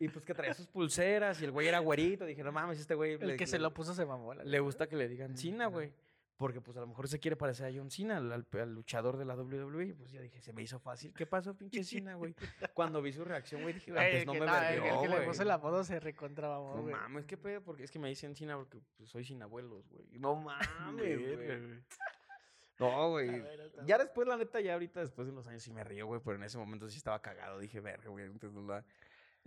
Y 0.00 0.08
pues 0.08 0.24
que 0.24 0.32
traía 0.34 0.54
sus 0.54 0.66
pulseras 0.68 1.40
y 1.42 1.44
el 1.44 1.50
güey 1.50 1.66
era 1.68 1.80
güerito. 1.80 2.24
Dije, 2.24 2.42
no 2.44 2.52
mames, 2.52 2.78
este 2.78 2.94
güey. 2.94 3.14
El 3.14 3.26
le- 3.28 3.36
que 3.36 3.46
se 3.46 3.58
lo 3.58 3.74
puso 3.74 3.94
se 3.94 4.04
mamó. 4.06 4.32
la 4.34 4.44
Le 4.44 4.60
gusta 4.60 4.88
que 4.88 4.96
le 4.96 5.08
digan 5.08 5.36
Cina, 5.36 5.66
güey. 5.66 5.92
Porque 6.36 6.60
pues 6.60 6.76
a 6.76 6.80
lo 6.80 6.86
mejor 6.86 7.08
se 7.08 7.18
quiere 7.18 7.34
parecer 7.34 7.66
a 7.66 7.76
John 7.76 7.90
Cena, 7.90 8.18
al, 8.18 8.30
al- 8.30 8.46
al 8.52 8.72
luchador 8.72 9.16
de 9.16 9.24
la 9.24 9.34
WWE. 9.34 9.94
Pues 9.96 10.12
yo 10.12 10.22
dije, 10.22 10.40
se 10.40 10.52
me 10.52 10.62
hizo 10.62 10.78
fácil. 10.78 11.12
¿Qué 11.12 11.26
pasó, 11.26 11.52
pinche 11.56 11.82
Cina, 11.82 12.14
güey? 12.14 12.32
Cuando 12.74 13.02
vi 13.02 13.12
su 13.12 13.24
reacción, 13.24 13.62
güey, 13.62 13.74
dije, 13.74 13.90
antes 13.90 14.20
el 14.20 14.26
no 14.26 14.34
que- 14.34 14.40
me 14.40 14.46
no, 14.46 14.56
el- 14.56 15.00
que 15.02 15.08
le 15.08 15.20
puso 15.26 15.42
el 15.42 15.50
apodo 15.50 15.82
se 15.82 15.98
recontrabamó, 15.98 16.76
No 16.76 16.82
güey. 16.82 16.94
mames, 16.94 17.26
qué 17.26 17.36
pedo, 17.36 17.60
porque 17.64 17.82
es 17.82 17.90
que 17.90 17.98
me 17.98 18.08
dicen 18.08 18.36
Cina 18.36 18.56
porque 18.56 18.78
pues, 18.96 19.10
soy 19.10 19.24
sin 19.24 19.42
abuelos, 19.42 19.88
güey. 19.90 20.06
No 20.12 20.36
mames, 20.36 21.18
güey. 21.36 21.82
No, 22.78 23.10
güey. 23.10 23.42
Ya 23.84 23.98
después, 23.98 24.28
la 24.28 24.36
neta, 24.36 24.60
ya 24.60 24.74
ahorita, 24.74 25.00
después 25.00 25.26
de 25.26 25.32
unos 25.32 25.48
años 25.48 25.62
sí 25.64 25.72
me 25.72 25.82
río, 25.82 26.06
güey, 26.06 26.20
pero 26.24 26.36
en 26.36 26.44
ese 26.44 26.56
momento 26.58 26.88
sí 26.88 26.98
estaba 26.98 27.20
cagado. 27.20 27.58
Dije, 27.58 27.80
verga, 27.80 28.08
güey, 28.10 28.24
antes 28.26 28.52
no 28.52 28.62
la... 28.62 28.84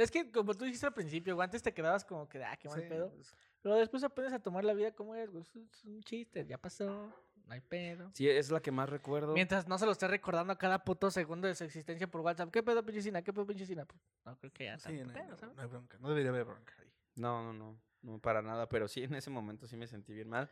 Es 0.03 0.11
que 0.11 0.31
como 0.31 0.53
tú 0.53 0.65
dijiste 0.65 0.85
al 0.85 0.93
principio, 0.93 1.35
güey, 1.35 1.45
antes 1.45 1.61
te 1.61 1.73
quedabas 1.73 2.03
como 2.05 2.27
que, 2.27 2.43
ah, 2.43 2.55
qué 2.57 2.67
mal 2.69 2.81
Sí, 2.81 2.87
pedo. 2.87 3.09
pues, 3.11 3.35
Pero 3.61 3.75
después 3.75 4.03
aprendes 4.03 4.33
a 4.33 4.39
tomar 4.39 4.63
la 4.63 4.73
vida 4.73 4.91
como 4.91 5.15
es, 5.15 5.29
güey. 5.29 5.43
Es 5.43 5.85
un 5.85 6.01
chiste, 6.03 6.45
ya 6.45 6.57
pasó, 6.57 7.13
no 7.45 7.53
hay 7.53 7.61
pedo. 7.61 8.09
Sí, 8.13 8.27
es 8.29 8.49
la 8.51 8.61
que 8.61 8.71
más 8.71 8.89
recuerdo. 8.89 9.33
Mientras 9.33 9.67
no 9.67 9.77
se 9.77 9.85
lo 9.85 9.91
esté 9.91 10.07
recordando 10.07 10.53
a 10.53 10.57
cada 10.57 10.83
puto 10.83 11.11
segundo 11.11 11.47
de 11.47 11.55
su 11.55 11.63
existencia 11.63 12.07
por 12.09 12.21
WhatsApp. 12.21 12.49
¿Qué 12.51 12.63
pedo, 12.63 12.83
pinche 12.85 13.01
Cina? 13.01 13.21
¿Qué 13.21 13.31
pedo, 13.33 13.45
pinche 13.45 13.65
Cina? 13.65 13.85
Pues, 13.85 14.01
no 14.25 14.37
creo 14.37 14.51
que 14.53 14.65
ya 14.65 14.79
Sí, 14.79 14.97
tanto 14.97 15.05
no, 15.07 15.13
pedo, 15.13 15.37
¿sabes? 15.37 15.55
no 15.55 15.61
hay 15.61 15.67
bronca. 15.67 15.97
No 15.99 16.09
debería 16.09 16.29
haber 16.31 16.45
bronca 16.45 16.73
ahí. 16.79 16.91
No, 17.15 17.43
no, 17.43 17.53
no, 17.53 17.79
no, 18.01 18.19
para 18.19 18.41
nada, 18.41 18.67
pero 18.69 18.87
sí, 18.87 19.03
en 19.03 19.13
ese 19.15 19.29
momento 19.29 19.67
sí 19.67 19.75
me 19.77 19.87
sentí 19.87 20.13
bien 20.13 20.29
mal. 20.29 20.49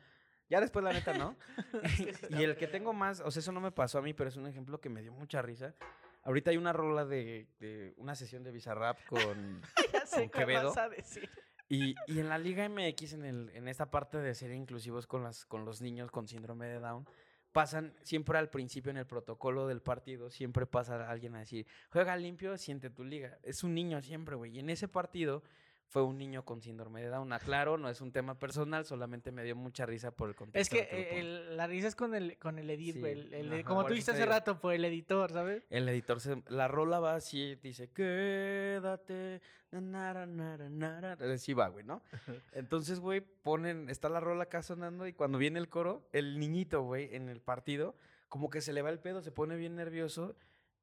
Ya 0.49 0.59
después, 0.59 0.83
la 0.83 0.91
neta, 0.91 1.13
no. 1.17 1.35
y 2.29 2.43
el 2.43 2.57
que 2.57 2.67
tengo 2.67 2.91
más, 2.91 3.19
o 3.21 3.29
sea, 3.31 3.39
eso 3.39 3.51
no 3.51 3.61
me 3.61 3.71
pasó 3.71 3.99
a 3.99 4.01
mí, 4.01 4.13
pero 4.13 4.29
es 4.29 4.35
un 4.35 4.47
ejemplo 4.47 4.81
que 4.81 4.89
me 4.89 5.01
dio 5.01 5.13
mucha 5.13 5.41
risa. 5.41 5.75
Ahorita 6.23 6.51
hay 6.51 6.57
una 6.57 6.73
rola 6.73 7.05
de, 7.05 7.47
de 7.59 7.93
una 7.97 8.15
sesión 8.15 8.43
de 8.43 8.51
Bizarrap 8.51 8.97
con... 9.07 9.61
ya 9.93 10.05
sé 10.05 10.21
¿Con 10.21 10.29
qué 10.29 10.39
Quevedo? 10.39 10.69
vas 10.69 10.77
a 10.77 10.89
decir. 10.89 11.29
Y, 11.69 11.95
y 12.07 12.19
en 12.19 12.29
la 12.29 12.37
Liga 12.37 12.67
MX, 12.67 13.13
en, 13.13 13.25
el, 13.25 13.49
en 13.53 13.67
esta 13.67 13.91
parte 13.91 14.17
de 14.17 14.33
ser 14.33 14.51
inclusivos 14.51 15.05
con, 15.05 15.23
las, 15.23 15.45
con 15.45 15.65
los 15.65 15.81
niños 15.81 16.09
con 16.11 16.27
síndrome 16.27 16.67
de 16.67 16.79
Down, 16.79 17.07
pasan 17.51 17.93
siempre 18.03 18.37
al 18.37 18.49
principio 18.49 18.89
en 18.89 18.97
el 18.97 19.05
protocolo 19.05 19.67
del 19.67 19.81
partido, 19.81 20.29
siempre 20.29 20.65
pasa 20.65 21.09
alguien 21.09 21.35
a 21.35 21.39
decir, 21.39 21.67
juega 21.91 22.15
limpio, 22.17 22.57
siente 22.57 22.89
tu 22.89 23.03
liga. 23.03 23.37
Es 23.43 23.63
un 23.63 23.73
niño 23.73 24.01
siempre, 24.01 24.35
güey. 24.35 24.55
Y 24.55 24.59
en 24.59 24.69
ese 24.69 24.87
partido 24.87 25.43
fue 25.89 26.03
un 26.03 26.17
niño 26.19 26.45
con 26.45 26.61
síndrome 26.61 27.01
de 27.01 27.09
Down. 27.09 27.33
Aclaro, 27.33 27.77
no 27.77 27.89
es 27.89 27.99
un 27.99 28.11
tema 28.11 28.37
personal, 28.37 28.85
solamente 28.85 29.31
me 29.31 29.43
dio 29.43 29.55
mucha 29.55 29.85
risa 29.87 30.11
por 30.11 30.29
el 30.29 30.35
contexto. 30.35 30.75
Es 30.77 30.87
que 30.87 31.19
el 31.19 31.25
eh, 31.37 31.55
la 31.55 31.65
risa 31.67 31.87
es 31.87 31.95
con 31.95 32.13
el, 32.15 32.37
con 32.37 32.59
el 32.59 32.69
edit, 32.69 32.93
Sí, 32.93 32.99
güey. 32.99 33.13
el- 33.13 33.33
el- 33.33 33.53
ajá, 33.53 33.63
como 33.63 33.83
tú 33.85 33.89
dijiste 33.93 34.11
te 34.13 34.17
hace 34.19 34.25
rato, 34.27 34.59
por 34.61 34.73
el 34.73 34.85
editor, 34.85 35.31
¿sabes? 35.31 35.63
El 35.71 35.89
editor, 35.89 36.19
se, 36.21 36.43
la 36.47 36.67
rola 36.67 36.99
va 36.99 37.15
así, 37.15 37.55
dice, 37.55 37.89
quédate, 37.91 39.41
na, 39.71 39.81
nara, 39.81 40.25
nara, 40.25 40.69
nara", 40.69 41.17
Así 41.33 41.53
va, 41.53 41.67
güey, 41.69 41.83
¿no? 41.85 42.01
Entonces, 42.53 42.99
güey, 42.99 43.21
ponen, 43.21 43.89
está 43.89 44.09
la 44.09 44.19
rola 44.19 44.43
acá 44.43 44.61
sonando 44.61 45.07
y 45.07 45.13
cuando 45.13 45.37
viene 45.37 45.59
el 45.59 45.69
coro, 45.69 46.07
el 46.11 46.39
niñito, 46.39 46.83
güey, 46.83 47.15
en 47.15 47.29
el 47.29 47.41
partido, 47.41 47.95
como 48.27 48.49
que 48.49 48.61
se 48.61 48.73
le 48.73 48.81
va 48.81 48.89
el 48.91 48.99
pedo, 48.99 49.21
se 49.21 49.31
pone 49.31 49.55
bien 49.55 49.75
nervioso 49.75 50.35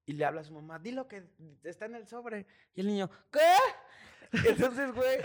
y 0.04 0.14
le 0.14 0.24
habla 0.24 0.40
a 0.40 0.44
su 0.44 0.52
mamá, 0.52 0.78
dilo 0.78 1.08
que 1.08 1.24
está 1.64 1.86
en 1.86 1.94
el 1.94 2.06
sobre. 2.06 2.46
Y 2.74 2.80
el 2.80 2.86
niño, 2.88 3.10
¿qué? 3.32 3.40
Entonces, 4.32 4.92
güey, 4.92 5.18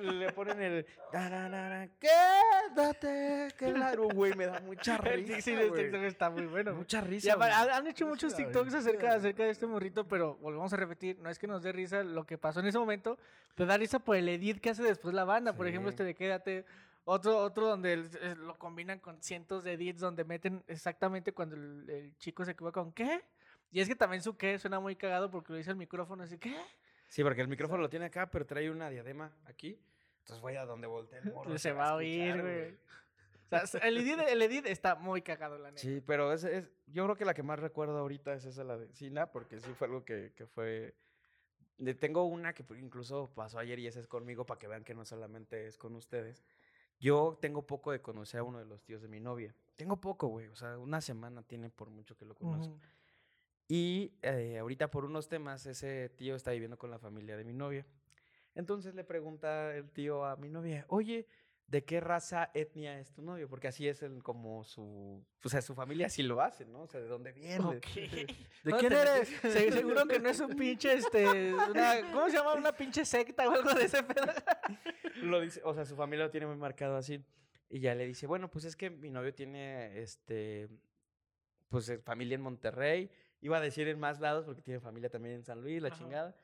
le 0.00 0.32
ponen 0.32 0.60
el, 0.60 0.86
"Tararara, 1.12 1.88
quédate, 1.98 3.48
claro, 3.56 4.08
güey, 4.08 4.34
me 4.34 4.46
da 4.46 4.60
mucha 4.60 4.98
risa, 4.98 5.40
sí, 5.40 5.52
el. 5.52 5.72
TikTok 5.72 6.02
está 6.02 6.30
muy 6.30 6.46
bueno. 6.46 6.74
Mucha 6.74 7.00
risa, 7.00 7.34
han, 7.34 7.86
hecho 7.86 8.06
muchos 8.06 8.34
TikToks 8.34 8.74
acerca, 8.74 9.14
acerca 9.14 9.44
de 9.44 9.50
este 9.50 9.66
morrito, 9.66 10.06
pero 10.06 10.36
volvemos 10.36 10.72
a 10.72 10.76
repetir, 10.76 11.18
no 11.18 11.30
es 11.30 11.38
que 11.38 11.46
nos 11.46 11.62
dé 11.62 11.72
risa 11.72 12.02
lo 12.02 12.24
que 12.24 12.38
pasó 12.38 12.60
en 12.60 12.66
ese 12.66 12.78
momento, 12.78 13.18
pero 13.54 13.66
da 13.66 13.76
risa 13.76 13.98
por 13.98 14.16
el 14.16 14.28
edit 14.28 14.60
que 14.60 14.70
hace 14.70 14.82
después 14.82 15.14
la 15.14 15.24
banda. 15.24 15.54
Por 15.54 15.66
ejemplo, 15.66 15.90
este 15.90 16.04
de 16.04 16.14
Quédate. 16.14 16.64
Otro, 17.08 17.38
otro 17.38 17.68
donde 17.68 17.98
lo 18.38 18.58
combinan 18.58 18.98
con 18.98 19.22
cientos 19.22 19.62
de 19.62 19.74
edits 19.74 20.00
donde 20.00 20.24
meten 20.24 20.64
exactamente 20.66 21.30
cuando 21.30 21.54
el, 21.54 21.88
el 21.88 22.16
chico 22.18 22.44
se 22.44 22.50
equivoca 22.50 22.80
con 22.80 22.92
¿qué? 22.92 23.22
Y 23.70 23.78
es 23.80 23.86
que 23.86 23.94
también 23.94 24.24
su 24.24 24.36
¿qué? 24.36 24.58
suena 24.58 24.80
muy 24.80 24.96
cagado 24.96 25.30
porque 25.30 25.52
lo 25.52 25.58
dice 25.58 25.70
el 25.70 25.76
micrófono 25.76 26.24
así 26.24 26.36
¿qué? 26.36 26.56
Sí, 27.08 27.22
porque 27.22 27.40
el 27.40 27.48
micrófono 27.48 27.82
lo 27.82 27.88
tiene 27.88 28.06
acá, 28.06 28.30
pero 28.30 28.44
trae 28.46 28.70
una 28.70 28.90
diadema 28.90 29.32
aquí. 29.44 29.78
Entonces 30.20 30.42
voy 30.42 30.56
a 30.56 30.64
donde 30.66 30.86
voltee 30.86 31.18
el 31.20 31.24
morro. 31.34 31.56
Se 31.58 31.72
va 31.72 31.90
a 31.90 31.94
oír, 31.96 32.40
güey. 32.42 32.76
O 33.62 33.66
sea, 33.66 33.80
el 33.82 33.96
edit, 33.98 34.18
el 34.28 34.42
edit 34.42 34.66
está 34.66 34.96
muy 34.96 35.22
cagado, 35.22 35.56
la 35.56 35.70
neta. 35.70 35.80
Sí, 35.80 36.02
pero 36.04 36.32
es, 36.32 36.42
es, 36.42 36.68
yo 36.88 37.04
creo 37.04 37.16
que 37.16 37.24
la 37.24 37.32
que 37.32 37.44
más 37.44 37.60
recuerdo 37.60 37.96
ahorita 37.98 38.34
es 38.34 38.44
esa, 38.44 38.64
la 38.64 38.76
de 38.76 38.92
Sina, 38.92 39.30
porque 39.30 39.60
sí 39.60 39.72
fue 39.74 39.86
algo 39.86 40.04
que, 40.04 40.32
que 40.34 40.46
fue... 40.46 40.96
de- 41.78 41.94
tengo 41.94 42.24
una 42.24 42.52
que 42.54 42.64
incluso 42.76 43.30
pasó 43.36 43.60
ayer 43.60 43.78
y 43.78 43.86
esa 43.86 44.00
es 44.00 44.08
conmigo 44.08 44.44
para 44.46 44.58
que 44.58 44.66
vean 44.66 44.82
que 44.82 44.94
no 44.94 45.04
solamente 45.04 45.68
es 45.68 45.78
con 45.78 45.94
ustedes. 45.94 46.42
Yo 46.98 47.38
tengo 47.40 47.64
poco 47.64 47.92
de 47.92 48.00
conocer 48.00 48.40
a 48.40 48.42
uno 48.42 48.58
de 48.58 48.64
los 48.64 48.82
tíos 48.82 49.00
de 49.00 49.06
mi 49.06 49.20
novia. 49.20 49.54
Tengo 49.76 50.00
poco, 50.00 50.26
güey. 50.26 50.48
O 50.48 50.56
sea, 50.56 50.76
una 50.78 51.00
semana 51.00 51.42
tiene 51.44 51.70
por 51.70 51.88
mucho 51.88 52.16
que 52.16 52.24
lo 52.24 52.34
conozco. 52.34 52.80
Y 53.68 54.12
eh, 54.22 54.58
ahorita 54.58 54.90
por 54.90 55.04
unos 55.04 55.28
temas, 55.28 55.66
ese 55.66 56.08
tío 56.10 56.36
está 56.36 56.52
viviendo 56.52 56.78
con 56.78 56.90
la 56.90 56.98
familia 56.98 57.36
de 57.36 57.44
mi 57.44 57.52
novia. 57.52 57.86
Entonces 58.54 58.94
le 58.94 59.04
pregunta 59.04 59.74
el 59.74 59.90
tío 59.90 60.24
a 60.24 60.36
mi 60.36 60.48
novia, 60.48 60.86
oye, 60.88 61.26
¿de 61.66 61.84
qué 61.84 62.00
raza, 62.00 62.50
etnia 62.54 62.98
es 62.98 63.12
tu 63.12 63.22
novio? 63.22 63.48
Porque 63.48 63.68
así 63.68 63.88
es 63.88 64.02
el, 64.02 64.22
como 64.22 64.64
su, 64.64 65.24
o 65.44 65.48
sea, 65.48 65.60
su 65.60 65.74
familia 65.74 66.06
así 66.06 66.22
lo 66.22 66.40
hace, 66.40 66.64
¿no? 66.64 66.82
O 66.82 66.86
sea, 66.86 67.00
¿de 67.00 67.08
dónde 67.08 67.32
viene? 67.32 67.64
Ok. 67.64 67.86
¿De 67.94 68.26
¿Dónde 68.64 68.78
quién 68.78 68.92
eres? 68.92 69.28
seguro 69.28 70.06
que 70.06 70.20
no 70.20 70.28
es 70.28 70.40
un 70.40 70.54
pinche, 70.54 70.94
este, 70.94 71.52
una, 71.52 72.12
¿cómo 72.12 72.28
se 72.30 72.36
llama? 72.36 72.54
Una 72.54 72.72
pinche 72.72 73.04
secta 73.04 73.48
o 73.48 73.52
algo 73.52 73.74
de 73.74 73.84
ese 73.84 74.02
pedo. 74.02 74.26
Lo 75.22 75.40
dice, 75.40 75.60
o 75.64 75.74
sea, 75.74 75.84
su 75.84 75.96
familia 75.96 76.26
lo 76.26 76.30
tiene 76.30 76.46
muy 76.46 76.56
marcado 76.56 76.96
así. 76.96 77.24
Y 77.70 77.80
ya 77.80 77.94
le 77.94 78.06
dice, 78.06 78.26
bueno, 78.26 78.50
pues 78.50 78.66
es 78.66 78.76
que 78.76 78.90
mi 78.90 79.10
novio 79.10 79.34
tiene, 79.34 79.98
este, 80.00 80.68
pues 81.68 81.88
eh, 81.88 81.98
familia 81.98 82.34
en 82.34 82.42
Monterrey. 82.42 83.10
Iba 83.40 83.58
a 83.58 83.60
decir 83.60 83.88
en 83.88 83.98
más 83.98 84.20
lados 84.20 84.44
porque 84.44 84.62
tiene 84.62 84.80
familia 84.80 85.10
también 85.10 85.36
en 85.36 85.44
San 85.44 85.60
Luis, 85.60 85.82
la 85.82 85.88
Ajá. 85.88 85.98
chingada. 85.98 86.36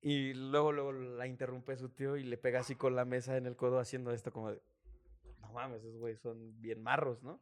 Y 0.00 0.34
luego, 0.34 0.72
luego 0.72 0.92
la 0.92 1.26
interrumpe 1.26 1.76
su 1.76 1.88
tío 1.88 2.16
y 2.16 2.22
le 2.22 2.36
pega 2.36 2.60
así 2.60 2.76
con 2.76 2.94
la 2.94 3.04
mesa 3.04 3.36
en 3.36 3.46
el 3.46 3.56
codo 3.56 3.78
haciendo 3.78 4.12
esto 4.12 4.32
como 4.32 4.52
de, 4.52 4.60
no 5.40 5.52
mames, 5.52 5.82
esos 5.82 5.96
güeyes 5.98 6.20
son 6.20 6.60
bien 6.60 6.82
marros, 6.82 7.22
¿no? 7.22 7.40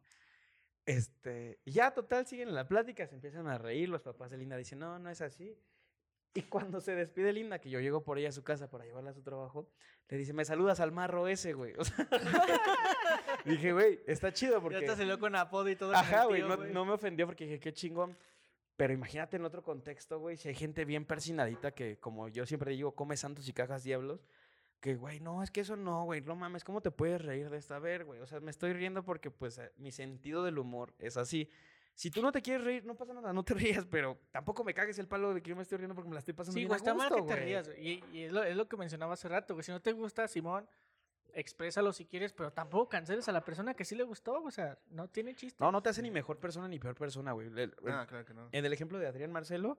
Este, 0.85 1.59
ya 1.65 1.91
total, 1.91 2.27
siguen 2.27 2.49
en 2.49 2.55
la 2.55 2.67
plática, 2.67 3.07
se 3.07 3.15
empiezan 3.15 3.47
a 3.47 3.57
reír, 3.57 3.89
los 3.89 4.01
papás 4.01 4.31
de 4.31 4.37
Linda 4.37 4.55
dicen, 4.55 4.79
no, 4.79 4.99
no 4.99 5.09
es 5.09 5.21
así. 5.21 5.57
Y 6.33 6.43
cuando 6.43 6.81
se 6.81 6.95
despide 6.95 7.31
Linda, 7.31 7.59
que 7.59 7.69
yo 7.69 7.79
llego 7.79 8.03
por 8.03 8.19
ella 8.19 8.29
a 8.29 8.33
su 8.33 8.43
casa 8.43 8.69
para 8.69 8.83
llevarla 8.83 9.11
a 9.11 9.13
su 9.13 9.21
trabajo, 9.21 9.69
le 10.09 10.17
dice, 10.17 10.33
me 10.33 10.43
saludas 10.43 10.79
al 10.79 10.91
marro 10.91 11.27
ese, 11.27 11.53
güey. 11.53 11.73
O 11.79 11.85
sea, 11.85 12.07
dije, 13.45 13.73
güey, 13.73 14.01
está 14.05 14.33
chido 14.33 14.55
Ya 14.55 14.61
porque... 14.61 14.81
te 14.81 14.95
salió 14.95 15.17
con 15.17 15.35
apodo 15.35 15.69
y 15.69 15.75
todo. 15.75 15.95
Ajá, 15.95 16.25
güey, 16.25 16.41
no, 16.41 16.57
no 16.57 16.85
me 16.85 16.91
ofendió 16.91 17.25
porque 17.25 17.45
dije, 17.45 17.59
qué 17.59 17.73
chingón. 17.73 18.17
Pero 18.77 18.93
imagínate 18.93 19.37
en 19.37 19.45
otro 19.45 19.63
contexto, 19.63 20.19
güey, 20.19 20.35
si 20.37 20.49
hay 20.49 20.55
gente 20.55 20.83
bien 20.83 21.05
persinadita 21.05 21.71
que, 21.71 21.97
como 21.97 22.27
yo 22.27 22.45
siempre 22.45 22.71
digo, 22.71 22.93
come 22.93 23.15
santos 23.15 23.47
y 23.47 23.53
cagas 23.53 23.83
diablos, 23.83 24.25
que, 24.81 24.95
güey, 24.95 25.19
no, 25.21 25.41
es 25.41 25.49
que 25.49 25.61
eso 25.61 25.77
no, 25.77 26.03
güey, 26.03 26.21
no 26.21 26.35
mames, 26.35 26.63
¿cómo 26.63 26.81
te 26.81 26.91
puedes 26.91 27.21
reír 27.21 27.49
de 27.49 27.57
esta? 27.57 27.77
A 27.77 27.79
ver, 27.79 28.03
güey, 28.03 28.19
o 28.19 28.27
sea, 28.27 28.39
me 28.41 28.51
estoy 28.51 28.73
riendo 28.73 29.03
porque, 29.03 29.31
pues, 29.31 29.57
eh, 29.57 29.71
mi 29.77 29.91
sentido 29.91 30.43
del 30.43 30.59
humor 30.59 30.93
es 30.99 31.15
así. 31.17 31.49
Si 31.93 32.11
tú 32.11 32.21
no 32.21 32.33
te 32.33 32.41
quieres 32.41 32.65
reír, 32.65 32.85
no 32.85 32.95
pasa 32.95 33.13
nada, 33.13 33.31
no 33.31 33.43
te 33.45 33.53
rías, 33.83 33.85
pero 33.85 34.19
tampoco 34.31 34.65
me 34.65 34.73
cagues 34.73 34.99
el 34.99 35.07
palo 35.07 35.33
de 35.33 35.41
que 35.41 35.49
yo 35.51 35.55
me 35.55 35.61
estoy 35.61 35.77
riendo 35.77 35.95
porque 35.95 36.09
me 36.09 36.13
la 36.15 36.19
estoy 36.19 36.33
pasando 36.33 36.53
Sí, 36.55 36.59
bien 36.59 36.67
güey, 36.67 36.75
a 36.75 36.77
está 36.79 36.93
mal 36.93 37.07
que 37.09 37.21
gusto, 37.21 37.33
te 37.33 37.39
rías. 37.39 37.67
güey, 37.69 37.87
Y, 37.89 38.03
y 38.11 38.23
es, 38.23 38.33
lo, 38.33 38.43
es 38.43 38.55
lo 38.57 38.67
que 38.67 38.75
mencionaba 38.75 39.13
hace 39.13 39.29
rato, 39.29 39.53
güey. 39.53 39.63
Si 39.63 39.71
no 39.71 39.81
te 39.81 39.93
gusta, 39.93 40.27
Simón, 40.27 40.67
exprésalo 41.35 41.93
si 41.93 42.05
quieres, 42.05 42.33
pero 42.33 42.51
tampoco 42.51 42.89
canceles 42.89 43.27
a 43.29 43.31
la 43.31 43.43
persona 43.43 43.73
que 43.73 43.85
sí 43.85 43.95
le 43.95 44.03
gustó, 44.03 44.41
o 44.41 44.51
sea, 44.51 44.77
no 44.89 45.07
tiene 45.09 45.35
chiste. 45.35 45.63
No, 45.63 45.71
no 45.71 45.81
te 45.83 45.89
hace 45.89 46.01
ni 46.01 46.09
mejor 46.09 46.39
persona 46.39 46.67
ni 46.67 46.79
peor 46.79 46.95
persona, 46.95 47.33
güey. 47.33 47.47
El- 47.47 47.59
el- 47.59 47.73
Ah, 47.91 48.05
claro 48.07 48.25
que 48.25 48.33
no. 48.33 48.49
En 48.51 48.65
el 48.65 48.73
ejemplo 48.73 48.97
de 48.97 49.07
Adrián 49.07 49.31
Marcelo, 49.31 49.77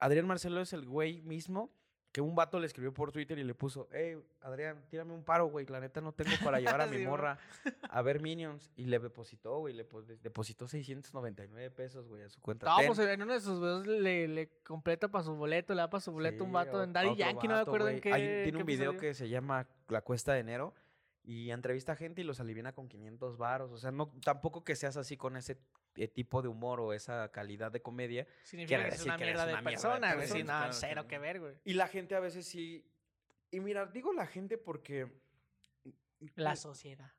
Adrián 0.00 0.26
Marcelo 0.26 0.60
es 0.60 0.72
el 0.72 0.86
güey 0.86 1.22
mismo 1.22 1.70
que 2.14 2.20
un 2.20 2.36
vato 2.36 2.60
le 2.60 2.66
escribió 2.66 2.94
por 2.94 3.10
Twitter 3.10 3.36
y 3.40 3.42
le 3.42 3.54
puso, 3.56 3.88
hey, 3.90 4.16
Adrián, 4.40 4.80
tírame 4.88 5.12
un 5.12 5.24
paro, 5.24 5.46
güey, 5.46 5.66
la 5.66 5.80
neta 5.80 6.00
no 6.00 6.12
tengo 6.12 6.30
para 6.44 6.60
llevar 6.60 6.80
a 6.80 6.86
mi 6.86 6.98
Sí, 6.98 7.04
morra 7.04 7.38
a 7.90 8.02
ver 8.02 8.22
Minions. 8.22 8.70
Y 8.76 8.84
le 8.84 9.00
depositó, 9.00 9.58
güey, 9.58 9.74
le 9.74 9.84
pos- 9.84 10.06
depositó 10.22 10.68
699 10.68 11.72
pesos, 11.72 12.06
güey, 12.06 12.22
a 12.22 12.28
su 12.28 12.40
cuenta. 12.40 12.66
No, 12.66 12.76
pues 12.86 13.00
en 13.00 13.20
uno 13.20 13.32
de 13.34 13.40
sus 13.40 13.58
videos 13.58 13.84
le, 13.88 14.28
le 14.28 14.48
completa 14.62 15.08
para 15.08 15.24
su 15.24 15.34
boleto, 15.34 15.74
le 15.74 15.80
da 15.80 15.90
para 15.90 16.00
su 16.00 16.12
boleto 16.12 16.44
un 16.44 16.52
vato 16.52 16.84
en 16.84 16.92
Daddy 16.92 17.16
Yankee, 17.16 17.48
no 17.48 17.54
me 17.56 17.60
acuerdo 17.62 17.88
en 17.88 18.00
qué. 18.00 18.12
Hay 18.12 18.22
tiene 18.22 18.52
qué 18.52 18.56
un 18.58 18.64
video 18.66 18.96
que 18.96 19.12
se 19.12 19.28
llama 19.28 19.66
La 19.88 20.00
Cuesta 20.00 20.34
de 20.34 20.38
Enero 20.38 20.72
y 21.24 21.50
entrevista 21.50 21.92
a 21.92 21.96
gente 21.96 22.20
y 22.20 22.24
los 22.24 22.38
aliviana 22.38 22.72
con 22.74 22.88
500 22.88 23.36
varos. 23.38 23.72
O 23.72 23.78
sea, 23.78 23.90
no, 23.90 24.12
tampoco 24.22 24.62
que 24.62 24.76
seas 24.76 24.96
así 24.98 25.16
con 25.16 25.36
ese 25.36 25.58
eh, 25.96 26.06
tipo 26.06 26.42
de 26.42 26.48
humor 26.48 26.80
o 26.80 26.92
esa 26.92 27.30
calidad 27.32 27.72
de 27.72 27.80
comedia. 27.80 28.26
Significa 28.42 28.76
quiere 28.76 28.82
que 28.84 28.88
es 28.90 28.98
decir 28.98 29.10
una 29.10 29.18
que 29.18 29.24
mierda 29.24 29.46
de 29.46 29.52
una 29.54 29.62
mierda 29.62 29.70
de 29.70 29.90
persona, 29.90 30.14
güey. 30.14 30.28
Sí, 30.28 30.38
no, 30.40 30.44
claro 30.46 30.70
que 30.70 30.76
cero 30.76 31.08
que 31.08 31.18
ver, 31.18 31.40
güey. 31.40 31.54
Y 31.64 31.72
la 31.74 31.88
gente 31.88 32.14
a 32.14 32.20
veces 32.20 32.46
sí. 32.46 32.86
Y 33.50 33.60
mira, 33.60 33.86
digo 33.86 34.12
la 34.12 34.26
gente 34.26 34.58
porque. 34.58 35.10
La 36.36 36.56
sociedad. 36.56 37.12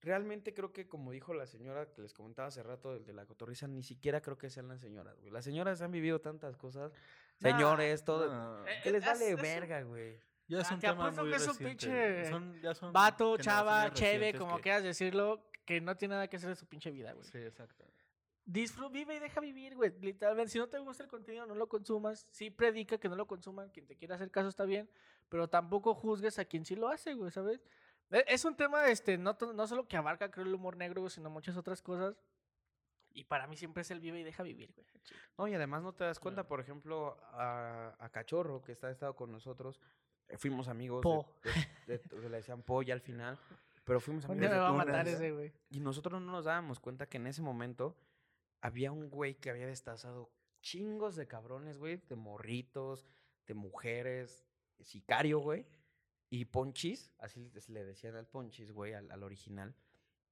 Realmente 0.00 0.52
creo 0.52 0.72
que, 0.72 0.88
como 0.88 1.12
dijo 1.12 1.32
la 1.32 1.46
señora 1.46 1.92
que 1.92 2.02
les 2.02 2.12
comentaba 2.12 2.48
hace 2.48 2.62
rato, 2.64 2.96
el 2.96 3.04
de 3.04 3.12
la 3.12 3.24
cotorriza, 3.24 3.68
ni 3.68 3.84
siquiera 3.84 4.20
creo 4.20 4.36
que 4.36 4.50
sean 4.50 4.66
las 4.66 4.80
señoras, 4.80 5.20
güey. 5.20 5.30
Las 5.30 5.44
señoras 5.44 5.80
han 5.80 5.92
vivido 5.92 6.20
tantas 6.20 6.56
cosas. 6.56 6.92
Nah, 7.38 7.52
Señores, 7.52 8.04
todo. 8.04 8.32
No, 8.32 8.66
Eh, 8.66 8.80
Que 8.82 8.90
les 8.90 9.02
es- 9.02 9.06
vale 9.08 9.30
es 9.30 9.40
verga, 9.40 9.82
güey. 9.82 10.18
Ya 10.56 10.62
es 10.62 10.70
ah, 10.70 10.74
un 10.74 10.80
te 10.80 10.86
tema 10.86 11.02
apuesto 11.04 11.22
muy 11.22 11.30
que 11.30 11.36
es 11.36 11.42
un 11.42 11.48
reciente. 11.48 11.86
pinche 11.86 12.30
Son- 12.30 12.60
ya 12.62 12.74
son 12.74 12.92
Vato, 12.92 13.36
chava, 13.38 13.72
generaciones 13.82 13.98
cheve, 13.98 14.12
recientes 14.18 14.40
como 14.40 14.56
que- 14.56 14.62
quieras 14.62 14.82
decirlo, 14.82 15.46
que 15.64 15.80
no 15.80 15.96
tiene 15.96 16.14
nada 16.14 16.28
que 16.28 16.36
hacer 16.36 16.48
de 16.50 16.56
su 16.56 16.66
pinche 16.66 16.90
vida, 16.90 17.12
güey. 17.12 17.24
Sí, 17.24 17.38
exacto. 17.38 17.84
Disfruta, 18.44 18.92
vive 18.92 19.14
y 19.16 19.18
deja 19.20 19.40
vivir, 19.40 19.76
güey. 19.76 19.92
Literalmente, 20.00 20.50
si 20.50 20.58
no 20.58 20.68
te 20.68 20.78
gusta 20.80 21.04
el 21.04 21.08
contenido, 21.08 21.46
no 21.46 21.54
lo 21.54 21.68
consumas. 21.68 22.26
Sí 22.32 22.50
predica 22.50 22.98
que 22.98 23.08
no 23.08 23.14
lo 23.14 23.26
consuman. 23.28 23.70
Quien 23.70 23.86
te 23.86 23.96
quiera 23.96 24.16
hacer 24.16 24.30
caso 24.32 24.48
está 24.48 24.64
bien. 24.64 24.90
Pero 25.28 25.48
tampoco 25.48 25.94
juzgues 25.94 26.38
a 26.40 26.44
quien 26.44 26.64
sí 26.64 26.74
lo 26.74 26.88
hace, 26.88 27.14
güey, 27.14 27.30
¿sabes? 27.30 27.60
E- 28.10 28.24
Es 28.26 28.44
un 28.44 28.56
tema, 28.56 28.88
este, 28.88 29.16
no, 29.16 29.36
to- 29.36 29.52
no 29.52 29.66
solo 29.68 29.86
que 29.86 29.96
abarca, 29.96 30.30
creo, 30.30 30.44
el 30.44 30.52
humor 30.54 30.76
negro, 30.76 31.00
güey, 31.02 31.10
sino 31.10 31.30
muchas 31.30 31.56
otras 31.56 31.80
cosas. 31.80 32.16
Y 33.14 33.24
para 33.24 33.46
mí 33.46 33.56
siempre 33.56 33.82
es 33.82 33.90
el 33.92 34.00
vive 34.00 34.18
y 34.20 34.24
deja 34.24 34.42
vivir, 34.42 34.72
güey. 34.74 34.86
al 34.92 35.02
chile. 35.02 35.20
No, 35.38 35.46
y 35.46 35.54
además 35.54 35.82
no 35.84 35.92
te 35.94 36.02
das 36.02 36.18
cuenta, 36.18 36.40
Claro. 36.42 36.48
por 36.48 36.60
ejemplo, 36.60 37.16
a, 37.32 37.94
a 37.98 38.08
Cachorro, 38.10 38.60
que 38.62 38.72
está 38.72 38.88
ha 38.88 38.90
estado 38.90 39.14
con 39.14 39.30
nosotros. 39.30 39.80
Fuimos 40.38 40.68
amigos. 40.68 41.02
Po. 41.02 41.26
De, 41.86 41.98
de- 41.98 42.20
de- 42.20 42.28
le 42.30 42.36
decían 42.38 42.62
Po 42.62 42.82
ya 42.82 42.94
al 42.94 43.00
final. 43.00 43.38
Pero 43.84 44.00
fuimos 44.00 44.24
amigos. 44.26 44.48
me 44.48 44.54
de 44.54 44.60
va 44.60 44.68
a 44.68 44.72
matar 44.72 45.08
ese, 45.08 45.32
güey. 45.32 45.52
Y 45.70 45.80
nosotros 45.80 46.20
no 46.22 46.30
nos 46.32 46.44
dábamos 46.44 46.78
cuenta 46.80 47.08
que 47.08 47.16
en 47.16 47.26
ese 47.26 47.42
momento 47.42 47.96
había 48.60 48.92
un 48.92 49.10
güey 49.10 49.34
que 49.34 49.50
había 49.50 49.66
destazado 49.66 50.30
chingos 50.60 51.16
de 51.16 51.26
cabrones, 51.26 51.78
güey, 51.78 51.96
de 52.08 52.14
morritos, 52.14 53.04
de 53.48 53.54
mujeres, 53.54 54.46
sicario, 54.80 55.40
güey, 55.40 55.66
y 56.30 56.44
ponchis, 56.44 57.10
así 57.18 57.50
le 57.68 57.84
decían 57.84 58.14
al 58.14 58.26
ponchis, 58.28 58.70
güey, 58.70 58.94
al, 58.94 59.10
al 59.10 59.22
original. 59.24 59.74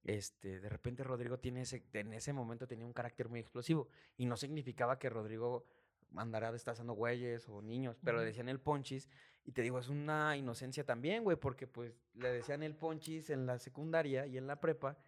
Este, 0.05 0.61
de 0.61 0.69
repente 0.69 1.03
Rodrigo 1.05 1.39
tiene 1.41 1.63
ese, 1.63 1.85
en 1.93 2.15
ese 2.15 2.33
momento 2.33 2.67
tenía 2.69 2.87
un 2.87 2.93
carácter 2.93 3.29
muy 3.29 3.41
explosivo 3.41 3.89
y 4.17 4.27
no 4.27 4.37
significaba 4.37 4.99
que 4.99 5.11
Rodrigo 5.11 5.67
andara 6.17 6.51
destazando 6.53 6.95
güeyes 6.95 7.49
o 7.49 7.61
niños, 7.63 7.99
pero 8.03 8.19
le 8.19 8.25
decían 8.25 8.49
el 8.49 8.61
ponchis 8.61 9.11
y 9.45 9.53
te 9.53 9.63
digo, 9.63 9.79
es 9.79 9.89
una 9.89 10.37
inocencia 10.37 10.85
también, 10.85 11.25
güey, 11.25 11.37
porque 11.37 11.67
pues 11.67 11.95
le 12.15 12.31
decían 12.31 12.63
el 12.63 12.77
ponchis 12.77 13.31
en 13.31 13.47
la 13.47 13.59
secundaria 13.59 14.27
y 14.27 14.37
en 14.37 14.47
la 14.47 14.61
prepa 14.61 14.99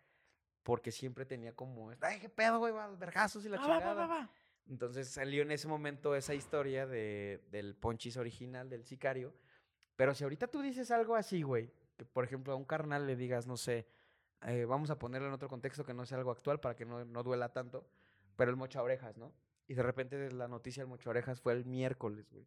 porque 0.63 0.93
siempre 0.93 1.27
tenía 1.27 1.55
como, 1.55 1.91
ay, 2.01 2.21
qué 2.21 2.29
pedo, 2.29 2.59
güey, 2.59 2.73
va, 2.73 2.89
vergazos 2.89 3.45
y 3.45 3.49
la 3.49 3.57
Ah, 3.59 3.61
va, 3.61 3.67
va, 3.69 3.79
chingada. 3.81 3.95
va, 3.95 4.07
va. 4.07 4.31
Entonces 4.69 5.09
salió 5.09 5.43
en 5.43 5.51
ese 5.51 5.67
momento 5.67 6.15
esa 6.15 6.35
historia 6.35 6.87
de, 6.87 7.43
del 7.51 7.75
ponchis 7.75 8.17
original, 8.17 8.69
del 8.69 8.85
sicario, 8.85 9.35
Pero 9.97 10.15
si 10.15 10.25
ahorita 10.25 10.47
tú 10.49 10.63
dices 10.63 10.91
algo 10.91 11.17
así, 11.17 11.43
güey, 11.43 11.73
que 11.97 12.05
por 12.05 12.25
ejemplo 12.25 12.53
a 12.53 12.57
un 12.57 12.65
carnal 12.65 13.07
le 13.07 13.17
digas, 13.17 13.47
no 13.47 13.57
sé, 13.57 13.87
eh, 14.47 14.65
vamos 14.65 14.91
a 14.91 14.99
ponerlo 14.99 15.29
en 15.29 15.35
otro 15.35 15.49
contexto 15.49 15.85
que 15.85 15.95
no 15.95 16.07
sea 16.07 16.19
algo 16.19 16.31
actual 16.31 16.61
para 16.61 16.75
que 16.75 16.85
no, 16.87 17.05
no 17.05 17.23
duela 17.23 17.53
tanto, 17.53 17.87
pero 18.37 18.51
el 18.51 18.57
mocha 18.57 18.83
orejas, 18.83 19.17
¿no? 19.19 19.33
Y 19.69 19.75
de 19.75 19.83
repente 19.83 20.31
la 20.33 20.49
noticia 20.49 20.83
del 20.83 20.89
mocha 20.89 21.11
orejas 21.11 21.41
fue 21.41 21.53
el 21.53 21.65
miércoles, 21.65 22.31
güey. 22.31 22.47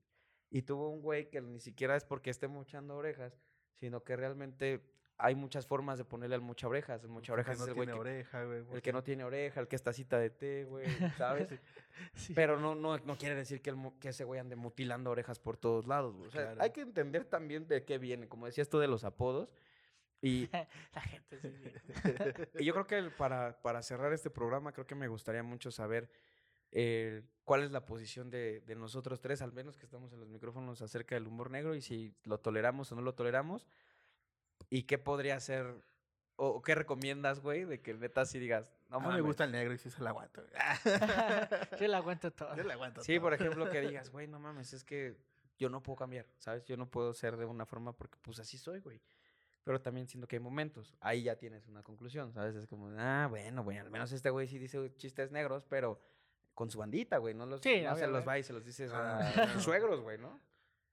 Y 0.49 0.61
tuvo 0.61 0.89
un 0.89 1.01
güey 1.01 1.29
que 1.29 1.41
ni 1.41 1.59
siquiera 1.59 1.95
es 1.95 2.05
porque 2.05 2.29
esté 2.29 2.47
mochando 2.47 2.95
orejas, 2.95 3.37
sino 3.73 4.03
que 4.03 4.15
realmente 4.15 4.81
hay 5.17 5.33
muchas 5.33 5.65
formas 5.65 5.97
de 5.97 6.03
ponerle 6.05 6.35
al 6.35 6.41
mocha 6.41 6.67
orejas. 6.67 7.01
El 7.03 7.09
mocha 7.09 7.31
Porque 7.33 7.49
orejas 7.51 7.57
no 7.59 7.63
es 7.63 7.69
el 7.69 7.73
güey 7.75 7.85
tiene 7.87 7.93
que, 7.95 7.99
oreja, 8.01 8.43
güey. 8.43 8.63
el 8.73 8.81
que 8.81 8.93
no 8.93 9.03
tiene 9.03 9.23
oreja, 9.23 9.59
el 9.61 9.67
que 9.67 9.75
está 9.77 9.93
cita 9.93 10.19
de 10.19 10.29
té, 10.29 10.65
güey, 10.65 10.85
¿sabes? 11.17 11.47
Sí. 12.13 12.33
Pero 12.33 12.59
no, 12.59 12.75
no, 12.75 12.97
no 12.97 13.17
quiere 13.17 13.35
decir 13.35 13.61
que, 13.61 13.69
el, 13.69 13.77
que 14.01 14.09
ese 14.09 14.25
güey 14.25 14.39
ande 14.41 14.57
mutilando 14.57 15.11
orejas 15.11 15.39
por 15.39 15.55
todos 15.55 15.87
lados. 15.87 16.13
güey. 16.17 16.27
O 16.27 16.31
sea, 16.31 16.41
Claro. 16.43 16.61
hay 16.61 16.71
que 16.71 16.81
entender 16.81 17.23
también 17.23 17.67
de 17.69 17.85
qué 17.85 17.97
viene, 17.97 18.27
como 18.27 18.45
decías 18.47 18.67
tú 18.67 18.79
de 18.79 18.87
los 18.87 19.05
apodos. 19.05 19.53
Y, 20.21 20.49
La 20.93 21.01
gente 21.01 21.39
sí. 21.39 21.53
y 22.59 22.65
yo 22.65 22.73
creo 22.73 22.85
que 22.87 22.97
el- 22.97 23.11
para, 23.13 23.61
para 23.61 23.81
cerrar 23.81 24.11
este 24.11 24.29
programa, 24.29 24.73
creo 24.73 24.85
que 24.85 24.95
me 24.95 25.07
gustaría 25.07 25.41
mucho 25.43 25.71
saber 25.71 26.09
eh, 26.72 27.24
cuál 27.43 27.63
es 27.63 27.72
la 27.72 27.86
posición 27.86 28.30
de, 28.30 28.61
de 28.61 28.76
nosotros 28.76 29.22
tres, 29.22 29.41
al 29.41 29.53
menos 29.53 29.78
que 29.78 29.86
estamos 29.86 30.11
en 30.13 30.20
los 30.20 30.30
micrófonos, 30.30 30.82
acerca 30.82 31.16
del 31.16 31.28
humor 31.28 31.49
negro 31.51 31.76
y 31.76 31.82
si 31.82 32.13
lo 32.24 32.39
toleramos 32.39 32.91
o 32.91 32.95
no 32.95 33.01
lo 33.01 33.13
toleramos. 33.13 33.68
Y 34.70 34.84
qué 34.84 34.97
podría 34.97 35.39
ser, 35.39 35.76
o, 36.38 36.61
qué 36.61 36.76
recomiendas, 36.76 37.39
güey, 37.39 37.66
de 37.66 37.82
que 37.82 37.93
neta 37.93 38.22
así 38.22 38.39
digas, 38.39 38.74
no 38.89 38.97
a 38.97 38.99
mí 38.99 39.07
me 39.13 39.22
gusta 39.22 39.43
el 39.43 39.51
negro 39.51 39.74
y 39.74 39.78
sí 39.78 39.89
se 39.89 40.01
lo 40.01 40.09
aguanto. 40.09 40.43
Yo 41.80 41.88
la 41.88 41.97
aguanto 41.97 42.32
todo. 42.32 42.55
Yo 42.55 42.63
le 42.63 42.74
aguanto 42.74 43.03
Sí, 43.03 43.13
todo. 43.13 43.24
por 43.24 43.34
ejemplo, 43.34 43.70
que 43.70 43.82
digas, 43.82 44.09
güey, 44.11 44.28
no 44.28 44.39
mames, 44.39 44.74
es 44.74 44.84
que 44.84 45.18
yo 45.57 45.70
no 45.70 45.82
puedo 45.82 45.95
cambiar, 45.95 46.26
¿sabes? 46.38 46.66
Yo 46.66 46.76
no 46.76 46.89
puedo 46.89 47.13
ser 47.13 47.38
de 47.38 47.45
una 47.45 47.66
forma 47.66 47.93
porque 47.93 48.18
pues 48.22 48.39
así 48.39 48.57
soy, 48.57 48.82
güey. 48.82 49.01
Pero 49.63 49.82
también 49.82 50.07
siento 50.07 50.28
que 50.28 50.36
hay 50.36 50.41
momentos. 50.41 50.95
Ahí 50.99 51.24
ya 51.24 51.38
tienes 51.38 51.68
una 51.68 51.82
conclusión, 51.82 52.34
¿sabes? 52.34 52.55
Es 52.55 52.68
como, 52.68 52.89
ah, 52.97 53.28
bueno, 53.30 53.63
güey, 53.63 53.78
al 53.78 53.89
menos 53.89 54.11
este 54.11 54.30
güey 54.30 54.47
sí 54.47 54.59
dice 54.59 54.93
chistes 54.97 55.32
negros, 55.32 55.66
pero 55.66 55.99
con 56.56 56.72
su 56.72 56.80
bandita, 56.80 57.18
güey. 57.18 57.34
No, 57.36 57.45
los, 57.45 57.62
Sí, 57.62 57.82
no 57.82 57.95
se 57.95 58.08
los 58.08 58.28
va 58.28 58.39
y 58.39 58.43
se 58.43 58.53
los 58.53 58.66
dices 58.66 58.91
Ah, 58.91 59.20
a 59.30 59.32
claro. 59.34 59.51
sus 59.53 59.64
suegros, 59.64 60.01
güey, 60.01 60.18
¿no? 60.18 60.39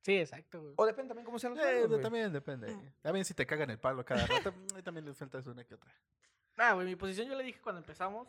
Sí, 0.03 0.19
exacto, 0.19 0.61
güey. 0.61 0.75
O 0.77 0.85
depende 0.85 1.09
también 1.09 1.25
cómo 1.25 1.39
sean 1.39 1.55
los 1.55 1.61
Eh, 1.61 1.63
suegros, 1.63 1.83
de- 1.85 1.97
güey. 1.97 2.03
también 2.03 2.33
depende. 2.33 2.77
También 3.01 3.25
si 3.25 3.33
te 3.35 3.47
cagan 3.47 3.71
el 3.71 3.79
palo 3.79 4.05
cada 4.05 4.27
rato, 4.27 4.53
ahí 4.75 4.83
también 4.83 5.07
le 5.07 5.15
sueltas 5.15 5.47
una 5.47 5.65
que 5.65 5.75
otra. 5.77 5.91
Ah, 6.59 6.75
güey, 6.75 6.87
mi 6.87 6.97
posición 6.97 7.29
yo 7.29 7.35
le 7.37 7.45
dije 7.45 7.61
cuando 7.63 7.79
empezamos. 7.81 8.29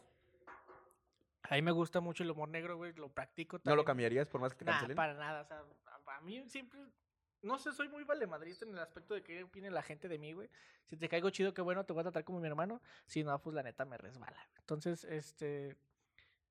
A 1.49 1.55
mí 1.55 1.61
me 1.61 1.71
gusta 1.71 1.99
mucho 1.99 2.23
el 2.23 2.31
humor 2.31 2.47
negro, 2.49 2.77
güey, 2.77 2.93
lo 2.93 3.09
practico 3.09 3.57
¿No 3.57 3.61
lo 3.63 3.83
también. 3.83 3.85
cambiarías 3.85 4.29
por 4.29 4.39
más 4.39 4.53
que 4.53 4.59
te 4.59 4.65
Nah, 4.65 4.71
cancelen? 4.73 4.95
para 4.95 5.13
nada, 5.13 5.41
o 5.41 5.45
sea, 5.45 5.61
a, 6.07 6.17
a 6.17 6.21
mí 6.21 6.47
siempre, 6.47 6.79
no 7.41 7.57
sé, 7.59 7.73
soy 7.73 7.89
muy 7.89 8.03
valemadrista 8.05 8.63
en 8.65 8.71
el 8.71 8.79
aspecto 8.79 9.13
de 9.13 9.23
que 9.23 9.43
opine 9.43 9.69
la 9.69 9.81
gente 9.83 10.07
de 10.07 10.17
mí, 10.17 10.31
güey. 10.31 10.49
Si 10.85 10.95
te 10.95 11.09
caigo 11.09 11.29
chido, 11.31 11.53
qué 11.53 11.61
bueno, 11.61 11.83
te 11.85 11.91
voy 11.91 11.99
a 11.99 12.03
tratar 12.03 12.23
como 12.23 12.39
mi 12.39 12.47
hermano. 12.47 12.81
Si 13.07 13.23
no, 13.23 13.37
pues 13.41 13.55
la 13.55 13.61
neta 13.63 13.83
me 13.83 13.97
resbala. 13.97 14.31
güey. 14.37 14.59
Entonces, 14.59 15.03
este, 15.03 15.75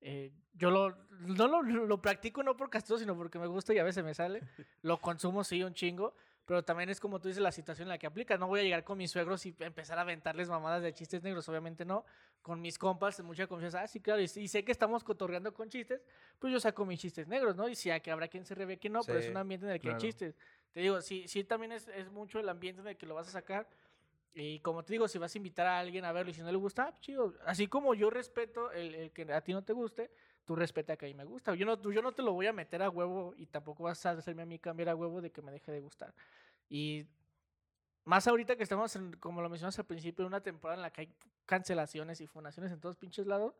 eh, 0.03 0.31
yo 0.53 0.69
lo, 0.69 0.95
no 1.21 1.47
lo, 1.47 1.61
lo 1.63 2.01
practico 2.01 2.43
no 2.43 2.55
por 2.55 2.69
castigo, 2.69 2.99
sino 2.99 3.15
porque 3.15 3.39
me 3.39 3.47
gusta 3.47 3.73
y 3.73 3.79
a 3.79 3.83
veces 3.83 4.03
me 4.03 4.13
sale. 4.13 4.41
Lo 4.83 4.99
consumo, 5.01 5.43
sí, 5.43 5.63
un 5.63 5.73
chingo. 5.73 6.13
Pero 6.45 6.61
también 6.61 6.89
es 6.89 6.99
como 6.99 7.21
tú 7.21 7.29
dices 7.29 7.41
la 7.41 7.53
situación 7.53 7.85
en 7.85 7.89
la 7.91 7.97
que 7.97 8.05
aplica. 8.05 8.37
No 8.37 8.47
voy 8.47 8.59
a 8.59 8.63
llegar 8.63 8.83
con 8.83 8.97
mis 8.97 9.09
suegros 9.11 9.45
y 9.45 9.55
empezar 9.59 9.97
a 9.97 10.01
aventarles 10.01 10.49
mamadas 10.49 10.83
de 10.83 10.93
chistes 10.93 11.23
negros, 11.23 11.47
obviamente 11.47 11.85
no. 11.85 12.03
Con 12.41 12.59
mis 12.59 12.77
compas, 12.77 13.21
mucha 13.21 13.47
confianza. 13.47 13.81
Ah, 13.81 13.87
sí, 13.87 14.01
claro. 14.01 14.21
Y, 14.21 14.25
y 14.25 14.47
sé 14.49 14.65
que 14.65 14.73
estamos 14.73 15.05
cotorreando 15.05 15.53
con 15.53 15.69
chistes, 15.69 16.05
pues 16.39 16.51
yo 16.51 16.59
saco 16.59 16.85
mis 16.85 16.99
chistes 16.99 17.29
negros, 17.29 17.55
¿no? 17.55 17.69
Y 17.69 17.75
si 17.75 17.89
que 18.01 18.11
habrá 18.11 18.27
quien 18.27 18.45
se 18.45 18.55
reve, 18.55 18.77
quien 18.77 18.91
no, 18.91 19.03
pero 19.03 19.19
es 19.19 19.25
Sí, 19.25 19.31
un 19.31 19.37
ambiente 19.37 19.65
en 19.67 19.71
el 19.71 19.79
que 19.79 19.83
claro. 19.83 19.95
hay 19.95 20.01
chistes. 20.01 20.35
Te 20.73 20.81
digo, 20.81 21.01
sí, 21.01 21.29
sí 21.29 21.45
también 21.45 21.71
es, 21.71 21.87
es 21.87 22.11
mucho 22.11 22.39
el 22.41 22.49
ambiente 22.49 22.81
en 22.81 22.87
el 22.87 22.97
que 22.97 23.05
lo 23.05 23.15
vas 23.15 23.29
a 23.29 23.31
sacar. 23.31 23.69
Y 24.33 24.59
como 24.61 24.83
te 24.83 24.93
digo, 24.93 25.07
si 25.07 25.19
vas 25.19 25.33
a 25.33 25.37
invitar 25.37 25.67
a 25.67 25.79
alguien 25.79 26.05
a 26.05 26.11
verlo 26.11 26.31
y 26.31 26.33
si 26.33 26.41
no 26.41 26.51
le 26.51 26.57
gusta, 26.57 26.87
ah, 26.87 26.99
chido. 26.99 27.35
Así 27.45 27.67
como 27.67 27.93
yo 27.93 28.09
respeto 28.09 28.71
el, 28.71 28.95
el 28.95 29.11
que 29.11 29.31
a 29.31 29.41
ti 29.41 29.53
no 29.53 29.63
te 29.63 29.73
guste, 29.73 30.09
tú 30.45 30.55
respeta 30.55 30.97
que 30.97 31.05
a 31.05 31.07
mí 31.07 31.13
me 31.13 31.23
gusta. 31.23 31.53
Yo 31.55 31.65
no, 31.65 31.79
yo 31.91 32.01
no 32.01 32.11
te 32.11 32.21
lo 32.21 32.33
voy 32.33 32.47
a 32.47 32.53
meter 32.53 32.81
a 32.81 32.89
huevo 32.89 33.33
y 33.37 33.45
tampoco 33.45 33.83
vas 33.83 34.05
a 34.05 34.11
hacerme 34.11 34.41
a 34.41 34.45
mí 34.45 34.59
cambiar 34.59 34.89
a 34.89 34.95
huevo 34.95 35.21
de 35.21 35.31
que 35.31 35.41
me 35.41 35.51
deje 35.51 35.71
de 35.71 35.79
gustar. 35.79 36.13
Y 36.69 37.05
más 38.05 38.27
ahorita 38.27 38.55
que 38.55 38.63
estamos, 38.63 38.95
en, 38.95 39.13
como 39.17 39.41
lo 39.41 39.49
mencionas 39.49 39.77
al 39.79 39.85
principio, 39.85 40.23
en 40.23 40.27
una 40.27 40.41
temporada 40.41 40.77
en 40.77 40.81
la 40.81 40.91
que 40.91 41.01
hay 41.01 41.13
cancelaciones 41.45 42.19
y 42.21 42.27
funaciones 42.27 42.71
en 42.71 42.79
todos 42.79 42.97
pinches 42.97 43.27
lados, 43.27 43.53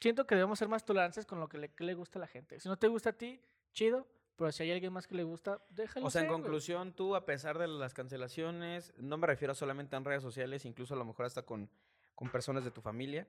siento 0.00 0.26
que 0.26 0.34
debemos 0.34 0.58
ser 0.58 0.68
más 0.68 0.84
tolerantes 0.84 1.26
con 1.26 1.40
lo 1.40 1.48
que 1.48 1.58
le, 1.58 1.68
que 1.70 1.84
le 1.84 1.94
gusta 1.94 2.18
a 2.18 2.20
la 2.20 2.26
gente. 2.26 2.60
Si 2.60 2.68
no 2.68 2.76
te 2.76 2.88
gusta 2.88 3.10
a 3.10 3.12
ti, 3.12 3.40
chido, 3.72 4.06
pero 4.36 4.50
si 4.52 4.62
hay 4.64 4.72
alguien 4.72 4.92
más 4.92 5.06
que 5.06 5.14
le 5.14 5.22
gusta, 5.24 5.60
déjalo 5.70 6.06
O 6.06 6.10
sea, 6.10 6.22
en 6.22 6.26
ser, 6.26 6.30
güey. 6.32 6.42
conclusión, 6.42 6.92
tú, 6.94 7.14
a 7.16 7.24
pesar 7.26 7.58
de 7.58 7.68
las 7.68 7.94
cancelaciones, 7.94 8.92
no 8.96 9.16
me 9.18 9.26
refiero 9.26 9.54
solamente 9.54 9.94
en 9.96 10.04
redes 10.04 10.22
sociales, 10.22 10.64
incluso 10.64 10.94
a 10.94 10.96
lo 10.96 11.04
mejor 11.04 11.26
hasta 11.26 11.42
con, 11.42 11.68
con 12.14 12.30
personas 12.30 12.64
de 12.64 12.70
tu 12.70 12.80
familia. 12.80 13.26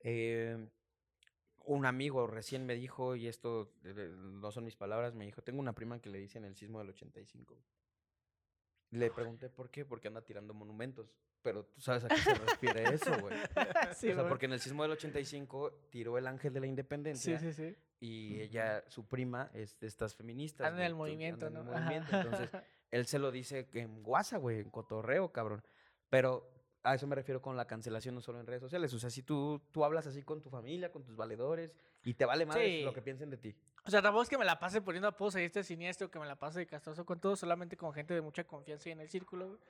eh, 0.00 0.68
un 1.68 1.84
amigo 1.84 2.28
recién 2.28 2.64
me 2.64 2.76
dijo, 2.76 3.16
y 3.16 3.26
esto 3.26 3.72
eh, 3.82 4.14
no 4.16 4.52
son 4.52 4.64
mis 4.64 4.76
palabras, 4.76 5.14
me 5.16 5.24
dijo, 5.24 5.42
tengo 5.42 5.58
una 5.58 5.72
prima 5.74 5.98
que 6.00 6.08
le 6.08 6.18
dicen 6.18 6.44
el 6.44 6.54
sismo 6.54 6.78
del 6.78 6.90
85. 6.90 7.56
Le 8.90 9.10
pregunté 9.10 9.48
por 9.50 9.68
qué, 9.68 9.84
porque 9.84 10.06
anda 10.06 10.22
tirando 10.22 10.54
monumentos. 10.54 11.12
Pero 11.42 11.64
tú 11.64 11.80
sabes 11.80 12.04
a 12.04 12.08
qué 12.08 12.18
se 12.18 12.34
refiere 12.34 12.84
eso, 12.94 13.20
güey. 13.20 13.36
Sí, 13.96 14.10
o 14.10 14.14
sea, 14.14 14.22
güey. 14.22 14.28
porque 14.28 14.46
en 14.46 14.52
el 14.52 14.60
sismo 14.60 14.84
del 14.84 14.92
85 14.92 15.88
tiró 15.90 16.16
el 16.18 16.28
ángel 16.28 16.52
de 16.52 16.60
la 16.60 16.66
independencia 16.68 17.36
Sí, 17.38 17.52
sí, 17.52 17.52
sí. 17.52 17.76
Y 18.00 18.40
ella, 18.40 18.84
su 18.88 19.06
prima, 19.06 19.50
es 19.54 19.78
de 19.80 19.86
estas 19.86 20.14
feministas. 20.14 20.66
Anda 20.66 20.80
en 20.82 20.86
el 20.86 20.94
movimiento, 20.94 21.46
anda 21.46 21.60
en 21.60 21.66
¿no? 21.66 21.72
el 21.72 21.80
movimiento, 21.82 22.16
Entonces, 22.16 22.50
él 22.90 23.06
se 23.06 23.18
lo 23.18 23.30
dice 23.30 23.68
en 23.72 24.02
guasa, 24.02 24.38
güey, 24.38 24.60
en 24.60 24.70
cotorreo, 24.70 25.32
cabrón. 25.32 25.62
Pero 26.10 26.50
a 26.82 26.94
eso 26.94 27.06
me 27.06 27.16
refiero 27.16 27.40
con 27.42 27.56
la 27.56 27.66
cancelación, 27.66 28.14
no 28.14 28.20
solo 28.20 28.38
en 28.38 28.46
redes 28.46 28.60
sociales. 28.62 28.92
O 28.94 28.98
sea, 28.98 29.10
si 29.10 29.22
tú, 29.22 29.60
tú 29.72 29.84
hablas 29.84 30.06
así 30.06 30.22
con 30.22 30.40
tu 30.42 30.50
familia, 30.50 30.92
con 30.92 31.02
tus 31.04 31.16
valedores, 31.16 31.74
y 32.04 32.14
te 32.14 32.24
vale 32.24 32.46
más 32.46 32.56
Sí. 32.56 32.82
lo 32.84 32.92
que 32.92 33.02
piensen 33.02 33.30
de 33.30 33.36
ti. 33.38 33.56
O 33.84 33.90
sea, 33.90 34.02
tampoco 34.02 34.22
es 34.22 34.28
que 34.28 34.38
me 34.38 34.44
la 34.44 34.58
pase 34.58 34.80
poniendo 34.82 35.08
apodos 35.08 35.34
ahí 35.36 35.44
este 35.44 35.64
siniestro, 35.64 36.10
que 36.10 36.18
me 36.18 36.26
la 36.26 36.36
pase 36.36 36.60
de 36.60 36.66
castroso 36.66 37.04
con 37.04 37.18
todo, 37.20 37.34
solamente 37.34 37.76
con 37.76 37.92
gente 37.92 38.14
de 38.14 38.20
mucha 38.20 38.44
confianza 38.44 38.88
y 38.88 38.92
en 38.92 39.00
el 39.00 39.08
círculo, 39.08 39.48
güey. 39.48 39.60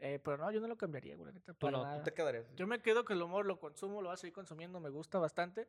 Eh, 0.00 0.20
pero 0.24 0.36
no, 0.38 0.50
yo 0.52 0.60
no 0.60 0.68
lo 0.68 0.76
cambiaría, 0.76 1.16
güey, 1.16 1.32
Tú 1.58 1.70
no, 1.70 1.82
nada. 1.82 1.98
tú 1.98 2.04
te 2.04 2.14
quedarías. 2.14 2.46
Yo 2.54 2.66
me 2.68 2.80
quedo 2.80 3.04
que 3.04 3.14
el 3.14 3.22
humor 3.22 3.46
lo 3.46 3.58
consumo, 3.58 4.00
lo 4.00 4.08
voy 4.08 4.14
a 4.14 4.16
seguir 4.16 4.32
consumiendo, 4.32 4.78
me 4.78 4.90
gusta 4.90 5.18
bastante. 5.18 5.66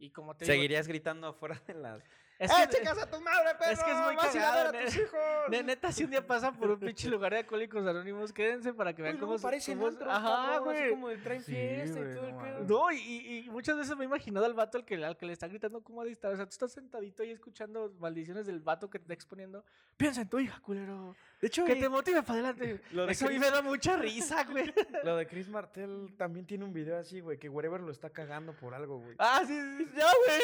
Y 0.00 0.10
te 0.34 0.46
Seguirías 0.46 0.88
gritando 0.88 1.28
afuera 1.28 1.62
de 1.66 1.74
las. 1.74 2.02
Es 2.40 2.50
¡Eh, 2.50 2.54
que, 2.70 2.76
chicas 2.78 2.98
a 2.98 3.06
tu 3.10 3.20
madre, 3.20 3.54
perro! 3.58 3.70
es 3.70 3.82
que 3.82 3.90
es 3.92 3.96
muy 3.98 4.16
¡Vas 4.16 4.34
a 4.34 4.38
ir 4.38 4.42
a 4.42 4.54
ver 4.54 4.64
cagado, 4.64 4.78
a 4.78 4.84
tus 4.86 4.96
hijos! 4.96 5.20
Ne- 5.50 5.62
neta, 5.62 5.92
si 5.92 6.04
un 6.04 6.10
día 6.10 6.26
pasan 6.26 6.56
por 6.56 6.70
un 6.70 6.80
pinche 6.80 7.08
lugar 7.08 7.32
de 7.32 7.38
alcohólicos 7.40 7.86
anónimos, 7.86 8.32
quédense 8.32 8.72
para 8.72 8.94
que 8.94 9.02
vean 9.02 9.14
Uy, 9.16 9.20
cómo 9.20 9.38
parecen 9.38 9.78
cómo- 9.78 9.96
Ajá, 10.10 10.58
güey. 10.58 10.90
como 10.90 11.08
de 11.08 11.18
traen 11.18 11.42
Sí, 11.44 11.52
fiesta 11.52 12.00
y 12.00 12.14
todo 12.14 12.26
el 12.26 12.32
no 12.34 12.42
pedo. 12.42 12.64
No, 12.66 12.92
y, 12.92 13.46
muchas 13.50 13.76
veces 13.76 13.96
me 13.96 14.04
he 14.04 14.06
imaginado 14.06 14.46
al 14.46 14.54
vato 14.54 14.78
al 14.78 14.84
que, 14.84 15.04
al 15.04 15.16
que 15.16 15.26
le 15.26 15.34
está 15.34 15.46
gritando 15.48 15.82
cómo 15.82 16.02
distar. 16.02 16.32
O 16.32 16.36
sea, 16.36 16.46
tú 16.46 16.50
estás 16.50 16.72
sentadito 16.72 17.22
ahí 17.22 17.30
escuchando 17.30 17.92
maldiciones 18.00 18.46
del 18.46 18.60
vato 18.60 18.88
que 18.88 18.98
te 18.98 19.02
está 19.04 19.14
exponiendo. 19.14 19.64
Piensa 19.96 20.22
en 20.22 20.28
tu 20.28 20.38
hija, 20.38 20.60
culero. 20.60 21.14
De 21.40 21.46
hecho, 21.46 21.64
Que 21.64 21.76
te 21.76 21.88
motive 21.88 22.22
para 22.22 22.38
adelante. 22.40 22.80
Lo 22.92 23.06
de 23.06 23.12
Eso 23.12 23.26
a 23.26 23.30
mí 23.30 23.38
me 23.38 23.50
da 23.50 23.60
mucha 23.62 23.96
risa, 23.96 24.44
güey. 24.44 24.72
Lo 25.04 25.16
de 25.16 25.26
Chris 25.26 25.48
Martel 25.48 26.14
también 26.16 26.46
tiene 26.46 26.64
un 26.64 26.72
video 26.72 26.98
así, 26.98 27.20
güey, 27.20 27.38
que 27.38 27.48
whatever 27.48 27.80
lo 27.80 27.90
está 27.92 28.10
cagando 28.10 28.52
por 28.54 28.74
algo, 28.74 28.98
güey. 28.98 29.14
Ah, 29.18 29.42
sí, 29.46 29.54
sí, 29.58 29.84
sí. 29.84 29.90
Ya, 29.96 30.06
güey, 30.06 30.40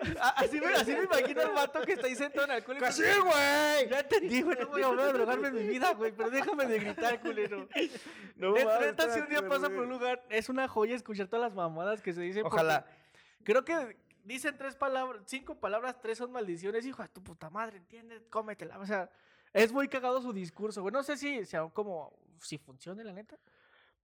déjame. 0.00 0.16
Ah, 0.20 0.34
Así 0.36 0.60
me, 0.60 0.66
así 0.74 0.92
me 0.94 1.06
imagino 1.18 1.42
al 1.42 1.52
vato 1.52 1.82
que 1.82 1.92
está 1.92 2.06
ahí 2.06 2.14
sentado 2.14 2.44
en 2.46 2.50
alcohol. 2.52 2.78
¡Que 2.78 2.92
sí, 2.92 3.02
güey! 3.02 3.88
Ya 3.88 4.00
entendí, 4.00 4.42
güey. 4.42 4.58
No 4.58 4.68
voy 4.68 4.82
a 4.82 4.88
volver 4.88 5.06
a 5.08 5.12
drogarme 5.12 5.48
en 5.48 5.54
mi 5.54 5.62
vida, 5.68 5.92
güey. 5.94 6.12
Pero 6.12 6.30
déjame 6.30 6.66
de 6.66 6.78
gritar, 6.78 7.20
culero. 7.20 7.68
No 8.36 8.54
neta, 8.54 9.12
si 9.12 9.20
un 9.20 9.28
día 9.28 9.46
pasa 9.48 9.68
por 9.68 9.80
un 9.80 9.90
lugar, 9.90 10.24
es 10.28 10.48
una 10.48 10.68
joya 10.68 10.94
escuchar 10.94 11.28
todas 11.28 11.48
las 11.48 11.54
mamadas 11.54 12.02
que 12.02 12.12
se 12.12 12.20
dicen. 12.20 12.44
Ojalá. 12.46 12.86
Creo 13.44 13.64
que 13.64 13.96
dicen 14.24 14.56
tres 14.58 14.74
palabras, 14.74 15.22
cinco 15.26 15.54
palabras, 15.54 16.00
tres 16.00 16.18
son 16.18 16.32
maldiciones. 16.32 16.84
Hijo 16.84 17.02
de 17.02 17.08
tu 17.08 17.22
puta 17.22 17.48
madre, 17.48 17.78
¿entiendes? 17.78 18.22
Cómetela. 18.28 18.78
O 18.78 18.86
sea, 18.86 19.08
es 19.52 19.72
muy 19.72 19.88
cagado 19.88 20.20
su 20.20 20.32
discurso, 20.32 20.82
güey. 20.82 20.92
No 20.92 21.02
sé 21.02 21.16
si, 21.16 21.56
aún 21.56 21.70
como, 21.70 22.12
si 22.40 22.58
funcione, 22.58 23.04
la 23.04 23.12
neta. 23.12 23.38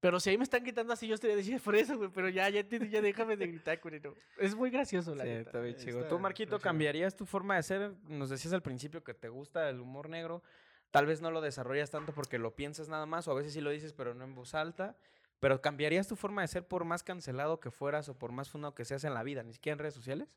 Pero 0.03 0.18
si 0.18 0.30
ahí 0.30 0.36
me 0.36 0.42
están 0.42 0.64
gritando 0.64 0.92
así, 0.92 1.07
yo 1.07 1.14
estaría 1.14 1.36
diciendo 1.36 1.62
por 1.62 1.76
eso, 1.76 1.96
güey. 1.96 2.11
Pero 2.12 2.28
ya, 2.28 2.48
ya 2.48 2.62
ya 2.68 3.00
déjame 3.00 3.36
de 3.36 3.46
gritar, 3.46 3.78
güey. 3.80 4.00
no. 4.00 4.14
Es 4.36 4.53
muy 4.57 4.68
gracioso, 4.68 5.14
la 5.14 5.22
Sí, 5.22 5.28
neta. 5.30 5.40
está 5.42 5.61
bien 5.61 5.76
Está- 5.76 5.84
chido. 5.84 6.05
Tú, 6.09 6.18
Marquito, 6.18 6.57
está. 6.57 6.68
¿cambiarías 6.68 7.14
tu 7.14 7.24
forma 7.24 7.55
de 7.55 7.62
ser? 7.62 7.94
Nos 8.09 8.28
decías 8.28 8.53
al 8.53 8.62
principio 8.62 9.05
que 9.05 9.14
te 9.14 9.28
gusta 9.28 9.68
el 9.70 9.78
humor 9.80 10.09
negro. 10.09 10.42
Tal 10.90 11.07
vez 11.07 11.22
no 11.22 11.30
lo 11.30 11.40
desarrollas 11.40 11.90
tanto 11.90 12.12
porque 12.12 12.38
lo 12.40 12.57
piensas 12.57 12.88
nada 12.88 13.07
más, 13.07 13.28
o 13.28 13.30
a 13.30 13.34
veces 13.34 13.53
sí 13.53 13.61
lo 13.61 13.70
dices, 13.70 13.92
pero 13.92 14.12
no 14.12 14.24
en 14.24 14.34
voz 14.34 14.55
alta. 14.57 14.96
Pero 15.38 15.61
¿cambiarías 15.62 16.09
tu 16.09 16.16
forma 16.16 16.42
de 16.42 16.48
ser 16.48 16.66
por 16.66 16.84
más 16.84 17.05
cancelado 17.05 17.61
que 17.61 17.70
fueras 17.70 18.09
o 18.09 18.18
por 18.18 18.32
más 18.32 18.50
fundado 18.50 18.74
que 18.74 18.84
seas 18.84 19.05
en 19.05 19.14
la 19.14 19.22
vida? 19.22 19.42
Ni 19.44 19.53
siquiera 19.53 19.74
en 19.74 19.78
redes 19.78 19.94
sociales, 19.94 20.36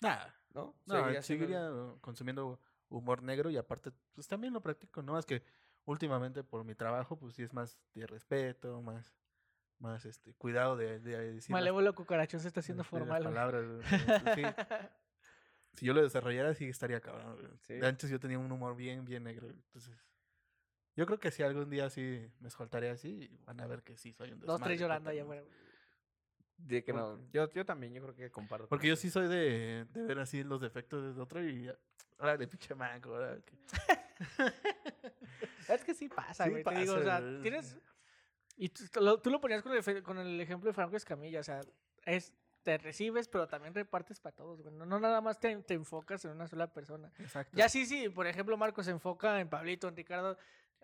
Nah, 0.00 0.26
¿no? 0.54 0.76
no, 0.86 0.94
¿Seguirías 0.96 1.26
siendo- 1.26 1.46
seguiría 1.46 2.00
consumiendo 2.00 2.60
humor 2.88 3.22
negro 3.22 3.50
y 3.50 3.56
aparte, 3.56 3.90
pues 4.14 4.28
también 4.28 4.52
lo 4.52 4.60
practico, 4.60 5.02
¿no? 5.02 5.18
Es 5.18 5.26
que 5.26 5.42
últimamente 5.84 6.42
por 6.44 6.64
mi 6.64 6.74
trabajo, 6.74 7.18
pues 7.18 7.34
sí 7.34 7.42
es 7.42 7.52
más 7.52 7.78
de 7.94 8.06
respeto, 8.06 8.80
más, 8.82 9.12
más 9.78 10.04
este, 10.04 10.34
cuidado 10.34 10.76
de, 10.76 11.00
de 11.00 11.18
decir 11.32 11.50
las- 11.50 11.60
Malévolo 11.60 11.94
cucarachón 11.94 12.40
se 12.40 12.48
está 12.48 12.60
haciendo 12.60 12.82
de 12.82 12.84
las 12.84 12.90
formal. 12.90 13.22
palabras, 13.22 13.64
sí. 14.34 14.42
Si 15.74 15.86
yo 15.86 15.94
lo 15.94 16.02
desarrollara, 16.02 16.52
sí 16.54 16.66
estaría 16.66 17.00
cabrón. 17.00 17.58
Sí. 17.62 17.80
Antes 17.82 18.10
yo 18.10 18.20
tenía 18.20 18.38
un 18.38 18.52
humor 18.52 18.76
bien, 18.76 19.06
bien 19.06 19.24
negro. 19.24 19.48
Entonces, 19.48 19.96
Yo 20.96 21.06
creo 21.06 21.18
que 21.18 21.30
si 21.30 21.42
algún 21.42 21.70
día 21.70 21.88
sí 21.88 22.30
me 22.40 22.50
soltaré 22.50 22.90
así, 22.90 23.30
van 23.46 23.58
a 23.58 23.66
ver 23.66 23.82
que 23.82 23.96
sí 23.96 24.12
soy 24.12 24.32
un 24.32 24.40
Dos, 24.40 24.46
tres 24.46 24.50
desmadre 24.58 24.76
llorando 24.76 25.08
allá 25.08 25.22
afuera. 25.22 25.40
güey. 25.40 25.54
De 26.58 26.84
que 26.84 26.92
no. 26.92 27.18
Yo, 27.32 27.50
yo 27.52 27.64
también, 27.64 27.94
yo 27.94 28.02
creo 28.02 28.14
que 28.14 28.30
comparto. 28.30 28.68
Porque 28.68 28.86
yo 28.86 28.96
sí 28.96 29.08
soy 29.10 29.28
de, 29.28 29.86
de 29.88 30.02
ver 30.02 30.18
así 30.18 30.44
los 30.44 30.60
defectos 30.60 31.16
de 31.16 31.22
otro 31.22 31.42
y... 31.42 31.72
Ahora 32.18 32.36
de 32.36 32.46
pinche 32.46 32.74
manco, 32.74 33.14
ahora 33.14 33.38
que... 33.40 33.56
Es 35.74 35.84
que 35.84 35.94
sí 35.94 36.08
pasa, 36.08 36.44
Sí 36.44 36.50
güey. 36.50 36.64
te 36.64 36.74
digo, 36.76 36.94
o 36.94 37.02
sea, 37.02 37.20
tienes. 37.42 37.78
Y 38.56 38.68
tú, 38.68 38.84
tú 39.22 39.30
lo, 39.30 39.40
ponías 39.40 39.62
con 39.62 39.72
el, 39.72 40.02
con 40.02 40.18
el 40.18 40.40
ejemplo 40.40 40.68
de 40.68 40.74
Franco 40.74 40.96
Escamilla, 40.96 41.40
o 41.40 41.44
sea, 41.44 41.60
es. 42.04 42.32
Te 42.62 42.78
recibes, 42.78 43.26
pero 43.26 43.48
también 43.48 43.74
repartes 43.74 44.20
para 44.20 44.36
todos, 44.36 44.62
güey. 44.62 44.72
No, 44.72 44.86
no 44.86 45.00
nada 45.00 45.20
más 45.20 45.40
te, 45.40 45.56
te 45.62 45.74
enfocas 45.74 46.24
en 46.24 46.30
una 46.30 46.46
sola 46.46 46.68
persona. 46.72 47.10
Exacto. 47.18 47.56
Ya 47.56 47.68
sí, 47.68 47.86
sí, 47.86 48.08
por 48.08 48.28
ejemplo, 48.28 48.56
Marcos 48.56 48.84
se 48.84 48.92
enfoca 48.92 49.40
en 49.40 49.48
Pablito, 49.48 49.88
en 49.88 49.96
Ricardo. 49.96 50.38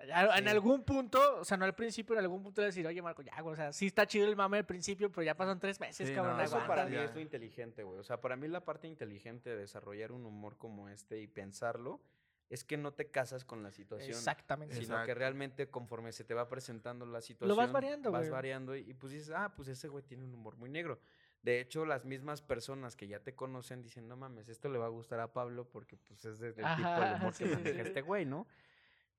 ya 0.04 0.24
En 0.38 0.42
Sí. 0.42 0.50
algún 0.50 0.82
punto, 0.82 1.20
o 1.38 1.44
sea, 1.44 1.56
no 1.56 1.64
al 1.64 1.76
principio, 1.76 2.14
en 2.16 2.20
algún 2.22 2.42
punto 2.42 2.62
decir, 2.62 2.84
oye, 2.84 3.00
Marco, 3.00 3.22
ya, 3.22 3.40
güey, 3.42 3.52
o 3.52 3.56
sea, 3.56 3.72
sí 3.72 3.86
está 3.86 4.06
chido 4.08 4.26
el 4.26 4.34
mame 4.34 4.58
al 4.58 4.66
principio, 4.66 5.08
pero 5.12 5.22
ya 5.22 5.36
pasan 5.36 5.60
tres 5.60 5.78
meses, 5.78 6.08
Sí, 6.08 6.14
cabrón. 6.16 6.36
no, 6.36 6.42
Eso 6.42 6.56
aguanta, 6.56 6.74
para 6.74 6.88
mí 6.88 6.96
ya. 6.96 7.04
es 7.04 7.14
lo 7.14 7.20
inteligente, 7.20 7.84
güey. 7.84 8.00
O 8.00 8.02
sea, 8.02 8.20
para 8.20 8.34
mí 8.34 8.48
la 8.48 8.64
parte 8.64 8.88
inteligente 8.88 9.50
de 9.50 9.56
desarrollar 9.58 10.10
un 10.10 10.26
humor 10.26 10.56
como 10.56 10.88
este 10.88 11.20
y 11.20 11.28
pensarlo 11.28 12.00
es 12.48 12.64
que 12.64 12.76
no 12.76 12.92
te 12.94 13.10
casas 13.10 13.44
con 13.44 13.62
la 13.62 13.70
situación. 13.70 14.10
Exactamente. 14.16 14.74
Sino 14.74 15.02
que 15.04 15.14
realmente 15.14 15.68
conforme 15.70 16.12
se 16.12 16.24
te 16.24 16.34
va 16.34 16.48
presentando 16.48 17.04
la 17.06 17.20
situación. 17.20 17.56
vas 17.56 17.72
variando, 17.72 18.10
Vas 18.10 18.22
güey. 18.22 18.30
variando 18.30 18.74
y, 18.76 18.80
y 18.90 18.94
pues 18.94 19.12
dices, 19.12 19.30
ah, 19.36 19.52
pues 19.54 19.68
ese 19.68 19.88
güey 19.88 20.02
tiene 20.02 20.24
un 20.24 20.34
humor 20.34 20.56
muy 20.56 20.70
negro. 20.70 20.98
De 21.42 21.60
hecho, 21.60 21.84
las 21.84 22.04
mismas 22.04 22.42
personas 22.42 22.96
que 22.96 23.06
ya 23.06 23.20
te 23.20 23.34
conocen 23.34 23.82
dicen, 23.82 24.08
no 24.08 24.16
mames, 24.16 24.48
esto 24.48 24.68
le 24.68 24.78
va 24.78 24.86
a 24.86 24.90
gustar 24.90 25.20
a 25.20 25.32
Pablo 25.32 25.68
porque 25.68 25.96
pues 25.96 26.24
es 26.24 26.38
de- 26.38 26.52
del 26.52 26.66
tipo 26.74 26.88
de 26.88 27.00
Ajá, 27.02 27.14
humor 27.16 27.34
sí, 27.34 27.44
que 27.44 27.50
sí, 27.50 27.54
maneja 27.54 27.82
sí. 27.82 27.88
este 27.88 28.02
güey, 28.02 28.24
¿no? 28.24 28.46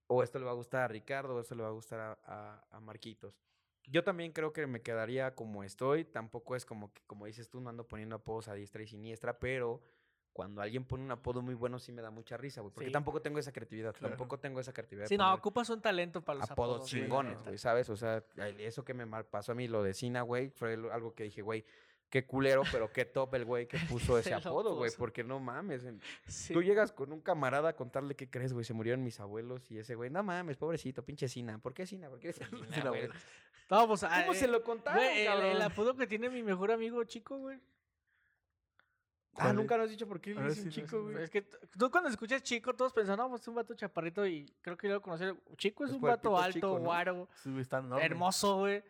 O 0.08 0.24
esto 0.24 0.40
le 0.40 0.46
va 0.46 0.52
a 0.52 0.56
gustar 0.56 0.82
a 0.82 0.88
Ricardo, 0.88 1.36
o 1.36 1.40
esto 1.40 1.54
le 1.56 1.62
va 1.62 1.70
a 1.70 1.72
gustar 1.74 2.00
a, 2.00 2.20
a- 2.26 2.66
a 2.72 2.80
Marquitos. 2.80 3.40
Yo 3.86 4.04
también 4.04 4.32
creo 4.34 4.52
que 4.54 4.66
me 4.68 4.82
quedaría 4.82 5.34
como 5.36 5.64
estoy. 5.64 6.04
Tampoco 6.04 6.56
es 6.56 6.66
como 6.66 6.92
que, 6.94 7.02
como 7.08 7.26
dices 7.26 7.50
tú, 7.50 7.62
no 7.62 7.70
ando 7.70 7.88
poniendo 7.88 8.16
apodos 8.16 8.48
a 8.48 8.54
diestra 8.54 8.82
y 8.84 8.88
siniestra, 8.88 9.40
pero 9.40 9.82
cuando 10.34 10.62
alguien 10.62 10.86
pone 10.86 11.04
un 11.04 11.12
apodo 11.12 11.42
muy 11.42 11.54
bueno 11.56 11.80
sí 11.80 11.92
me 11.92 12.02
da 12.02 12.12
mucha 12.12 12.38
risa, 12.38 12.62
güey. 12.62 12.74
Porque 12.74 12.88
Sí. 12.88 12.92
tampoco 12.94 13.22
tengo 13.22 13.40
esa 13.40 13.52
creatividad, 13.52 13.94
Claro. 13.94 14.16
tampoco 14.16 14.40
tengo 14.40 14.60
esa 14.60 14.72
creatividad. 14.74 15.08
Sí, 15.08 15.18
no, 15.18 15.34
ocupas 15.34 15.70
un 15.70 15.82
talento 15.82 16.22
para 16.22 16.40
los 16.40 16.52
apodos 16.52 16.86
chingones, 16.88 17.38
güey, 17.44 17.58
¿sabes? 17.58 17.90
O 17.90 17.96
sea, 17.98 18.24
eso 18.60 18.84
que 18.86 18.94
me 18.94 19.06
pasó 19.24 19.52
a 19.52 19.56
mí, 19.56 19.68
lo 19.68 19.84
de 19.84 19.94
Sina, 19.94 20.22
güey, 20.22 20.50
fue 20.50 20.74
algo 20.92 21.14
que 21.14 21.24
dije, 21.24 21.42
güey, 21.42 21.66
qué 22.10 22.26
culero, 22.26 22.64
pero 22.72 22.92
qué 22.92 23.06
top 23.06 23.36
el 23.36 23.46
güey 23.46 23.68
que 23.68 23.78
puso 24.16 24.18
ese 24.18 24.34
apodo, 24.34 24.76
güey, 24.76 24.92
porque 24.98 25.24
no 25.24 25.40
mames. 25.40 25.84
en- 25.84 26.02
Sí. 26.28 26.54
Tú 26.54 26.64
llegas 26.64 26.92
con 26.92 27.12
un 27.12 27.22
camarada 27.22 27.70
a 27.70 27.74
contarle 27.76 28.16
qué 28.16 28.30
crees, 28.30 28.52
güey, 28.54 28.66
se 28.66 28.74
murieron 28.74 29.04
mis 29.04 29.20
abuelos 29.20 29.70
y 29.70 29.78
ese 29.78 29.94
güey, 29.96 30.10
no 30.10 30.24
mames, 30.24 30.58
pobrecito, 30.58 31.04
pinche 31.04 31.28
Sina, 31.28 31.60
¿por 31.60 31.74
qué 31.74 31.86
Sina? 31.86 32.10
¿Por 32.10 32.20
qué 32.20 32.34
Sina, 32.34 32.50
güey? 32.90 33.10
No, 33.70 33.88
pues, 33.88 34.02
¿Cómo 34.02 34.32
eh, 34.32 34.36
se 34.36 34.48
lo 34.48 34.64
contaron, 34.64 35.04
güey, 35.04 35.28
el, 35.28 35.62
apodo 35.62 35.96
que 35.96 36.08
tiene 36.08 36.30
mi 36.32 36.42
mejor 36.42 36.72
amigo 36.72 37.04
chico, 37.04 37.38
güey. 37.38 37.60
Ah, 39.40 39.44
¿Cuál 39.46 39.56
nunca 39.56 39.78
nos 39.78 39.86
has 39.86 39.92
dicho 39.92 40.08
por 40.08 40.20
qué 40.20 40.34
le 40.36 40.44
dicen 40.50 40.66
no 40.66 40.72
chico, 40.72 41.02
güey. 41.04 41.24
Es 41.24 41.30
que 41.30 41.42
tú 41.78 41.90
cuando 41.90 42.10
escuchas 42.10 42.44
chico, 42.44 42.74
todos 42.76 42.92
pensan, 42.94 43.18
no, 43.18 43.30
pues 43.30 43.42
es 43.42 43.48
un 43.48 43.56
vato 43.56 43.74
chaparrito 43.74 44.26
y 44.28 44.46
creo 44.62 44.78
que 44.78 44.88
yo 44.88 44.96
lo 44.96 45.02
conocí. 45.02 45.24
Chico 45.58 45.84
es, 45.86 45.92
Es 45.92 45.96
un 45.96 46.02
vato 46.02 46.38
alto, 46.38 46.54
chico, 46.54 46.68
¿no? 46.80 46.86
guaro, 46.86 47.28
Sí, 47.36 47.50
güey, 47.50 47.62
está 47.62 47.80
enorme. 47.80 48.06
hermoso, 48.06 48.58
güey. 48.58 48.84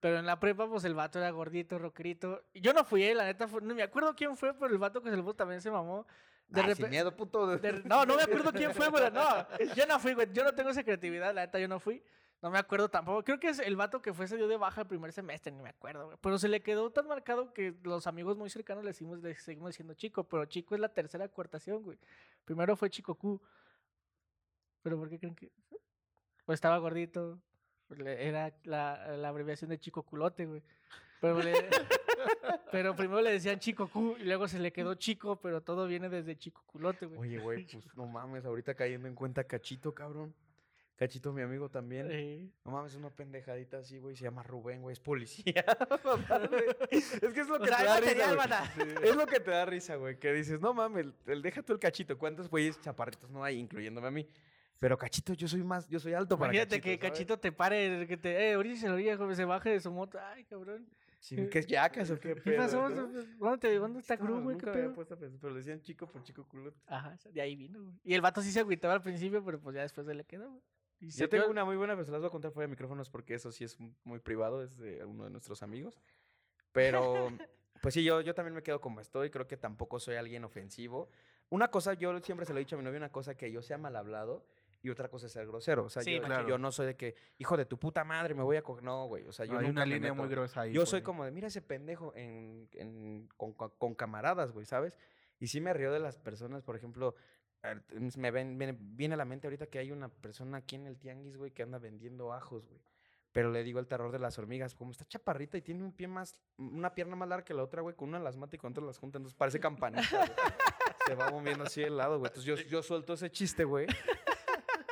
Pero 0.00 0.18
en 0.18 0.26
la 0.26 0.40
prepa, 0.40 0.66
pues 0.68 0.82
el 0.84 0.94
vato 0.94 1.20
era 1.20 1.30
gordito, 1.30 1.78
rockerito. 1.78 2.42
Y 2.52 2.60
Yo 2.60 2.72
no 2.72 2.84
fui, 2.84 3.04
eh, 3.04 3.14
la 3.14 3.24
neta, 3.24 3.46
fue- 3.46 3.62
no 3.62 3.72
me 3.74 3.84
acuerdo 3.84 4.14
quién 4.16 4.36
fue, 4.36 4.52
pero 4.52 4.72
el 4.72 4.78
vato 4.78 5.00
que 5.00 5.10
se 5.10 5.16
lo 5.16 5.22
puso 5.22 5.36
también 5.36 5.60
se 5.60 5.70
mamó. 5.70 6.04
De 6.48 6.60
Ah, 6.60 6.64
sin 6.64 6.68
repente. 6.70 6.90
miedo, 6.90 7.16
puto. 7.16 7.46
no, 7.84 8.04
no 8.04 8.16
me 8.16 8.22
acuerdo 8.22 8.52
quién 8.52 8.74
fue, 8.74 8.88
güey. 8.88 9.04
No, 9.12 9.46
yo 9.74 9.86
no 9.86 9.98
fui, 10.00 10.12
güey. 10.14 10.28
Yo 10.32 10.42
no 10.44 10.52
tengo 10.52 10.70
esa 10.70 10.82
creatividad, 10.82 11.32
la 11.34 11.42
neta, 11.46 11.58
yo 11.60 11.68
no 11.68 11.78
fui. 11.80 12.02
No 12.42 12.50
me 12.50 12.58
acuerdo 12.58 12.88
tampoco. 12.88 13.22
Creo 13.22 13.38
que 13.38 13.48
es 13.48 13.60
el 13.60 13.76
vato 13.76 14.02
que 14.02 14.12
fue 14.12 14.26
se 14.26 14.36
dio 14.36 14.48
de 14.48 14.56
baja 14.56 14.80
el 14.80 14.88
primer 14.88 15.12
semestre, 15.12 15.52
ni 15.52 15.62
me 15.62 15.68
acuerdo, 15.68 16.06
güey. 16.06 16.18
Pero 16.20 16.38
se 16.38 16.48
le 16.48 16.60
quedó 16.60 16.90
tan 16.90 17.06
marcado 17.06 17.52
que 17.54 17.72
los 17.84 18.06
amigos 18.08 18.36
muy 18.36 18.50
cercanos 18.50 18.82
le, 18.82 18.90
decimos, 18.90 19.22
le 19.22 19.34
seguimos 19.36 19.70
diciendo 19.70 19.94
chico. 19.94 20.24
Pero 20.24 20.44
chico 20.46 20.74
es 20.74 20.80
la 20.80 20.88
tercera 20.88 21.28
cuartación, 21.28 21.82
güey. 21.84 21.98
Primero 22.44 22.74
fue 22.76 22.90
chico 22.90 23.14
Q. 23.14 23.40
¿Pero 24.82 24.98
por 24.98 25.08
qué 25.08 25.18
creen 25.20 25.36
que.? 25.36 25.52
Pues 26.44 26.56
estaba 26.56 26.78
gordito. 26.78 27.38
Era 28.04 28.52
la, 28.64 29.16
la 29.16 29.28
abreviación 29.28 29.70
de 29.70 29.78
chico 29.78 30.02
culote, 30.02 30.46
güey. 30.46 30.62
Pero, 31.20 31.38
le- 31.40 31.52
pero 32.72 32.96
primero 32.96 33.20
le 33.20 33.30
decían 33.30 33.60
chico 33.60 33.86
Q 33.88 34.16
y 34.18 34.24
luego 34.24 34.48
se 34.48 34.58
le 34.58 34.72
quedó 34.72 34.94
chico, 34.96 35.36
pero 35.36 35.60
todo 35.60 35.86
viene 35.86 36.08
desde 36.08 36.36
chico 36.36 36.64
culote, 36.66 37.06
güey. 37.06 37.20
Oye, 37.20 37.38
güey, 37.38 37.64
pues 37.72 37.86
no 37.96 38.06
mames, 38.06 38.44
ahorita 38.44 38.74
cayendo 38.74 39.06
en 39.06 39.14
cuenta 39.14 39.44
Cachito, 39.44 39.94
cabrón. 39.94 40.34
Cachito, 40.96 41.32
mi 41.32 41.42
amigo 41.42 41.68
también. 41.68 42.52
No 42.64 42.72
mames, 42.72 42.92
es 42.92 42.98
una 42.98 43.10
pendejadita 43.10 43.78
así, 43.78 43.98
güey. 43.98 44.14
Se 44.14 44.24
llama 44.24 44.42
Rubén, 44.42 44.82
güey. 44.82 44.92
Es 44.92 45.00
policía. 45.00 45.64
Es 46.90 47.32
que 47.32 47.40
es 47.40 47.48
lo 47.48 47.58
que 47.58 47.70
O 47.70 47.74
sea, 47.74 48.00
te 48.00 48.14
da 48.14 48.34
risa. 48.36 48.72
Es 49.02 49.16
lo 49.16 49.26
que 49.26 49.40
te 49.40 49.50
da 49.50 49.64
risa, 49.64 49.96
güey. 49.96 50.18
Que 50.18 50.32
dices, 50.32 50.60
no 50.60 50.74
mames, 50.74 51.06
el, 51.06 51.14
el 51.26 51.42
deja 51.42 51.62
tú 51.62 51.72
el 51.72 51.78
cachito. 51.78 52.16
¿Cuántos 52.18 52.48
güeyes 52.48 52.80
chaparritos 52.80 53.30
no 53.30 53.42
hay, 53.42 53.58
incluyéndome 53.58 54.08
a 54.08 54.10
mí? 54.10 54.28
Pero 54.78 54.98
cachito, 54.98 55.32
yo 55.34 55.46
soy 55.46 55.62
más, 55.62 55.88
yo 55.88 56.00
soy 56.00 56.12
alto 56.12 56.36
para 56.36 56.52
Imagínate 56.52 56.80
cachito. 56.80 56.84
que 56.84 56.96
¿sabes? 56.96 57.12
Cachito 57.12 57.38
te 57.38 57.52
pare, 57.52 58.06
que 58.08 58.16
te, 58.16 58.50
eh, 58.50 58.56
orilla 58.56 58.88
la 58.88 58.94
orilla, 58.94 59.16
joven, 59.16 59.36
se 59.36 59.44
baje 59.44 59.70
de 59.70 59.80
su 59.80 59.92
moto. 59.92 60.18
Ay, 60.20 60.44
cabrón. 60.44 60.88
Sí, 61.20 61.36
¿Qué 61.50 61.60
es 61.60 61.66
yacas 61.68 62.10
o 62.10 62.18
qué 62.18 62.34
¿Qué 62.34 62.52
pasó? 62.52 62.90
¿Dónde, 62.90 63.58
te, 63.58 63.74
dónde 63.76 64.00
está 64.00 64.16
Gru, 64.16 64.40
güey? 64.42 64.56
¿Qué 64.56 64.66
nunca 64.66 64.66
me 64.66 64.72
había 64.72 64.84
pedo? 64.86 64.94
puesto 64.94 65.14
a 65.14 65.18
pensar, 65.18 65.38
pero 65.40 65.52
le 65.52 65.60
decían 65.60 65.80
chico 65.82 66.08
por 66.08 66.24
chico 66.24 66.44
culo. 66.48 66.74
Ajá, 66.88 67.16
de 67.32 67.40
ahí 67.40 67.54
vino, 67.54 67.80
güey. 67.80 67.94
Y 68.02 68.14
el 68.14 68.20
vato 68.20 68.42
sí 68.42 68.50
se 68.50 68.58
agüitaba 68.58 68.94
al 68.94 69.02
principio, 69.02 69.44
pero 69.44 69.60
pues 69.60 69.76
ya 69.76 69.82
después 69.82 70.04
se 70.04 70.14
le 70.14 70.24
quedó, 70.24 70.50
güey. 70.50 70.62
Yo 71.10 71.28
tengo 71.28 71.48
una 71.48 71.64
muy 71.64 71.76
buena, 71.76 71.94
pero 71.94 72.04
se 72.04 72.12
las 72.12 72.20
voy 72.20 72.28
a 72.28 72.30
contar 72.30 72.52
fuera 72.52 72.66
de 72.66 72.70
micrófonos 72.70 73.10
porque 73.10 73.34
eso 73.34 73.50
sí 73.52 73.64
es 73.64 73.76
muy 74.04 74.18
privado, 74.20 74.62
es 74.62 74.78
de 74.78 75.04
uno 75.04 75.24
de 75.24 75.30
nuestros 75.30 75.62
amigos. 75.62 76.00
Pero, 76.72 77.02
pues 77.82 77.94
sí, 77.94 78.04
yo, 78.04 78.20
yo 78.20 78.34
también 78.34 78.54
me 78.54 78.62
quedo 78.62 78.80
como 78.80 79.00
estoy, 79.00 79.30
creo 79.30 79.46
que 79.46 79.56
tampoco 79.56 79.98
soy 79.98 80.16
alguien 80.16 80.44
ofensivo. 80.44 81.08
Una 81.50 81.68
cosa, 81.68 81.94
yo 81.94 82.18
siempre 82.20 82.46
se 82.46 82.52
lo 82.52 82.58
he 82.58 82.60
dicho 82.60 82.76
a 82.76 82.78
mi 82.78 82.84
novia, 82.84 82.98
una 82.98 83.12
cosa 83.12 83.34
que 83.36 83.50
yo 83.52 83.62
sea 83.62 83.76
mal 83.78 83.94
hablado 83.96 84.44
y 84.82 84.90
otra 84.90 85.08
cosa 85.08 85.26
es 85.26 85.32
ser 85.32 85.46
grosero. 85.46 85.84
O 85.84 85.90
sea, 85.90 86.02
Sí, 86.02 86.14
yo, 86.16 86.22
claro. 86.22 86.48
yo 86.48 86.58
no 86.58 86.72
soy 86.72 86.86
de 86.86 86.96
que, 86.96 87.14
hijo 87.38 87.56
de 87.56 87.66
tu 87.66 87.78
puta 87.78 88.04
madre, 88.04 88.34
me 88.34 88.42
voy 88.42 88.56
a 88.56 88.62
coger. 88.62 88.82
No, 88.82 89.06
güey, 89.06 89.26
o 89.26 89.32
sea, 89.32 89.44
yo 89.44 89.52
No, 89.54 89.58
hay 89.58 89.66
nunca 89.66 89.80
una 89.82 89.86
línea 89.86 90.12
meto. 90.12 90.22
muy 90.22 90.28
gruesa 90.30 90.62
ahí. 90.62 90.72
Yo 90.72 90.86
soy 90.86 91.02
como 91.02 91.24
de, 91.24 91.30
mira 91.30 91.48
ese 91.48 91.60
pendejo 91.62 92.12
en, 92.16 92.68
en- 92.72 93.28
con, 93.36 93.52
con- 93.52 93.94
camaradas, 93.94 94.50
güey, 94.52 94.64
¿sabes? 94.66 94.96
Y 95.38 95.48
sí 95.48 95.60
me 95.60 95.72
río 95.74 95.92
de 95.92 95.98
las 96.00 96.16
personas, 96.16 96.62
por 96.62 96.74
ejemplo, 96.76 97.14
me 98.16 98.30
ven, 98.30 98.58
viene, 98.58 98.76
viene 98.78 99.14
a 99.14 99.16
la 99.16 99.24
mente 99.24 99.46
ahorita 99.46 99.66
que 99.66 99.78
hay 99.78 99.92
una 99.92 100.08
persona 100.08 100.58
aquí 100.58 100.76
en 100.76 100.86
el 100.86 100.98
tianguis, 100.98 101.36
güey, 101.36 101.50
que 101.52 101.62
anda 101.62 101.78
vendiendo 101.78 102.32
ajos, 102.32 102.66
güey. 102.66 102.80
Pero 103.32 103.50
le 103.50 103.64
digo 103.64 103.80
el 103.80 103.86
terror 103.86 104.12
de 104.12 104.18
las 104.18 104.38
hormigas, 104.38 104.74
como 104.74 104.90
está 104.90 105.06
chaparrita 105.06 105.56
y 105.56 105.62
tiene 105.62 105.82
un 105.82 105.92
pie 105.92 106.06
más, 106.06 106.34
una 106.58 106.94
pierna 106.94 107.16
más 107.16 107.28
larga 107.28 107.44
que 107.44 107.54
la 107.54 107.62
otra, 107.62 107.80
güey, 107.80 107.96
con 107.96 108.10
una 108.10 108.18
las 108.18 108.36
mata 108.36 108.56
y 108.56 108.58
con 108.58 108.72
otra 108.72 108.84
las 108.84 108.98
junta, 108.98 109.16
entonces 109.18 109.36
parece 109.36 109.58
campanita, 109.58 110.02
güey. 110.10 110.30
Se 111.06 111.14
va 111.14 111.30
moviendo 111.30 111.64
así 111.64 111.82
el 111.82 111.96
lado, 111.96 112.18
güey. 112.18 112.28
Entonces 112.28 112.44
yo, 112.44 112.68
yo 112.68 112.82
suelto 112.82 113.14
ese 113.14 113.30
chiste, 113.30 113.64
güey, 113.64 113.86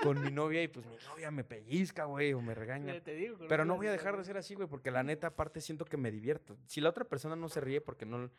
con 0.02 0.20
mi 0.22 0.30
novia 0.30 0.62
y 0.62 0.68
pues 0.68 0.86
mi 0.86 0.96
novia 1.06 1.30
me 1.30 1.44
pellizca, 1.44 2.04
güey, 2.04 2.32
o 2.32 2.40
me 2.40 2.54
regaña. 2.54 2.94
Eh, 2.94 3.00
te 3.02 3.14
digo, 3.14 3.36
con 3.36 3.48
Pero 3.48 3.66
no 3.66 3.76
voy 3.76 3.88
a 3.88 3.92
dejar 3.92 4.16
de 4.16 4.24
ser 4.24 4.38
así, 4.38 4.54
güey, 4.54 4.68
porque 4.68 4.90
la 4.90 5.02
neta, 5.02 5.28
aparte, 5.28 5.60
siento 5.60 5.84
que 5.84 5.98
me 5.98 6.10
divierto. 6.10 6.56
Si 6.66 6.80
la 6.80 6.88
otra 6.88 7.04
persona 7.04 7.36
no 7.36 7.48
se 7.50 7.60
ríe 7.60 7.82
porque 7.82 8.06
no, 8.06 8.30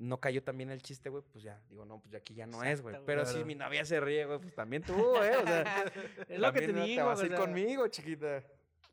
no 0.00 0.18
cayó 0.18 0.42
también 0.42 0.70
el 0.70 0.82
chiste, 0.82 1.10
güey, 1.10 1.22
pues 1.30 1.44
ya, 1.44 1.60
digo, 1.68 1.84
no, 1.84 2.00
pues 2.00 2.10
ya 2.10 2.18
aquí 2.18 2.34
ya 2.34 2.46
no 2.46 2.64
es, 2.64 2.80
güey. 2.80 2.96
Pero 3.04 3.24
si 3.26 3.32
claro. 3.32 3.46
mi 3.46 3.54
novia 3.54 3.84
se 3.84 4.00
ríe, 4.00 4.24
güey, 4.24 4.38
pues 4.38 4.54
también 4.54 4.82
tú. 4.82 4.94
O 5.20 5.22
sea, 5.22 5.84
Es 6.28 6.40
lo 6.40 6.52
que 6.52 6.60
te 6.60 6.66
también 6.68 6.86
digo, 6.86 7.06
vas 7.06 7.20
a 7.20 7.26
ir 7.26 7.34
conmigo, 7.34 7.86
chiquita. 7.88 8.42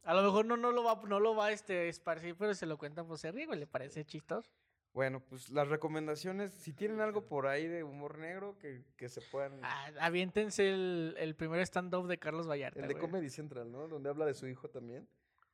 A 0.03 0.13
lo 0.13 0.23
mejor 0.23 0.45
no, 0.45 0.57
no 0.57 0.71
lo 0.71 0.83
va, 0.83 1.01
no 1.07 1.19
lo 1.19 1.35
va 1.35 1.51
este, 1.51 1.87
esparcir, 1.89 2.35
pero 2.37 2.53
se 2.53 2.65
lo 2.65 2.77
cuentan 2.77 3.07
pues 3.07 3.21
se 3.21 3.31
ríe, 3.31 3.45
güey, 3.45 3.59
le 3.59 3.67
parece 3.67 4.05
chistoso. 4.05 4.49
Bueno, 4.93 5.19
pues 5.19 5.49
las 5.49 5.67
recomendaciones, 5.67 6.51
si 6.51 6.73
tienen 6.73 7.01
algo 7.01 7.25
por 7.25 7.47
ahí 7.47 7.67
de 7.67 7.83
humor 7.83 8.17
negro, 8.17 8.57
que, 8.57 8.83
que 8.97 9.09
se 9.09 9.21
puedan... 9.21 9.59
Ah, 9.63 9.91
aviéntense 10.01 10.69
el, 10.69 11.15
el 11.19 11.35
primer 11.35 11.61
stand-up 11.61 12.07
de 12.07 12.17
Carlos 12.17 12.49
Vallarta. 12.49 12.79
el 12.79 12.87
de. 12.87 12.97
Comedy 12.97 13.29
Central, 13.29 13.71
¿no? 13.71 13.87
Donde 13.87 14.09
habla 14.09 14.25
de 14.25 14.33
su 14.33 14.47
hijo 14.47 14.69
también. 14.69 15.07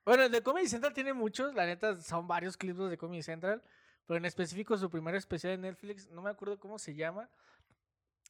Bueno, 0.05 0.23
el 0.23 0.31
de 0.31 0.41
Comedy 0.41 0.67
Central 0.67 0.93
tiene 0.93 1.13
muchos, 1.13 1.53
la 1.53 1.65
neta 1.65 1.95
son 2.01 2.27
varios 2.27 2.57
clips 2.57 2.89
de 2.89 2.97
Comedy 2.97 3.21
Central, 3.23 3.61
pero 4.05 4.17
en 4.17 4.25
específico 4.25 4.77
su 4.77 4.89
primer 4.89 5.15
especial 5.15 5.53
en 5.53 5.61
Netflix, 5.61 6.09
no 6.09 6.21
me 6.21 6.29
acuerdo 6.29 6.59
cómo 6.59 6.77
se 6.77 6.93
llama. 6.95 7.29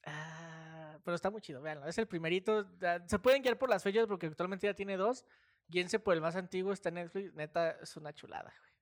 Ah, 0.06 0.98
pero 1.04 1.16
está 1.16 1.30
muy 1.30 1.42
chido, 1.42 1.62
véanlo. 1.62 1.88
Es 1.88 1.98
el 1.98 2.08
primerito. 2.08 2.66
Se 3.08 3.20
pueden 3.20 3.42
guiar 3.42 3.58
por 3.58 3.70
las 3.70 3.84
fechas 3.84 4.06
porque 4.08 4.28
actualmente 4.28 4.68
ya 4.68 4.74
tiene 4.74 4.98
dos. 4.98 5.26
Guíense 5.68 6.00
por 6.00 6.14
el 6.14 6.22
más 6.22 6.36
antiguo, 6.36 6.74
está 6.74 6.90
en 6.90 6.96
Netflix. 6.96 7.34
Neta, 7.34 7.72
es 7.82 7.96
una 7.96 8.14
chulada, 8.14 8.54
güey. 8.60 8.74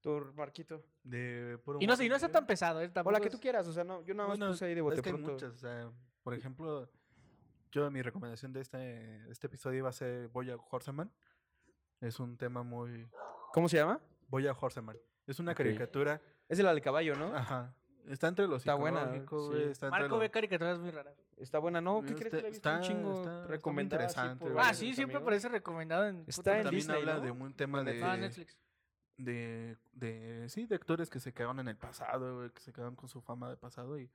Tu 0.00 0.32
Marquito. 0.34 0.84
De 1.02 1.58
puro 1.64 1.78
Y 1.80 1.86
no, 1.86 1.94
y 1.94 2.08
no 2.08 2.14
está 2.16 2.26
negro. 2.28 2.40
tan 2.40 2.46
pesado, 2.46 2.82
¿eh? 2.82 2.90
O 3.04 3.10
la 3.10 3.20
que 3.20 3.30
tú 3.30 3.40
quieras, 3.40 3.66
o 3.66 3.72
sea, 3.72 3.84
no, 3.84 4.02
yo 4.04 4.14
nada 4.14 4.28
más 4.28 4.38
Bueno, 4.38 4.52
puse 4.52 4.66
ahí 4.66 4.74
de 4.74 4.80
bote 4.82 4.96
es 4.96 5.02
que 5.02 5.08
hay 5.08 5.14
pronto. 5.14 5.32
muchas, 5.32 5.52
o 5.54 5.58
sea, 5.58 5.90
por 6.22 6.34
ejemplo, 6.34 6.90
yo 7.72 7.90
mi 7.90 8.02
recomendación 8.02 8.52
de 8.52 8.60
este, 8.60 8.76
de 8.76 9.30
este 9.32 9.46
episodio 9.46 9.78
iba 9.78 9.88
a 9.88 9.92
ser 9.92 10.28
Boya 10.28 10.56
Horseman. 10.70 11.10
Es 12.00 12.20
un 12.20 12.36
tema 12.36 12.62
muy... 12.62 13.08
¿Cómo 13.52 13.68
se 13.68 13.78
llama? 13.78 14.00
Boya 14.28 14.52
Horseman. 14.52 14.96
Es 15.26 15.38
una 15.40 15.54
caricatura, 15.54 16.20
Es 16.48 16.58
el 16.58 16.66
al 16.66 16.80
caballo, 16.80 17.14
¿no? 17.16 17.34
ajá, 17.34 17.74
Está 18.06 18.28
entre 18.28 18.46
los 18.46 18.58
Está 18.60 18.74
buena, 18.74 19.10
sí. 19.10 19.22
está 19.70 19.88
Marco 19.88 20.08
lo- 20.08 20.18
ve 20.18 20.30
caricaturas 20.30 20.78
muy 20.78 20.90
raras. 20.90 21.16
Está 21.38 21.58
buena, 21.58 21.80
¿no? 21.80 22.02
¿Qué 22.02 22.08
Está- 22.12 22.18
crees 22.28 22.42
que 22.44 22.50
visto 22.50 22.68
un 22.68 22.74
está- 22.76 22.86
chingo 22.86 23.14
está- 23.14 23.54
está 23.54 23.70
muy 23.70 23.82
interesante, 23.82 24.44
por. 24.44 24.60
Ah, 24.60 24.74
sí, 24.74 24.92
siempre 24.94 25.16
amigos? 25.16 25.22
aparece 25.22 25.48
recomendado 25.48 26.06
en. 26.08 26.24
Está 26.26 26.42
puta 26.42 26.56
en 26.58 26.62
También 26.64 26.78
Disney, 26.80 26.98
habla 27.00 27.14
¿no? 27.14 27.20
de 27.22 27.30
un 27.30 27.54
tema 27.54 27.78
de, 27.82 27.84
Netflix. 27.94 28.04
Ah, 28.10 28.16
Netflix. 28.18 28.58
de, 29.16 29.76
de, 29.94 30.48
sí, 30.50 30.66
de 30.66 30.74
actores 30.74 31.08
que 31.08 31.18
se 31.18 31.32
quedaron 31.32 31.60
en 31.60 31.68
el 31.68 31.76
pasado, 31.78 32.36
güey, 32.36 32.50
que 32.50 32.60
se 32.60 32.72
quedaron 32.74 32.94
con 32.94 33.08
su 33.08 33.22
fama 33.22 33.48
de 33.48 33.56
pasado 33.56 33.98
y, 33.98 34.10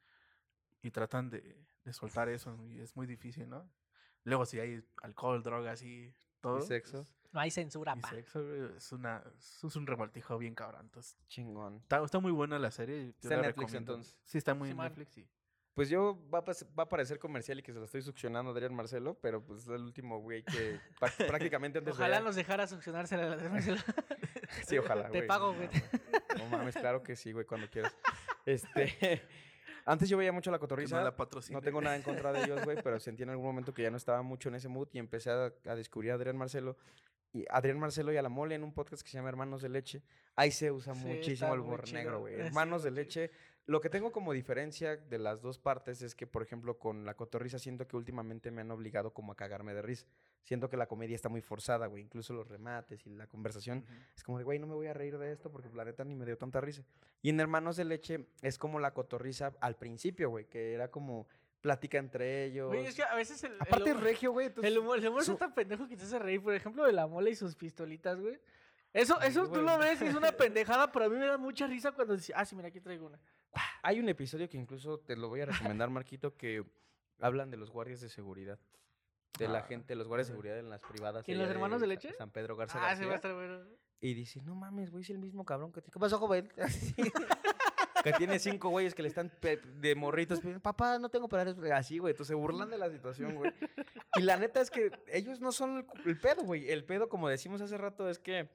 y 0.83 0.91
tratan 0.91 1.31
de, 1.31 1.57
de 1.83 1.93
soltar 1.93 2.29
eso, 2.29 2.55
y 2.67 2.79
es 2.81 2.95
muy 2.95 3.07
difícil, 3.07 3.49
¿no? 3.49 3.67
Luego 4.23 4.45
si 4.45 4.59
hay 4.59 4.83
alcohol, 5.01 5.41
drogas 5.41 5.81
y 5.81 6.13
todo. 6.41 6.59
Y 6.59 6.61
sexo. 6.61 7.07
No 7.31 7.39
hay 7.39 7.51
censura, 7.51 7.95
pa. 7.95 8.09
sexo, 8.09 8.41
es, 8.75 8.91
una, 8.91 9.23
es 9.37 9.75
un 9.75 9.85
revoltijo 9.85 10.37
bien 10.37 10.55
cabrón. 10.55 10.81
Entonces, 10.85 11.15
Chingón. 11.27 11.77
está, 11.77 12.03
está 12.03 12.19
muy 12.19 12.31
buena 12.31 12.57
la 12.57 12.71
serie. 12.71 13.09
Está 13.21 13.35
en 13.35 13.41
Netflix, 13.41 13.57
recomiendo. 13.71 13.93
entonces. 13.93 14.19
Sí, 14.23 14.37
está 14.39 14.53
muy 14.55 14.69
en 14.69 14.73
Simón. 14.73 14.85
Netflix, 14.87 15.11
sí. 15.13 15.27
Pues 15.75 15.87
yo 15.87 16.19
va 16.33 16.39
a, 16.39 16.43
va 16.77 16.83
a 16.83 16.89
parecer 16.89 17.19
comercial 17.19 17.59
y 17.59 17.63
que 17.63 17.71
se 17.71 17.79
lo 17.79 17.85
estoy 17.85 18.01
succionando 18.01 18.51
a 18.51 18.53
Adrián 18.53 18.73
Marcelo, 18.73 19.17
pero 19.21 19.41
pues 19.45 19.61
es 19.61 19.67
el 19.69 19.83
último 19.83 20.19
güey 20.19 20.43
que 20.43 20.79
prácticamente 21.27 21.77
antes 21.77 21.93
Ojalá 21.93 22.17
veía- 22.17 22.25
nos 22.25 22.35
dejara 22.35 22.67
succionársela. 22.67 23.37
Sí, 24.65 24.77
ojalá, 24.79 25.03
Te 25.09 25.19
güey, 25.19 25.27
pago, 25.27 25.53
güey. 25.53 25.69
No 26.37 26.45
mames, 26.47 26.75
claro 26.75 27.03
que 27.03 27.15
sí, 27.15 27.31
güey, 27.31 27.45
cuando 27.45 27.69
quieras. 27.69 27.95
Este, 28.45 29.21
antes 29.85 30.09
yo 30.09 30.17
veía 30.17 30.31
mucho 30.31 30.49
la 30.49 30.57
Que 30.57 30.63
no 30.63 30.67
cotorriza. 30.67 31.01
la. 31.03 31.15
No 31.51 31.61
tengo 31.61 31.79
nada 31.81 31.95
en 31.95 32.01
contra 32.01 32.31
de 32.33 32.43
ellos, 32.43 32.63
güey, 32.65 32.81
pero 32.83 32.99
sentí 32.99 33.23
en 33.23 33.29
algún 33.29 33.45
momento 33.45 33.73
que 33.73 33.83
ya 33.83 33.91
no 33.91 33.97
estaba 33.97 34.21
mucho 34.23 34.49
en 34.49 34.55
ese 34.55 34.67
mood 34.67 34.87
y 34.91 34.97
empecé 34.99 35.29
a, 35.29 35.53
a 35.65 35.75
descubrir 35.75 36.11
a 36.11 36.15
Adrián 36.15 36.35
Marcelo. 36.35 36.77
Y 37.31 37.45
Adrián 37.49 37.79
Marcelo 37.79 38.11
y 38.11 38.17
a 38.17 38.21
la 38.21 38.29
mole 38.29 38.55
en 38.55 38.63
un 38.63 38.73
podcast 38.73 39.03
que 39.03 39.09
se 39.09 39.17
llama 39.17 39.29
Hermanos 39.29 39.61
de 39.61 39.69
Leche. 39.69 40.01
Ahí 40.35 40.51
se 40.51 40.71
usa 40.71 40.95
Sí, 40.95 41.05
muchísimo 41.05 41.53
el 41.53 41.61
chido. 41.83 41.97
negro, 41.99 42.19
güey. 42.21 42.33
Hermanos 42.39 42.83
de. 42.83 42.91
Leche. 42.91 43.31
Lo 43.67 43.81
que 43.81 43.89
tengo 43.91 44.11
como 44.11 44.33
diferencia 44.33 44.97
de 44.97 45.19
las 45.19 45.41
dos 45.43 45.59
partes 45.59 46.01
es 46.01 46.15
que, 46.15 46.25
por 46.25 46.41
ejemplo, 46.41 46.79
con 46.79 47.05
la 47.05 47.13
cotorriza 47.13 47.59
siento 47.59 47.87
que 47.87 47.95
últimamente 47.95 48.49
me 48.49 48.61
han 48.61 48.71
obligado 48.71 49.13
como 49.13 49.33
a 49.33 49.35
cagarme 49.35 49.75
de 49.75 49.83
risa. 49.83 50.07
Siento 50.41 50.69
que 50.71 50.77
la 50.77 50.87
comedia 50.87 51.13
está 51.13 51.29
muy 51.29 51.41
forzada, 51.41 51.85
güey. 51.85 52.01
Incluso 52.01 52.33
los 52.33 52.47
remates 52.47 53.05
y 53.05 53.11
la 53.11 53.27
conversación. 53.27 53.85
Es 54.15 54.23
como 54.23 54.39
de, 54.39 54.43
güey, 54.43 54.57
no 54.57 54.65
me 54.65 54.73
voy 54.73 54.87
a 54.87 54.93
reír 54.95 55.19
de 55.19 55.31
esto 55.31 55.51
porque 55.51 55.69
la 55.69 55.85
neta 55.85 56.03
ni 56.03 56.15
me 56.15 56.25
dio 56.25 56.35
tanta 56.35 56.59
risa. 56.61 56.83
Y 57.21 57.29
en 57.29 57.39
Hermanos 57.39 57.77
de 57.77 57.85
Leche 57.85 58.25
es 58.41 58.57
como 58.57 58.79
la 58.79 58.91
cotorriza 58.95 59.53
al 59.61 59.75
principio, 59.75 60.31
güey, 60.31 60.45
que 60.45 60.73
era 60.73 60.89
como 60.89 61.27
plática 61.61 61.97
entre 61.97 62.45
ellos. 62.45 62.67
Güey, 62.69 62.85
es 62.85 62.95
que 62.95 63.03
a 63.03 63.15
veces 63.15 63.43
el. 63.43 63.53
el 63.53 63.61
Aparte 63.61 63.89
es 63.89 63.95
humor- 63.95 64.03
regio, 64.03 64.31
güey. 64.31 64.47
entonces- 64.47 64.71
El 64.71 64.77
humor, 64.79 64.97
el 64.99 65.07
humor 65.07 65.23
su- 65.23 65.33
está 65.33 65.45
tan 65.45 65.53
pendejo 65.55 65.87
que 65.87 65.95
te 65.97 66.03
hace 66.03 66.19
reír. 66.19 66.41
Por 66.41 66.53
ejemplo, 66.53 66.83
de 66.85 66.93
la 66.93 67.07
mole 67.07 67.31
y 67.31 67.35
sus 67.35 67.55
pistolitas, 67.55 68.19
güey. 68.19 68.39
Eso, 68.91 69.17
Ay, 69.19 69.29
eso 69.29 69.47
tú 69.51 69.61
lo 69.61 69.77
ves 69.77 70.01
y 70.01 70.05
es 70.05 70.15
una 70.15 70.31
pendejada, 70.31 70.91
pero 70.91 71.05
a 71.05 71.09
mí 71.09 71.15
me 71.17 71.27
da 71.27 71.37
mucha 71.37 71.67
risa 71.67 71.91
cuando 71.91 72.15
dice, 72.15 72.33
ah, 72.35 72.43
sí, 72.43 72.55
mira, 72.55 72.69
aquí 72.69 72.79
traigo 72.81 73.05
una. 73.05 73.19
Hay 73.83 73.99
un 73.99 74.09
episodio 74.09 74.49
que 74.49 74.57
incluso 74.57 74.99
te 74.99 75.15
lo 75.15 75.29
voy 75.29 75.41
a 75.41 75.45
recomendar, 75.45 75.89
Marquito, 75.91 76.35
que 76.35 76.63
hablan 77.19 77.51
de 77.51 77.57
los 77.57 77.69
guardias 77.69 78.01
de 78.01 78.09
seguridad. 78.09 78.57
De 79.37 79.47
la 79.47 79.59
Ah, 79.59 79.63
gente, 79.63 79.95
los 79.95 80.07
guardias 80.07 80.27
de 80.27 80.33
seguridad 80.33 80.57
en 80.57 80.69
las 80.71 80.81
privadas. 80.81 81.23
¿Quién, 81.23 81.37
allá 81.37 81.45
los 81.45 81.53
hermanos 81.55 81.81
de 81.81 81.87
leche? 81.87 82.13
San 82.17 82.31
Pedro 82.31 82.55
Garza 82.55 82.79
Ah, 82.79 82.95
se 82.95 83.03
va 83.05 83.11
a 83.11 83.13
García. 83.13 83.15
estar 83.15 83.33
bueno. 83.35 83.63
Y 84.01 84.13
dice, 84.15 84.41
no 84.41 84.55
mames, 84.55 84.89
güey, 84.89 85.03
es 85.03 85.09
el 85.11 85.19
mismo 85.19 85.45
cabrón 85.45 85.71
que... 85.71 85.81
¿Qué 85.83 85.99
pasó, 85.99 86.17
joven? 86.17 86.51
Que 88.03 88.13
tiene 88.13 88.39
cinco 88.39 88.69
güeyes 88.69 88.93
que 88.95 89.01
le 89.01 89.07
están 89.09 89.31
de 89.41 89.95
morritos. 89.95 90.39
Papá, 90.61 90.99
no 90.99 91.09
tengo 91.09 91.27
para 91.27 91.49
eso". 91.49 91.61
Así, 91.73 91.97
güey. 91.99 92.11
Entonces 92.11 92.27
se 92.29 92.35
burlan 92.35 92.69
de 92.69 92.77
la 92.77 92.89
situación, 92.89 93.35
güey. 93.35 93.53
Y 94.15 94.21
la 94.21 94.37
neta 94.37 94.61
es 94.61 94.71
que 94.71 94.91
ellos 95.07 95.39
no 95.39 95.51
son 95.51 95.85
el, 96.05 96.19
pedo, 96.19 96.43
güey. 96.43 96.69
El 96.69 96.83
pedo, 96.85 97.09
como 97.09 97.29
decimos 97.29 97.61
hace 97.61 97.77
rato, 97.77 98.09
es 98.09 98.19
que... 98.19 98.49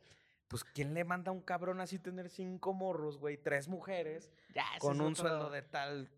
Pues, 0.48 0.62
¿quién 0.62 0.94
le 0.94 1.04
manda 1.04 1.30
a 1.30 1.32
un 1.32 1.40
cabrón 1.40 1.80
así 1.80 1.98
tener 1.98 2.28
cinco 2.28 2.74
morros, 2.74 3.18
güey? 3.18 3.36
Tres 3.38 3.66
mujeres, 3.66 4.30
Ya, 4.54 4.64
con 4.78 5.00
un 5.00 5.12
otro- 5.12 5.28
sueldo 5.28 5.50
de 5.50 5.62
tal... 5.62 6.08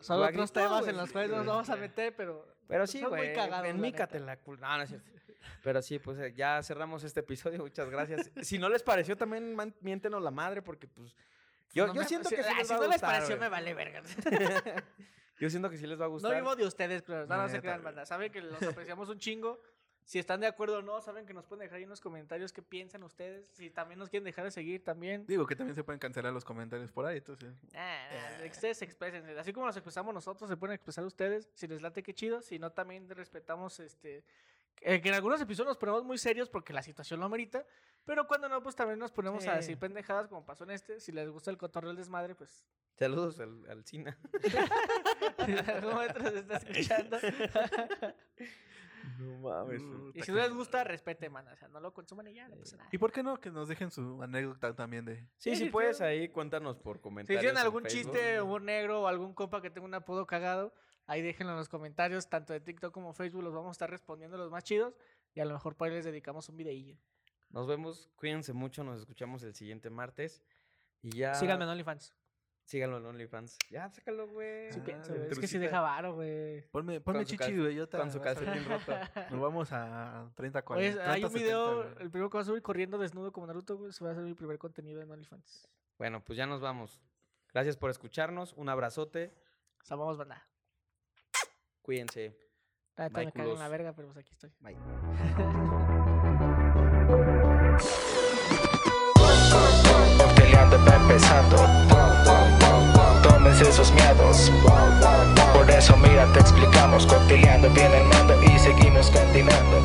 Son 0.00 0.22
otros 0.22 0.52
temas 0.52 0.86
en 0.86 0.96
los 0.98 1.10
cuales 1.10 1.30
no 1.30 1.38
nos 1.38 1.46
vamos 1.46 1.70
a 1.70 1.76
meter, 1.76 2.14
pero. 2.14 2.46
Pero 2.66 2.86
sí, 2.86 3.00
son 3.00 3.08
muy 3.08 3.18
güey. 3.20 3.34
cagados, 3.34 3.66
En 3.68 3.76
la 3.76 3.82
Mícate 3.82 4.20
neta. 4.20 4.26
la 4.34 4.44
cul- 4.44 4.58
No, 4.58 4.76
no 4.76 4.82
es 4.82 4.90
cierto. 4.90 5.10
Pero 5.62 5.80
sí, 5.80 5.98
pues 5.98 6.18
eh, 6.18 6.34
ya 6.36 6.62
cerramos 6.62 7.04
este 7.04 7.20
episodio. 7.20 7.60
Muchas 7.60 7.88
gracias. 7.88 8.30
Si 8.42 8.58
no 8.58 8.68
les 8.68 8.82
pareció, 8.82 9.16
también 9.16 9.56
miéntenos 9.80 10.22
la 10.22 10.30
madre, 10.30 10.60
porque 10.60 10.86
pues. 10.88 11.14
Yo, 11.72 11.86
No 11.86 11.94
yo 11.94 12.00
me- 12.02 12.08
siento 12.08 12.28
si- 12.28 12.36
que 12.36 12.42
sí 12.42 12.48
ah, 12.52 12.58
les 12.58 12.66
si 12.66 12.72
va 12.72 12.76
a 12.78 12.80
no 12.82 12.86
les 12.86 12.92
gustar, 12.94 13.10
pareció, 13.10 13.36
güey. 13.36 13.40
me 13.40 13.48
vale 13.50 13.74
verga. 13.74 14.02
Yo 15.40 15.48
siento 15.50 15.70
que 15.70 15.76
sí 15.78 15.86
les 15.86 16.00
va 16.00 16.06
a 16.06 16.08
No 16.08 16.12
gustar. 16.14 16.34
vivo 16.34 16.56
de 16.56 16.66
ustedes, 16.66 17.02
pero 17.02 17.26
no, 17.26 17.36
no 17.36 17.48
se 17.48 17.60
crean, 17.60 17.82
banda. 17.82 18.04
Saben 18.06 18.32
que 18.32 18.40
los 18.40 18.60
apreciamos 18.62 19.08
un 19.08 19.18
chingo. 19.18 19.60
Si 20.04 20.18
están 20.18 20.40
de 20.40 20.46
acuerdo 20.46 20.78
o 20.78 20.82
no, 20.82 21.00
saben 21.02 21.26
que 21.26 21.34
nos 21.34 21.44
pueden 21.44 21.60
dejar 21.64 21.76
ahí 21.76 21.82
en 21.82 21.90
los 21.90 22.00
comentarios 22.00 22.50
qué 22.52 22.62
piensan 22.62 23.02
ustedes. 23.02 23.46
Si 23.52 23.68
también 23.70 23.98
nos 23.98 24.08
quieren 24.08 24.24
dejar 24.24 24.46
de 24.46 24.50
seguir, 24.50 24.82
también. 24.82 25.26
Digo 25.26 25.46
que 25.46 25.54
también 25.54 25.74
se 25.74 25.84
pueden 25.84 25.98
cancelar 26.00 26.32
los 26.32 26.46
comentarios 26.46 26.90
por 26.90 27.04
ahí, 27.04 27.18
entonces. 27.18 27.54
Ah, 27.74 28.08
ah, 28.40 28.46
ustedes. 28.50 28.82
Así 29.38 29.52
como 29.52 29.66
nos 29.66 29.76
expresamos 29.76 30.14
nosotros, 30.14 30.48
se 30.48 30.56
pueden 30.56 30.74
expresar 30.74 31.04
ustedes. 31.04 31.50
Si 31.54 31.68
les 31.68 31.82
late, 31.82 32.02
qué 32.02 32.14
chido. 32.14 32.40
Si 32.40 32.58
no, 32.58 32.72
también 32.72 33.06
respetamos 33.10 33.78
este. 33.80 34.24
Eh, 34.82 35.00
que 35.00 35.08
en 35.08 35.14
algunos 35.14 35.40
episodios 35.40 35.68
nos 35.70 35.76
ponemos 35.78 36.04
muy 36.04 36.18
serios 36.18 36.48
porque 36.48 36.72
la 36.72 36.82
situación 36.82 37.20
lo 37.20 37.26
amerita. 37.26 37.64
Pero 38.04 38.26
cuando 38.26 38.48
no, 38.48 38.62
pues 38.62 38.74
también 38.74 38.98
nos 38.98 39.12
ponemos 39.12 39.46
a 39.46 39.50
Sí. 39.52 39.56
decir 39.58 39.78
pendejadas 39.78 40.28
como 40.28 40.44
pasó 40.44 40.64
en 40.64 40.70
este. 40.70 40.98
Si 41.00 41.12
les 41.12 41.28
gusta 41.28 41.50
el 41.50 41.58
cotorreo 41.58 41.88
del 41.88 41.96
desmadre, 41.98 42.34
pues. 42.34 42.64
Saludos 42.98 43.38
al, 43.40 43.68
al 43.70 43.84
Cina. 43.84 44.18
si 45.44 45.52
en 45.52 45.84
nos 46.24 46.34
está 46.34 46.56
escuchando. 46.56 47.18
No 49.18 49.38
mames. 49.38 49.82
y 50.14 50.22
si 50.22 50.32
no 50.32 50.38
les 50.38 50.52
gusta, 50.52 50.84
respete, 50.84 51.28
man. 51.30 51.46
O 51.48 51.56
sea, 51.56 51.68
no 51.68 51.80
lo 51.80 51.92
consuman 51.92 52.26
y 52.28 52.34
ya, 52.34 52.48
no 52.48 52.56
pasa 52.56 52.76
nada. 52.76 52.88
¿Y 52.92 52.98
por 52.98 53.10
qué 53.12 53.22
no? 53.22 53.40
Que 53.40 53.50
nos 53.50 53.68
dejen 53.68 53.90
su 53.90 54.22
anécdota 54.22 54.74
también 54.74 55.04
de. 55.04 55.16
Sí, 55.36 55.50
Sí, 55.50 55.56
si 55.56 55.64
sí, 55.64 55.70
puedes 55.70 56.00
ahí, 56.00 56.28
cuéntanos 56.28 56.78
por 56.78 56.96
Si 56.96 57.02
comentarios. 57.02 57.40
tienen 57.40 57.56
en 57.58 57.62
algún 57.64 57.82
Facebook. 57.84 58.12
chiste, 58.12 58.40
humor 58.40 58.62
negro 58.62 59.02
o 59.02 59.06
algún 59.06 59.32
compa 59.34 59.60
que 59.62 59.70
tenga 59.70 59.86
un 59.86 59.94
apodo 59.94 60.26
cagado, 60.26 60.74
ahí 61.08 61.20
déjenlo 61.22 61.52
en 61.54 61.58
los 61.58 61.68
comentarios, 61.68 62.28
tanto 62.28 62.52
de 62.52 62.60
TikTok 62.60 62.92
como 62.94 63.12
Facebook, 63.12 63.42
los 63.42 63.52
vamos 63.52 63.70
a 63.70 63.72
estar 63.72 63.90
respondiendo 63.90 64.36
los 64.38 64.50
más 64.50 64.62
chidos. 64.62 64.94
Y 65.34 65.40
a 65.40 65.44
lo 65.44 65.52
mejor 65.54 65.74
por 65.76 65.88
ahí 65.88 65.94
les 65.94 66.04
dedicamos 66.04 66.48
un 66.48 66.56
videillo. 66.56 66.96
Nos 67.50 67.66
vemos, 67.66 68.10
cuídense 68.16 68.52
mucho, 68.52 68.84
nos 68.84 69.00
escuchamos 69.00 69.42
el 69.42 69.54
siguiente 69.54 69.90
martes. 69.90 70.42
Y 71.02 71.16
ya. 71.16 71.34
Síganme 71.34 71.64
en 71.64 71.70
OnlyFans. 71.70 72.14
Síganlo 72.64 72.98
en 72.98 73.06
OnlyFans. 73.06 73.56
Ya, 73.70 73.88
sácalo, 73.88 74.28
güey. 74.28 74.70
Sí 74.72 74.78
Ah, 74.80 74.84
pienso, 74.84 75.14
güey. 75.14 75.30
Es 75.30 75.38
que 75.38 75.46
si 75.46 75.56
deja 75.56 75.80
varo, 75.80 76.14
güey. 76.14 76.60
Ponme, 76.70 77.00
ponme 77.00 77.24
chichi, 77.24 77.56
güey. 77.56 77.74
yo 77.74 77.88
te- 77.88 77.96
Con 77.96 78.10
su 78.12 78.20
calcetín 78.20 78.62
roto. 78.66 78.92
Nos 79.30 79.40
vamos 79.40 79.72
a 79.72 80.30
30, 80.34 80.58
Oye, 80.58 80.64
40. 80.64 81.12
hay 81.12 81.24
un 81.24 81.30
30, 81.30 81.38
video, 81.44 81.66
70, 81.68 81.94
güey. 81.94 82.04
el 82.04 82.10
primero 82.10 82.28
que 82.30 82.36
va 82.36 82.42
a 82.42 82.44
subir 82.44 82.60
corriendo 82.62 82.98
desnudo 82.98 83.32
como 83.32 83.46
Naruto, 83.46 83.78
güey. 83.78 83.92
Se 83.92 84.04
va 84.04 84.10
a 84.10 84.12
hacer 84.12 84.24
mi 84.24 84.34
primer 84.34 84.58
contenido 84.58 85.00
en 85.00 85.10
OnlyFans. 85.10 85.66
Bueno, 85.96 86.22
pues 86.22 86.36
ya 86.36 86.46
nos 86.46 86.60
vamos. 86.60 87.00
Gracias 87.54 87.78
por 87.78 87.88
escucharnos. 87.88 88.52
Un 88.52 88.68
abrazote. 88.68 89.32
O 89.80 89.84
sea, 89.86 89.96
vamos, 89.96 90.18
banda. 90.18 90.46
Cuídense. 91.88 92.36
Bye, 92.98 93.24
me 93.24 93.32
cago 93.32 93.54
en 93.54 93.58
la 93.60 93.68
verga, 93.68 93.94
pero 93.94 94.08
pues 94.08 94.18
aquí 94.18 94.30
estoy. 94.30 94.52
Bye. 94.60 94.76
Peleando 100.36 100.76
va 100.84 100.96
empezando. 100.96 101.56
Tómense 103.22 103.70
esos 103.70 103.90
miedos. 103.92 104.52
Por 105.54 105.70
eso 105.70 105.96
mira, 105.96 106.30
te 106.34 106.40
explicamos. 106.40 107.06
Cocteleando 107.06 107.70
viene 107.70 108.02
el 108.02 108.08
mando 108.08 108.34
y 108.42 108.58
seguimos 108.58 109.10
continuando. 109.10 109.82